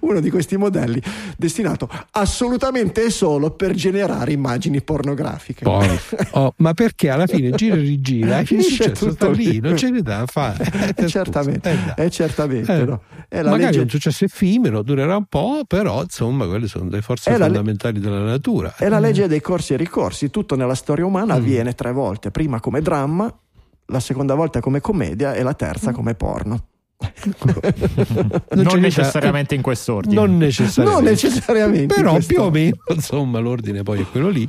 uno 0.00 0.20
di 0.20 0.30
questi 0.30 0.56
modelli 0.56 1.02
destinato 1.36 1.88
assolutamente 2.12 3.04
e 3.04 3.10
solo 3.10 3.50
per 3.50 3.72
generare 3.72 4.32
immagini 4.32 4.80
pornografiche. 4.80 5.64
Poi, 5.64 5.88
oh, 6.32 6.54
ma 6.58 6.72
perché 6.74 7.10
alla 7.10 7.26
fine 7.26 7.50
gira 7.50 7.74
e 7.74 7.78
rigira? 7.80 8.44
Finisce 8.44 8.84
successo? 8.84 9.06
tutto 9.08 9.30
lì, 9.30 9.58
non 9.60 9.76
ce 9.76 9.90
ne 9.90 10.02
da 10.02 10.24
fare. 10.26 10.66
Eh, 10.98 11.06
certamente, 11.08 11.94
Eh, 11.96 12.04
eh, 12.04 12.10
certamente, 12.10 12.72
Eh, 12.80 12.84
no? 12.84 13.02
È 13.28 13.42
la 13.42 13.50
Magari 13.50 13.64
legge- 13.66 13.78
è 13.80 13.82
un 13.82 13.88
successo 13.90 14.24
effimero, 14.24 14.82
durerà 14.82 15.16
un 15.16 15.26
po', 15.26 15.62
però 15.66 16.02
insomma 16.02 16.46
quelle 16.46 16.66
sono 16.66 16.88
le 16.88 17.02
forze 17.02 17.30
la 17.30 17.36
le- 17.38 17.44
fondamentali 17.44 17.98
della 18.00 18.22
natura. 18.22 18.74
È 18.76 18.88
la 18.88 18.98
legge 19.00 19.26
dei 19.26 19.40
corsi 19.40 19.74
e 19.74 19.76
ricorsi, 19.76 20.30
tutto 20.30 20.54
nella 20.56 20.74
storia 20.74 21.04
umana 21.04 21.34
Mm. 21.34 21.36
avviene 21.38 21.74
tre 21.74 21.92
volte, 21.92 22.30
prima 22.30 22.60
come 22.60 22.80
dramma, 22.80 23.32
la 23.86 24.00
seconda 24.00 24.34
volta 24.34 24.60
come 24.60 24.80
commedia 24.80 25.34
e 25.34 25.42
la 25.42 25.54
terza 25.54 25.92
come 25.92 26.14
porno. 26.14 26.64
Non 26.98 28.62
Non, 28.62 28.68
ce 28.68 28.74
ne 28.76 28.80
necessariamente 28.80 29.54
in 29.54 29.62
quest'ordine. 29.62 30.14
Non 30.14 30.36
necessariamente. 30.36 31.02
Non 31.02 31.10
necessariamente 31.10 31.94
Però 31.94 32.18
più 32.18 32.40
o 32.40 32.50
meno, 32.50 32.76
insomma, 32.88 33.38
l'ordine 33.38 33.82
poi 33.82 34.00
è 34.00 34.04
quello 34.04 34.28
lì. 34.28 34.48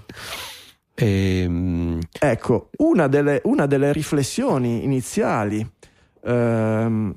Ehm, 0.95 1.99
Ecco, 2.19 2.69
una 2.77 3.07
delle, 3.07 3.41
una 3.45 3.65
delle 3.67 3.93
riflessioni 3.93 4.83
iniziali, 4.83 5.65
ehm, 6.23 7.15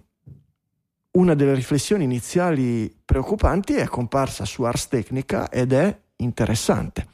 una 1.13 1.35
delle 1.35 1.55
riflessioni 1.55 2.05
iniziali 2.05 2.95
preoccupanti 3.05 3.75
è 3.75 3.87
comparsa 3.87 4.45
su 4.45 4.63
Ars 4.63 4.89
Technica 4.89 5.51
ed 5.51 5.73
è 5.73 5.99
interessante. 6.17 7.07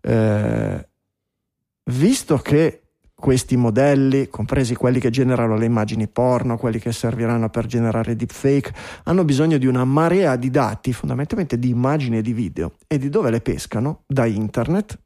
Eh, 0.00 0.88
visto 1.90 2.38
che 2.38 2.82
questi 3.18 3.56
modelli, 3.56 4.28
compresi 4.28 4.74
quelli 4.74 5.00
che 5.00 5.10
generano 5.10 5.56
le 5.56 5.64
immagini 5.64 6.06
porno, 6.06 6.58
quelli 6.58 6.78
che 6.78 6.92
serviranno 6.92 7.48
per 7.48 7.64
generare 7.64 8.14
deepfake, 8.14 8.72
hanno 9.04 9.24
bisogno 9.24 9.56
di 9.56 9.66
una 9.66 9.84
marea 9.84 10.36
di 10.36 10.50
dati, 10.50 10.92
fondamentalmente 10.92 11.58
di 11.58 11.70
immagini 11.70 12.18
e 12.18 12.22
di 12.22 12.34
video, 12.34 12.74
e 12.86 12.98
di 12.98 13.08
dove 13.08 13.30
le 13.30 13.40
pescano? 13.40 14.02
Da 14.06 14.26
internet, 14.26 14.98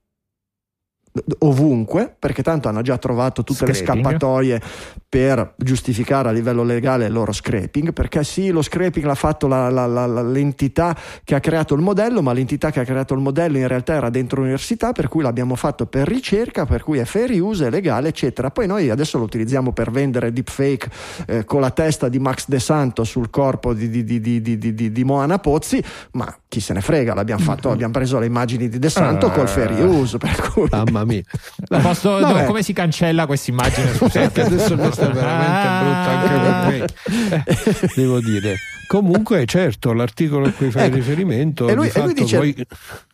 ovunque, 1.41 2.15
perché 2.19 2.43
tanto 2.43 2.69
hanno 2.69 2.82
già 2.82 2.97
trovato 2.99 3.43
tutte 3.43 3.66
le 3.66 3.74
Scraping. 3.74 4.05
scappatoie 4.05 4.61
per 5.09 5.55
giustificare 5.57 6.28
a 6.28 6.32
livello 6.32 6.62
legale 6.62 7.07
il 7.07 7.12
loro 7.12 7.32
scraping, 7.32 7.93
perché 7.93 8.23
sì, 8.23 8.51
lo 8.51 8.62
scraping 8.62 9.05
l'ha 9.05 9.16
fatto 9.16 9.49
la- 9.49 9.69
la- 9.69 9.87
la- 9.87 10.23
l'entità 10.23 10.97
che 11.24 11.35
ha 11.35 11.41
creato 11.41 11.74
il 11.74 11.81
modello, 11.82 12.23
ma 12.23 12.32
l'entità 12.32 12.70
che 12.70 12.78
ha 12.78 12.85
creato 12.85 13.15
il 13.15 13.20
modello 13.20 13.59
in 13.59 13.66
realtà 13.66 13.95
era 13.95 14.09
dentro 14.09 14.39
l'università, 14.41 14.93
per 14.93 15.09
cui 15.09 15.23
l'abbiamo 15.24 15.57
fatto 15.57 15.87
per 15.87 16.07
ricerca, 16.07 16.65
per 16.65 16.85
cui 16.85 16.99
è 16.99 17.05
fair 17.05 17.31
use, 17.43 17.66
è 17.66 17.70
legale, 17.70 18.09
eccetera. 18.09 18.51
Poi 18.51 18.69
noi 18.69 18.89
adesso 18.89 19.19
lo 19.19 19.24
utilizziamo 19.24 19.73
per 19.73 19.91
vendere 19.91 20.32
deepfake 20.32 20.89
eh, 21.27 21.45
con 21.45 21.61
la 21.61 21.70
testa 21.70 22.09
di 22.09 22.20
Max 22.20 22.45
De 22.47 22.61
Santo 22.61 23.03
sul 23.03 23.31
corpo 23.31 23.74
di, 23.74 23.91
di- 23.91 24.05
di- 24.05 24.20
di- 24.20 24.41
di- 24.41 24.59
di- 24.59 24.74
di- 24.74 24.93
di 24.93 25.05
Moana 25.05 25.39
Pozzi, 25.41 25.82
ma 26.12 26.32
chi 26.47 26.61
se 26.61 26.73
ne 26.73 26.81
frega, 26.81 27.15
l'abbiamo 27.15 27.43
fatto, 27.43 27.69
abbiamo 27.73 27.93
preso 27.93 28.20
le 28.20 28.27
immagini 28.27 28.69
di 28.69 28.78
De 28.78 28.89
Santo 28.89 29.27
Ah. 29.27 29.31
col 29.32 29.49
fair 29.49 29.73
use, 29.85 30.19
per 30.19 30.51
cui... 30.53 30.69
mamma 31.05 31.12
mia. 31.12 31.82
Posso- 31.82 32.10
Vabbè. 32.18 32.27
dove- 32.27 32.44
come 32.44 32.62
si 32.62 32.72
cancella 32.72 33.27
questa 33.27 33.51
immagine? 33.51 33.93
Scusate. 33.94 34.40
adesso 34.43 34.77
questa 34.77 35.10
è 35.10 35.12
veramente 35.12 35.85
brutta 35.85 36.10
anche 36.10 36.28
per 36.28 37.35
me. 37.35 37.44
Eh, 37.44 37.90
devo 37.97 38.20
dire. 38.20 38.56
Comunque, 38.86 39.47
certo, 39.47 39.93
l'articolo 39.93 40.47
a 40.48 40.51
cui 40.51 40.68
fai 40.72 40.86
Ecco, 40.86 40.97
riferimento. 40.97 41.68
e 41.68 41.74
lui- 41.74 41.89
di 41.93 41.97
e 41.97 42.02
lui 42.02 42.12
dice- 42.12 42.36
poi- 42.39 42.66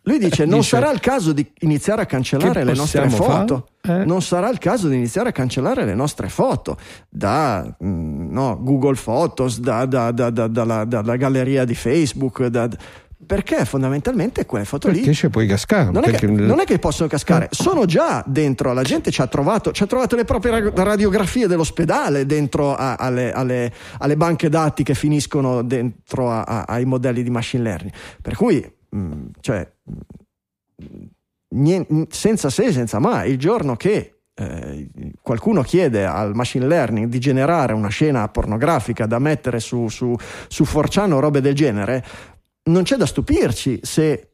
Lui 0.04 0.18
dice: 0.18 0.46
Non 0.46 0.60
Dice, 0.60 0.68
sarà 0.76 0.90
il 0.90 1.00
caso 1.00 1.32
di 1.32 1.46
iniziare 1.60 2.00
a 2.00 2.06
cancellare 2.06 2.64
le 2.64 2.72
nostre 2.72 3.10
foto. 3.10 3.68
Eh? 3.82 4.04
Non 4.04 4.22
sarà 4.22 4.48
il 4.50 4.58
caso 4.58 4.88
di 4.88 4.94
iniziare 4.96 5.28
a 5.28 5.32
cancellare 5.32 5.84
le 5.84 5.94
nostre 5.94 6.28
foto 6.30 6.78
da 7.10 7.62
mm, 7.84 8.32
no, 8.32 8.58
Google 8.62 8.94
Photos, 8.94 9.58
da- 9.60 9.84
da- 9.84 10.12
da- 10.12 10.30
da- 10.30 10.46
dalla, 10.48 10.84
dalla 10.86 11.16
galleria 11.16 11.64
di 11.66 11.74
Facebook. 11.74 12.46
da- 12.46 12.68
perché 13.24 13.64
fondamentalmente 13.64 14.44
quelle 14.44 14.64
foto 14.66 14.88
lì 14.88 14.98
Perché 14.98 15.14
ci 15.14 15.30
puoi 15.30 15.46
cascare? 15.46 15.90
non 15.90 16.02
è, 16.04 16.10
perché- 16.10 16.26
che, 16.26 16.32
non 16.32 16.60
è 16.60 16.64
che 16.64 16.78
possono 16.78 17.08
cascare, 17.08 17.48
sono 17.50 17.86
già 17.86 18.22
dentro, 18.26 18.72
la 18.74 18.82
gente 18.82 19.10
ci 19.10 19.22
ha 19.22 19.26
trovato, 19.26 19.72
ci 19.72 19.82
ha 19.82 19.86
trovato 19.86 20.16
le 20.16 20.24
proprie 20.24 20.60
ra- 20.72 20.84
radiografie 20.84 21.46
dell'ospedale 21.46 22.26
dentro 22.26 22.74
a- 22.74 22.96
alle, 22.96 23.32
alle- 23.32 23.72
alle 23.98 24.16
banche 24.16 24.48
dati 24.50 24.82
che 24.82 24.94
finiscono 24.94 25.62
dentro 25.62 26.30
a- 26.30 26.42
a- 26.42 26.64
ai 26.68 26.84
modelli 26.84 27.22
di 27.22 27.30
machine 27.30 27.62
learning. 27.62 27.92
Per 28.20 28.34
cui, 28.36 28.62
mh, 28.90 29.12
cioè, 29.40 29.66
mh, 29.84 31.04
nien- 31.54 32.06
senza 32.10 32.50
se, 32.50 32.72
senza 32.72 32.98
ma, 32.98 33.24
il 33.24 33.38
giorno 33.38 33.76
che 33.76 34.10
eh, 34.38 34.90
qualcuno 35.22 35.62
chiede 35.62 36.04
al 36.04 36.34
machine 36.34 36.66
learning 36.66 37.06
di 37.08 37.18
generare 37.18 37.72
una 37.72 37.88
scena 37.88 38.28
pornografica 38.28 39.06
da 39.06 39.18
mettere 39.18 39.60
su, 39.60 39.88
su, 39.88 40.14
su 40.48 40.62
4chan 40.64 41.12
o 41.12 41.20
robe 41.20 41.40
del 41.40 41.54
genere, 41.54 42.04
non 42.66 42.82
c'è 42.82 42.96
da 42.96 43.06
stupirci 43.06 43.80
se 43.82 44.30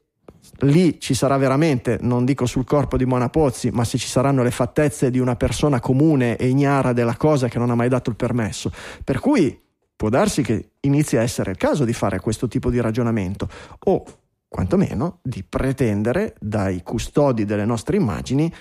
lì 0.59 0.99
ci 0.99 1.13
sarà 1.13 1.37
veramente, 1.37 1.97
non 2.01 2.25
dico 2.25 2.45
sul 2.45 2.65
corpo 2.65 2.97
di 2.97 3.05
Mona 3.05 3.29
Pozzi, 3.29 3.69
ma 3.71 3.83
se 3.83 3.97
ci 3.97 4.07
saranno 4.07 4.43
le 4.43 4.51
fattezze 4.51 5.09
di 5.09 5.19
una 5.19 5.35
persona 5.35 5.79
comune 5.79 6.37
e 6.37 6.47
ignara 6.47 6.93
della 6.93 7.17
cosa 7.17 7.47
che 7.47 7.57
non 7.57 7.69
ha 7.69 7.75
mai 7.75 7.89
dato 7.89 8.09
il 8.09 8.15
permesso. 8.15 8.71
Per 9.03 9.19
cui 9.19 9.59
può 9.95 10.09
darsi 10.09 10.41
che 10.41 10.71
inizi 10.81 11.17
a 11.17 11.21
essere 11.21 11.51
il 11.51 11.57
caso 11.57 11.85
di 11.85 11.93
fare 11.93 12.19
questo 12.19 12.47
tipo 12.47 12.69
di 12.69 12.79
ragionamento 12.79 13.47
o 13.85 14.03
quantomeno 14.47 15.19
di 15.23 15.43
pretendere 15.43 16.35
dai 16.39 16.83
custodi 16.83 17.45
delle 17.45 17.65
nostre 17.65 17.97
immagini 17.97 18.51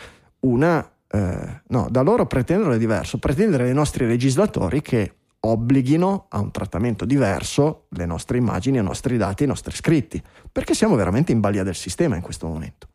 una... 0.41 0.91
eh, 1.09 1.63
no, 1.69 1.87
da 1.91 2.01
loro 2.01 2.27
pretendere 2.27 2.77
è 2.77 2.79
diverso, 2.79 3.19
pretendere 3.19 3.65
dai 3.65 3.75
nostri 3.75 4.07
legislatori 4.07 4.81
che 4.83 5.15
obblighino 5.45 6.27
a 6.29 6.39
un 6.39 6.51
trattamento 6.51 7.05
diverso 7.05 7.87
le 7.91 8.07
nostre 8.07 8.39
immagini, 8.39 8.79
i 8.79 8.83
nostri 8.83 9.17
dati, 9.17 9.45
i 9.45 9.47
nostri 9.47 9.75
scritti, 9.75 10.23
perché 10.51 10.75
siamo 10.75 10.95
veramente 10.95 11.33
in 11.33 11.41
balia 11.41 11.65
del 11.65 11.75
sistema 11.75 12.15
in 12.15 12.23
questo 12.23 12.47
momento. 12.47 12.87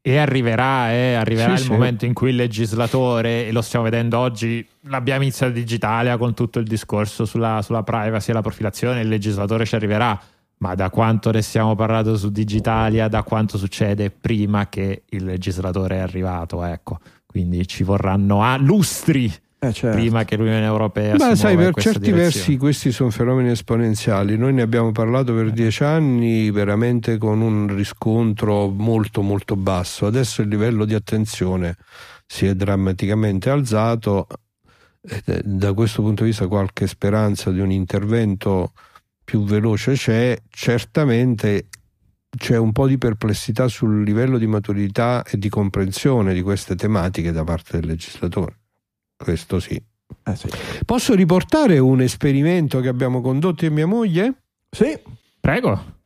E 0.00 0.16
arriverà, 0.16 0.90
eh, 0.90 1.14
arriverà 1.14 1.54
Sì, 1.54 1.62
il 1.62 1.68
sì. 1.68 1.70
momento 1.70 2.04
in 2.04 2.12
cui 2.12 2.30
il 2.30 2.36
legislatore, 2.36 3.46
e 3.46 3.52
lo 3.52 3.62
stiamo 3.62 3.84
vedendo 3.84 4.18
oggi, 4.18 4.66
l'abbiamo 4.86 5.22
iniziato 5.22 5.52
digitale 5.52 6.16
con 6.16 6.34
tutto 6.34 6.58
il 6.58 6.66
discorso 6.66 7.24
sulla, 7.24 7.62
sulla 7.62 7.84
privacy 7.84 8.30
e 8.30 8.34
la 8.34 8.42
profilazione, 8.42 9.02
il 9.02 9.08
legislatore 9.08 9.64
ci 9.64 9.76
arriverà, 9.76 10.20
ma 10.58 10.74
da 10.74 10.90
quanto 10.90 11.30
ne 11.30 11.42
stiamo 11.42 11.76
parlando 11.76 12.16
su 12.16 12.30
Digitalia, 12.32 13.06
da 13.06 13.22
quanto 13.22 13.56
succede 13.56 14.10
prima 14.10 14.68
che 14.68 15.04
il 15.10 15.24
legislatore 15.24 15.96
è 15.96 16.00
arrivato, 16.00 16.64
ecco. 16.64 16.98
Quindi 17.24 17.68
ci 17.68 17.84
vorranno 17.84 18.42
a 18.42 18.56
lustri 18.56 19.32
Eh, 19.64 19.72
certo. 19.72 19.96
prima 19.96 20.24
che 20.24 20.36
l'Unione 20.36 20.64
Europea 20.64 21.16
si 21.16 21.24
Ma 21.24 21.36
sai, 21.36 21.54
per 21.54 21.72
certi 21.74 22.00
direzione. 22.00 22.22
versi 22.22 22.56
questi 22.56 22.90
sono 22.90 23.10
fenomeni 23.10 23.50
esponenziali. 23.50 24.36
Noi 24.36 24.52
ne 24.52 24.62
abbiamo 24.62 24.90
parlato 24.90 25.32
per 25.34 25.52
dieci 25.52 25.84
anni 25.84 26.50
veramente 26.50 27.16
con 27.16 27.40
un 27.40 27.72
riscontro 27.72 28.68
molto 28.68 29.22
molto 29.22 29.54
basso. 29.54 30.06
Adesso 30.06 30.42
il 30.42 30.48
livello 30.48 30.84
di 30.84 30.94
attenzione 30.94 31.76
si 32.26 32.46
è 32.46 32.56
drammaticamente 32.56 33.50
alzato. 33.50 34.26
Da 35.44 35.72
questo 35.74 36.02
punto 36.02 36.24
di 36.24 36.30
vista 36.30 36.48
qualche 36.48 36.88
speranza 36.88 37.52
di 37.52 37.60
un 37.60 37.70
intervento 37.70 38.72
più 39.22 39.44
veloce 39.44 39.92
c'è. 39.92 40.36
Certamente 40.48 41.68
c'è 42.36 42.56
un 42.56 42.72
po' 42.72 42.88
di 42.88 42.98
perplessità 42.98 43.68
sul 43.68 44.02
livello 44.02 44.38
di 44.38 44.46
maturità 44.48 45.22
e 45.22 45.38
di 45.38 45.48
comprensione 45.48 46.34
di 46.34 46.42
queste 46.42 46.74
tematiche 46.74 47.30
da 47.30 47.44
parte 47.44 47.78
del 47.78 47.90
legislatore. 47.90 48.56
Questo 49.22 49.60
sì. 49.60 49.80
Eh, 50.24 50.36
sì. 50.36 50.48
Posso 50.84 51.14
riportare 51.14 51.78
un 51.78 52.00
esperimento 52.00 52.80
che 52.80 52.88
abbiamo 52.88 53.20
condotto 53.20 53.64
io 53.64 53.70
e 53.70 53.74
mia 53.74 53.86
moglie? 53.86 54.42
Sì, 54.70 54.98
Prego. 55.42 56.00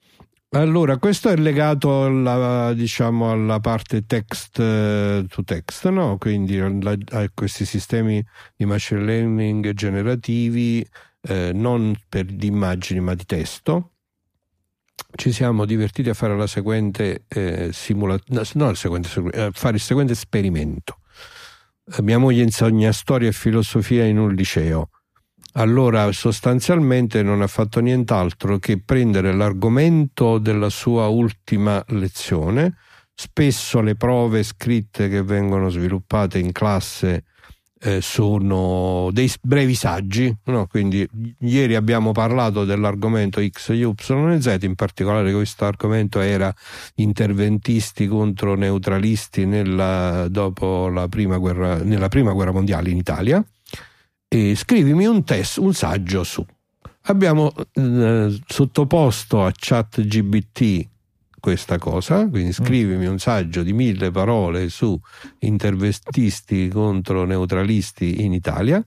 Allora, 0.53 0.97
questo 0.97 1.29
è 1.29 1.37
legato 1.37 2.05
alla, 2.05 2.73
diciamo, 2.73 3.31
alla 3.31 3.61
parte 3.61 4.07
text 4.07 4.59
eh, 4.59 5.27
to 5.29 5.45
text, 5.45 5.87
no? 5.91 6.17
quindi 6.17 6.59
a 6.59 7.31
questi 7.35 7.67
sistemi 7.67 8.25
di 8.57 8.65
machine 8.65 9.05
learning 9.05 9.73
generativi, 9.75 10.83
eh, 11.21 11.51
non 11.53 12.01
per 12.09 12.25
di 12.25 12.47
immagini 12.47 13.01
ma 13.01 13.13
di 13.13 13.27
testo. 13.27 13.91
Ci 15.15 15.33
siamo 15.33 15.67
divertiti 15.67 16.09
a 16.09 16.15
fare 16.15 16.35
la 16.35 16.47
seguente 16.47 17.25
eh, 17.29 17.69
simulazione, 17.75 18.43
no, 18.55 18.71
il 18.71 18.77
seguente, 18.79 19.39
a 19.39 19.51
fare 19.53 19.77
il 19.77 19.83
seguente 19.83 20.15
esperimento. 20.15 21.01
Eh, 21.89 22.03
Mia 22.03 22.19
moglie 22.19 22.43
insegna 22.43 22.91
storia 22.91 23.29
e 23.29 23.33
filosofia 23.33 24.05
in 24.05 24.19
un 24.19 24.35
liceo. 24.35 24.91
Allora, 25.53 26.11
sostanzialmente 26.11 27.23
non 27.23 27.43
ha 27.43 27.47
fatto 27.47 27.81
nient'altro 27.81 28.59
che 28.59 28.83
prendere 28.83 29.33
l'argomento 29.33 30.39
della 30.39 30.69
sua 30.69 31.07
ultima 31.07 31.83
lezione. 31.89 32.77
Spesso 33.15 33.81
le 33.81 33.95
prove 33.95 34.43
scritte 34.43 35.09
che 35.09 35.23
vengono 35.23 35.71
sviluppate 35.71 36.39
in 36.39 36.53
classe 36.53 37.25
eh, 37.81 38.01
sono 38.01 39.11
dei 39.12 39.31
brevi 39.40 39.74
saggi. 39.74 40.35
no? 40.44 40.66
Quindi, 40.66 41.07
ieri 41.40 41.74
abbiamo 41.74 42.12
parlato 42.12 42.65
dell'argomento 42.65 43.40
X, 43.47 43.69
Y, 43.69 43.82
e 43.82 44.40
Z, 44.40 44.59
in 44.62 44.74
particolare 44.74 45.32
questo 45.32 45.65
argomento 45.65 46.20
era 46.20 46.55
interventisti 46.97 48.07
contro 48.07 48.55
neutralisti 48.55 49.44
nella, 49.44 50.27
dopo 50.28 50.89
la 50.89 51.09
prima 51.09 51.39
guerra, 51.39 51.82
nella 51.82 52.09
prima 52.09 52.32
guerra 52.32 52.53
mondiale 52.53 52.90
in 52.90 52.97
Italia 52.97 53.44
e 54.28 54.55
scrivimi 54.57 55.07
un 55.07 55.24
test, 55.24 55.59
un 55.59 55.73
saggio 55.73 56.24
su. 56.24 56.44
abbiamo 57.03 57.53
eh, 57.73 58.40
sottoposto 58.47 59.44
a 59.44 59.53
ChatGBT 59.55 60.89
questa 61.47 61.78
cosa, 61.78 62.28
quindi 62.28 62.52
scrivimi 62.52 63.06
un 63.06 63.20
saggio 63.20 63.62
di 63.62 63.73
mille 63.73 64.10
parole 64.10 64.68
su 64.68 64.98
intervestisti 65.39 66.66
contro 66.66 67.24
neutralisti 67.24 68.24
in 68.24 68.32
Italia. 68.32 68.85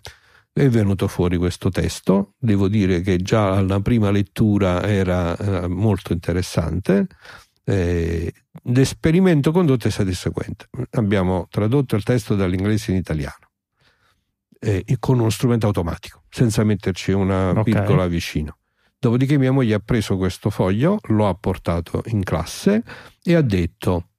È 0.51 0.67
venuto 0.67 1.07
fuori 1.07 1.37
questo 1.37 1.69
testo, 1.69 2.33
devo 2.37 2.67
dire 2.67 2.99
che 2.99 3.15
già 3.15 3.55
alla 3.55 3.79
prima 3.79 4.11
lettura 4.11 4.83
era 4.83 5.37
eh, 5.37 5.69
molto 5.69 6.11
interessante. 6.11 7.07
Eh, 7.63 8.29
l'esperimento 8.63 9.53
condotto 9.53 9.87
è 9.87 9.91
stato 9.91 10.09
il 10.09 10.17
seguente: 10.17 10.67
abbiamo 10.97 11.47
tradotto 11.49 11.95
il 11.95 12.03
testo 12.03 12.35
dall'inglese 12.35 12.91
in 12.91 12.97
italiano 12.97 13.47
eh, 14.59 14.83
con 14.99 15.17
uno 15.19 15.29
strumento 15.29 15.65
automatico, 15.65 16.23
senza 16.29 16.65
metterci 16.65 17.13
una 17.13 17.51
Ok. 17.51 17.63
virgola 17.63 18.05
vicino. 18.07 18.57
Dopodiché 18.99 19.37
mia 19.37 19.53
moglie 19.53 19.75
ha 19.75 19.79
preso 19.79 20.17
questo 20.17 20.49
foglio, 20.49 20.99
lo 21.07 21.27
ha 21.27 21.33
portato 21.33 22.03
in 22.07 22.21
classe 22.21 22.83
e 23.23 23.33
ha 23.33 23.41
detto 23.41 24.09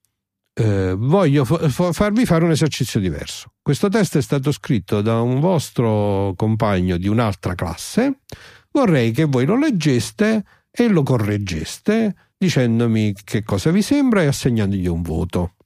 eh, 0.55 0.95
voglio 0.97 1.45
fa- 1.45 1.93
farvi 1.93 2.25
fare 2.25 2.45
un 2.45 2.51
esercizio 2.51 2.99
diverso. 2.99 3.53
Questo 3.61 3.89
testo 3.89 4.17
è 4.17 4.23
stato 4.23 4.51
scritto 4.53 5.03
da 5.03 5.21
un 5.21 5.39
vostro 5.39 6.33
compagno 6.35 6.97
di 6.97 7.09
un'altra 7.09 7.55
classe, 7.55 8.21
vorrei 8.71 9.13
che 9.13 9.25
voi 9.25 9.45
lo 9.45 9.59
leggeste 9.59 10.45
e 10.71 10.89
lo 10.89 11.03
correggeste 11.03 12.15
dicendomi 12.39 13.15
che 13.23 13.43
cosa 13.43 13.71
vi 13.71 13.83
sembra 13.83 14.23
e 14.23 14.27
assegnandogli 14.27 14.87
un 14.87 15.03
voto. 15.03 15.57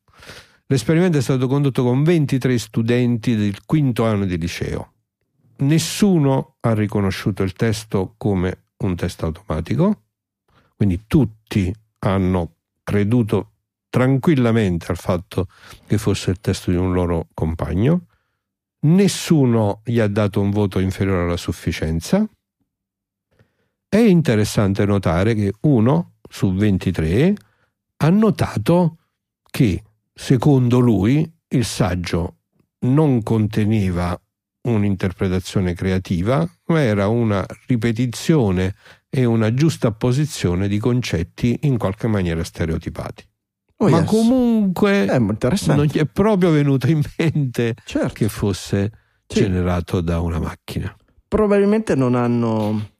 L'esperimento 0.66 1.18
è 1.18 1.22
stato 1.22 1.46
condotto 1.46 1.84
con 1.84 2.02
23 2.02 2.58
studenti 2.58 3.36
del 3.36 3.64
quinto 3.64 4.04
anno 4.04 4.24
di 4.24 4.36
liceo. 4.36 4.92
Nessuno 5.58 6.56
ha 6.60 6.74
riconosciuto 6.74 7.44
il 7.44 7.52
testo 7.52 8.14
come 8.16 8.63
un 8.78 8.96
testo 8.96 9.26
automatico, 9.26 10.02
quindi 10.76 11.04
tutti 11.06 11.72
hanno 12.00 12.56
creduto 12.82 13.52
tranquillamente 13.88 14.86
al 14.90 14.96
fatto 14.96 15.46
che 15.86 15.98
fosse 15.98 16.30
il 16.30 16.40
testo 16.40 16.70
di 16.70 16.76
un 16.76 16.92
loro 16.92 17.28
compagno. 17.32 18.06
Nessuno 18.80 19.80
gli 19.84 20.00
ha 20.00 20.08
dato 20.08 20.40
un 20.40 20.50
voto 20.50 20.78
inferiore 20.80 21.22
alla 21.22 21.36
sufficienza. 21.36 22.28
È 23.88 23.96
interessante 23.96 24.84
notare 24.84 25.34
che 25.34 25.52
uno 25.60 26.14
su 26.28 26.52
23 26.52 27.34
ha 27.98 28.10
notato 28.10 28.98
che, 29.48 29.82
secondo 30.12 30.80
lui, 30.80 31.32
il 31.48 31.64
saggio 31.64 32.38
non 32.80 33.22
conteneva 33.22 34.20
un'interpretazione 34.64 35.74
creativa, 35.74 36.48
ma 36.66 36.80
era 36.80 37.08
una 37.08 37.44
ripetizione 37.66 38.74
e 39.08 39.24
una 39.24 39.52
giusta 39.54 39.92
posizione 39.92 40.68
di 40.68 40.78
concetti 40.78 41.58
in 41.62 41.78
qualche 41.78 42.06
maniera 42.06 42.42
stereotipati. 42.44 43.24
Oh, 43.78 43.88
ma 43.88 43.98
yes. 44.00 44.08
comunque 44.08 45.06
interessante. 45.10 45.74
non 45.74 45.84
gli 45.86 45.98
è 45.98 46.06
proprio 46.06 46.50
venuto 46.50 46.88
in 46.88 47.02
mente 47.18 47.74
Certo. 47.84 48.12
che 48.14 48.28
fosse 48.28 48.90
Sì. 49.26 49.40
generato 49.40 50.00
da 50.00 50.20
una 50.20 50.38
macchina. 50.38 50.94
Probabilmente 51.26 51.94
non 51.94 52.14
hanno, 52.14 52.90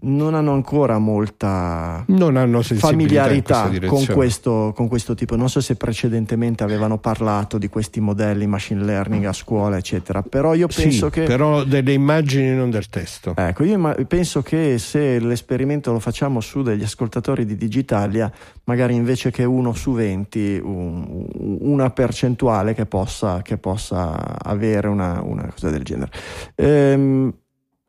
non 0.00 0.34
hanno 0.34 0.52
ancora 0.52 0.98
molta 0.98 2.02
Non 2.08 2.36
hanno 2.36 2.62
familiarità 2.62 3.70
con 3.86 4.04
questo, 4.06 4.72
con 4.74 4.88
questo 4.88 5.14
tipo. 5.14 5.36
Non 5.36 5.48
so 5.48 5.60
se 5.60 5.76
precedentemente 5.76 6.64
avevano 6.64 6.98
parlato 6.98 7.58
di 7.58 7.68
questi 7.68 8.00
modelli 8.00 8.46
machine 8.46 8.84
learning 8.84 9.24
a 9.24 9.32
scuola, 9.32 9.76
eccetera. 9.76 10.22
Però 10.22 10.54
io 10.54 10.66
penso 10.66 11.06
sì, 11.06 11.12
che. 11.12 11.22
però 11.24 11.64
delle 11.64 11.92
immagini 11.92 12.54
non 12.54 12.70
del 12.70 12.88
testo. 12.88 13.34
Ecco, 13.36 13.64
io 13.64 13.94
penso 14.06 14.42
che 14.42 14.78
se 14.78 15.18
l'esperimento 15.18 15.92
lo 15.92 15.98
facciamo 16.00 16.40
su 16.40 16.62
degli 16.62 16.82
ascoltatori 16.82 17.44
di 17.44 17.56
Digitalia, 17.56 18.30
magari 18.64 18.94
invece 18.94 19.30
che 19.30 19.44
uno 19.44 19.72
su 19.74 19.92
20, 19.92 20.60
un- 20.62 21.26
una 21.60 21.90
percentuale 21.90 22.74
che 22.74 22.86
possa, 22.86 23.42
che 23.42 23.56
possa 23.56 24.38
avere 24.38 24.88
una, 24.88 25.20
una 25.22 25.48
cosa 25.50 25.70
del 25.70 25.82
genere. 25.82 26.10
Ehm, 26.54 27.32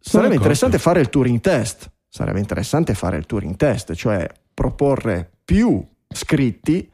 sarebbe 0.07 0.35
interessante 0.35 0.77
fare 0.79 0.99
il 1.01 1.09
Turing 1.09 1.39
test, 1.41 1.91
sarebbe 2.07 2.39
interessante 2.39 2.93
fare 2.93 3.17
il 3.17 3.25
Turing 3.25 3.55
test, 3.55 3.93
cioè 3.93 4.27
proporre 4.53 5.29
più 5.43 5.83
scritti 6.09 6.89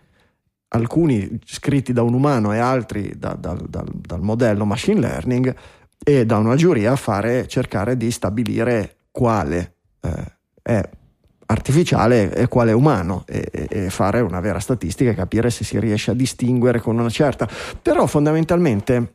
alcuni 0.70 1.40
scritti 1.46 1.94
da 1.94 2.02
un 2.02 2.14
umano 2.14 2.52
e 2.52 2.58
altri 2.58 3.14
da- 3.16 3.38
dal- 3.40 3.66
dal- 3.70 3.92
dal 3.94 4.22
modello 4.22 4.66
machine 4.66 5.00
learning 5.00 5.56
e 6.04 6.26
da 6.26 6.38
una 6.38 6.56
giuria 6.56 6.96
fare, 6.96 7.48
cercare 7.48 7.96
di 7.96 8.10
stabilire 8.12 8.96
quale 9.12 9.76
eh, 10.02 10.24
è 10.62 10.90
artificiale 11.46 12.34
e 12.34 12.48
quale 12.48 12.72
è 12.72 12.74
umano 12.74 13.24
e- 13.28 13.68
e 13.70 13.90
fare 13.90 14.20
una 14.22 14.40
vera 14.40 14.60
statistica 14.60 15.12
e 15.12 15.16
capire 15.16 15.52
se 15.52 15.64
si 15.64 15.80
riesce 15.80 16.12
a 16.12 16.16
distinguere 16.16 16.80
con 16.82 16.98
una 16.98 17.10
certa. 17.10 17.48
Però 17.82 18.08
fondamentalmente 18.08 19.14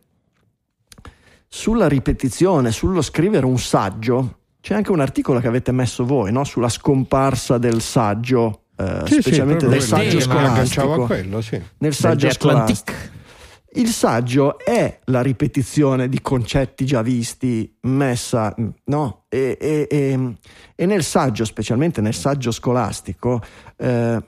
sulla 1.48 1.88
ripetizione, 1.88 2.70
sullo 2.70 3.02
scrivere 3.02 3.46
un 3.46 3.58
saggio, 3.58 4.40
c'è 4.60 4.74
anche 4.74 4.92
un 4.92 5.00
articolo 5.00 5.40
che 5.40 5.46
avete 5.48 5.72
messo 5.72 6.04
voi 6.04 6.30
no? 6.30 6.44
sulla 6.44 6.68
scomparsa 6.68 7.58
del 7.58 7.80
saggio, 7.80 8.64
eh, 8.76 9.02
Sì, 9.06 9.14
sì, 9.14 9.20
specialmente 9.22 9.66
proprio 9.66 9.80
del 9.80 9.88
saggio 9.88 10.18
Sì, 10.18 10.20
scolastico. 10.20 11.06
quello, 11.06 11.40
sì. 11.40 11.62
Nel 11.78 11.94
saggio 11.94 12.30
scolastico. 12.30 12.90
Atlantic. 12.92 13.16
Il 13.72 13.88
saggio 13.88 14.58
è 14.58 15.00
la 15.04 15.20
ripetizione 15.20 16.08
di 16.08 16.20
concetti 16.22 16.86
già 16.86 17.02
visti, 17.02 17.76
messa, 17.82 18.54
no? 18.84 19.24
E, 19.28 19.56
e- 19.60 19.86
e- 19.90 20.36
e 20.74 20.86
nel 20.86 21.04
saggio, 21.04 21.44
specialmente 21.44 22.00
nel 22.00 22.14
saggio 22.14 22.50
scolastico, 22.50 23.40
eh, 23.76 24.22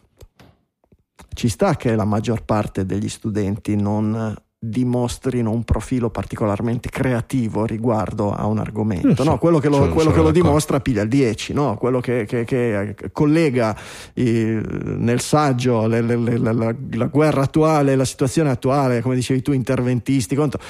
ci 1.34 1.48
sta 1.48 1.74
che 1.76 1.94
la 1.94 2.04
maggior 2.04 2.44
parte 2.44 2.84
degli 2.84 3.08
studenti 3.08 3.76
non 3.76 4.34
dimostrino 4.62 5.50
un 5.50 5.64
profilo 5.64 6.10
particolarmente 6.10 6.90
creativo 6.90 7.64
riguardo 7.64 8.30
a 8.34 8.44
un 8.44 8.58
argomento. 8.58 9.14
So- 9.14 9.24
no? 9.30 9.38
Quello, 9.38 9.58
che 9.58 9.70
lo, 9.70 9.88
quello 9.88 10.10
che 10.10 10.20
lo 10.20 10.30
dimostra 10.30 10.80
piglia 10.80 11.00
il 11.00 11.08
10, 11.08 11.54
no? 11.54 11.76
quello 11.78 12.00
che, 12.00 12.26
che- 12.26 12.44
che 12.44 12.94
collega 13.10 13.74
eh, 14.12 14.60
nel 14.84 15.20
saggio 15.20 15.86
le- 15.86 16.02
le- 16.02 16.16
le- 16.16 16.36
la, 16.36 16.52
la- 16.52 16.74
la 16.92 17.06
guerra 17.06 17.40
attuale, 17.42 17.96
la 17.96 18.04
situazione 18.04 18.50
attuale, 18.50 19.00
come 19.00 19.14
dicevi 19.14 19.40
tu, 19.40 19.52
interventisti, 19.52 20.34
contro, 20.34 20.60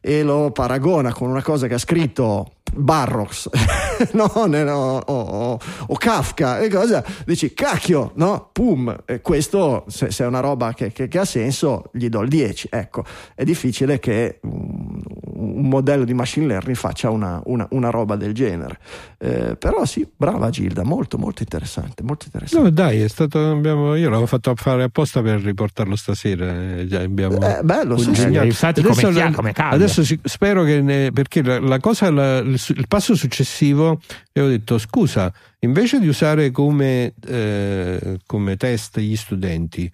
e 0.00 0.22
lo 0.22 0.52
paragona 0.52 1.12
con 1.12 1.28
una 1.28 1.42
cosa 1.42 1.66
che 1.66 1.74
ha 1.74 1.78
scritto 1.78 2.52
Barrocks 2.74 3.48
no, 4.12 4.44
ne- 4.46 4.64
no, 4.64 4.98
o, 4.98 5.12
o- 5.14 5.58
o 5.86 5.94
Kafka 5.96 6.58
e 6.60 6.68
cosa 6.68 7.04
dici 7.24 7.52
cacchio 7.52 8.12
no 8.16 8.48
pum 8.52 8.94
e 9.04 9.20
questo 9.20 9.84
se, 9.88 10.10
se 10.10 10.24
è 10.24 10.26
una 10.26 10.40
roba 10.40 10.72
che, 10.74 10.92
che- 10.92 11.08
che 11.08 11.18
ha 11.18 11.24
senso 11.24 11.84
gli 11.92 12.08
do 12.08 12.20
il 12.22 12.28
10 12.28 12.68
ecco 12.70 13.04
è 13.34 13.44
difficile 13.44 13.98
che 13.98 14.38
un, 14.42 15.00
un 15.34 15.68
modello 15.68 16.04
di 16.04 16.14
machine 16.14 16.46
learning 16.46 16.76
faccia 16.76 17.10
una, 17.10 17.40
una- 17.44 17.66
una 17.70 17.90
roba 17.90 18.16
del 18.16 18.32
genere 18.34 18.78
Eh, 19.18 19.56
però 19.58 19.84
sì 19.84 20.06
brava 20.16 20.48
Gilda 20.50 20.82
molto 20.82 21.18
molto 21.18 21.42
interessante 21.42 22.02
molto 22.02 22.24
interessante 22.26 22.64
No, 22.64 22.70
dai, 22.70 23.00
è 23.02 23.08
stato. 23.08 23.38
Abbiamo, 23.50 23.94
io 23.94 24.08
l'avevo 24.08 24.26
fatto 24.26 24.52
fare 24.56 24.82
apposta 24.84 25.20
per 25.22 25.40
riportarlo 25.40 25.94
stasera. 25.96 26.78
eh, 26.78 26.86
già 26.86 27.00
abbiamo 27.00 27.38
Eh, 27.40 27.60
bello 27.62 27.96
sì, 27.98 28.14
sì. 28.14 28.28
infatti 28.32 28.80
Adesso, 28.80 29.00
come 29.08 29.12
chia- 29.12 29.30
come 29.32 29.52
adesso 29.54 30.02
si- 30.04 30.18
spero 30.24 30.64
che. 30.64 30.80
ne- 30.80 31.10
perché 31.12 31.42
la, 31.42 31.58
la 31.60 31.78
cosa, 31.80 32.10
la- 32.10 32.38
il, 32.38 32.58
il 32.68 32.86
passo 32.88 33.14
successivo, 33.14 34.00
io 34.32 34.44
ho 34.44 34.48
detto: 34.48 34.78
scusa, 34.78 35.32
invece 35.60 35.98
di 35.98 36.08
usare 36.08 36.50
come, 36.50 37.14
eh, 37.26 38.18
come 38.26 38.56
test 38.56 38.98
gli 39.00 39.16
studenti, 39.16 39.90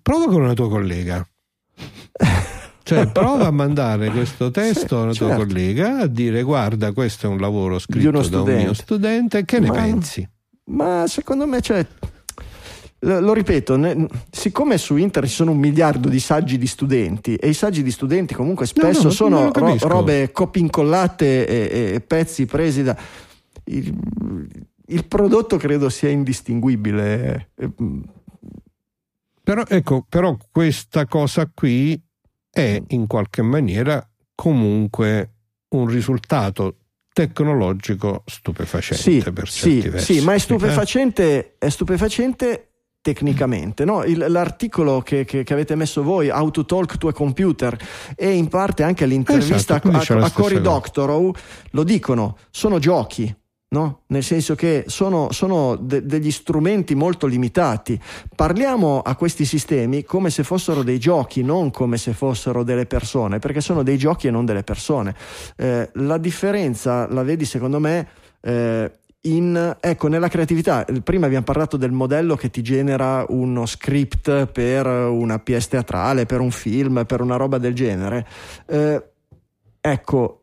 prova 0.00 0.26
con 0.26 0.42
una 0.42 0.54
tua 0.54 0.68
collega. 0.68 1.26
Cioè, 2.86 3.08
prova 3.08 3.46
a 3.46 3.50
mandare 3.50 4.10
questo 4.10 4.52
testo 4.52 4.98
a 4.98 5.02
una 5.02 5.12
tua 5.12 5.30
certo. 5.30 5.44
collega 5.44 5.98
a 5.98 6.06
dire: 6.06 6.42
Guarda, 6.42 6.92
questo 6.92 7.26
è 7.26 7.28
un 7.28 7.40
lavoro 7.40 7.80
scritto 7.80 8.28
da 8.28 8.42
un 8.42 8.54
mio 8.54 8.74
studente, 8.74 9.44
che 9.44 9.58
ne 9.58 9.66
Ma- 9.66 9.74
pensi? 9.74 10.28
Ma 10.66 11.04
secondo 11.08 11.48
me, 11.48 11.60
cioè, 11.60 11.84
lo 13.00 13.32
ripeto, 13.34 13.76
ne- 13.76 14.06
siccome 14.30 14.78
su 14.78 14.96
internet 14.96 15.30
ci 15.30 15.36
sono 15.36 15.50
un 15.52 15.58
miliardo 15.58 16.08
di 16.08 16.18
saggi 16.18 16.56
di 16.58 16.66
studenti 16.66 17.34
e 17.36 17.48
i 17.48 17.54
saggi 17.54 17.82
di 17.82 17.90
studenti 17.90 18.34
comunque 18.34 18.66
spesso 18.66 19.04
no, 19.04 19.10
sono 19.10 19.38
non 19.38 19.52
lo 19.54 19.76
ro- 19.78 19.88
robe 19.88 20.32
copie 20.32 20.62
incollate 20.62 21.46
e, 21.46 21.94
e 21.94 22.00
pezzi 22.00 22.46
presi 22.46 22.82
da... 22.82 22.96
Il, 23.64 23.92
il 24.88 25.04
prodotto 25.06 25.56
credo 25.56 25.88
sia 25.88 26.08
indistinguibile. 26.08 27.50
Eh, 27.56 27.70
Però, 29.42 29.62
ecco, 29.68 30.04
però 30.08 30.36
questa 30.50 31.06
cosa 31.06 31.48
qui 31.52 32.00
è 32.50 32.82
in 32.88 33.06
qualche 33.06 33.42
maniera 33.42 34.04
comunque 34.34 35.30
un 35.68 35.86
risultato 35.86 36.76
tecnologico 37.12 38.22
stupefacente 38.26 39.02
Sì, 39.22 39.32
per 39.32 39.48
sì, 39.48 39.70
certi 39.72 39.88
versi. 39.88 40.14
sì, 40.18 40.24
ma 40.24 40.32
è 40.32 40.36
Eh? 40.36 40.40
stupefacente, 40.40 41.54
è 41.58 41.68
stupefacente 41.68 42.70
tecnicamente. 43.12 43.84
no? 43.84 44.02
Il- 44.02 44.26
l'articolo 44.28 45.00
che, 45.00 45.24
che- 45.24 45.44
che 45.44 45.52
avete 45.52 45.76
messo 45.76 46.02
voi, 46.02 46.28
How 46.28 46.50
to 46.50 46.64
Talk 46.64 46.96
to 46.98 47.06
a 47.08 47.12
Computer, 47.12 47.76
e 48.16 48.32
in 48.32 48.48
parte 48.48 48.82
anche 48.82 49.06
l'intervista 49.06 49.80
Esatto, 49.80 49.88
a, 49.90 50.20
a, 50.20 50.24
a 50.26 50.30
Cory. 50.32 50.60
Doctorow, 50.60 51.32
lo 51.70 51.84
dicono, 51.84 52.36
sono 52.50 52.78
giochi. 52.80 53.32
No? 53.68 54.02
Nel 54.08 54.22
senso 54.22 54.54
che 54.54 54.84
sono, 54.86 55.32
sono 55.32 55.76
de- 55.76 56.06
degli 56.06 56.30
strumenti 56.30 56.94
molto 56.94 57.26
limitati. 57.26 58.00
Parliamo 58.34 59.00
a 59.04 59.14
questi 59.16 59.44
sistemi 59.44 60.04
come 60.04 60.30
se 60.30 60.44
fossero 60.44 60.82
dei 60.84 60.98
giochi, 60.98 61.42
non 61.42 61.70
come 61.72 61.98
se 61.98 62.12
fossero 62.12 62.62
delle 62.62 62.86
persone, 62.86 63.38
perché 63.40 63.60
sono 63.60 63.82
dei 63.82 63.98
giochi 63.98 64.28
e 64.28 64.30
non 64.30 64.44
delle 64.46 64.62
persone. 64.62 65.14
Eh, 65.56 65.90
la 65.94 66.16
differenza 66.18 67.08
la 67.08 67.22
vedi 67.24 67.44
secondo 67.44 67.80
me 67.80 68.06
eh, 68.40 68.90
in, 69.26 69.76
ecco, 69.80 70.08
nella 70.08 70.28
creatività. 70.28 70.84
Prima 71.02 71.26
abbiamo 71.26 71.44
parlato 71.44 71.76
del 71.76 71.92
modello 71.92 72.36
che 72.36 72.50
ti 72.50 72.62
genera 72.62 73.24
uno 73.28 73.66
script 73.66 74.46
per 74.46 74.86
una 74.86 75.38
pièce 75.38 75.68
teatrale, 75.70 76.26
per 76.26 76.40
un 76.40 76.50
film, 76.50 77.04
per 77.06 77.20
una 77.20 77.36
roba 77.36 77.58
del 77.58 77.74
genere. 77.74 78.26
Eh, 78.66 79.02
ecco, 79.80 80.42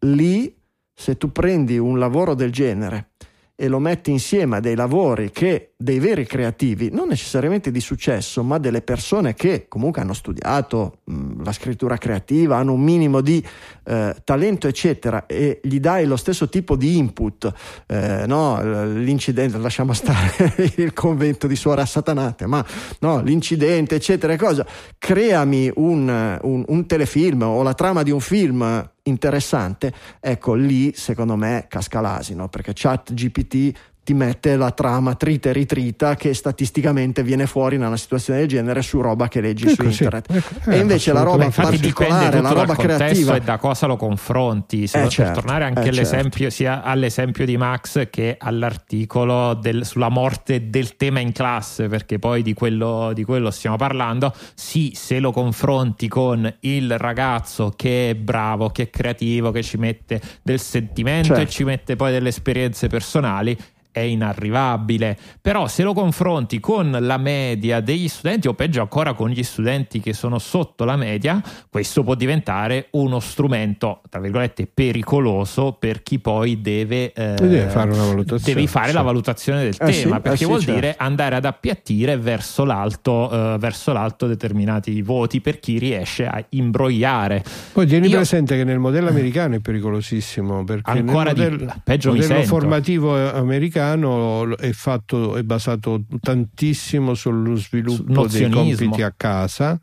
lì 0.00 0.54
se 0.92 1.16
tu 1.16 1.32
prendi 1.32 1.78
un 1.78 1.98
lavoro 1.98 2.34
del 2.34 2.52
genere 2.52 3.10
e 3.54 3.68
lo 3.68 3.78
metti 3.78 4.10
insieme 4.10 4.56
a 4.56 4.60
dei 4.60 4.74
lavori 4.74 5.30
che 5.30 5.69
dei 5.82 5.98
veri 5.98 6.26
creativi, 6.26 6.90
non 6.92 7.08
necessariamente 7.08 7.70
di 7.70 7.80
successo, 7.80 8.42
ma 8.42 8.58
delle 8.58 8.82
persone 8.82 9.32
che 9.32 9.64
comunque 9.66 10.02
hanno 10.02 10.12
studiato 10.12 10.98
mh, 11.04 11.42
la 11.42 11.52
scrittura 11.52 11.96
creativa, 11.96 12.58
hanno 12.58 12.74
un 12.74 12.82
minimo 12.82 13.22
di 13.22 13.42
eh, 13.84 14.14
talento, 14.22 14.68
eccetera, 14.68 15.24
e 15.24 15.58
gli 15.62 15.80
dai 15.80 16.04
lo 16.04 16.16
stesso 16.16 16.50
tipo 16.50 16.76
di 16.76 16.98
input, 16.98 17.50
eh, 17.86 18.24
no, 18.26 18.60
l'incidente, 18.92 19.56
lasciamo 19.56 19.94
stare 19.94 20.52
il 20.76 20.92
convento 20.92 21.46
di 21.46 21.56
suore 21.56 21.80
assatanate, 21.80 22.44
ma 22.44 22.62
no, 22.98 23.22
l'incidente, 23.22 23.94
eccetera, 23.94 24.36
cosa, 24.36 24.66
creami 24.98 25.72
un, 25.76 26.38
un, 26.42 26.64
un 26.66 26.86
telefilm 26.86 27.40
o 27.40 27.62
la 27.62 27.72
trama 27.72 28.02
di 28.02 28.10
un 28.10 28.20
film 28.20 28.90
interessante, 29.04 29.92
ecco 30.20 30.54
lì 30.54 30.92
secondo 30.94 31.36
me 31.36 31.66
casca 31.68 32.00
l'asino 32.00 32.48
perché 32.48 32.72
chat 32.74 33.12
GPT 33.14 33.72
ti 34.02 34.14
mette 34.14 34.56
la 34.56 34.70
trama 34.70 35.14
trita 35.14 35.50
e 35.50 35.52
ritrita 35.52 36.16
che 36.16 36.32
statisticamente 36.32 37.22
viene 37.22 37.46
fuori 37.46 37.76
in 37.76 37.84
una 37.84 37.96
situazione 37.96 38.40
del 38.40 38.48
genere 38.48 38.82
su 38.82 39.00
roba 39.00 39.28
che 39.28 39.40
leggi 39.40 39.66
ecco, 39.68 39.82
su 39.82 39.88
internet. 39.88 40.32
Sì, 40.32 40.36
ecco, 40.38 40.70
e 40.70 40.78
invece 40.78 41.12
la 41.12 41.22
roba 41.22 41.48
particolare, 41.50 42.40
la 42.40 42.50
roba 42.50 42.74
creativa 42.74 43.36
e 43.36 43.40
da 43.40 43.58
cosa 43.58 43.86
lo 43.86 43.96
confronti. 43.96 44.86
Se 44.86 45.02
eh, 45.02 45.08
certo, 45.08 45.40
tornare 45.40 45.64
anche 45.64 45.82
eh, 45.82 45.88
all'esempio, 45.88 46.50
certo. 46.50 46.54
sia 46.54 46.82
all'esempio 46.82 47.44
di 47.44 47.56
Max 47.56 48.08
che 48.10 48.36
all'articolo 48.38 49.54
del, 49.54 49.84
sulla 49.84 50.08
morte 50.08 50.70
del 50.70 50.96
tema 50.96 51.20
in 51.20 51.32
classe, 51.32 51.88
perché 51.88 52.18
poi 52.18 52.42
di 52.42 52.54
quello, 52.54 53.12
di 53.14 53.24
quello 53.24 53.50
stiamo 53.50 53.76
parlando. 53.76 54.34
Sì, 54.54 54.92
se 54.94 55.20
lo 55.20 55.30
confronti 55.30 56.08
con 56.08 56.52
il 56.60 56.96
ragazzo 56.98 57.72
che 57.76 58.10
è 58.10 58.14
bravo, 58.14 58.70
che 58.70 58.84
è 58.84 58.90
creativo, 58.90 59.50
che 59.50 59.62
ci 59.62 59.76
mette 59.76 60.20
del 60.42 60.58
sentimento 60.58 61.28
certo. 61.28 61.42
e 61.42 61.48
ci 61.48 61.64
mette 61.64 61.96
poi 61.96 62.12
delle 62.12 62.30
esperienze 62.30 62.88
personali 62.88 63.56
è 63.92 64.00
inarrivabile, 64.00 65.16
però 65.40 65.66
se 65.68 65.82
lo 65.82 65.92
confronti 65.92 66.60
con 66.60 66.96
la 67.00 67.16
media 67.16 67.80
degli 67.80 68.08
studenti 68.08 68.48
o 68.48 68.54
peggio 68.54 68.80
ancora 68.80 69.14
con 69.14 69.30
gli 69.30 69.42
studenti 69.42 70.00
che 70.00 70.12
sono 70.12 70.38
sotto 70.38 70.84
la 70.84 70.96
media, 70.96 71.42
questo 71.68 72.02
può 72.02 72.14
diventare 72.14 72.88
uno 72.92 73.20
strumento, 73.20 74.00
tra 74.08 74.20
virgolette, 74.20 74.66
pericoloso 74.72 75.76
per 75.78 76.02
chi 76.02 76.18
poi 76.18 76.60
deve, 76.60 77.12
eh, 77.12 77.34
deve 77.36 77.68
fare, 77.68 78.24
devi 78.42 78.66
fare 78.66 78.88
sì. 78.88 78.94
la 78.94 79.02
valutazione 79.02 79.62
del 79.62 79.74
Eh 79.78 79.92
tema, 79.92 80.16
sì, 80.16 80.20
perché 80.20 80.30
eh 80.30 80.36
sì, 80.36 80.44
vuol 80.44 80.60
certo. 80.60 80.74
dire 80.74 80.94
andare 80.98 81.34
ad 81.36 81.44
appiattire 81.44 82.16
verso 82.16 82.64
l'alto, 82.64 83.30
eh, 83.54 83.58
verso 83.58 83.92
l'alto 83.92 84.26
determinati 84.26 85.00
voti 85.02 85.40
per 85.40 85.58
chi 85.58 85.78
riesce 85.78 86.26
a 86.26 86.44
imbrogliare. 86.50 87.42
Poi 87.72 87.86
tieni 87.86 88.08
Io- 88.08 88.16
presente 88.16 88.56
che 88.56 88.64
nel 88.64 88.78
modello 88.78 89.08
americano 89.08 89.56
è 89.56 89.60
pericolosissimo 89.60 90.64
perché 90.64 90.90
Ancora 90.90 91.32
nel 91.32 91.34
di- 91.34 91.40
modello, 91.40 91.74
peggio 91.84 92.12
mi 92.12 92.18
modello 92.20 92.42
formativo 92.42 93.16
eh, 93.16 93.38
americano 93.80 94.56
è, 94.56 94.72
fatto, 94.72 95.36
è 95.36 95.42
basato 95.42 96.04
tantissimo 96.20 97.14
sullo 97.14 97.56
Sul 97.56 97.58
sviluppo 97.58 98.26
dei 98.26 98.50
compiti 98.50 99.02
a 99.02 99.12
casa 99.16 99.80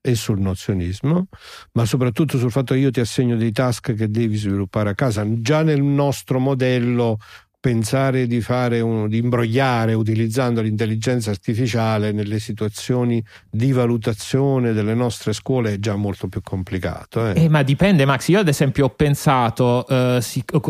e 0.00 0.14
sul 0.16 0.40
nozionismo, 0.40 1.28
ma 1.72 1.84
soprattutto 1.84 2.36
sul 2.38 2.50
fatto 2.50 2.74
che 2.74 2.80
io 2.80 2.90
ti 2.90 3.00
assegno 3.00 3.36
dei 3.36 3.52
task 3.52 3.94
che 3.94 4.10
devi 4.10 4.36
sviluppare 4.36 4.90
a 4.90 4.94
casa. 4.94 5.24
Già 5.40 5.62
nel 5.62 5.82
nostro 5.82 6.40
modello 6.40 7.18
pensare 7.62 8.26
di 8.26 8.44
un, 8.80 9.06
di 9.08 9.18
imbrogliare 9.18 9.94
utilizzando 9.94 10.60
l'intelligenza 10.60 11.30
artificiale 11.30 12.10
nelle 12.10 12.40
situazioni 12.40 13.24
di 13.48 13.70
valutazione 13.70 14.72
delle 14.72 14.94
nostre 14.94 15.32
scuole 15.32 15.74
è 15.74 15.78
già 15.78 15.94
molto 15.94 16.26
più 16.26 16.40
complicato. 16.42 17.24
eh. 17.24 17.44
Eh, 17.44 17.48
ma 17.48 17.62
dipende, 17.62 18.04
Max. 18.04 18.26
Io, 18.28 18.40
ad 18.40 18.48
esempio, 18.48 18.86
ho 18.86 18.88
pensato 18.88 19.86
eh, 19.86 20.18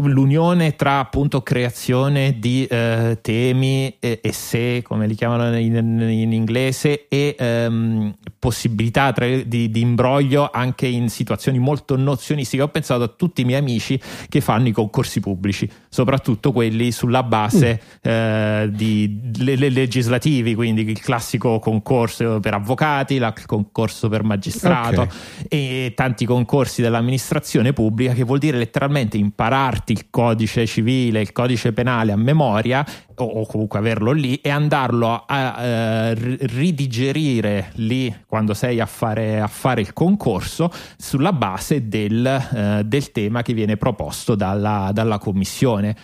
l'unione 0.02 0.76
tra 0.76 0.98
appunto 0.98 1.40
creazione 1.40 2.36
di 2.38 2.66
eh, 2.66 3.16
temi, 3.22 3.96
eh, 3.98 4.20
essay, 4.20 4.82
come 4.82 5.06
li 5.06 5.14
chiamano 5.14 5.56
in, 5.56 5.74
in 5.74 6.32
inglese, 6.34 7.08
e 7.08 7.34
ehm, 7.38 8.14
possibilità 8.38 9.12
tra- 9.12 9.26
di, 9.26 9.70
di 9.70 9.80
imbroglio 9.80 10.50
anche 10.52 10.86
in 10.86 11.08
situazioni 11.08 11.58
molto 11.58 11.96
nozionistiche. 11.96 12.62
Ho 12.62 12.68
pensato 12.68 13.02
a 13.02 13.08
tutti 13.08 13.40
i 13.40 13.44
miei 13.46 13.60
amici 13.60 13.98
che 14.28 14.42
fanno 14.42 14.68
i 14.68 14.72
concorsi 14.72 15.20
pubblici, 15.20 15.66
soprattutto 15.88 16.52
quelli 16.52 16.81
sulla 16.90 17.22
base 17.22 17.80
eh, 18.02 18.68
di 18.72 19.20
le- 19.38 19.56
le- 19.56 19.68
legislativi, 19.70 20.54
quindi 20.54 20.82
il 20.82 21.00
classico 21.00 21.58
concorso 21.58 22.40
per 22.40 22.54
avvocati, 22.54 23.18
la- 23.18 23.32
il 23.36 23.46
concorso 23.46 24.08
per 24.08 24.24
magistrato 24.24 25.02
Ok. 25.02 25.44
e 25.48 25.92
tanti 25.94 26.24
concorsi 26.24 26.82
dell'amministrazione 26.82 27.72
pubblica, 27.72 28.12
che 28.14 28.24
vuol 28.24 28.38
dire 28.38 28.56
letteralmente 28.58 29.16
impararti 29.16 29.92
il 29.92 30.06
codice 30.10 30.66
civile, 30.66 31.20
il 31.20 31.32
codice 31.32 31.72
penale 31.72 32.12
a 32.12 32.16
memoria 32.16 32.84
o, 33.16 33.24
o 33.24 33.46
comunque 33.46 33.78
averlo 33.78 34.12
lì 34.12 34.36
e 34.36 34.48
andarlo 34.50 35.24
a 35.26 35.62
eh, 35.62 36.14
ri- 36.14 36.36
ridigerire 36.40 37.70
lì 37.74 38.14
quando 38.26 38.54
sei 38.54 38.80
a 38.80 38.86
fare, 38.86 39.40
a 39.40 39.46
fare 39.46 39.80
il 39.80 39.92
concorso 39.92 40.70
sulla 40.96 41.32
base 41.32 41.88
del, 41.88 42.24
eh, 42.26 42.82
del 42.84 43.12
tema 43.12 43.42
che 43.42 43.52
viene 43.52 43.76
proposto 43.76 44.34
dalla, 44.34 44.90
dalla 44.92 45.18
commissione. 45.18 45.94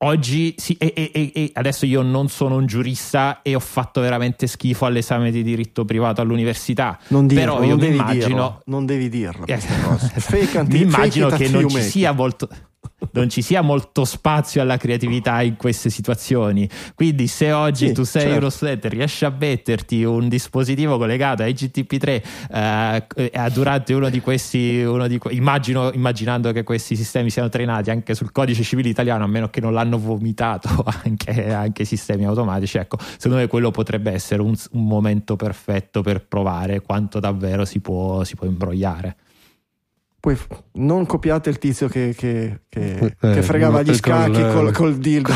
Oggi 0.00 0.54
sì, 0.56 0.76
e, 0.78 0.92
e- 0.94 1.32
e- 1.34 1.50
adesso 1.54 1.84
io 1.84 2.02
non 2.02 2.28
sono 2.28 2.54
un 2.54 2.66
giurista 2.66 3.40
e 3.42 3.56
ho 3.56 3.60
fatto 3.60 4.00
veramente 4.00 4.46
schifo 4.46 4.84
all'esame 4.84 5.32
di 5.32 5.42
diritto 5.42 5.84
privato 5.84 6.20
all'università. 6.20 6.96
Non 7.08 7.26
dirlo, 7.26 7.42
però 7.42 7.62
io 7.64 7.68
non 7.70 7.78
mi 7.78 7.80
devi 7.82 7.96
immagino, 7.96 8.26
dirlo, 8.26 8.62
non 8.66 8.86
devi 8.86 9.08
dirlo 9.08 9.46
Eh. 9.46 9.58
Fake 9.58 10.58
anti- 10.58 10.76
mi 10.76 10.82
immagino 10.82 11.28
fake 11.30 11.44
che 11.44 11.50
non 11.50 11.68
ci, 11.68 11.82
sia 11.82 12.14
it. 12.16 12.48
Non 13.12 13.28
ci 13.28 13.42
sia 13.42 13.62
molto 13.62 14.04
spazio 14.04 14.60
alla 14.60 14.76
creatività 14.76 15.40
in 15.42 15.56
queste 15.56 15.90
situazioni. 15.90 16.68
Quindi, 16.94 17.26
se 17.26 17.52
oggi 17.52 17.88
Sì, 17.88 17.92
tu 17.92 18.04
sei 18.04 18.22
certo. 18.22 18.38
uno 18.38 18.50
studente, 18.50 18.88
riesci 18.88 19.24
a 19.24 19.34
metterti 19.36 20.04
un 20.04 20.28
dispositivo 20.28 20.98
collegato 20.98 21.42
ai 21.42 21.52
GTP3 21.52 22.22
eh, 22.50 23.06
eh, 23.14 23.50
durante 23.52 23.94
uno 23.94 24.08
di 24.10 24.20
questi, 24.20 24.82
uno 24.82 25.06
di 25.06 25.18
immagino, 25.30 25.92
immaginando 25.92 26.52
che 26.52 26.62
questi 26.62 26.96
sistemi 26.96 27.30
siano 27.30 27.48
trainati 27.48 27.90
anche 27.90 28.14
sul 28.14 28.32
codice 28.32 28.62
civile 28.62 28.88
italiano, 28.88 29.24
a 29.24 29.28
meno 29.28 29.48
che 29.48 29.60
non 29.60 29.72
l'hanno 29.72 29.98
vomitato 29.98 30.84
anche, 31.04 31.52
anche 31.52 31.82
i 31.82 31.86
sistemi 31.86 32.24
automatici. 32.24 32.78
Ecco, 32.78 32.98
secondo 33.00 33.36
me 33.36 33.46
quello 33.46 33.70
potrebbe 33.70 34.12
essere 34.12 34.42
un, 34.42 34.54
un 34.72 34.86
momento 34.86 35.36
perfetto 35.36 36.02
per 36.02 36.24
provare 36.26 36.80
quanto 36.80 37.20
davvero 37.20 37.64
si 37.64 37.80
può, 37.80 38.24
si 38.24 38.34
può 38.36 38.46
imbrogliare. 38.46 39.16
Poi 40.20 40.34
f- 40.34 40.48
non 40.74 41.06
copiate 41.06 41.48
il 41.48 41.58
tizio 41.58 41.86
che, 41.86 42.12
che- 42.16 42.62
che- 42.68 43.14
Eh, 43.20 43.32
che 43.34 43.42
fregava 43.42 43.82
gli 43.82 43.86
col- 43.86 43.94
scacchi 43.94 44.40
col, 44.42 44.72
col 44.72 44.96
dildo. 44.98 45.32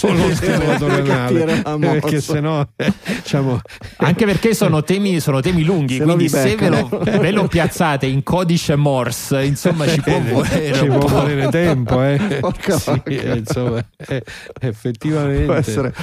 con 0.00 0.16
lo 0.18 0.86
anale 0.86 1.62
la 1.62 1.76
mossa. 1.78 1.90
perché 1.92 2.20
sennò 2.20 2.66
eh, 2.76 2.92
diciamo 3.22 3.58
Anche 3.96 4.26
perché 4.26 4.52
sono 4.54 4.82
temi, 4.84 5.18
sono 5.20 5.40
temi 5.40 5.62
lunghi, 5.64 5.94
Se 5.96 6.04
no 6.04 6.12
quindi 6.14 6.28
se 6.28 6.56
ve 6.56 6.68
lo, 6.68 6.88
ve 7.20 7.30
lo 7.30 7.46
piazzate 7.48 8.04
in 8.04 8.22
codice 8.22 8.76
Morse, 8.76 9.44
insomma 9.44 9.86
ci 9.88 10.00
può 10.02 10.20
volere 10.20 10.74
ci 10.74 10.86
può 10.86 11.06
volere 11.06 11.48
tempo 11.48 12.02
eh. 12.02 12.18
Porca 12.40 12.78
Sì, 12.78 13.00
eh, 13.06 13.36
insomma 13.38 13.82
eh, 14.08 14.22
effettivamente 14.60 15.44
può 15.44 15.54
essere, 15.54 15.94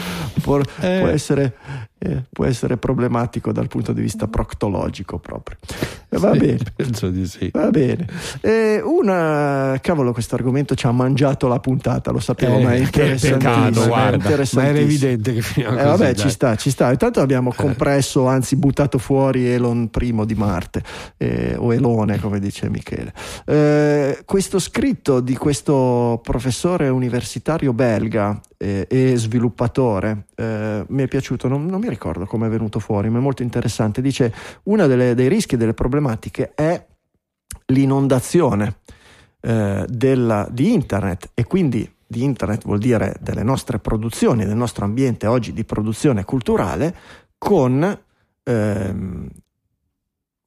può, 0.42 0.60
Eh. 0.80 0.98
può 1.00 1.08
essere, 1.10 1.54
eh, 2.06 2.24
può 2.32 2.46
essere 2.46 2.78
problematico 2.78 3.52
dal 3.52 3.68
punto 3.68 3.94
di 3.94 4.02
vista 4.02 4.28
proctologico 4.28 5.18
proprio. 5.20 5.58
Eh, 6.10 6.18
Va 6.18 6.32
Sì, 6.34 6.40
bene. 6.40 6.58
penso 6.76 7.10
di 7.10 7.26
sì 7.28 7.50
Va 7.52 7.70
bene, 7.70 8.08
Eh, 8.42 8.82
una 8.84 9.78
cavolo, 9.82 10.14
questo 10.14 10.36
argomento 10.36 10.76
ci 10.76 10.86
ha 10.88 10.92
mangiato 10.92 11.48
la 11.48 11.60
puntata, 11.60 12.12
lo 12.12 12.20
sapevo, 12.20 12.58
Eh, 12.60 12.64
ma 12.64 12.74
è 12.74 12.80
guarda. 13.88 14.30
ma 14.54 14.66
era 14.66 14.78
evidente 14.80 15.34
che 15.34 15.42
finiva 15.42 15.72
Eh, 15.80 15.84
vabbè, 15.86 16.14
dai. 16.14 16.16
ci 16.16 16.30
sta, 16.30 16.56
ci 16.56 16.70
sta. 16.70 16.92
Intanto 16.92 17.20
abbiamo 17.22 17.52
compresso, 17.54 18.28
anzi 18.28 18.56
buttato 18.56 18.98
fuori 18.98 19.48
Elon 19.48 19.90
I 20.00 20.26
di 20.26 20.36
Marte, 20.36 20.84
eh, 21.18 21.56
o 21.58 21.74
Elone, 21.74 22.20
come 22.20 22.40
dice 22.40 22.70
Michele. 22.70 23.14
Eh, 23.46 24.20
questo 24.26 24.60
scritto 24.60 25.20
di 25.20 25.36
questo 25.36 26.20
professore 26.24 26.88
universitario 26.90 27.74
belga 27.74 28.40
eh, 28.58 28.88
e 28.90 29.14
sviluppatore 29.18 30.26
eh, 30.36 30.86
mi 30.88 31.04
è 31.04 31.08
piaciuto, 31.08 31.48
non, 31.48 31.66
non 31.66 31.80
mi 31.80 31.90
ricordo 31.90 32.26
come 32.26 32.48
è 32.48 32.50
venuto 32.50 32.80
fuori, 32.80 33.10
ma 33.10 33.20
è 33.20 33.22
molto 33.22 33.44
interessante. 33.44 34.02
Dice: 34.02 34.34
uno 34.64 34.88
dei 34.88 35.28
rischi 35.28 35.58
delle 35.58 35.74
problematiche 35.74 36.54
è 36.54 36.86
l'inondazione 37.68 38.78
eh, 39.42 39.86
della- 39.88 40.48
di 40.52 40.74
internet 40.74 41.32
e 41.34 41.46
quindi 41.46 41.90
di 42.08 42.24
internet 42.24 42.64
vuol 42.64 42.80
dire 42.80 43.16
delle 43.20 43.44
nostre 43.44 43.80
produzioni, 43.80 44.46
del 44.46 44.56
nostro 44.56 44.86
ambiente 44.86 45.26
oggi 45.28 45.54
di 45.54 45.64
produzione 45.64 46.24
culturale, 46.24 46.96
con, 47.38 48.00
ehm, 48.44 49.28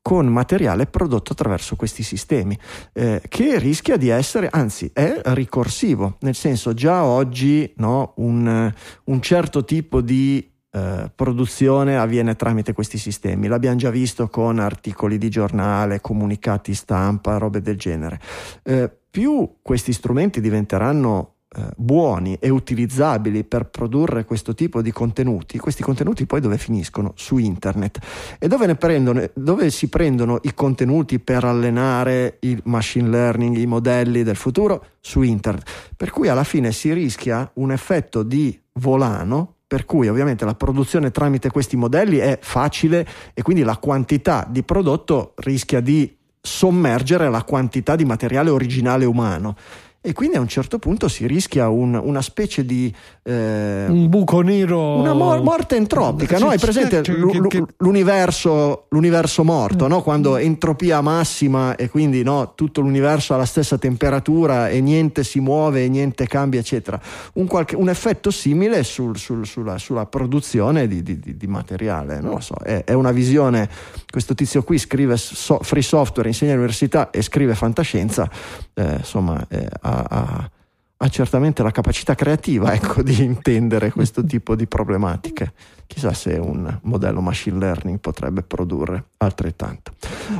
con 0.08 0.26
materiale 0.28 0.86
prodotto 0.86 1.32
attraverso 1.32 1.76
questi 1.76 2.02
sistemi, 2.02 2.58
eh, 2.94 3.20
che 3.28 3.58
rischia 3.58 3.98
di 3.98 4.08
essere, 4.08 4.48
anzi 4.50 4.90
è 4.94 5.20
ricorsivo, 5.22 6.16
nel 6.20 6.34
senso 6.34 6.72
già 6.72 7.04
oggi 7.04 7.70
no, 7.76 8.14
un, 8.16 8.72
un 9.04 9.20
certo 9.20 9.64
tipo 9.66 10.00
di 10.00 10.50
eh, 10.70 11.12
produzione 11.14 11.98
avviene 11.98 12.36
tramite 12.36 12.72
questi 12.72 12.96
sistemi. 12.96 13.48
L'abbiamo 13.48 13.76
già 13.76 13.90
visto 13.90 14.28
con 14.28 14.58
articoli 14.60 15.18
di 15.18 15.28
giornale, 15.28 16.00
comunicati 16.00 16.72
stampa, 16.72 17.36
robe 17.36 17.60
del 17.60 17.76
genere. 17.76 18.18
Eh, 18.62 18.90
più 19.10 19.56
questi 19.60 19.92
strumenti 19.92 20.40
diventeranno 20.40 21.34
eh, 21.56 21.70
buoni 21.76 22.36
e 22.40 22.50
utilizzabili 22.50 23.42
per 23.42 23.70
produrre 23.70 24.26
questo 24.26 24.54
tipo 24.54 24.82
di 24.82 24.92
contenuti, 24.92 25.58
questi 25.58 25.82
contenuti 25.82 26.26
poi 26.26 26.40
dove 26.40 26.58
finiscono? 26.58 27.12
Su 27.16 27.38
internet. 27.38 27.98
E 28.38 28.48
dove, 28.48 28.74
prendono, 28.74 29.24
dove 29.32 29.70
si 29.70 29.88
prendono 29.88 30.40
i 30.42 30.52
contenuti 30.52 31.18
per 31.18 31.44
allenare 31.44 32.36
il 32.40 32.60
machine 32.64 33.08
learning, 33.08 33.56
i 33.56 33.66
modelli 33.66 34.22
del 34.22 34.36
futuro? 34.36 34.84
Su 35.00 35.22
internet. 35.22 35.66
Per 35.96 36.10
cui 36.10 36.28
alla 36.28 36.44
fine 36.44 36.70
si 36.70 36.92
rischia 36.92 37.50
un 37.54 37.72
effetto 37.72 38.22
di 38.22 38.60
volano 38.74 39.54
per 39.66 39.84
cui 39.84 40.08
ovviamente 40.08 40.46
la 40.46 40.54
produzione 40.54 41.10
tramite 41.10 41.50
questi 41.50 41.76
modelli 41.76 42.16
è 42.16 42.38
facile 42.40 43.06
e 43.34 43.42
quindi 43.42 43.62
la 43.62 43.76
quantità 43.76 44.46
di 44.48 44.62
prodotto 44.62 45.34
rischia 45.36 45.80
di 45.80 46.14
sommergere 46.40 47.28
la 47.28 47.42
quantità 47.42 47.94
di 47.94 48.06
materiale 48.06 48.48
originale 48.48 49.04
umano 49.04 49.56
e 50.00 50.12
quindi 50.12 50.36
a 50.36 50.40
un 50.40 50.46
certo 50.46 50.78
punto 50.78 51.08
si 51.08 51.26
rischia 51.26 51.68
un, 51.68 52.00
una 52.00 52.22
specie 52.22 52.64
di 52.64 52.92
eh, 53.24 53.86
un 53.88 54.08
buco 54.08 54.42
nero 54.42 54.94
una 54.96 55.12
mor- 55.12 55.42
morte 55.42 55.74
entropica 55.74 56.38
no? 56.38 56.50
hai 56.50 56.58
presente 56.58 57.00
l- 57.00 57.66
l'universo, 57.78 58.86
l'universo 58.90 59.42
morto 59.42 59.88
no? 59.88 60.02
quando 60.02 60.36
entropia 60.36 61.00
massima 61.00 61.74
e 61.74 61.90
quindi 61.90 62.22
no, 62.22 62.52
tutto 62.54 62.80
l'universo 62.80 63.34
ha 63.34 63.38
la 63.38 63.44
stessa 63.44 63.76
temperatura 63.76 64.68
e 64.68 64.80
niente 64.80 65.24
si 65.24 65.40
muove 65.40 65.82
e 65.82 65.88
niente 65.88 66.28
cambia 66.28 66.60
eccetera 66.60 67.00
un, 67.34 67.48
qualche, 67.48 67.74
un 67.74 67.88
effetto 67.88 68.30
simile 68.30 68.84
sul, 68.84 69.18
sul, 69.18 69.44
sulla, 69.46 69.78
sulla, 69.78 70.06
produzione 70.06 70.86
di, 70.86 71.02
di, 71.02 71.18
di, 71.18 71.46
materiale 71.48 72.20
non 72.20 72.34
lo 72.34 72.40
so 72.40 72.54
è, 72.62 72.84
è, 72.84 72.92
una 72.92 73.10
visione 73.10 73.68
questo 74.08 74.36
tizio 74.36 74.62
qui 74.62 74.78
scrive 74.78 75.16
so, 75.16 75.58
free 75.60 75.82
software 75.82 76.28
insegna 76.28 76.52
all'università 76.52 77.10
e 77.10 77.20
scrive 77.20 77.56
fantascienza 77.56 78.30
eh, 78.74 78.94
insomma 78.98 79.44
eh, 79.48 79.68
ha, 80.08 80.50
ha, 80.96 81.08
certamente 81.08 81.62
la 81.62 81.70
capacità 81.70 82.14
creativa 82.14 82.72
ecco, 82.72 83.02
di 83.02 83.22
intendere 83.22 83.90
questo 83.90 84.24
tipo 84.24 84.54
di 84.54 84.66
problematiche. 84.66 85.52
Chissà 85.86 86.12
se 86.12 86.34
un 86.34 86.78
modello 86.82 87.20
machine 87.20 87.58
learning 87.58 87.98
potrebbe 87.98 88.42
produrre 88.42 89.04
altrettanto. 89.18 89.92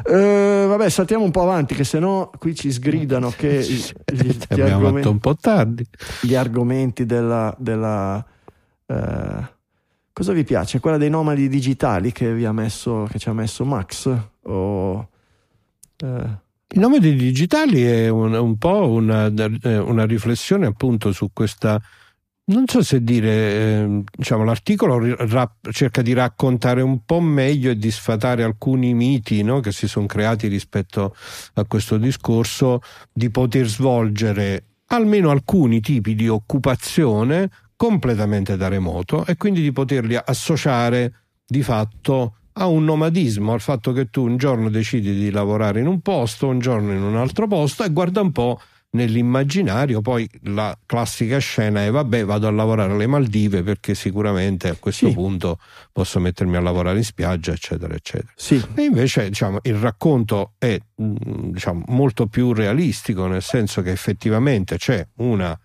Eh, 0.05 0.65
vabbè, 0.69 0.89
saltiamo 0.91 1.25
un 1.25 1.31
po' 1.31 1.43
avanti, 1.43 1.75
che 1.75 1.85
se 1.85 1.99
no 1.99 2.31
qui 2.39 2.55
ci 2.55 2.71
sgridano 2.71 3.31
che 3.31 3.63
gli, 3.63 4.37
gli 4.47 4.61
argomenti, 4.61 5.09
un 5.09 5.19
po' 5.19 5.37
tardi. 5.37 5.87
Gli 6.21 6.35
argomenti 6.35 7.07
della. 7.07 7.55
della 7.59 8.25
eh, 8.87 9.57
cosa 10.13 10.33
vi 10.33 10.45
piace? 10.45 10.81
Quella 10.81 10.99
dei 10.99 11.11
nomadi 11.11 11.49
digitali 11.49 12.13
che, 12.13 12.35
vi 12.35 12.45
ha 12.45 12.53
messo, 12.53 13.07
che 13.11 13.19
ci 13.19 13.29
ha 13.29 13.33
messo 13.33 13.65
Max? 13.65 14.15
O, 14.43 15.09
eh, 15.97 16.47
il 16.71 16.81
nome 16.81 16.99
dei 16.99 17.15
digitali 17.15 17.83
è 17.83 18.09
un, 18.09 18.35
un 18.35 18.59
po' 18.59 18.91
una, 18.91 19.27
eh, 19.27 19.79
una, 19.79 20.05
riflessione 20.05 20.67
appunto 20.67 21.13
su 21.13 21.31
questa. 21.33 21.81
Non 22.51 22.67
so 22.67 22.83
se 22.83 23.03
dire, 23.03 23.31
eh, 23.31 24.03
diciamo, 24.11 24.45
l'articolo 24.45 24.99
ra- 25.17 25.55
cerca 25.71 26.03
di 26.03 26.13
raccontare 26.13 26.81
un 26.81 27.05
po' 27.05 27.21
meglio 27.21 27.71
e 27.71 27.77
di 27.77 27.91
sfatare 27.91 28.43
alcuni 28.43 28.95
miti 28.95 29.43
no, 29.43 29.61
che 29.61 29.73
si 29.73 29.87
sono 29.87 30.07
creati 30.07 30.47
rispetto 30.47 31.15
a 31.55 31.65
questo 31.65 31.99
discorso 31.99 32.81
di 33.13 33.31
poter 33.31 33.67
svolgere 33.67 34.65
almeno 34.87 35.31
alcuni 35.31 35.81
tipi 35.81 36.15
di 36.15 36.29
occupazione 36.29 37.51
completamente 37.77 38.57
da 38.57 38.69
remoto 38.69 39.25
e 39.27 39.37
quindi 39.37 39.61
di 39.61 39.73
poterli 39.73 40.19
associare 40.23 41.13
di 41.47 41.63
fatto 41.63 42.39
a 42.59 42.67
un 42.67 42.85
nomadismo, 42.85 43.53
al 43.53 43.61
fatto 43.61 43.93
che 43.93 44.11
tu 44.11 44.25
un 44.25 44.37
giorno 44.37 44.69
decidi 44.69 45.15
di 45.15 45.31
lavorare 45.31 45.81
in 45.81 45.87
un 45.87 46.01
posto, 46.01 46.49
un 46.49 46.59
giorno 46.59 46.93
in 46.93 47.03
un 47.03 47.17
altro 47.17 47.47
posto 47.47 47.85
e 47.85 47.91
guarda 47.91 48.21
un 48.21 48.33
po' 48.33 48.61
nell'immaginario 48.91 50.01
poi 50.01 50.29
la 50.45 50.77
classica 50.87 51.37
scena 51.39 51.85
è 51.85 51.91
vabbè 51.91 52.25
vado 52.25 52.47
a 52.47 52.51
lavorare 52.51 52.93
alle 52.93 53.07
Maldive 53.07 53.63
perché 53.63 53.95
sicuramente 53.95 54.71
a 54.71 54.77
questo 54.81 55.09
sì. 55.09 55.15
punto 55.15 55.59
posso 55.93 56.19
mettermi 56.21 56.57
a 56.57 56.61
lavorare 56.61 56.97
in 56.97 57.05
spiaggia 57.05 57.53
eccetera 57.53 57.95
eccetera 57.95 58.33
sì. 58.35 58.63
e 58.75 58.83
invece 58.83 59.29
diciamo, 59.29 59.59
il 59.65 59.75
racconto 59.75 60.53
è 60.57 60.79
mm, 61.03 61.17
diciamo, 61.51 61.85
molto 61.89 62.29
più 62.29 62.55
realistico 62.55 63.27
nel 63.27 63.43
senso 63.43 63.83
che 63.83 63.91
effettivamente 63.91 64.79
c'è 64.79 65.07
una 65.17 65.59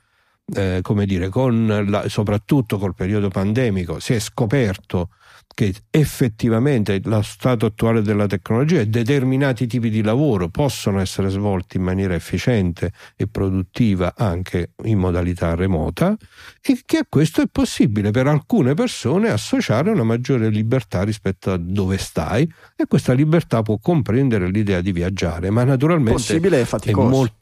eh, 0.55 0.79
come 0.81 1.05
dire 1.05 1.29
con 1.29 1.85
la, 1.87 2.09
soprattutto 2.09 2.77
col 2.77 2.93
periodo 2.93 3.29
pandemico 3.29 3.99
si 4.01 4.13
è 4.13 4.19
scoperto 4.19 5.11
che 5.53 5.73
effettivamente 5.89 6.99
lo 7.03 7.21
stato 7.21 7.65
attuale 7.65 8.01
della 8.01 8.27
tecnologia 8.27 8.79
e 8.79 8.87
determinati 8.87 9.67
tipi 9.67 9.89
di 9.89 10.01
lavoro 10.01 10.49
possono 10.49 10.99
essere 10.99 11.29
svolti 11.29 11.77
in 11.77 11.83
maniera 11.83 12.15
efficiente 12.15 12.91
e 13.15 13.27
produttiva 13.27 14.13
anche 14.17 14.71
in 14.83 14.97
modalità 14.97 15.55
remota 15.55 16.15
e 16.61 16.81
che 16.85 16.97
a 16.97 17.05
questo 17.07 17.41
è 17.41 17.47
possibile 17.51 18.11
per 18.11 18.27
alcune 18.27 18.73
persone 18.73 19.29
associare 19.29 19.91
una 19.91 20.03
maggiore 20.03 20.49
libertà 20.49 21.03
rispetto 21.03 21.51
a 21.51 21.57
dove 21.57 21.97
stai 21.97 22.51
e 22.75 22.85
questa 22.87 23.13
libertà 23.13 23.61
può 23.61 23.77
comprendere 23.77 24.49
l'idea 24.49 24.81
di 24.81 24.91
viaggiare 24.91 25.49
ma 25.49 25.63
naturalmente 25.63 26.13
possibile 26.13 26.61
è 26.61 26.65
faticoso 26.65 27.07
è 27.07 27.09
molto 27.09 27.41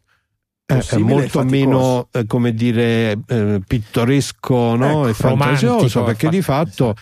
è 0.72 0.98
molto 0.98 1.44
meno 1.44 2.08
eh, 2.12 2.26
come 2.26 2.54
dire 2.54 3.18
eh, 3.28 3.62
pittoresco 3.66 4.76
no? 4.76 5.02
ecco, 5.02 5.08
e 5.08 5.14
fantasioso 5.14 6.04
perché 6.04 6.30
di 6.30 6.42
fatto 6.42 6.96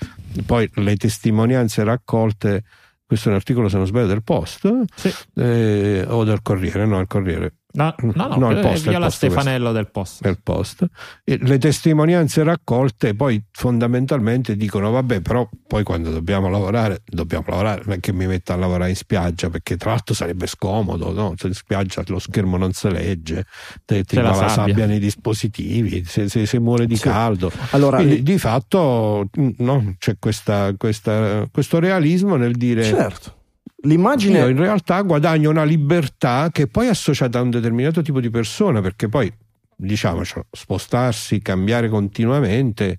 poi 0.45 0.69
le 0.75 0.95
testimonianze 0.95 1.83
raccolte 1.83 2.63
questo 3.05 3.29
è 3.29 3.31
un 3.31 3.37
articolo 3.37 3.69
se 3.69 3.77
non 3.77 3.87
sbaglio 3.87 4.07
del 4.07 4.23
Post 4.23 4.85
sì. 4.95 5.13
eh, 5.35 6.05
o 6.07 6.23
del 6.23 6.41
Corriere 6.41 6.85
no 6.85 6.99
il 6.99 7.07
Corriere 7.07 7.53
No, 7.71 7.93
no, 7.99 8.13
no, 8.15 8.35
no 8.35 8.49
il 8.49 8.61
post, 8.61 8.87
via 8.89 8.97
la 8.97 9.11
Stefanello 9.11 9.71
del 9.71 9.91
post. 9.91 10.23
del 10.23 10.39
post. 10.41 10.83
le 11.23 11.57
testimonianze 11.59 12.41
raccolte 12.41 13.13
poi 13.13 13.43
fondamentalmente 13.51 14.55
dicono 14.55 14.89
vabbè 14.89 15.21
però 15.21 15.47
poi 15.67 15.83
quando 15.83 16.09
dobbiamo 16.09 16.49
lavorare 16.49 17.03
dobbiamo 17.05 17.45
lavorare 17.47 17.83
non 17.85 17.93
è 17.97 17.99
che 17.99 18.11
mi 18.11 18.25
metta 18.25 18.53
a 18.53 18.57
lavorare 18.57 18.89
in 18.89 18.95
spiaggia 18.95 19.51
perché 19.51 19.77
tra 19.77 19.91
l'altro 19.91 20.15
sarebbe 20.15 20.47
scomodo 20.47 21.13
no? 21.13 21.33
Cioè, 21.35 21.49
in 21.49 21.53
spiaggia 21.53 22.01
lo 22.07 22.17
schermo 22.17 22.57
non 22.57 22.73
si 22.73 22.89
legge 22.89 23.45
ti, 23.85 24.03
ti 24.03 24.15
la, 24.15 24.31
la 24.31 24.47
sabbia. 24.47 24.87
nei 24.87 24.99
dispositivi 24.99 26.03
se, 26.05 26.27
se, 26.27 26.47
se 26.47 26.59
muore 26.59 26.87
di 26.87 26.95
sì. 26.95 27.03
caldo 27.03 27.51
allora, 27.69 27.97
Quindi, 27.97 28.23
di 28.23 28.39
fatto 28.39 29.29
no, 29.57 29.95
c'è 29.99 30.15
questa, 30.17 30.73
questa, 30.75 31.47
questo 31.51 31.77
realismo 31.77 32.35
nel 32.35 32.55
dire 32.55 32.83
certo 32.83 33.37
L'immagine... 33.83 34.39
Io 34.39 34.47
in 34.47 34.57
realtà 34.57 35.01
guadagno 35.01 35.49
una 35.49 35.63
libertà 35.63 36.49
che 36.51 36.67
poi 36.67 36.87
è 36.87 36.89
associata 36.89 37.39
a 37.39 37.41
un 37.41 37.49
determinato 37.49 38.01
tipo 38.01 38.19
di 38.19 38.29
persona, 38.29 38.81
perché 38.81 39.07
poi, 39.07 39.31
diciamo, 39.75 40.21
spostarsi, 40.51 41.41
cambiare 41.41 41.89
continuamente... 41.89 42.97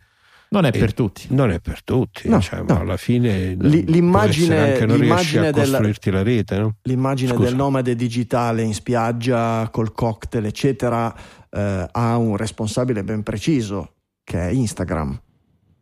Non 0.53 0.65
è 0.65 0.73
per 0.73 0.95
tutti. 0.95 1.27
Non 1.29 1.53
è 1.53 1.61
per 1.61 1.85
tutti, 1.85 2.29
no, 2.29 2.39
diciamo, 2.39 2.65
no. 2.67 2.81
alla 2.81 2.97
fine 2.97 3.53
L- 3.53 3.85
l'immagine, 3.87 4.59
anche 4.59 4.85
non 4.85 4.99
l'immagine 4.99 5.47
a 5.49 5.53
costruirti 5.53 6.11
la 6.11 6.23
rete. 6.25 6.59
No? 6.59 6.77
L'immagine 6.83 7.31
Scusa. 7.31 7.45
del 7.45 7.55
nomade 7.55 7.95
digitale 7.95 8.63
in 8.63 8.75
spiaggia 8.75 9.69
col 9.71 9.93
cocktail, 9.93 10.47
eccetera, 10.47 11.15
eh, 11.51 11.87
ha 11.89 12.17
un 12.17 12.37
responsabile 12.37 13.05
ben 13.05 13.23
preciso, 13.23 13.93
che 14.25 14.41
è 14.41 14.51
Instagram. 14.51 15.21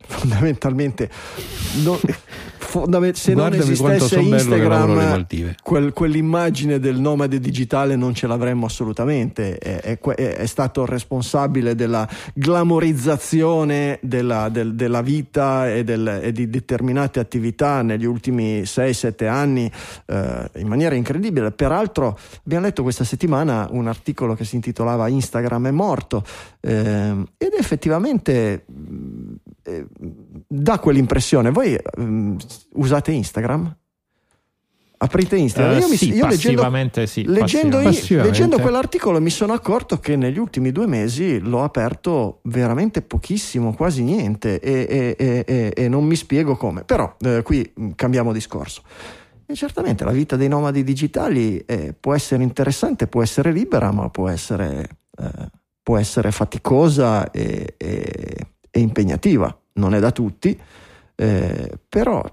Fondamentalmente... 0.06 1.10
Non 1.82 1.98
fondament- 2.68 3.16
se 3.16 3.32
Guardami 3.32 3.56
non 3.56 3.70
esistesse 3.70 4.20
Instagram, 4.20 5.26
quel, 5.62 5.92
quell'immagine 5.92 6.78
del 6.78 7.00
nomade 7.00 7.40
digitale 7.40 7.96
non 7.96 8.14
ce 8.14 8.26
l'avremmo 8.26 8.66
assolutamente. 8.66 9.58
È, 9.58 9.98
è, 9.98 9.98
è 9.98 10.46
stato 10.46 10.84
responsabile 10.84 11.74
della 11.74 12.06
glamorizzazione 12.34 13.98
della, 14.02 14.50
del, 14.50 14.74
della 14.74 15.00
vita 15.00 15.72
e, 15.72 15.82
del, 15.82 16.20
e, 16.22 16.32
di 16.32 16.50
determinate 16.50 17.18
attività 17.20 17.80
negli 17.82 18.04
ultimi 18.04 18.62
6-7 18.62 19.26
anni 19.26 19.70
eh, 20.06 20.50
in 20.56 20.68
maniera 20.68 20.94
incredibile. 20.94 21.50
Peraltro, 21.52 22.18
abbiamo 22.44 22.66
letto 22.66 22.82
questa 22.82 23.04
settimana 23.04 23.66
un 23.70 23.88
articolo 23.88 24.34
che 24.34 24.44
si 24.44 24.56
intitolava 24.56 25.08
Instagram 25.08 25.68
è 25.68 25.70
morto 25.70 26.22
eh, 26.60 27.14
ed 27.38 27.52
effettivamente 27.58 28.64
eh, 29.68 29.86
dà 30.46 30.78
quell'impressione. 30.78 31.50
Voi 31.50 31.78
mm, 32.00 32.36
usate 32.74 33.12
Instagram? 33.12 33.76
Aprite 35.00 35.36
Instagram. 35.36 35.76
Eh, 35.76 35.78
io 35.78 35.88
mi- 35.88 35.96
sì, 35.96 36.06
io 36.12 36.26
leggendo, 36.26 36.62
passivamente 36.62 37.06
sì, 37.06 37.24
leggendo, 37.24 37.78
leggendo 37.78 38.58
quell'articolo 38.58 39.20
mi 39.20 39.30
sono 39.30 39.52
accorto 39.52 40.00
che 40.00 40.16
negli 40.16 40.38
ultimi 40.38 40.72
due 40.72 40.88
mesi 40.88 41.38
l'ho 41.38 41.62
aperto 41.62 42.40
veramente 42.44 43.00
pochissimo, 43.02 43.74
quasi 43.74 44.02
niente, 44.02 44.58
e, 44.58 45.14
e- 45.16 45.44
e- 45.46 45.72
e- 45.76 45.88
non 45.88 46.04
mi 46.04 46.16
spiego 46.16 46.56
come. 46.56 46.82
Però 46.82 47.14
eh, 47.20 47.42
qui 47.44 47.70
mh, 47.72 47.90
cambiamo 47.94 48.32
discorso. 48.32 48.82
E 49.46 49.54
certamente 49.54 50.02
la 50.04 50.10
vita 50.10 50.34
dei 50.34 50.48
nomadi 50.48 50.82
digitali 50.82 51.58
eh, 51.58 51.94
può 51.98 52.12
essere 52.14 52.42
interessante, 52.42 53.06
può 53.06 53.22
essere 53.22 53.52
libera, 53.52 53.92
ma 53.92 54.08
può 54.10 54.28
essere, 54.28 54.88
eh, 55.16 55.50
può 55.80 55.96
essere 55.96 56.32
faticosa 56.32 57.30
e, 57.30 57.74
e- 57.76 58.46
e 58.78 58.82
impegnativa. 58.82 59.56
Non 59.74 59.94
è 59.94 60.00
da 60.00 60.10
tutti, 60.10 60.58
eh, 61.14 61.78
però 61.88 62.24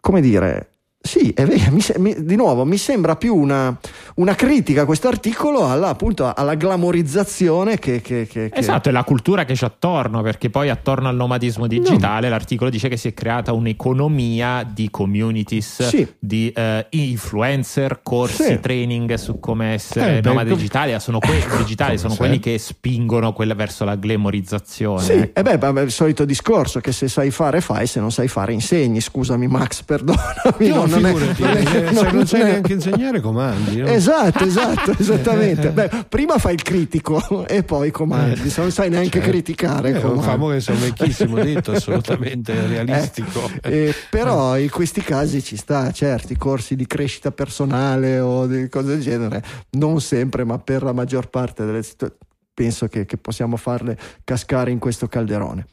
come 0.00 0.20
dire, 0.20 0.70
sì, 1.00 1.30
è 1.30 1.44
vero, 1.46 1.70
mi 1.70 1.80
mi- 1.98 2.24
di 2.24 2.34
nuovo 2.36 2.64
mi 2.64 2.76
sembra 2.76 3.14
più 3.16 3.34
una, 3.34 3.74
una 4.16 4.34
critica 4.34 4.84
questo 4.84 5.08
articolo 5.08 5.64
alla, 5.66 5.88
appunto, 5.88 6.30
alla 6.34 6.54
glamorizzazione 6.54 7.78
che... 7.78 8.00
che- 8.02 8.26
che- 8.26 8.48
che- 8.50 8.58
Esatto, 8.58 8.88
è 8.88 8.92
la 8.92 9.04
cultura 9.04 9.44
che 9.44 9.54
c'è 9.54 9.64
attorno, 9.66 10.20
perché 10.22 10.50
poi 10.50 10.68
attorno 10.68 11.08
al 11.08 11.14
nomadismo 11.16 11.66
digitale 11.66 12.28
l'articolo 12.28 12.68
dice 12.68 12.88
che 12.88 12.96
si 12.96 13.08
è 13.08 13.14
creata 13.14 13.52
un'economia 13.52 14.68
di 14.70 14.90
communities, 14.90 15.86
Sì. 15.88 16.06
di 16.18 16.50
eh, 16.54 16.86
influencer, 16.90 18.00
corsi, 18.02 18.42
Sì. 18.44 18.60
training 18.60 19.14
su 19.14 19.38
come 19.38 19.74
essere 19.74 20.18
Eh, 20.18 20.20
beh, 20.20 20.28
nomadi 20.28 20.48
com- 20.50 20.58
digitali. 20.58 20.98
Sono, 21.00 21.20
que- 21.20 21.44
digitali, 21.58 21.96
sono 21.96 22.12
Sì. 22.12 22.18
quelli 22.18 22.38
che 22.40 22.58
spingono 22.58 23.32
quella 23.32 23.54
verso 23.54 23.84
la 23.84 23.94
glamorizzazione. 23.94 25.02
Sì, 25.02 25.12
ecco. 25.12 25.38
e 25.40 25.42
beh, 25.42 25.58
vabbè, 25.58 25.80
il 25.82 25.90
solito 25.92 26.24
discorso 26.24 26.80
che 26.80 26.92
se 26.92 27.08
sai 27.08 27.30
fare 27.30 27.60
fai, 27.60 27.86
se 27.86 28.00
non 28.00 28.10
sai 28.10 28.28
fare 28.28 28.52
insegni. 28.52 29.00
Scusami 29.00 29.46
Max, 29.46 29.82
perdonami. 29.86 30.68
No, 30.68 30.86
no, 30.88 30.98
non 30.98 31.06
è- 31.06 31.12
non 31.38 31.48
è- 31.56 31.76
eh, 31.76 31.90
non 31.90 31.94
se 32.04 32.10
non 32.12 32.26
sai 32.26 32.40
è- 32.40 32.44
neanche 32.44 32.72
insegnare 32.72 33.20
comandi. 33.20 33.76
no? 33.80 33.86
Esatto, 33.86 34.44
esatto, 34.44 34.92
esattamente. 34.98 35.70
Beh, 35.70 35.90
prima 36.08 36.38
fai 36.38 36.54
il 36.54 36.62
critico 36.62 37.46
e 37.46 37.62
poi 37.62 37.90
comandi, 37.90 38.48
se 38.50 38.60
non 38.60 38.70
sai 38.70 38.90
neanche 38.90 39.10
Certo. 39.18 39.28
criticare. 39.30 39.90
Eh, 39.90 39.94
un 39.96 40.00
comandi. 40.00 40.24
famoso 40.24 40.72
vecchissimo 40.74 41.36
detto, 41.36 41.72
assolutamente 41.72 42.66
realistico. 42.66 43.50
Eh, 43.62 43.94
però 44.10 44.58
in 44.58 44.70
questi 44.70 45.00
casi 45.02 45.42
ci 45.42 45.56
sta, 45.56 45.90
certi 45.92 46.36
corsi 46.36 46.76
di 46.76 46.86
crescita 46.86 47.30
personale 47.30 48.18
o 48.20 48.46
di 48.46 48.68
cose 48.68 48.86
del 48.88 49.00
genere, 49.00 49.42
non 49.70 50.00
sempre, 50.00 50.44
ma 50.44 50.58
per 50.58 50.82
la 50.82 50.92
maggior 50.92 51.28
parte 51.28 51.64
delle 51.64 51.82
situazioni 51.82 52.16
penso 52.58 52.88
che, 52.88 53.06
che 53.06 53.16
possiamo 53.18 53.56
farle 53.56 53.96
cascare 54.24 54.72
in 54.72 54.80
questo 54.80 55.06
calderone. 55.06 55.66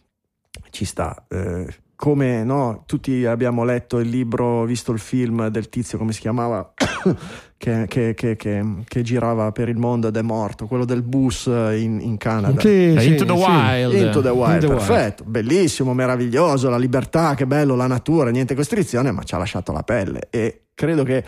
Ci 0.69 0.85
sta. 0.85 1.25
eh, 1.29 1.65
come 2.05 2.43
no, 2.43 2.83
tutti 2.85 3.25
abbiamo 3.25 3.63
letto 3.63 3.97
il 3.97 4.07
libro, 4.09 4.63
visto 4.65 4.91
il 4.91 4.99
film 4.99 5.47
del 5.47 5.69
tizio, 5.69 5.97
come 5.97 6.13
si 6.13 6.19
chiamava, 6.19 6.71
che, 7.57 7.85
che- 7.87 8.13
che- 8.13 8.35
che- 8.35 8.63
che 8.87 9.01
girava 9.01 9.51
per 9.51 9.69
il 9.69 9.77
mondo 9.77 10.09
ed 10.09 10.15
è 10.15 10.21
morto, 10.21 10.67
quello 10.67 10.85
del 10.85 11.01
bus 11.01 11.47
in, 11.47 11.99
in 11.99 12.17
Canada. 12.17 12.61
Sì, 12.61 12.95
sì, 12.99 13.07
Into 13.07 13.25
the 13.25 13.35
sì. 13.35 13.43
Wild. 13.43 13.93
Into 13.95 14.21
the 14.21 14.29
Wild, 14.29 14.53
Into 14.53 14.67
the 14.67 14.73
Wild. 14.73 14.85
perfetto, 14.85 15.23
bellissimo, 15.25 15.95
meraviglioso, 15.95 16.69
la 16.69 16.77
libertà, 16.77 17.33
che 17.33 17.47
bello, 17.47 17.75
la 17.75 17.87
natura, 17.87 18.29
niente 18.29 18.53
costrizione, 18.53 19.09
ma 19.09 19.23
ci 19.23 19.33
ha 19.33 19.39
lasciato 19.39 19.71
la 19.71 19.81
pelle 19.81 20.27
e 20.29 20.65
credo 20.75 21.01
che 21.03 21.23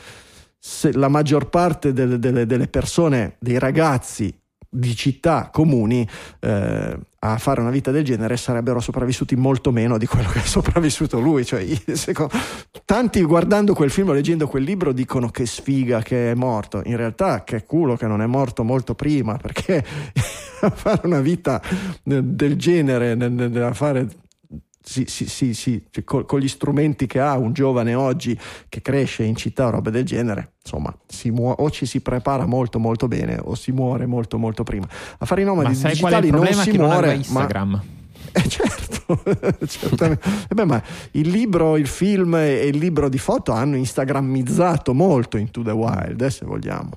se 0.59 0.91
la 0.93 1.07
maggior 1.07 1.49
parte 1.49 1.91
delle, 1.91 2.19
delle- 2.19 2.45
delle 2.45 2.67
persone, 2.67 3.35
dei 3.39 3.57
ragazzi 3.57 4.31
di 4.69 4.95
città 4.95 5.49
comuni 5.51 6.07
eh, 6.41 6.97
a 7.19 7.37
fare 7.37 7.61
una 7.61 7.71
vita 7.71 7.91
del 7.91 8.03
genere 8.03 8.37
sarebbero 8.37 8.79
sopravvissuti 8.79 9.35
molto 9.35 9.71
meno 9.71 9.97
di 9.97 10.05
quello 10.05 10.29
che 10.29 10.39
è 10.39 10.45
sopravvissuto 10.45 11.19
lui. 11.19 11.45
Cioè, 11.45 11.61
io- 11.61 11.95
secondo- 11.95 12.35
tanti 12.85 13.21
guardando 13.23 13.73
quel 13.73 13.89
film 13.89 14.09
o 14.09 14.13
leggendo 14.13 14.47
quel 14.47 14.63
libro 14.63 14.91
dicono 14.91 15.29
che 15.29 15.45
sfiga 15.45 16.01
che 16.01 16.31
è 16.31 16.33
morto. 16.35 16.81
In 16.85 16.97
realtà 16.97 17.43
che 17.43 17.63
culo 17.65 17.95
che 17.95 18.07
non 18.07 18.21
è 18.21 18.25
morto 18.25 18.63
molto 18.63 18.93
prima 18.95 19.37
perché 19.37 19.83
a 20.61 20.69
fare 20.73 21.01
una 21.03 21.21
vita 21.21 21.61
eh, 21.61 22.21
del 22.23 22.55
genere, 22.55 23.11
a 23.63 23.73
fare 23.73 24.07
sì, 25.05 25.27
sì, 25.27 25.53
sì, 25.53 25.83
cioè, 25.91 26.03
col- 26.03 26.25
con 26.25 26.39
gli 26.39 26.47
strumenti 26.47 27.07
che 27.07 27.19
ha 27.19 27.37
un 27.37 27.51
giovane 27.53 27.93
oggi 27.93 28.37
che 28.69 28.81
cresce 28.81 29.23
in 29.23 29.35
città 29.35 29.67
o 29.67 29.69
robe 29.71 29.91
del 29.91 30.05
genere, 30.05 30.53
insomma, 30.63 30.95
si 31.05 31.29
muo- 31.29 31.51
o 31.57 31.69
ci 31.69 31.85
si 31.85 31.99
prepara 31.99 32.45
molto 32.45 32.79
molto 32.79 33.07
bene 33.07 33.37
o 33.43 33.53
si 33.55 33.71
muore 33.71 34.05
molto 34.05 34.37
molto 34.37 34.63
prima. 34.63 34.87
A 35.17 35.25
fare 35.25 35.41
i 35.41 35.45
nomadi 35.45 35.77
Ma 35.81 35.89
digitali 35.89 36.29
non 36.29 36.45
si 36.53 36.71
Che 36.71 36.77
non 36.77 36.87
muore, 36.87 37.07
aveva 37.07 37.09
ma 37.09 37.15
Instagram. 37.17 37.81
eh, 38.31 38.47
certo, 38.47 39.23
certamente. 39.67 40.29
Eh 40.49 40.53
beh, 40.55 40.65
ma 40.65 40.81
il 41.11 41.29
libro, 41.29 41.75
il 41.77 41.87
film 41.87 42.35
e 42.35 42.67
il 42.67 42.77
libro 42.77 43.09
di 43.09 43.17
foto 43.17 43.51
hanno 43.51 43.75
instagrammizzato 43.75 44.93
molto 44.93 45.37
Into 45.37 45.61
the 45.63 45.71
Wild, 45.71 46.21
eh, 46.21 46.29
se 46.29 46.45
vogliamo. 46.45 46.91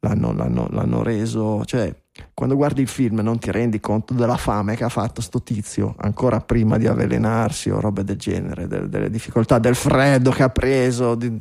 L'hanno, 0.00 0.32
l'hanno- 0.32 0.68
l'hanno 0.70 1.02
reso, 1.02 1.64
cioè, 1.64 1.92
quando 2.34 2.56
guardi 2.56 2.80
il 2.82 2.88
film 2.88 3.20
non 3.20 3.38
ti 3.38 3.50
rendi 3.50 3.80
conto 3.80 4.14
della 4.14 4.36
fame 4.36 4.76
che 4.76 4.84
ha 4.84 4.88
fatto 4.88 5.20
sto 5.20 5.42
tizio 5.42 5.94
ancora 5.98 6.40
prima 6.40 6.76
di 6.78 6.86
avvelenarsi 6.86 7.70
o 7.70 7.80
robe 7.80 8.04
del 8.04 8.16
genere, 8.16 8.66
del- 8.66 8.88
delle 8.88 9.10
difficoltà, 9.10 9.58
del 9.58 9.74
freddo 9.74 10.30
che 10.30 10.42
ha 10.42 10.50
preso. 10.50 11.14
di- 11.14 11.40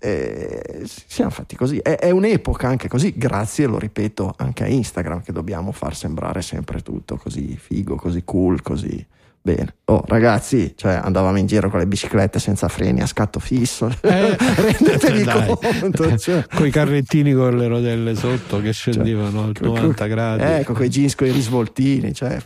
eh, 0.00 0.82
siamo 0.84 1.30
fatti 1.30 1.56
così. 1.56 1.78
È, 1.78 1.96
è 1.96 2.10
un'epoca 2.10 2.68
anche 2.68 2.88
così, 2.88 3.14
grazie, 3.16 3.66
lo 3.66 3.78
ripeto, 3.78 4.34
anche 4.36 4.64
a 4.64 4.68
Instagram 4.68 5.22
che 5.22 5.32
dobbiamo 5.32 5.72
far 5.72 5.94
sembrare 5.96 6.42
sempre 6.42 6.80
tutto 6.82 7.16
così 7.16 7.56
figo, 7.56 7.96
così 7.96 8.22
cool, 8.24 8.60
così 8.60 9.04
bene. 9.44 9.74
Oh, 9.84 10.02
ragazzi, 10.06 10.72
cioè 10.74 10.94
andavamo 10.94 11.36
in 11.38 11.44
giro 11.46 11.68
con 11.68 11.78
le 11.78 11.86
biciclette 11.86 12.38
senza 12.38 12.66
freni 12.68 13.02
a 13.02 13.06
scatto 13.06 13.38
fisso. 13.38 13.94
Eh, 14.00 14.34
Rendetevi 14.38 15.22
dai. 15.22 15.46
conto. 15.46 16.16
Cioè. 16.16 16.46
Con 16.54 16.66
i 16.66 16.70
carrettini 16.70 17.34
con 17.34 17.54
le 17.58 17.66
rodelle 17.66 18.14
sotto 18.14 18.62
che 18.62 18.72
scendevano 18.72 19.42
a 19.42 19.46
Co- 19.52 19.68
co- 19.68 19.74
90 19.74 20.06
gradi. 20.06 20.42
Ecco, 20.42 20.72
quei 20.72 20.88
jeans 20.88 21.14
con 21.14 21.26
i 21.26 21.30
risvoltini, 21.30 22.14
cioè. 22.14 22.38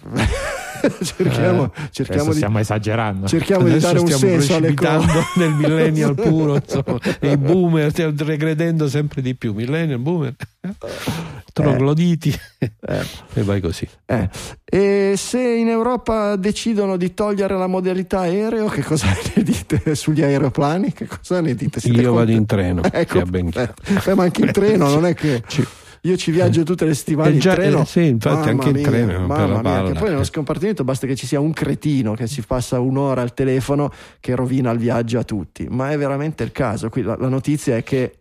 cerchiamo, 1.03 1.73
Eh, 1.75 1.89
cerchiamo 1.91 2.31
di, 2.31 2.37
stiamo 2.37 2.59
esagerando. 2.59 3.27
cerchiamo 3.27 3.65
di 3.65 3.71
Adesso 3.71 3.87
dare 3.87 3.99
un 4.01 4.09
senso 4.09 4.55
alle 4.57 4.75
cose. 4.75 5.07
nel 5.37 5.51
millennial 5.53 6.15
puro, 6.15 6.55
insomma, 6.63 6.99
i 7.21 7.37
boomer 7.37 7.91
stiamo 7.91 8.13
regredendo 8.17 8.89
sempre 8.89 9.23
di 9.23 9.35
più. 9.35 9.53
Millennial, 9.55 9.99
boomer, 9.99 10.35
trogloditi 11.53 12.35
Eh. 12.59 13.05
e 13.35 13.43
vai 13.43 13.61
così. 13.61 13.89
Eh, 14.07 14.29
E 14.65 15.15
se 15.17 15.41
in 15.41 15.69
Europa 15.69 16.37
decidono 16.37 16.97
di 16.97 17.15
togliere 17.15 17.57
la 17.57 17.67
modalità 17.67 18.21
aereo, 18.21 18.67
che 18.69 18.83
cosa 18.83 19.07
ne 19.35 19.43
dite 19.43 19.95
sugli 19.95 20.23
aeroplani? 20.23 20.93
Che 20.93 21.07
cosa 21.07 21.41
ne 21.41 21.55
dite? 21.55 21.81
Siete 21.81 22.01
Io 22.01 22.13
vado 22.13 22.33
contenti? 22.33 22.41
in 22.41 22.47
treno, 22.47 22.83
Ecco, 22.91 23.19
eh, 23.19 24.15
ma 24.15 24.23
anche 24.25 24.43
in 24.43 24.53
treno, 24.53 24.89
non 24.89 25.07
è 25.07 25.15
che 25.15 25.43
Ci- 25.47 25.67
io 26.03 26.17
ci 26.17 26.31
viaggio 26.31 26.63
tutte 26.63 26.85
le 26.85 26.95
settimane 26.95 27.31
Eh 27.31 27.33
in 27.35 27.39
treno. 27.41 27.81
eh, 27.83 27.85
sì, 27.85 28.07
infatti 28.07 28.37
Mamma 28.37 28.51
anche 28.51 28.69
in 28.69 28.75
mia, 28.75 28.89
treno, 28.89 29.13
per 29.27 29.27
mamma 29.27 29.61
mia, 29.83 29.93
che 29.93 29.99
poi 29.99 30.09
nello 30.11 30.25
scompartimento 30.25 30.85
basta 30.85 31.07
che 31.07 31.17
ci 31.17 31.27
sia 31.27 31.41
un 31.41 31.53
cretino 31.53 32.15
che 32.15 32.27
si 32.27 32.43
passa 32.43 32.81
un'ora 32.81 33.23
al 33.23 33.35
telefono 33.35 33.91
che 34.21 34.35
rovina 34.35 34.71
il 34.71 34.79
viaggio 34.79 35.19
a 35.19 35.25
tutti. 35.25 35.67
Ma 35.69 35.91
è 35.91 35.99
veramente 35.99 36.43
il 36.45 36.53
caso. 36.53 36.89
Qui 36.89 37.03
la, 37.03 37.17
la 37.19 37.29
notizia 37.29 37.77
è 37.77 37.83
che 37.83 38.13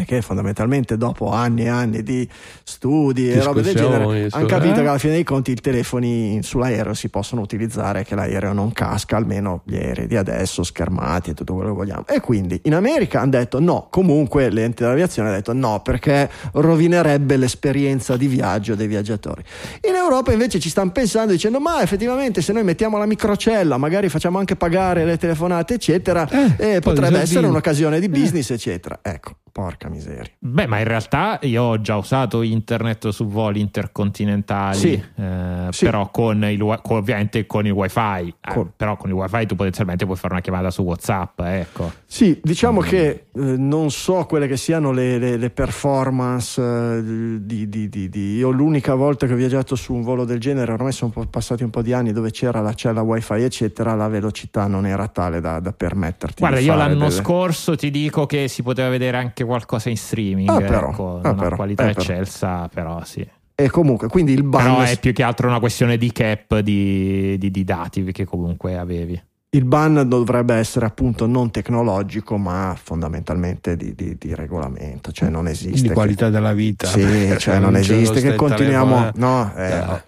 è 0.00 0.04
che 0.04 0.22
fondamentalmente 0.22 0.96
dopo 0.96 1.30
anni 1.30 1.64
e 1.64 1.68
anni 1.68 2.02
di 2.02 2.28
studi 2.64 3.30
e 3.30 3.42
robe 3.42 3.62
del 3.62 3.74
genere 3.74 4.28
hanno 4.30 4.46
capito 4.46 4.80
eh? 4.80 4.82
che 4.82 4.88
alla 4.88 4.98
fine 4.98 5.12
dei 5.14 5.24
conti 5.24 5.52
i 5.52 5.54
telefoni 5.54 6.40
sull'aereo 6.42 6.94
si 6.94 7.08
possono 7.08 7.40
utilizzare 7.40 8.04
che 8.04 8.14
l'aereo 8.14 8.52
non 8.52 8.72
casca 8.72 9.16
almeno 9.16 9.62
gli 9.64 9.76
aerei 9.76 10.06
di 10.06 10.16
adesso 10.16 10.62
schermati 10.62 11.30
e 11.30 11.34
tutto 11.34 11.54
quello 11.54 11.70
che 11.70 11.76
vogliamo. 11.76 12.04
E 12.06 12.20
quindi 12.20 12.60
in 12.64 12.74
America 12.74 13.20
hanno 13.20 13.30
detto 13.30 13.60
no 13.60 13.88
comunque 13.90 14.50
l'ente 14.50 14.82
dell'aviazione 14.82 15.30
ha 15.30 15.32
detto 15.32 15.52
no 15.52 15.80
perché 15.82 16.30
rovinerebbe 16.52 17.36
l'esperienza 17.36 18.16
di 18.16 18.26
viaggio 18.26 18.74
dei 18.74 18.86
viaggiatori. 18.86 19.42
In 19.88 19.94
Europa 19.94 20.32
invece 20.32 20.58
ci 20.58 20.68
stanno 20.68 20.92
pensando 20.92 21.32
dicendo 21.32 21.58
ma 21.58 21.82
effettivamente 21.82 22.42
se 22.42 22.52
noi 22.52 22.64
mettiamo 22.64 22.98
la 22.98 23.06
microcella 23.06 23.76
magari 23.76 24.08
facciamo 24.08 24.38
anche 24.38 24.56
pagare 24.56 25.04
le 25.04 25.16
telefonate 25.16 25.74
eccetera 25.74 26.28
Eh, 26.28 26.74
eh, 26.74 26.80
potrebbe 26.80 27.20
essere 27.20 27.46
un'occasione 27.46 28.00
di 28.00 28.08
business 28.08 28.50
eccetera. 28.50 28.98
Ecco 29.02 29.36
porca 29.52 29.88
miseria 29.88 30.30
Beh, 30.38 30.66
ma 30.66 30.78
in 30.78 30.84
realtà 30.84 31.38
io 31.42 31.62
ho 31.62 31.80
già 31.80 31.96
usato 31.96 32.42
internet 32.42 33.08
su 33.08 33.26
voli 33.26 33.60
intercontinentali, 33.60 34.76
Sì. 34.76 35.04
eh, 35.16 35.68
Sì. 35.70 35.84
però 35.84 36.10
con 36.10 36.42
il, 36.44 36.58
con- 36.82 36.96
ovviamente 36.98 37.46
con 37.46 37.66
il 37.66 37.72
wifi. 37.72 38.28
Eh, 38.40 38.52
Con- 38.54 38.70
però 38.76 38.96
con 38.96 39.10
il 39.10 39.16
wifi 39.16 39.46
tu 39.46 39.54
potenzialmente 39.56 40.04
puoi 40.04 40.16
fare 40.16 40.34
una 40.34 40.42
chiamata 40.42 40.70
su 40.70 40.82
WhatsApp, 40.82 41.40
ecco. 41.40 41.92
Sì, 42.06 42.38
diciamo 42.42 42.80
che 42.80 43.26
eh, 43.32 43.40
non 43.40 43.90
so 43.90 44.24
quelle 44.26 44.46
che 44.46 44.56
siano 44.56 44.90
le, 44.92 45.18
le- 45.18 45.36
le 45.36 45.50
performance 45.50 46.60
eh, 46.60 47.02
di, 47.44 47.68
di- 47.68 47.88
di- 47.88 48.08
di- 48.08 48.36
Io 48.36 48.50
l'unica 48.50 48.94
volta 48.94 49.26
che 49.26 49.32
ho 49.32 49.36
viaggiato 49.36 49.74
su 49.76 49.92
un 49.94 50.02
volo 50.02 50.24
del 50.24 50.38
genere, 50.38 50.72
ormai 50.72 50.92
sono 50.92 51.12
passati 51.28 51.62
un 51.62 51.70
po' 51.70 51.82
di 51.82 51.92
anni, 51.92 52.12
dove 52.12 52.30
c'era 52.30 52.60
la 52.60 52.74
cella 52.74 53.02
wifi 53.02 53.42
eccetera, 53.42 53.94
la 53.94 54.08
velocità 54.08 54.66
non 54.66 54.86
era 54.86 55.08
tale 55.08 55.40
da, 55.40 55.60
da 55.60 55.72
permetterti 55.72 56.36
Guarda, 56.40 56.58
io 56.60 56.74
l'anno 56.74 56.94
delle- 56.94 57.10
scorso 57.10 57.76
ti 57.76 57.90
dico 57.90 58.26
che 58.26 58.48
si 58.48 58.62
poteva 58.62 58.88
vedere 58.88 59.16
anche 59.16 59.39
qualcosa 59.44 59.88
in 59.90 59.96
streaming, 59.96 60.48
Ah, 60.48 60.58
però, 60.60 60.90
ecco, 60.90 61.20
ah, 61.22 61.30
una 61.30 61.42
però, 61.42 61.56
qualità 61.56 61.84
eh, 61.84 61.92
però. 61.94 62.00
eccelsa, 62.00 62.68
però 62.72 63.02
sì. 63.04 63.26
E 63.54 63.68
comunque, 63.68 64.08
quindi 64.08 64.32
il 64.32 64.42
ban... 64.42 64.62
Però 64.62 64.80
è 64.80 64.98
più 64.98 65.12
che 65.12 65.22
altro 65.22 65.46
una 65.48 65.58
questione 65.60 65.98
di 65.98 66.10
cap 66.12 66.58
di, 66.60 67.36
di- 67.38 67.50
di 67.50 67.64
dati 67.64 68.02
che 68.10 68.24
comunque 68.24 68.78
avevi. 68.78 69.20
il 69.50 69.64
ban 69.64 70.08
dovrebbe 70.08 70.54
essere 70.54 70.86
appunto 70.86 71.26
non 71.26 71.50
tecnologico, 71.50 72.38
ma 72.38 72.74
fondamentalmente 72.80 73.76
di, 73.76 73.94
di, 73.94 74.16
di 74.16 74.34
regolamento, 74.34 75.12
cioè 75.12 75.28
non 75.28 75.46
esiste. 75.48 75.82
Di 75.82 75.88
che- 75.88 75.94
qualità 75.94 76.30
della 76.30 76.52
vita. 76.54 76.86
Sì, 76.86 77.34
cioè 77.38 77.58
non 77.58 77.76
esiste 77.76 78.20
che 78.22 78.34
continuiamo. 78.34 79.10
No, 79.16 79.52
eh, 79.56 79.76
Eh. 79.78 80.02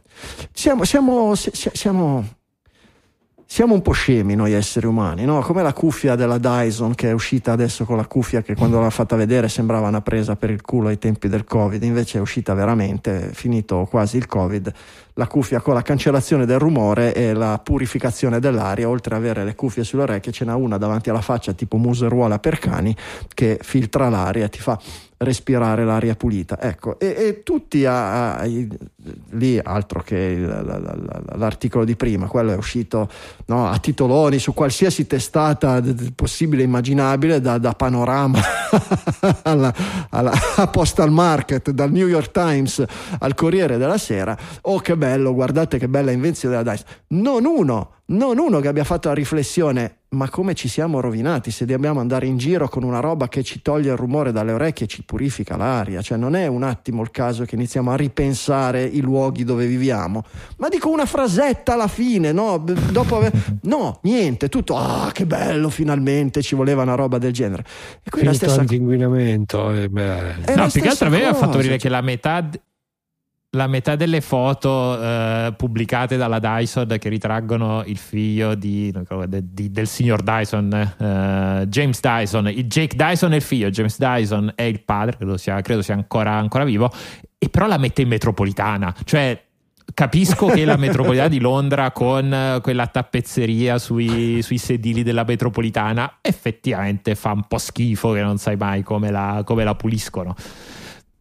siamo, 0.53 0.85
siamo, 0.85 1.35
si- 1.35 1.51
si- 1.53 1.71
siamo, 1.75 2.25
siamo 3.53 3.75
un 3.75 3.83
po' 3.83 3.93
scemi 3.93 4.35
noi 4.35 4.55
esseri 4.55 4.87
umani, 4.87 5.27
no? 5.27 5.41
Come 5.41 5.63
la 5.63 5.75
cuffia 5.75 6.15
della 6.15 6.39
Dyson 6.39 6.95
che 6.95 7.11
è 7.11 7.13
uscita 7.13 7.53
adesso 7.53 7.85
con 7.85 7.99
la 7.99 8.07
cuffia 8.07 8.41
che 8.41 8.55
quando 8.55 8.81
l'ha 8.81 8.89
fatta 8.89 9.15
vedere 9.15 9.51
sembrava 9.51 9.89
una 9.89 10.01
presa 10.01 10.37
per 10.37 10.49
il 10.49 10.63
culo 10.63 10.89
ai 10.89 10.97
tempi 10.97 11.29
del 11.29 11.45
Covid, 11.45 11.83
invece 11.83 12.17
è 12.17 12.21
uscita 12.23 12.55
veramente, 12.55 13.29
finito 13.35 13.87
quasi 13.91 14.17
il 14.17 14.25
Covid, 14.25 14.73
la 15.15 15.27
cuffia 15.27 15.61
con 15.61 15.75
la 15.75 15.83
cancellazione 15.83 16.47
del 16.47 16.59
rumore 16.59 17.15
e 17.15 17.35
la 17.35 17.61
purificazione 17.63 18.41
dell'aria, 18.41 18.89
oltre 18.89 19.15
ad 19.15 19.21
avere 19.21 19.45
le 19.45 19.55
cuffie 19.55 19.85
sulle 19.85 20.03
orecchie, 20.03 20.33
ce 20.33 20.45
n'ha 20.45 20.57
una 20.57 20.79
davanti 20.79 21.11
alla 21.11 21.21
faccia 21.21 21.53
tipo 21.53 21.77
museruola 21.77 22.39
per 22.39 22.59
cani 22.59 22.95
che 23.35 23.59
filtra 23.63 24.09
l'aria 24.09 24.45
e 24.45 24.49
ti 24.49 24.59
fa 24.59 24.79
respirare 25.23 25.85
l'aria 25.85 26.15
pulita. 26.15 26.61
Ecco, 26.61 26.99
e, 26.99 27.15
e 27.17 27.43
tutti 27.43 27.85
a, 27.85 28.37
a- 28.39 28.45
lì, 29.31 29.59
altro 29.63 30.03
che 30.03 30.37
l'articolo 30.37 31.85
di 31.85 31.97
prima, 31.97 32.27
quello 32.27 32.53
è 32.53 32.57
uscito 32.57 33.09
no, 33.47 33.69
a 33.69 33.79
titoloni 33.79 34.39
su 34.39 34.53
qualsiasi 34.53 35.07
testata 35.07 35.83
possibile 36.15 36.63
e 36.63 36.65
immaginabile, 36.67 37.41
da, 37.41 37.59
da 37.59 37.73
Panorama 37.73 38.41
alla, 39.43 39.73
alla- 40.11 40.33
a 40.57 40.67
Postal 40.67 41.11
Market, 41.11 41.71
dal 41.71 41.91
New 41.91 42.07
York 42.07 42.31
Times 42.31 42.85
al 43.21 43.35
Corriere 43.35 43.79
della 43.79 43.99
Sera. 43.99 44.37
Oh, 44.63 44.81
che 44.81 44.93
bello, 45.03 45.35
guardate 45.35 45.79
che 45.79 45.89
bella 45.89 46.13
invenzione 46.13 46.57
della 46.57 46.71
DICE. 46.71 46.85
Non 47.09 47.45
uno, 47.45 47.95
non 48.07 48.39
uno 48.39 48.61
che 48.61 48.69
abbia 48.69 48.85
fatto 48.85 49.09
la 49.09 49.15
riflessione. 49.15 49.97
Ma 50.13 50.29
come 50.29 50.53
ci 50.53 50.69
siamo 50.69 51.01
rovinati 51.01 51.51
se 51.51 51.65
dobbiamo 51.65 51.99
andare 51.99 52.27
in 52.27 52.37
giro 52.37 52.69
con 52.69 52.83
una 52.83 53.01
roba 53.01 53.29
che 53.29 53.43
ci 53.43 53.63
toglie 53.63 53.93
il 53.93 53.97
rumore 53.97 54.31
dalle 54.31 54.53
orecchie 54.53 54.85
e 54.85 54.89
ci 54.89 55.05
purifica 55.05 55.57
l'aria? 55.57 56.03
Cioè, 56.03 56.19
non 56.19 56.37
è 56.37 56.47
un 56.47 56.63
attimo 56.65 57.01
il 57.01 57.11
caso 57.11 57.47
che 57.47 57.55
iniziamo 57.55 57.91
a 57.91 57.97
ripensare 57.97 58.85
i 58.85 59.01
luoghi 59.01 59.43
dove 59.43 59.67
viviamo. 59.67 60.23
Ma 60.59 60.69
dico 60.69 60.91
una 60.91 61.07
frasetta 61.07 61.73
alla 61.73 61.89
fine, 61.89 62.31
no? 62.31 62.63
Dopo 62.91 63.17
aver... 63.17 63.33
No, 63.63 64.01
niente, 64.03 64.51
tutto. 64.51 64.77
Ah, 64.77 65.11
che 65.13 65.25
bello, 65.25 65.71
finalmente 65.71 66.43
ci 66.43 66.55
voleva 66.55 66.83
una 66.83 66.95
roba 66.95 67.17
del 67.17 67.33
genere. 67.33 67.65
E 68.03 68.11
qui 68.11 68.23
la 68.23 68.31
Filtro 68.31 68.49
stessa 68.49 68.61
anti-inquinamento. 68.61 69.73
eh, 69.73 69.89
beh. 69.89 70.43
È 70.45 70.55
no, 70.55 70.65
la 70.65 70.69
più 70.69 70.83
che 70.83 70.89
altro 70.89 71.07
a 71.07 71.11
me 71.11 71.25
ha 71.25 71.33
fatto 71.33 71.63
cioè. 71.63 71.79
che 71.79 71.89
la 71.89 72.03
metà, 72.03 72.47
la 73.55 73.67
metà 73.67 73.97
delle 73.97 74.23
foto 74.23 74.99
eh, 74.99 75.53
pubblicate 75.55 76.17
dalla 76.17 76.39
Dyson 76.39 76.97
che 76.99 77.09
ritraggono 77.11 77.83
il 77.85 77.99
figlio 77.99 78.55
di- 78.55 78.91
di- 79.43 79.71
del 79.71 79.87
signor 79.87 80.23
Dyson, 80.23 80.73
eh, 80.73 81.67
James 81.69 82.01
Dyson, 82.01 82.49
il 82.49 82.67
Jake 82.67 82.97
Dyson 82.97 83.33
è 83.33 83.37
il 83.37 83.43
figlio, 83.43 83.69
James 83.69 83.99
Dyson 83.99 84.53
è 84.55 84.63
il 84.63 84.81
padre, 84.81 85.17
credo 85.19 85.37
sia, 85.37 85.61
credo 85.61 85.83
sia 85.83 85.93
ancora, 85.93 86.33
ancora 86.33 86.65
vivo, 86.65 86.91
e 87.39 87.51
però 87.51 87.67
la 87.67 87.77
mette 87.77 88.01
in 88.01 88.09
metropolitana, 88.09 88.95
cioè 89.05 89.39
capisco 89.93 90.47
che 90.47 90.65
la 90.65 90.77
metropolitana 90.77 91.29
di 91.29 91.39
Londra 91.39 91.91
con 91.91 92.59
quella 92.63 92.87
tappezzeria 92.87 93.77
sui, 93.77 94.41
sui 94.41 94.57
sedili 94.57 95.03
della 95.03 95.25
metropolitana 95.25 96.19
effettivamente 96.23 97.15
fa 97.15 97.33
un 97.33 97.43
po' 97.47 97.59
schifo 97.59 98.13
che 98.13 98.23
non 98.23 98.39
sai 98.39 98.57
mai 98.57 98.83
come 98.83 99.11
la, 99.11 99.43
come 99.45 99.63
la 99.63 99.75
puliscono. 99.75 100.35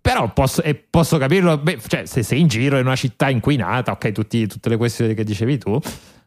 Però 0.01 0.33
posso, 0.33 0.63
e 0.63 0.73
posso 0.73 1.17
capirlo, 1.19 1.57
beh, 1.59 1.79
cioè, 1.87 2.05
se 2.05 2.23
sei 2.23 2.39
in 2.39 2.47
giro 2.47 2.77
in 2.79 2.85
una 2.87 2.95
città 2.95 3.29
inquinata, 3.29 3.91
ok, 3.91 4.11
tutti- 4.11 4.47
tutte 4.47 4.67
le 4.69 4.77
questioni 4.77 5.13
che 5.13 5.23
dicevi 5.23 5.59
tu, 5.59 5.79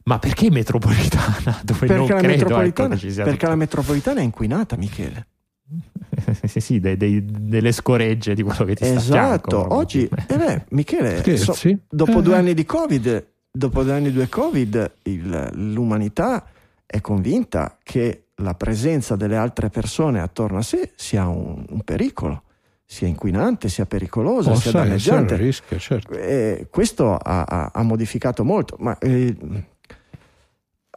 ma 0.05 0.19
perché 0.21 0.49
metropolitana? 0.51 1.59
Dove 1.65 1.87
non 1.87 2.07
perché, 2.07 2.13
la 2.13 2.19
credo 2.19 2.19
ecco, 2.19 2.29
metropolitana, 2.29 2.97
sia 2.97 3.11
perché 3.25 3.31
tutto- 3.39 3.49
la 3.51 3.57
metropolitana 3.57 4.21
è 4.21 4.23
inquinata, 4.23 4.77
Michele. 4.77 5.27
sì, 6.47 6.61
sì, 6.61 6.79
dei- 6.79 6.97
dei- 6.97 7.25
delle 7.25 7.73
scoregge 7.73 8.35
di 8.35 8.43
quello 8.43 8.65
che 8.65 8.77
ti 8.77 8.85
sta 8.85 8.95
a 8.97 9.01
fianco, 9.01 9.49
Esatto, 9.57 9.75
oggi, 9.75 10.09
eh 10.29 10.37
beh, 10.37 10.65
Michele, 10.71 11.37
so- 11.37 11.57
dopo 11.89 12.19
Eh, 12.21 12.23
due 12.23 12.35
eh. 12.35 12.39
anni 12.39 12.55
di 12.55 12.65
Covid, 12.65 13.27
dopo 13.51 13.83
due 13.83 13.93
anni 13.93 14.13
di 14.13 14.29
Covid, 14.29 14.93
il- 15.03 15.51
l'umanità 15.55 16.47
è 16.87 17.01
convinta 17.01 17.77
che 17.83 18.27
la 18.37 18.55
presenza 18.55 19.17
delle 19.17 19.37
altre 19.37 19.69
persone 19.69 20.21
attorno 20.21 20.59
a 20.59 20.63
sé 20.63 20.93
sia 20.95 21.27
un, 21.27 21.65
un 21.69 21.81
pericolo, 21.83 22.43
sia 22.87 23.09
inquinante, 23.09 23.69
sia 23.69 23.87
pericolosa, 23.87 24.55
sia 24.55 24.55
Possa 24.55 24.69
essere 24.69 24.79
un 24.79 24.85
danneggiante. 24.89 25.37
rischio, 25.37 25.79
certo. 25.79 26.13
Eh, 26.13 26.67
questo 26.71 27.15
ha, 27.17 27.43
ha- 27.43 27.71
ha 27.73 27.83
modificato 27.83 28.45
molto, 28.45 28.77
ma 28.79 28.97
eh, 28.99 29.35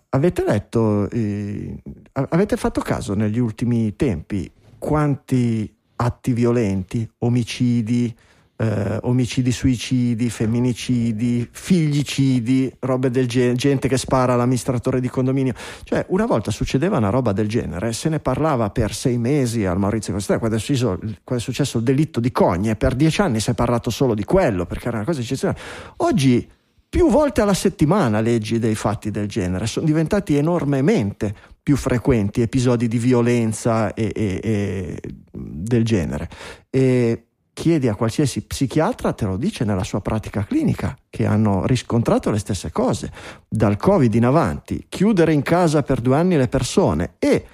avete 0.10 0.44
letto, 0.46 1.10
eh, 1.10 1.82
avete 2.14 2.58
fatto 2.58 2.82
caso 2.82 3.14
negli 3.14 3.40
ultimi 3.40 3.96
tempi 3.96 4.50
quanti 4.78 5.74
atti 5.96 6.34
violenti, 6.34 7.10
omicidi, 7.20 8.16
eh, 8.58 8.98
omicidi 9.04 9.52
suicidi, 9.52 10.30
femminicidi, 10.30 11.48
figlicidi, 11.50 12.74
robe 12.80 13.10
del 13.10 13.28
genere, 13.28 13.56
gente 13.56 13.88
che 13.88 13.98
spara 13.98 14.34
all'amministratore 14.34 15.00
di 15.00 15.10
condominio. 15.10 15.54
Cioè, 15.84 16.06
una 16.10 16.26
volta 16.26 16.52
succedeva 16.52 16.98
una 16.98 17.10
roba 17.10 17.32
del 17.32 17.48
genere, 17.48 17.94
se 17.94 18.10
ne 18.10 18.20
parlava 18.20 18.70
per 18.72 18.94
sei 18.94 19.18
mesi 19.18 19.66
al 19.66 19.78
Maurizio 19.78 20.14
Costello, 20.14 20.40
quando 20.40 20.58
è, 20.58 20.60
successo, 20.60 20.98
quando 20.98 21.36
è 21.36 21.40
successo 21.40 21.78
il 21.78 21.84
delitto 21.84 22.20
di 22.20 22.32
Cogne, 22.32 22.76
per 22.76 22.96
dieci 22.96 23.22
anni 23.22 23.40
si 23.40 23.52
è 23.52 23.54
parlato 23.54 23.90
solo 23.90 24.16
di 24.16 24.24
quello, 24.24 24.66
perché 24.66 24.88
era 24.88 24.98
una 24.98 25.06
cosa 25.06 25.22
eccezionale. 25.22 25.60
Oggi, 25.98 26.50
più 26.90 27.10
volte 27.10 27.42
alla 27.42 27.54
settimana 27.54 28.22
leggi 28.22 28.60
dei 28.60 28.76
fatti 28.76 29.12
del 29.12 29.28
genere, 29.28 29.68
sono 29.68 29.86
diventati 29.86 30.36
enormemente 30.36 31.36
più 31.62 31.76
frequenti 31.76 32.42
episodi 32.42 32.88
di 32.88 32.98
violenza 32.98 33.94
e, 33.94 34.12
e- 34.16 34.40
e 34.42 35.02
del 35.32 35.84
genere. 35.84 36.30
E 36.70 37.27
chiedi 37.58 37.88
a 37.88 37.96
qualsiasi 37.96 38.44
psichiatra, 38.44 39.14
te 39.14 39.26
lo 39.26 39.36
dice 39.36 39.66
nella 39.66 39.84
sua 39.84 40.00
pratica 40.00 40.46
clinica, 40.46 40.96
che 41.10 41.26
hanno 41.26 41.66
riscontrato 41.66 42.30
le 42.30 42.38
stesse 42.38 42.72
cose. 42.72 43.12
Dal 43.50 43.78
Covid 43.78 44.14
in 44.14 44.26
avanti, 44.26 44.86
chiudere 44.88 45.34
in 45.34 45.42
casa 45.42 45.82
per 45.82 46.00
due 46.00 46.16
anni 46.18 46.38
le 46.38 46.48
persone 46.48 47.16
e 47.18 47.46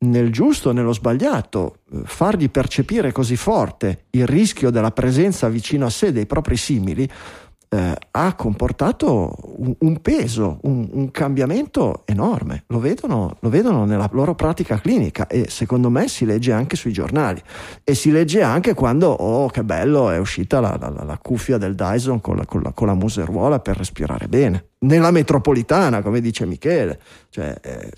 nel 0.00 0.30
giusto 0.30 0.68
o 0.68 0.72
nello 0.72 0.92
sbagliato, 0.92 1.78
eh, 1.90 2.02
fargli 2.04 2.50
percepire 2.50 3.10
così 3.10 3.36
forte 3.36 4.04
il 4.10 4.26
rischio 4.26 4.68
della 4.68 4.90
presenza 4.90 5.48
vicino 5.48 5.86
a 5.86 5.90
sé 5.90 6.12
dei 6.12 6.26
propri 6.26 6.58
simili, 6.58 7.10
eh, 7.70 7.94
ha 8.12 8.34
comportato 8.34 9.34
un, 9.56 9.74
un 9.80 10.00
peso, 10.00 10.58
un, 10.62 10.88
un 10.92 11.10
cambiamento 11.10 12.02
enorme. 12.06 12.64
Lo 12.68 12.78
vedono, 12.78 13.36
lo 13.40 13.48
vedono 13.50 13.84
nella 13.84 14.08
loro 14.12 14.34
pratica 14.34 14.80
clinica 14.80 15.26
e 15.26 15.48
secondo 15.48 15.90
me 15.90 16.08
si 16.08 16.24
legge 16.24 16.52
anche 16.52 16.76
sui 16.76 16.92
giornali. 16.92 17.42
E 17.84 17.94
si 17.94 18.10
legge 18.10 18.42
anche 18.42 18.74
quando, 18.74 19.08
oh 19.08 19.48
che 19.48 19.64
bello, 19.64 20.10
è 20.10 20.18
uscita 20.18 20.60
la, 20.60 20.76
la- 20.80 21.04
la- 21.04 21.18
cuffia 21.18 21.58
del 21.58 21.74
Dyson 21.74 22.20
con 22.20 22.36
la, 22.36 22.46
con 22.46 22.62
la- 22.62 22.72
con 22.72 22.86
la 22.86 22.94
museruola 22.94 23.60
per 23.60 23.76
respirare 23.76 24.28
bene. 24.28 24.70
Nella 24.80 25.10
metropolitana, 25.10 26.02
come 26.02 26.20
dice 26.20 26.46
Michele. 26.46 27.00
Cioè, 27.28 27.58
eh, 27.62 27.90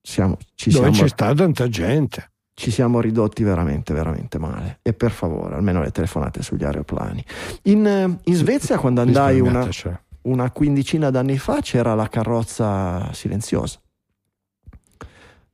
siamo, 0.00 0.36
ci 0.54 0.70
Dove 0.70 0.84
siamo 0.84 1.02
c'è 1.02 1.08
stata 1.08 1.34
tanta 1.34 1.68
gente. 1.68 2.30
Ci 2.54 2.70
siamo 2.70 3.00
ridotti 3.00 3.42
veramente, 3.42 3.92
veramente 3.92 4.38
male. 4.38 4.78
E 4.82 4.92
per 4.92 5.10
favore, 5.10 5.56
almeno 5.56 5.82
le 5.82 5.90
telefonate 5.90 6.42
sugli 6.42 6.64
aeroplani. 6.64 7.24
In, 7.62 7.86
eh, 7.86 8.18
in 8.22 8.34
Svezia, 8.34 8.78
quando 8.78 9.00
andai 9.00 9.40
una, 9.40 9.68
cioè. 9.70 9.98
una 10.22 10.50
quindicina 10.50 11.10
d'anni 11.10 11.36
fa, 11.36 11.60
c'era 11.60 11.94
la 11.94 12.08
carrozza 12.08 13.12
silenziosa. 13.12 13.80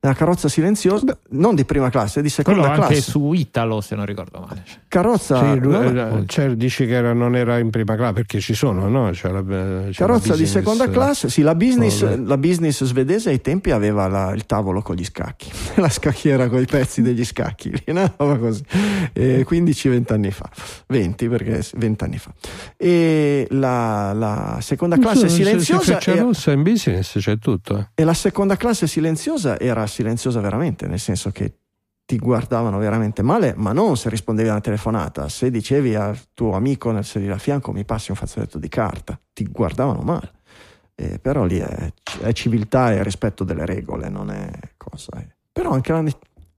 La 0.03 0.13
carrozza 0.13 0.49
silenziosa, 0.49 1.15
non 1.29 1.53
di 1.53 1.63
prima 1.63 1.91
classe, 1.91 2.23
di 2.23 2.31
Quello 2.31 2.53
seconda 2.63 2.73
anche 2.73 2.93
classe. 2.95 3.11
su 3.11 3.33
Italo, 3.33 3.81
se 3.81 3.93
non 3.95 4.07
ricordo 4.07 4.39
male. 4.39 4.63
Carrozza, 4.87 5.53
Sì, 5.53 5.59
no, 5.59 6.23
cioè, 6.25 6.55
dici 6.55 6.87
che 6.87 6.93
era- 6.93 7.13
non 7.13 7.35
era 7.35 7.59
in 7.59 7.69
prima 7.69 7.95
classe 7.95 8.13
perché 8.13 8.39
ci 8.39 8.55
sono, 8.55 8.89
no? 8.89 9.11
C'è 9.11 9.29
la, 9.29 9.43
c'è 9.43 9.53
la 9.53 9.91
carrozza 9.93 10.35
di 10.35 10.47
seconda 10.47 10.89
classe. 10.89 11.29
Sì, 11.29 11.43
la 11.43 11.53
business, 11.53 12.17
la 12.17 12.37
business 12.39 12.83
svedese 12.83 13.29
ai 13.29 13.41
tempi 13.41 13.69
aveva 13.69 14.07
la- 14.07 14.31
il 14.33 14.47
tavolo 14.47 14.81
con 14.81 14.95
gli 14.95 15.05
scacchi, 15.05 15.51
la 15.79 15.89
scacchiera 15.89 16.49
con 16.49 16.59
i 16.59 16.65
pezzi 16.65 17.03
degli 17.03 17.23
scacchi, 17.23 17.71
una 17.85 18.11
roba 18.17 18.37
così. 18.37 18.63
Eh, 19.13 19.45
15-20 19.47 20.13
anni 20.13 20.31
fa, 20.31 20.49
20 20.87 21.29
perché 21.29 21.63
20 21.75 22.03
anni 22.03 22.17
fa. 22.17 22.33
E 22.75 23.45
la, 23.51 24.13
la 24.13 24.57
seconda 24.61 24.97
classe 24.97 25.19
so, 25.19 25.27
se- 25.27 25.29
Se 25.29 25.43
silenziosa 25.43 25.97
c'è 25.97 26.11
era- 26.13 26.21
rossa 26.23 26.51
in 26.53 26.63
business 26.63 27.19
c'è 27.19 27.37
tutto. 27.37 27.77
eh. 27.77 27.87
E 27.93 28.03
la 28.03 28.15
seconda 28.15 28.55
classe 28.57 28.87
silenziosa 28.87 29.59
era 29.59 29.89
silenziosa 29.91 30.39
veramente, 30.39 30.87
nel 30.87 30.99
senso 30.99 31.31
che 31.31 31.53
ti 32.05 32.17
guardavano 32.17 32.77
veramente 32.77 33.21
male, 33.21 33.53
ma 33.55 33.71
non 33.71 33.95
se 33.95 34.09
rispondevi 34.09 34.49
a 34.49 34.53
una 34.53 34.61
telefonata, 34.61 35.29
se 35.29 35.49
dicevi 35.49 35.95
al 35.95 36.17
tuo 36.33 36.55
amico 36.55 36.91
nel 36.91 37.05
sedile 37.05 37.33
a 37.33 37.37
fianco 37.37 37.71
mi 37.71 37.85
passi 37.85 38.11
un 38.11 38.17
fazzoletto 38.17 38.57
di 38.57 38.67
carta, 38.67 39.19
ti 39.31 39.45
guardavano 39.45 40.01
male. 40.01 40.31
Eh, 40.95 41.19
però 41.19 41.45
lì 41.45 41.57
è, 41.57 41.93
è 42.21 42.31
civiltà 42.33 42.91
e 42.91 43.01
rispetto 43.01 43.43
delle 43.43 43.65
regole, 43.65 44.09
non 44.09 44.29
è 44.29 44.49
cosa. 44.77 45.19
eh. 45.19 45.27
Però 45.51 45.71
anche 45.71 45.91
la, 45.91 46.03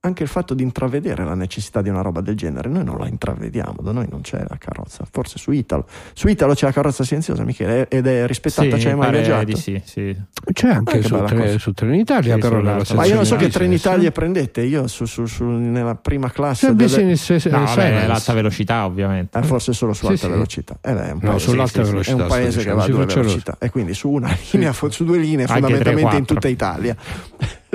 anche 0.05 0.23
il 0.23 0.27
fatto 0.29 0.53
di 0.53 0.63
intravedere 0.63 1.23
la 1.23 1.33
necessità 1.33 1.81
di 1.81 1.87
una 1.87 2.01
roba 2.01 2.19
del 2.19 2.35
genere, 2.35 2.67
noi 2.67 2.83
non 2.83 2.97
la 2.97 3.07
intravediamo, 3.07 3.77
da 3.81 3.93
noi 3.93 4.05
non 4.09 4.19
c'è 4.19 4.43
la 4.49 4.57
carrozza, 4.57 5.05
forse 5.09 5.37
su 5.37 5.51
Italo. 5.51 5.85
Su 6.11 6.27
Italo 6.27 6.53
c'è 6.55 6.65
la 6.65 6.73
carrozza 6.73 7.05
silenziosa, 7.05 7.45
Michele, 7.45 7.87
ed 7.87 8.05
è 8.05 8.27
rispettata, 8.27 8.75
Sì, 8.75 8.83
c'è 8.83 8.95
mai 8.95 9.11
viaggiato? 9.11 9.45
di 9.45 9.55
sì, 9.55 9.81
sì. 9.85 10.13
C'è 10.51 10.67
anche 10.67 10.97
Ah, 10.97 11.03
su, 11.03 11.23
tre, 11.23 11.57
su 11.57 11.71
Trenitalia, 11.71 12.33
Sì, 12.33 12.39
però 12.41 12.61
Ma 12.61 12.81
Ma 12.95 13.05
io 13.05 13.15
non 13.15 13.25
so 13.25 13.37
che. 13.37 13.47
Trenitalia 13.47 14.11
prendete, 14.11 14.61
io 14.61 14.87
su, 14.87 15.05
su- 15.05 15.25
su- 15.25 15.45
nella 15.45 15.95
prima 15.95 16.29
classe 16.29 16.67
C'è 16.67 16.73
delle- 16.73 16.89
business 17.05 17.45
eh, 17.45 17.49
No, 17.49 17.63
vabbè, 17.63 18.05
l'alta 18.05 18.33
velocità 18.33 18.85
ovviamente. 18.85 19.37
eh, 19.39 19.43
forse 19.43 19.71
solo 19.71 19.93
su 19.93 20.05
Sì, 20.07 20.11
alta 20.11 20.25
sì. 20.25 20.31
velocità. 20.31 20.77
Eh 20.81 20.93
beh, 20.93 21.07
è 21.07 21.11
un 21.11 21.19
No, 21.21 21.29
paese, 21.29 21.39
sull'alta 21.49 21.79
sì, 21.79 21.85
sì, 21.85 21.91
velocità, 21.91 22.17
è 22.17 22.21
un 22.21 22.27
paese 22.27 22.63
che 22.63 22.71
va 22.73 22.83
a 22.83 22.87
due 22.87 22.97
veloci. 22.97 23.15
velocità 23.19 23.55
e 23.57 23.69
quindi 23.69 23.93
su 23.93 24.09
una 24.09 24.35
linea, 24.51 24.73
su 24.73 25.03
due 25.05 25.17
linee 25.17 25.47
fondamentalmente 25.47 26.15
in 26.17 26.23
3-4. 26.23 26.25
tutta 26.25 26.47
Italia. 26.49 26.95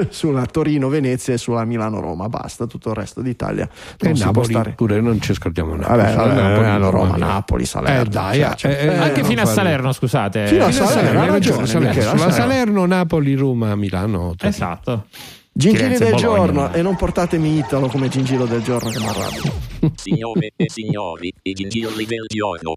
sulla 0.10 0.46
Torino-Venezia 0.46 1.34
e 1.34 1.38
sulla 1.38 1.64
Milano-Roma, 1.64 2.28
basta, 2.28 2.66
tutto 2.66 2.90
il 2.90 2.94
resto 2.96 3.20
d'Italia 3.20 3.68
E 3.98 4.06
non 4.06 4.16
si 4.16 4.22
può 4.22 4.32
Napoli 4.32 4.52
stare. 4.52 4.70
pure, 4.72 5.00
non 5.00 5.20
ci 5.20 5.34
scordiamo 5.34 5.74
Napoli. 5.74 5.98
Vabbè, 5.98 6.14
vabbè, 6.14 6.34
Napoli, 6.34 6.58
Milano, 6.58 6.90
Roma, 6.90 7.04
Napoli. 7.16 7.20
Napoli, 7.20 7.64
Salerno. 7.64 8.02
Eh 8.02 8.04
dai, 8.08 8.38
cioè, 8.38 8.50
eh, 8.50 8.56
cioè, 8.56 8.70
eh, 8.70 8.86
eh, 8.86 8.96
Anche 8.98 9.20
non 9.20 9.30
fino 9.30 9.42
a 9.42 9.46
Salerno, 9.46 9.92
scusate. 9.92 10.46
Fino 10.46 10.64
a 10.64 10.72
Salerno, 10.72 10.94
Salerno, 10.94 11.20
hai 11.20 11.28
ragione, 11.28 11.66
Salerno. 11.66 12.30
Salerno. 12.30 12.86
Napoli, 12.86 13.34
Roma, 13.34 13.74
Milano. 13.74 14.34
Torino. 14.36 14.48
Esatto. 14.48 15.06
Gingilli 15.52 15.96
Firenze, 15.96 16.04
del 16.04 16.14
Bologna. 16.14 16.36
giorno 16.36 16.72
e 16.72 16.82
non 16.82 16.94
portatemi 16.96 17.58
Italo 17.58 17.88
come 17.88 18.08
gingillo 18.08 18.46
del 18.46 18.62
giorno 18.62 18.90
che 18.90 18.98
mi 19.00 19.06
arrabbio. 19.08 19.52
Signore 19.96 20.52
e 20.54 20.70
signori, 20.70 21.32
i 21.42 21.52
gingilli 21.52 22.04
del 22.04 22.26
giorno. 22.28 22.76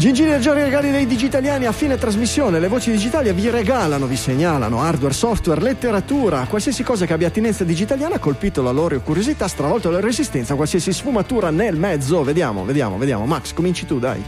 Gingilli 0.00 0.30
del 0.30 0.40
giorno 0.40 0.60
i 0.60 0.64
regali 0.64 0.90
dei 0.90 1.04
digitaliani 1.04 1.66
a 1.66 1.72
fine 1.72 1.98
trasmissione. 1.98 2.58
Le 2.58 2.68
voci 2.68 2.90
digitali 2.90 3.30
vi 3.34 3.50
regalano, 3.50 4.06
vi 4.06 4.16
segnalano 4.16 4.80
hardware, 4.80 5.12
software, 5.12 5.60
letteratura, 5.60 6.46
qualsiasi 6.48 6.82
cosa 6.82 7.04
che 7.04 7.12
abbia 7.12 7.26
attinenza 7.26 7.64
digitaliana 7.64 8.18
colpito 8.18 8.62
la 8.62 8.70
loro 8.70 8.98
curiosità, 9.02 9.46
stravolto 9.46 9.90
la 9.90 10.00
resistenza, 10.00 10.54
qualsiasi 10.54 10.94
sfumatura 10.94 11.50
nel 11.50 11.76
mezzo. 11.76 12.24
Vediamo, 12.24 12.64
vediamo, 12.64 12.96
vediamo. 12.96 13.26
Max, 13.26 13.52
cominci 13.52 13.84
tu, 13.84 13.98
dai. 13.98 14.24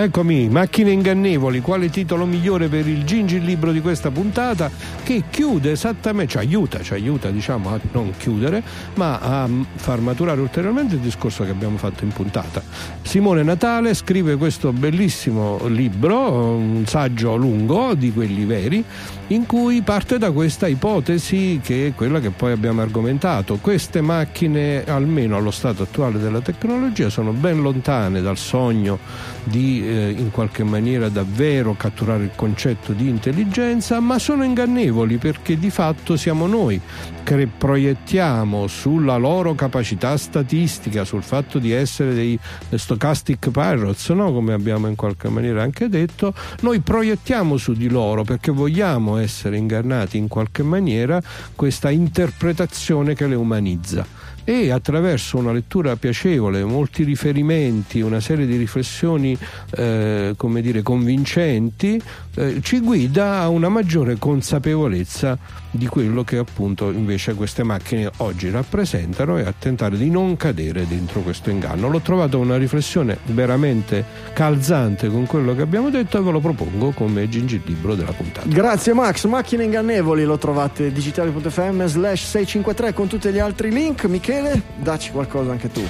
Eccomi, 0.00 0.48
Macchine 0.48 0.92
ingannevoli, 0.92 1.60
quale 1.60 1.90
titolo 1.90 2.24
migliore 2.24 2.68
per 2.68 2.86
il 2.86 3.02
Gingi 3.02 3.40
libro 3.40 3.72
di 3.72 3.80
questa 3.80 4.12
puntata 4.12 4.70
che 5.02 5.24
chiude 5.28 5.72
esattamente, 5.72 6.30
ci 6.30 6.38
aiuta, 6.38 6.80
ci 6.82 6.92
aiuta 6.92 7.32
diciamo 7.32 7.70
a 7.70 7.80
non 7.90 8.12
chiudere, 8.16 8.62
ma 8.94 9.18
a 9.18 9.48
mm, 9.48 9.62
far 9.74 9.98
maturare 9.98 10.40
ulteriormente 10.40 10.94
il 10.94 11.00
discorso 11.00 11.42
che 11.42 11.50
abbiamo 11.50 11.78
fatto 11.78 12.04
in 12.04 12.10
puntata. 12.10 12.62
Simone 13.02 13.42
Natale 13.42 13.92
scrive 13.92 14.36
questo 14.36 14.72
bellissimo 14.72 15.66
libro, 15.66 16.54
un 16.54 16.86
saggio 16.86 17.34
lungo 17.34 17.94
di 17.94 18.12
quelli 18.12 18.44
veri, 18.44 18.84
in 19.28 19.46
cui 19.46 19.82
parte 19.82 20.18
da 20.18 20.30
questa 20.30 20.66
ipotesi 20.66 21.60
che 21.62 21.88
è 21.88 21.94
quella 21.94 22.20
che 22.20 22.30
poi 22.30 22.52
abbiamo 22.52 22.80
argomentato. 22.80 23.58
Queste 23.60 24.00
macchine, 24.00 24.84
almeno 24.84 25.36
allo 25.36 25.50
stato 25.50 25.82
attuale 25.82 26.18
della 26.18 26.40
tecnologia, 26.40 27.10
sono 27.10 27.32
ben 27.32 27.60
lontane 27.60 28.22
dal 28.22 28.38
sogno 28.38 28.98
di 29.44 29.86
eh, 29.86 30.14
in 30.16 30.30
qualche 30.30 30.64
maniera 30.64 31.08
davvero 31.08 31.74
catturare 31.76 32.24
il 32.24 32.30
concetto 32.34 32.92
di 32.92 33.08
intelligenza, 33.08 34.00
ma 34.00 34.18
sono 34.18 34.44
ingannevoli 34.44 35.18
perché 35.18 35.58
di 35.58 35.70
fatto 35.70 36.16
siamo 36.16 36.46
noi 36.46 36.80
che 37.22 37.46
proiettiamo 37.46 38.66
sulla 38.66 39.16
loro 39.16 39.54
capacità 39.54 40.16
statistica, 40.16 41.04
sul 41.04 41.22
fatto 41.22 41.58
di 41.58 41.72
essere 41.72 42.14
dei 42.14 42.38
stochastic 42.70 43.50
pirates, 43.50 44.08
no? 44.10 44.32
come 44.32 44.54
abbiamo 44.54 44.86
in 44.86 44.94
qualche 44.94 45.28
maniera 45.28 45.62
anche 45.62 45.90
detto, 45.90 46.32
noi 46.60 46.80
proiettiamo 46.80 47.58
su 47.58 47.74
di 47.74 47.90
loro 47.90 48.24
perché 48.24 48.50
vogliamo 48.50 49.17
essere 49.20 49.56
ingannati 49.56 50.16
in 50.16 50.28
qualche 50.28 50.62
maniera 50.62 51.20
questa 51.54 51.90
interpretazione 51.90 53.14
che 53.14 53.26
le 53.26 53.34
umanizza. 53.34 54.06
E 54.44 54.70
attraverso 54.70 55.36
una 55.36 55.52
lettura 55.52 55.96
piacevole, 55.96 56.64
molti 56.64 57.04
riferimenti, 57.04 58.00
una 58.00 58.18
serie 58.18 58.46
di 58.46 58.56
riflessioni 58.56 59.36
eh, 59.72 60.32
come 60.38 60.62
dire 60.62 60.80
convincenti, 60.80 62.00
eh, 62.34 62.60
ci 62.62 62.80
guida 62.80 63.40
a 63.40 63.48
una 63.48 63.68
maggiore 63.68 64.16
consapevolezza 64.16 65.38
di 65.70 65.86
quello 65.86 66.24
che 66.24 66.38
appunto 66.38 66.90
invece 66.90 67.34
queste 67.34 67.62
macchine 67.62 68.10
oggi 68.18 68.50
rappresentano 68.50 69.38
e 69.38 69.42
a 69.42 69.54
tentare 69.56 69.96
di 69.96 70.10
non 70.10 70.36
cadere 70.36 70.86
dentro 70.86 71.20
questo 71.20 71.50
inganno. 71.50 71.88
L'ho 71.88 72.00
trovato 72.00 72.38
una 72.38 72.56
riflessione 72.56 73.18
veramente 73.26 74.04
calzante 74.32 75.08
con 75.08 75.26
quello 75.26 75.54
che 75.54 75.62
abbiamo 75.62 75.90
detto 75.90 76.18
e 76.18 76.22
ve 76.22 76.30
lo 76.30 76.40
propongo 76.40 76.92
come 76.92 77.28
gingillibro 77.28 77.94
della 77.94 78.12
puntata. 78.12 78.46
Grazie 78.48 78.94
Max, 78.94 79.26
macchine 79.26 79.64
ingannevoli 79.64 80.24
lo 80.24 80.38
trovate 80.38 80.92
digitali.fm 80.92 81.86
slash 81.86 82.24
653 82.24 82.92
con 82.92 83.08
tutti 83.08 83.28
gli 83.30 83.38
altri 83.38 83.70
link. 83.70 84.04
Michele, 84.04 84.62
dacci 84.76 85.10
qualcosa 85.10 85.50
anche 85.50 85.70
tu. 85.70 85.86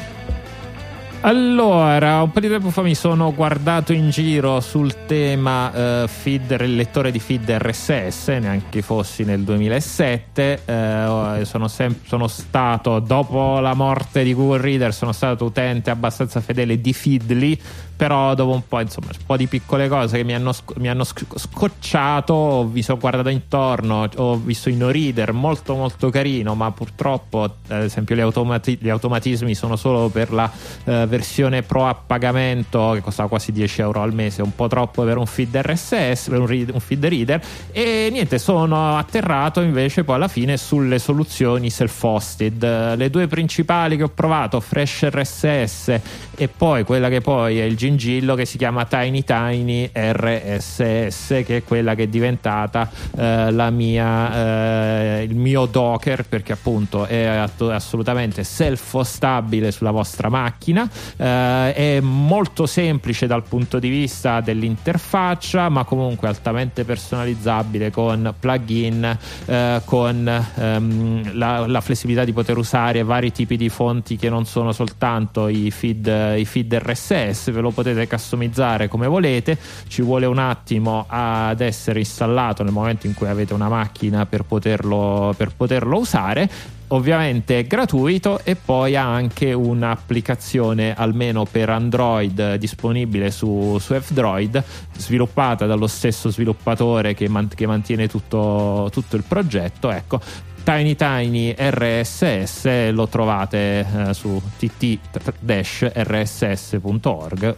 Allora, 1.22 2.22
un 2.22 2.30
po' 2.30 2.38
di 2.38 2.48
tempo 2.48 2.70
fa 2.70 2.80
mi 2.80 2.94
sono 2.94 3.34
guardato 3.34 3.92
in 3.92 4.08
giro 4.10 4.60
sul 4.60 5.04
tema 5.04 6.04
eh, 6.04 6.08
feed, 6.08 6.56
lettore 6.62 7.10
di 7.10 7.18
feed 7.18 7.50
RSS, 7.50 8.28
neanche 8.28 8.82
fossi 8.82 9.24
nel 9.24 9.40
2007. 9.40 10.60
eh, 10.64 11.40
sono, 11.42 11.66
sem- 11.66 11.96
sono 12.06 12.28
stato, 12.28 13.00
dopo 13.00 13.58
la 13.58 13.74
morte 13.74 14.22
di 14.22 14.32
Google 14.32 14.60
Reader, 14.60 14.94
sono 14.94 15.10
stato 15.10 15.44
utente 15.44 15.90
abbastanza 15.90 16.40
fedele 16.40 16.80
di 16.80 16.92
Feedly. 16.92 17.60
Però 17.98 18.32
dopo 18.36 18.52
un 18.52 18.62
po', 18.68 18.78
insomma, 18.78 19.08
un 19.10 19.26
po' 19.26 19.36
di 19.36 19.48
piccole 19.48 19.88
cose 19.88 20.18
che 20.18 20.22
mi 20.22 20.32
hanno, 20.32 20.54
mi 20.76 20.88
hanno 20.88 21.02
sc- 21.02 21.36
scocciato, 21.36 22.70
mi 22.72 22.80
sono 22.80 22.96
guardato 22.96 23.28
intorno, 23.28 24.08
ho 24.14 24.36
visto 24.36 24.68
in 24.68 24.88
reader 24.88 25.32
molto 25.32 25.74
molto 25.74 26.08
carino, 26.08 26.54
ma 26.54 26.70
purtroppo, 26.70 27.42
ad 27.42 27.82
esempio, 27.82 28.14
gli, 28.14 28.20
automati- 28.20 28.78
gli 28.80 28.88
automatismi 28.88 29.52
sono 29.52 29.74
solo 29.74 30.10
per 30.10 30.32
la 30.32 30.48
eh, 30.84 31.06
versione 31.06 31.62
pro 31.62 31.86
a 31.86 31.94
pagamento 31.96 32.92
che 32.94 33.00
costava 33.00 33.28
quasi 33.28 33.50
10 33.50 33.80
euro 33.80 34.00
al 34.00 34.14
mese, 34.14 34.42
un 34.42 34.54
po' 34.54 34.68
troppo 34.68 35.02
per 35.02 35.16
un 35.16 35.26
feed 35.26 35.56
RSS, 35.56 36.28
per 36.28 36.38
un, 36.38 36.46
read- 36.46 36.70
un 36.72 36.80
feed 36.80 37.04
reader. 37.04 37.42
E 37.72 38.10
niente, 38.12 38.38
sono 38.38 38.96
atterrato 38.96 39.60
invece 39.60 40.04
poi 40.04 40.14
alla 40.14 40.28
fine 40.28 40.56
sulle 40.56 41.00
soluzioni 41.00 41.68
self-hosted. 41.68 42.94
Le 42.94 43.10
due 43.10 43.26
principali 43.26 43.96
che 43.96 44.04
ho 44.04 44.08
provato, 44.08 44.60
Fresh 44.60 45.08
RSS 45.08 46.00
e 46.36 46.48
poi 46.48 46.84
quella 46.84 47.08
che 47.08 47.20
poi 47.20 47.58
è 47.58 47.64
il 47.64 47.74
gingillo 47.96 48.34
che 48.34 48.44
si 48.44 48.58
chiama 48.58 48.84
Tiny 48.84 49.24
Tiny 49.24 49.90
RSS, 49.92 51.42
che 51.44 51.56
è 51.56 51.64
quella 51.64 51.94
che 51.94 52.04
è 52.04 52.06
diventata 52.08 52.90
eh, 53.16 53.70
mia, 53.70 55.20
eh, 55.20 55.22
il 55.24 55.34
mio 55.34 55.66
Docker, 55.66 56.24
perché 56.24 56.52
appunto 56.52 57.06
è 57.06 57.24
at- 57.24 57.60
assolutamente 57.62 58.44
self-hostabile 58.44 59.70
sulla 59.70 59.90
vostra 59.90 60.28
macchina, 60.28 60.88
eh, 61.16 61.74
è 61.74 62.00
molto 62.00 62.66
semplice 62.66 63.26
dal 63.26 63.42
punto 63.42 63.78
di 63.78 63.88
vista 63.88 64.40
dell'interfaccia, 64.40 65.68
ma 65.68 65.84
comunque 65.84 66.28
altamente 66.28 66.84
personalizzabile 66.84 67.90
con 67.90 68.34
plugin, 68.38 69.18
eh, 69.46 69.80
con 69.84 70.46
ehm, 70.54 71.36
la, 71.36 71.66
la 71.66 71.80
flessibilità 71.80 72.24
di 72.24 72.32
poter 72.32 72.56
usare 72.56 73.02
vari 73.02 73.32
tipi 73.32 73.56
di 73.56 73.68
fonti 73.68 74.16
che 74.16 74.28
non 74.28 74.44
sono 74.44 74.72
soltanto 74.72 75.48
i 75.48 75.70
feed, 75.70 76.34
i 76.36 76.44
feed 76.44 76.74
RSS, 76.74 77.50
ve 77.50 77.60
lo 77.60 77.70
potete 77.78 78.08
customizzare 78.08 78.88
come 78.88 79.06
volete, 79.06 79.56
ci 79.86 80.02
vuole 80.02 80.26
un 80.26 80.38
attimo 80.38 81.04
ad 81.06 81.60
essere 81.60 82.00
installato 82.00 82.64
nel 82.64 82.72
momento 82.72 83.06
in 83.06 83.14
cui 83.14 83.28
avete 83.28 83.54
una 83.54 83.68
macchina 83.68 84.26
per 84.26 84.42
poterlo, 84.42 85.32
per 85.36 85.52
poterlo 85.56 85.98
usare 85.98 86.76
ovviamente 86.88 87.58
è 87.58 87.66
gratuito 87.66 88.40
e 88.44 88.56
poi 88.56 88.96
ha 88.96 89.04
anche 89.04 89.52
un'applicazione 89.52 90.94
almeno 90.94 91.44
per 91.44 91.68
Android 91.68 92.54
disponibile 92.54 93.30
su, 93.30 93.76
su 93.78 93.92
F-Droid 93.92 94.64
sviluppata 94.96 95.66
dallo 95.66 95.86
stesso 95.86 96.30
sviluppatore 96.30 97.12
che, 97.12 97.28
man- 97.28 97.48
che 97.54 97.66
mantiene 97.66 98.08
tutto, 98.08 98.88
tutto 98.90 99.16
il 99.16 99.22
progetto. 99.22 99.90
Ecco 99.90 100.20
Tiny 100.68 100.96
Tiny 100.96 101.54
RSS 101.58 102.90
lo 102.90 103.08
trovate 103.08 103.86
eh, 103.90 104.12
su 104.12 104.38
tt-rss.org 104.58 105.06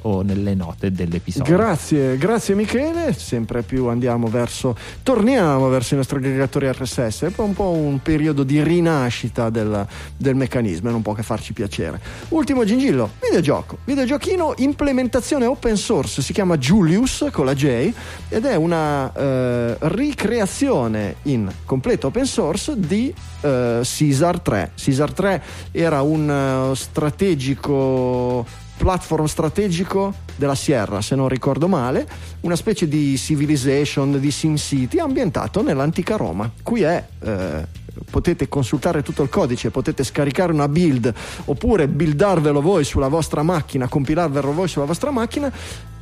o 0.03 0.23
nelle 0.23 0.55
note 0.55 0.93
dell'episodio. 0.93 1.57
Grazie, 1.57 2.17
grazie 2.19 2.55
Michele. 2.55 3.13
Sempre 3.13 3.63
più 3.63 3.87
andiamo 3.87 4.29
verso, 4.29 4.77
torniamo 5.03 5.69
verso 5.69 5.95
i 5.95 5.97
nostri 5.97 6.19
aggregatori 6.19 6.71
RSS. 6.71 7.23
È 7.23 7.33
un 7.39 7.53
po' 7.53 7.71
un 7.71 8.01
periodo 8.01 8.45
di 8.45 8.63
rinascita 8.63 9.51
del, 9.51 9.85
del 10.17 10.37
meccanismo 10.37 10.91
e 10.91 10.93
non 10.93 11.03
può 11.03 11.13
che 11.13 11.25
farci 11.25 11.53
piacere. 11.53 12.01
Ultimo 12.29 12.63
gingillo, 12.63 13.11
videogioco. 13.21 13.79
Videogiochino, 13.87 14.55
implementazione 14.59 15.47
open 15.47 15.77
source, 15.77 16.23
si 16.23 16.33
chiama 16.33 16.57
Julius 16.59 17.27
con 17.33 17.45
la 17.45 17.55
J 17.55 17.93
ed 18.29 18.45
è 18.45 18.55
una 18.55 19.13
eh, 19.13 19.77
ricreazione 19.81 21.17
in 21.23 21.51
completo 21.65 22.07
open 22.07 22.25
source 22.25 22.79
di 22.79 22.99
eh, 23.09 23.81
Caesar 23.83 24.41
3. 24.41 24.73
Caesar 24.77 25.13
3 25.13 25.43
era 25.73 26.03
un 26.03 26.71
eh, 26.71 26.75
strategico 26.75 28.45
platform 28.81 29.27
strategico 29.27 30.15
della 30.37 30.55
Sierra, 30.55 31.03
se 31.03 31.15
non 31.15 31.29
ricordo 31.29 31.69
male, 31.69 32.09
una 32.41 32.57
specie 32.57 32.89
di 32.89 33.19
civilization 33.19 34.19
di 34.19 34.31
SimCity 34.31 34.99
ambientato 34.99 35.63
nell'antica 35.63 36.17
Roma. 36.17 36.51
Qui 36.63 36.81
è 36.81 37.05
eh, 37.23 37.67
potete 38.11 38.49
consultare 38.49 39.03
tutto 39.03 39.23
il 39.23 39.29
codice, 39.29 39.71
potete 39.71 40.03
scaricare 40.03 40.53
una 40.53 40.67
build 40.67 41.13
oppure 41.45 41.89
buildarvelo 41.89 42.63
voi 42.63 42.85
sulla 42.85 43.09
vostra 43.09 43.43
macchina, 43.43 43.87
compilarvelo 43.87 44.53
voi 44.53 44.69
sulla 44.69 44.87
vostra 44.87 45.11
macchina, 45.11 45.53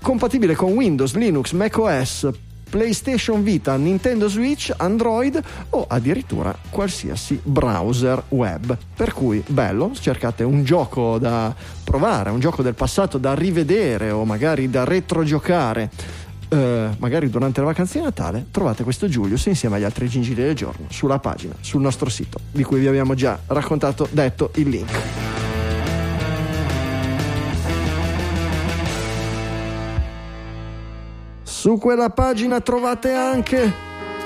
compatibile 0.00 0.54
con 0.54 0.72
Windows, 0.72 1.14
Linux, 1.14 1.52
macOS, 1.52 2.28
PlayStation 2.68 3.42
Vita, 3.42 3.76
Nintendo 3.76 4.28
Switch, 4.28 4.72
Android 4.76 5.40
o 5.70 5.86
addirittura 5.88 6.56
qualsiasi 6.70 7.40
browser 7.42 8.22
web. 8.28 8.76
Per 8.94 9.12
cui 9.12 9.42
bello, 9.46 9.92
cercate 9.98 10.44
un 10.44 10.64
gioco 10.64 11.18
da 11.18 11.54
provare, 11.84 12.30
un 12.30 12.40
gioco 12.40 12.62
del 12.62 12.74
passato 12.74 13.18
da 13.18 13.34
rivedere 13.34 14.10
o 14.10 14.24
magari 14.24 14.68
da 14.70 14.84
retrogiocare. 14.84 15.90
Eh, 16.50 16.88
magari 16.98 17.28
durante 17.28 17.60
le 17.60 17.66
vacanze 17.66 17.98
di 17.98 18.04
Natale 18.04 18.46
trovate 18.50 18.82
questo 18.82 19.06
Julius 19.06 19.44
insieme 19.46 19.76
agli 19.76 19.84
altri 19.84 20.08
gingili 20.08 20.42
del 20.42 20.54
giorno 20.54 20.86
sulla 20.88 21.18
pagina, 21.18 21.54
sul 21.60 21.82
nostro 21.82 22.08
sito, 22.08 22.38
di 22.50 22.62
cui 22.62 22.80
vi 22.80 22.86
abbiamo 22.86 23.14
già 23.14 23.38
raccontato, 23.46 24.08
detto 24.10 24.50
il 24.54 24.68
link. 24.68 25.47
Su 31.58 31.76
quella 31.76 32.08
pagina 32.10 32.60
trovate 32.60 33.12
anche 33.14 33.72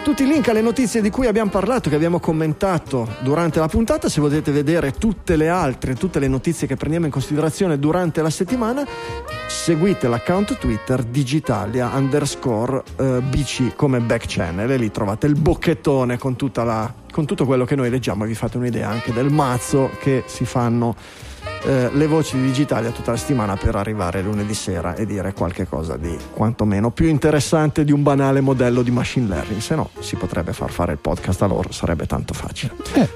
tutti 0.04 0.22
i 0.22 0.26
link 0.26 0.48
alle 0.48 0.60
notizie 0.60 1.00
di 1.00 1.09
cui 1.09 1.26
abbiamo 1.26 1.50
parlato, 1.50 1.88
che 1.88 1.96
abbiamo 1.96 2.20
commentato 2.20 3.09
durante 3.20 3.59
la 3.59 3.68
puntata. 3.68 4.10
Se 4.10 4.20
volete 4.20 4.52
vedere 4.52 4.92
tutte 4.92 5.36
le 5.36 5.48
altre, 5.48 5.94
tutte 5.94 6.18
le 6.18 6.28
notizie 6.28 6.66
che 6.66 6.76
prendiamo 6.76 7.06
in 7.06 7.10
considerazione 7.10 7.78
durante 7.78 8.20
la 8.20 8.28
settimana, 8.28 8.86
seguite 9.48 10.09
l'account 10.09 10.59
Twitter 10.59 11.02
digitalia 11.04 11.88
underscore 11.94 12.82
eh, 12.96 13.22
BC 13.22 13.76
come 13.76 14.00
back 14.00 14.26
channel 14.28 14.70
e 14.70 14.76
lì 14.76 14.90
trovate 14.90 15.26
il 15.26 15.34
bocchettone 15.34 16.18
con, 16.18 16.36
la, 16.56 16.92
con 17.10 17.24
tutto 17.24 17.46
quello 17.46 17.64
che 17.64 17.76
noi 17.76 17.88
leggiamo 17.88 18.24
e 18.24 18.26
vi 18.26 18.34
fate 18.34 18.59
un'idea 18.59 18.90
anche 18.90 19.10
del 19.10 19.30
mazzo 19.30 19.88
che 20.00 20.24
si 20.26 20.44
fanno 20.44 20.94
eh, 21.64 21.90
le 21.93 22.06
voci 22.06 22.40
digitali 22.40 22.86
a 22.86 22.90
tutta 22.90 23.12
la 23.12 23.16
settimana 23.16 23.56
per 23.56 23.77
arrivare 23.77 24.23
lunedì 24.23 24.55
sera 24.55 24.94
e 24.94 25.06
dire 25.06 25.32
qualche 25.32 25.66
cosa 25.66 25.97
di 25.97 26.16
quantomeno 26.32 26.90
più 26.90 27.06
interessante 27.06 27.85
di 27.85 27.93
un 27.93 28.02
banale 28.02 28.40
modello 28.40 28.82
di 28.82 28.90
machine 28.90 29.28
learning. 29.28 29.60
Se 29.60 29.74
no, 29.74 29.90
si 30.01 30.16
potrebbe 30.16 30.52
far 30.52 30.70
fare 30.70 30.93
il 30.93 30.98
podcast 30.98 31.43
a 31.43 31.47
loro, 31.47 31.70
sarebbe 31.73 32.06
tanto 32.06 32.35
facile. 32.35 32.74
Eh, 32.94 33.09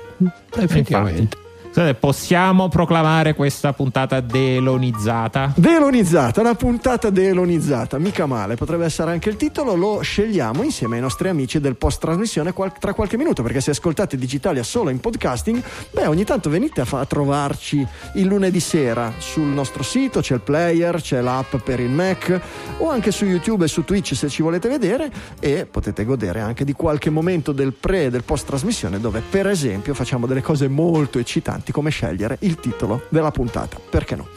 effettivamente. 0.56 1.44
Possiamo 1.76 2.68
proclamare 2.68 3.34
questa 3.34 3.74
puntata 3.74 4.20
delonizzata? 4.20 5.52
Delonizzata, 5.54 6.40
una 6.40 6.54
puntata 6.54 7.10
delonizzata, 7.10 7.98
mica 7.98 8.24
male, 8.24 8.54
potrebbe 8.54 8.86
essere 8.86 9.10
anche 9.10 9.28
il 9.28 9.36
titolo, 9.36 9.74
lo 9.74 10.00
scegliamo 10.00 10.62
insieme 10.62 10.96
ai 10.96 11.02
nostri 11.02 11.28
amici 11.28 11.60
del 11.60 11.76
post 11.76 12.00
trasmissione 12.00 12.54
tra 12.78 12.94
qualche 12.94 13.18
minuto, 13.18 13.42
perché 13.42 13.60
se 13.60 13.72
ascoltate 13.72 14.16
Digitalia 14.16 14.62
solo 14.62 14.88
in 14.88 15.00
podcasting, 15.00 15.62
beh 15.90 16.06
ogni 16.06 16.24
tanto 16.24 16.48
venite 16.48 16.80
a, 16.80 16.86
fa- 16.86 17.00
a 17.00 17.04
trovarci 17.04 17.86
il 18.14 18.24
lunedì 18.24 18.60
sera. 18.60 19.12
Sul 19.18 19.44
nostro 19.44 19.82
sito, 19.82 20.20
c'è 20.20 20.32
il 20.32 20.40
player, 20.40 21.02
c'è 21.02 21.20
l'app 21.20 21.56
per 21.56 21.80
il 21.80 21.90
Mac 21.90 22.40
o 22.78 22.88
anche 22.88 23.10
su 23.10 23.26
YouTube 23.26 23.66
e 23.66 23.68
su 23.68 23.84
Twitch 23.84 24.14
se 24.14 24.30
ci 24.30 24.40
volete 24.40 24.70
vedere 24.70 25.10
e 25.40 25.66
potete 25.66 26.06
godere 26.06 26.40
anche 26.40 26.64
di 26.64 26.72
qualche 26.72 27.10
momento 27.10 27.52
del 27.52 27.74
pre 27.74 28.06
e 28.06 28.10
del 28.10 28.24
post 28.24 28.46
trasmissione 28.46 28.98
dove 28.98 29.22
per 29.28 29.46
esempio 29.46 29.92
facciamo 29.92 30.26
delle 30.26 30.40
cose 30.40 30.68
molto 30.68 31.18
eccitanti 31.18 31.64
importanti 31.66 31.72
come 31.72 31.90
scegliere 31.90 32.36
il 32.40 32.56
titolo 32.56 33.02
della 33.08 33.30
puntata. 33.30 33.78
Perché 33.88 34.16
no? 34.16 34.28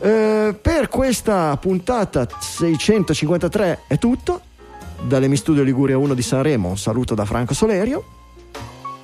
Eh, 0.00 0.54
per 0.60 0.88
questa 0.88 1.56
puntata 1.58 2.26
653 2.38 3.82
è 3.86 3.98
tutto. 3.98 4.40
Dall'Emi 5.02 5.36
Studio 5.36 5.62
Liguria 5.62 5.98
1 5.98 6.14
di 6.14 6.22
Sanremo 6.22 6.68
un 6.68 6.78
saluto 6.78 7.14
da 7.14 7.24
Franco 7.24 7.54
Solerio. 7.54 8.04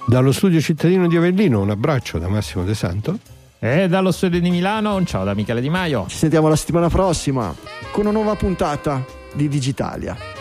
Dallo 0.06 0.32
studio 0.32 0.60
cittadino 0.60 1.06
di 1.06 1.16
Avellino 1.16 1.60
un 1.60 1.70
abbraccio 1.70 2.18
da 2.18 2.28
Massimo 2.28 2.64
De 2.64 2.74
Santo. 2.74 3.18
E 3.58 3.88
dallo 3.88 4.12
studio 4.12 4.40
di 4.40 4.50
Milano 4.50 4.94
un 4.94 5.04
ciao 5.04 5.24
da 5.24 5.34
Michele 5.34 5.60
Di 5.60 5.68
Maio. 5.68 6.06
Ci 6.08 6.16
sentiamo 6.16 6.48
la 6.48 6.56
settimana 6.56 6.88
prossima 6.88 7.54
con 7.90 8.06
una 8.06 8.12
nuova 8.12 8.36
puntata 8.36 9.04
di 9.34 9.48
Digitalia. 9.48 10.37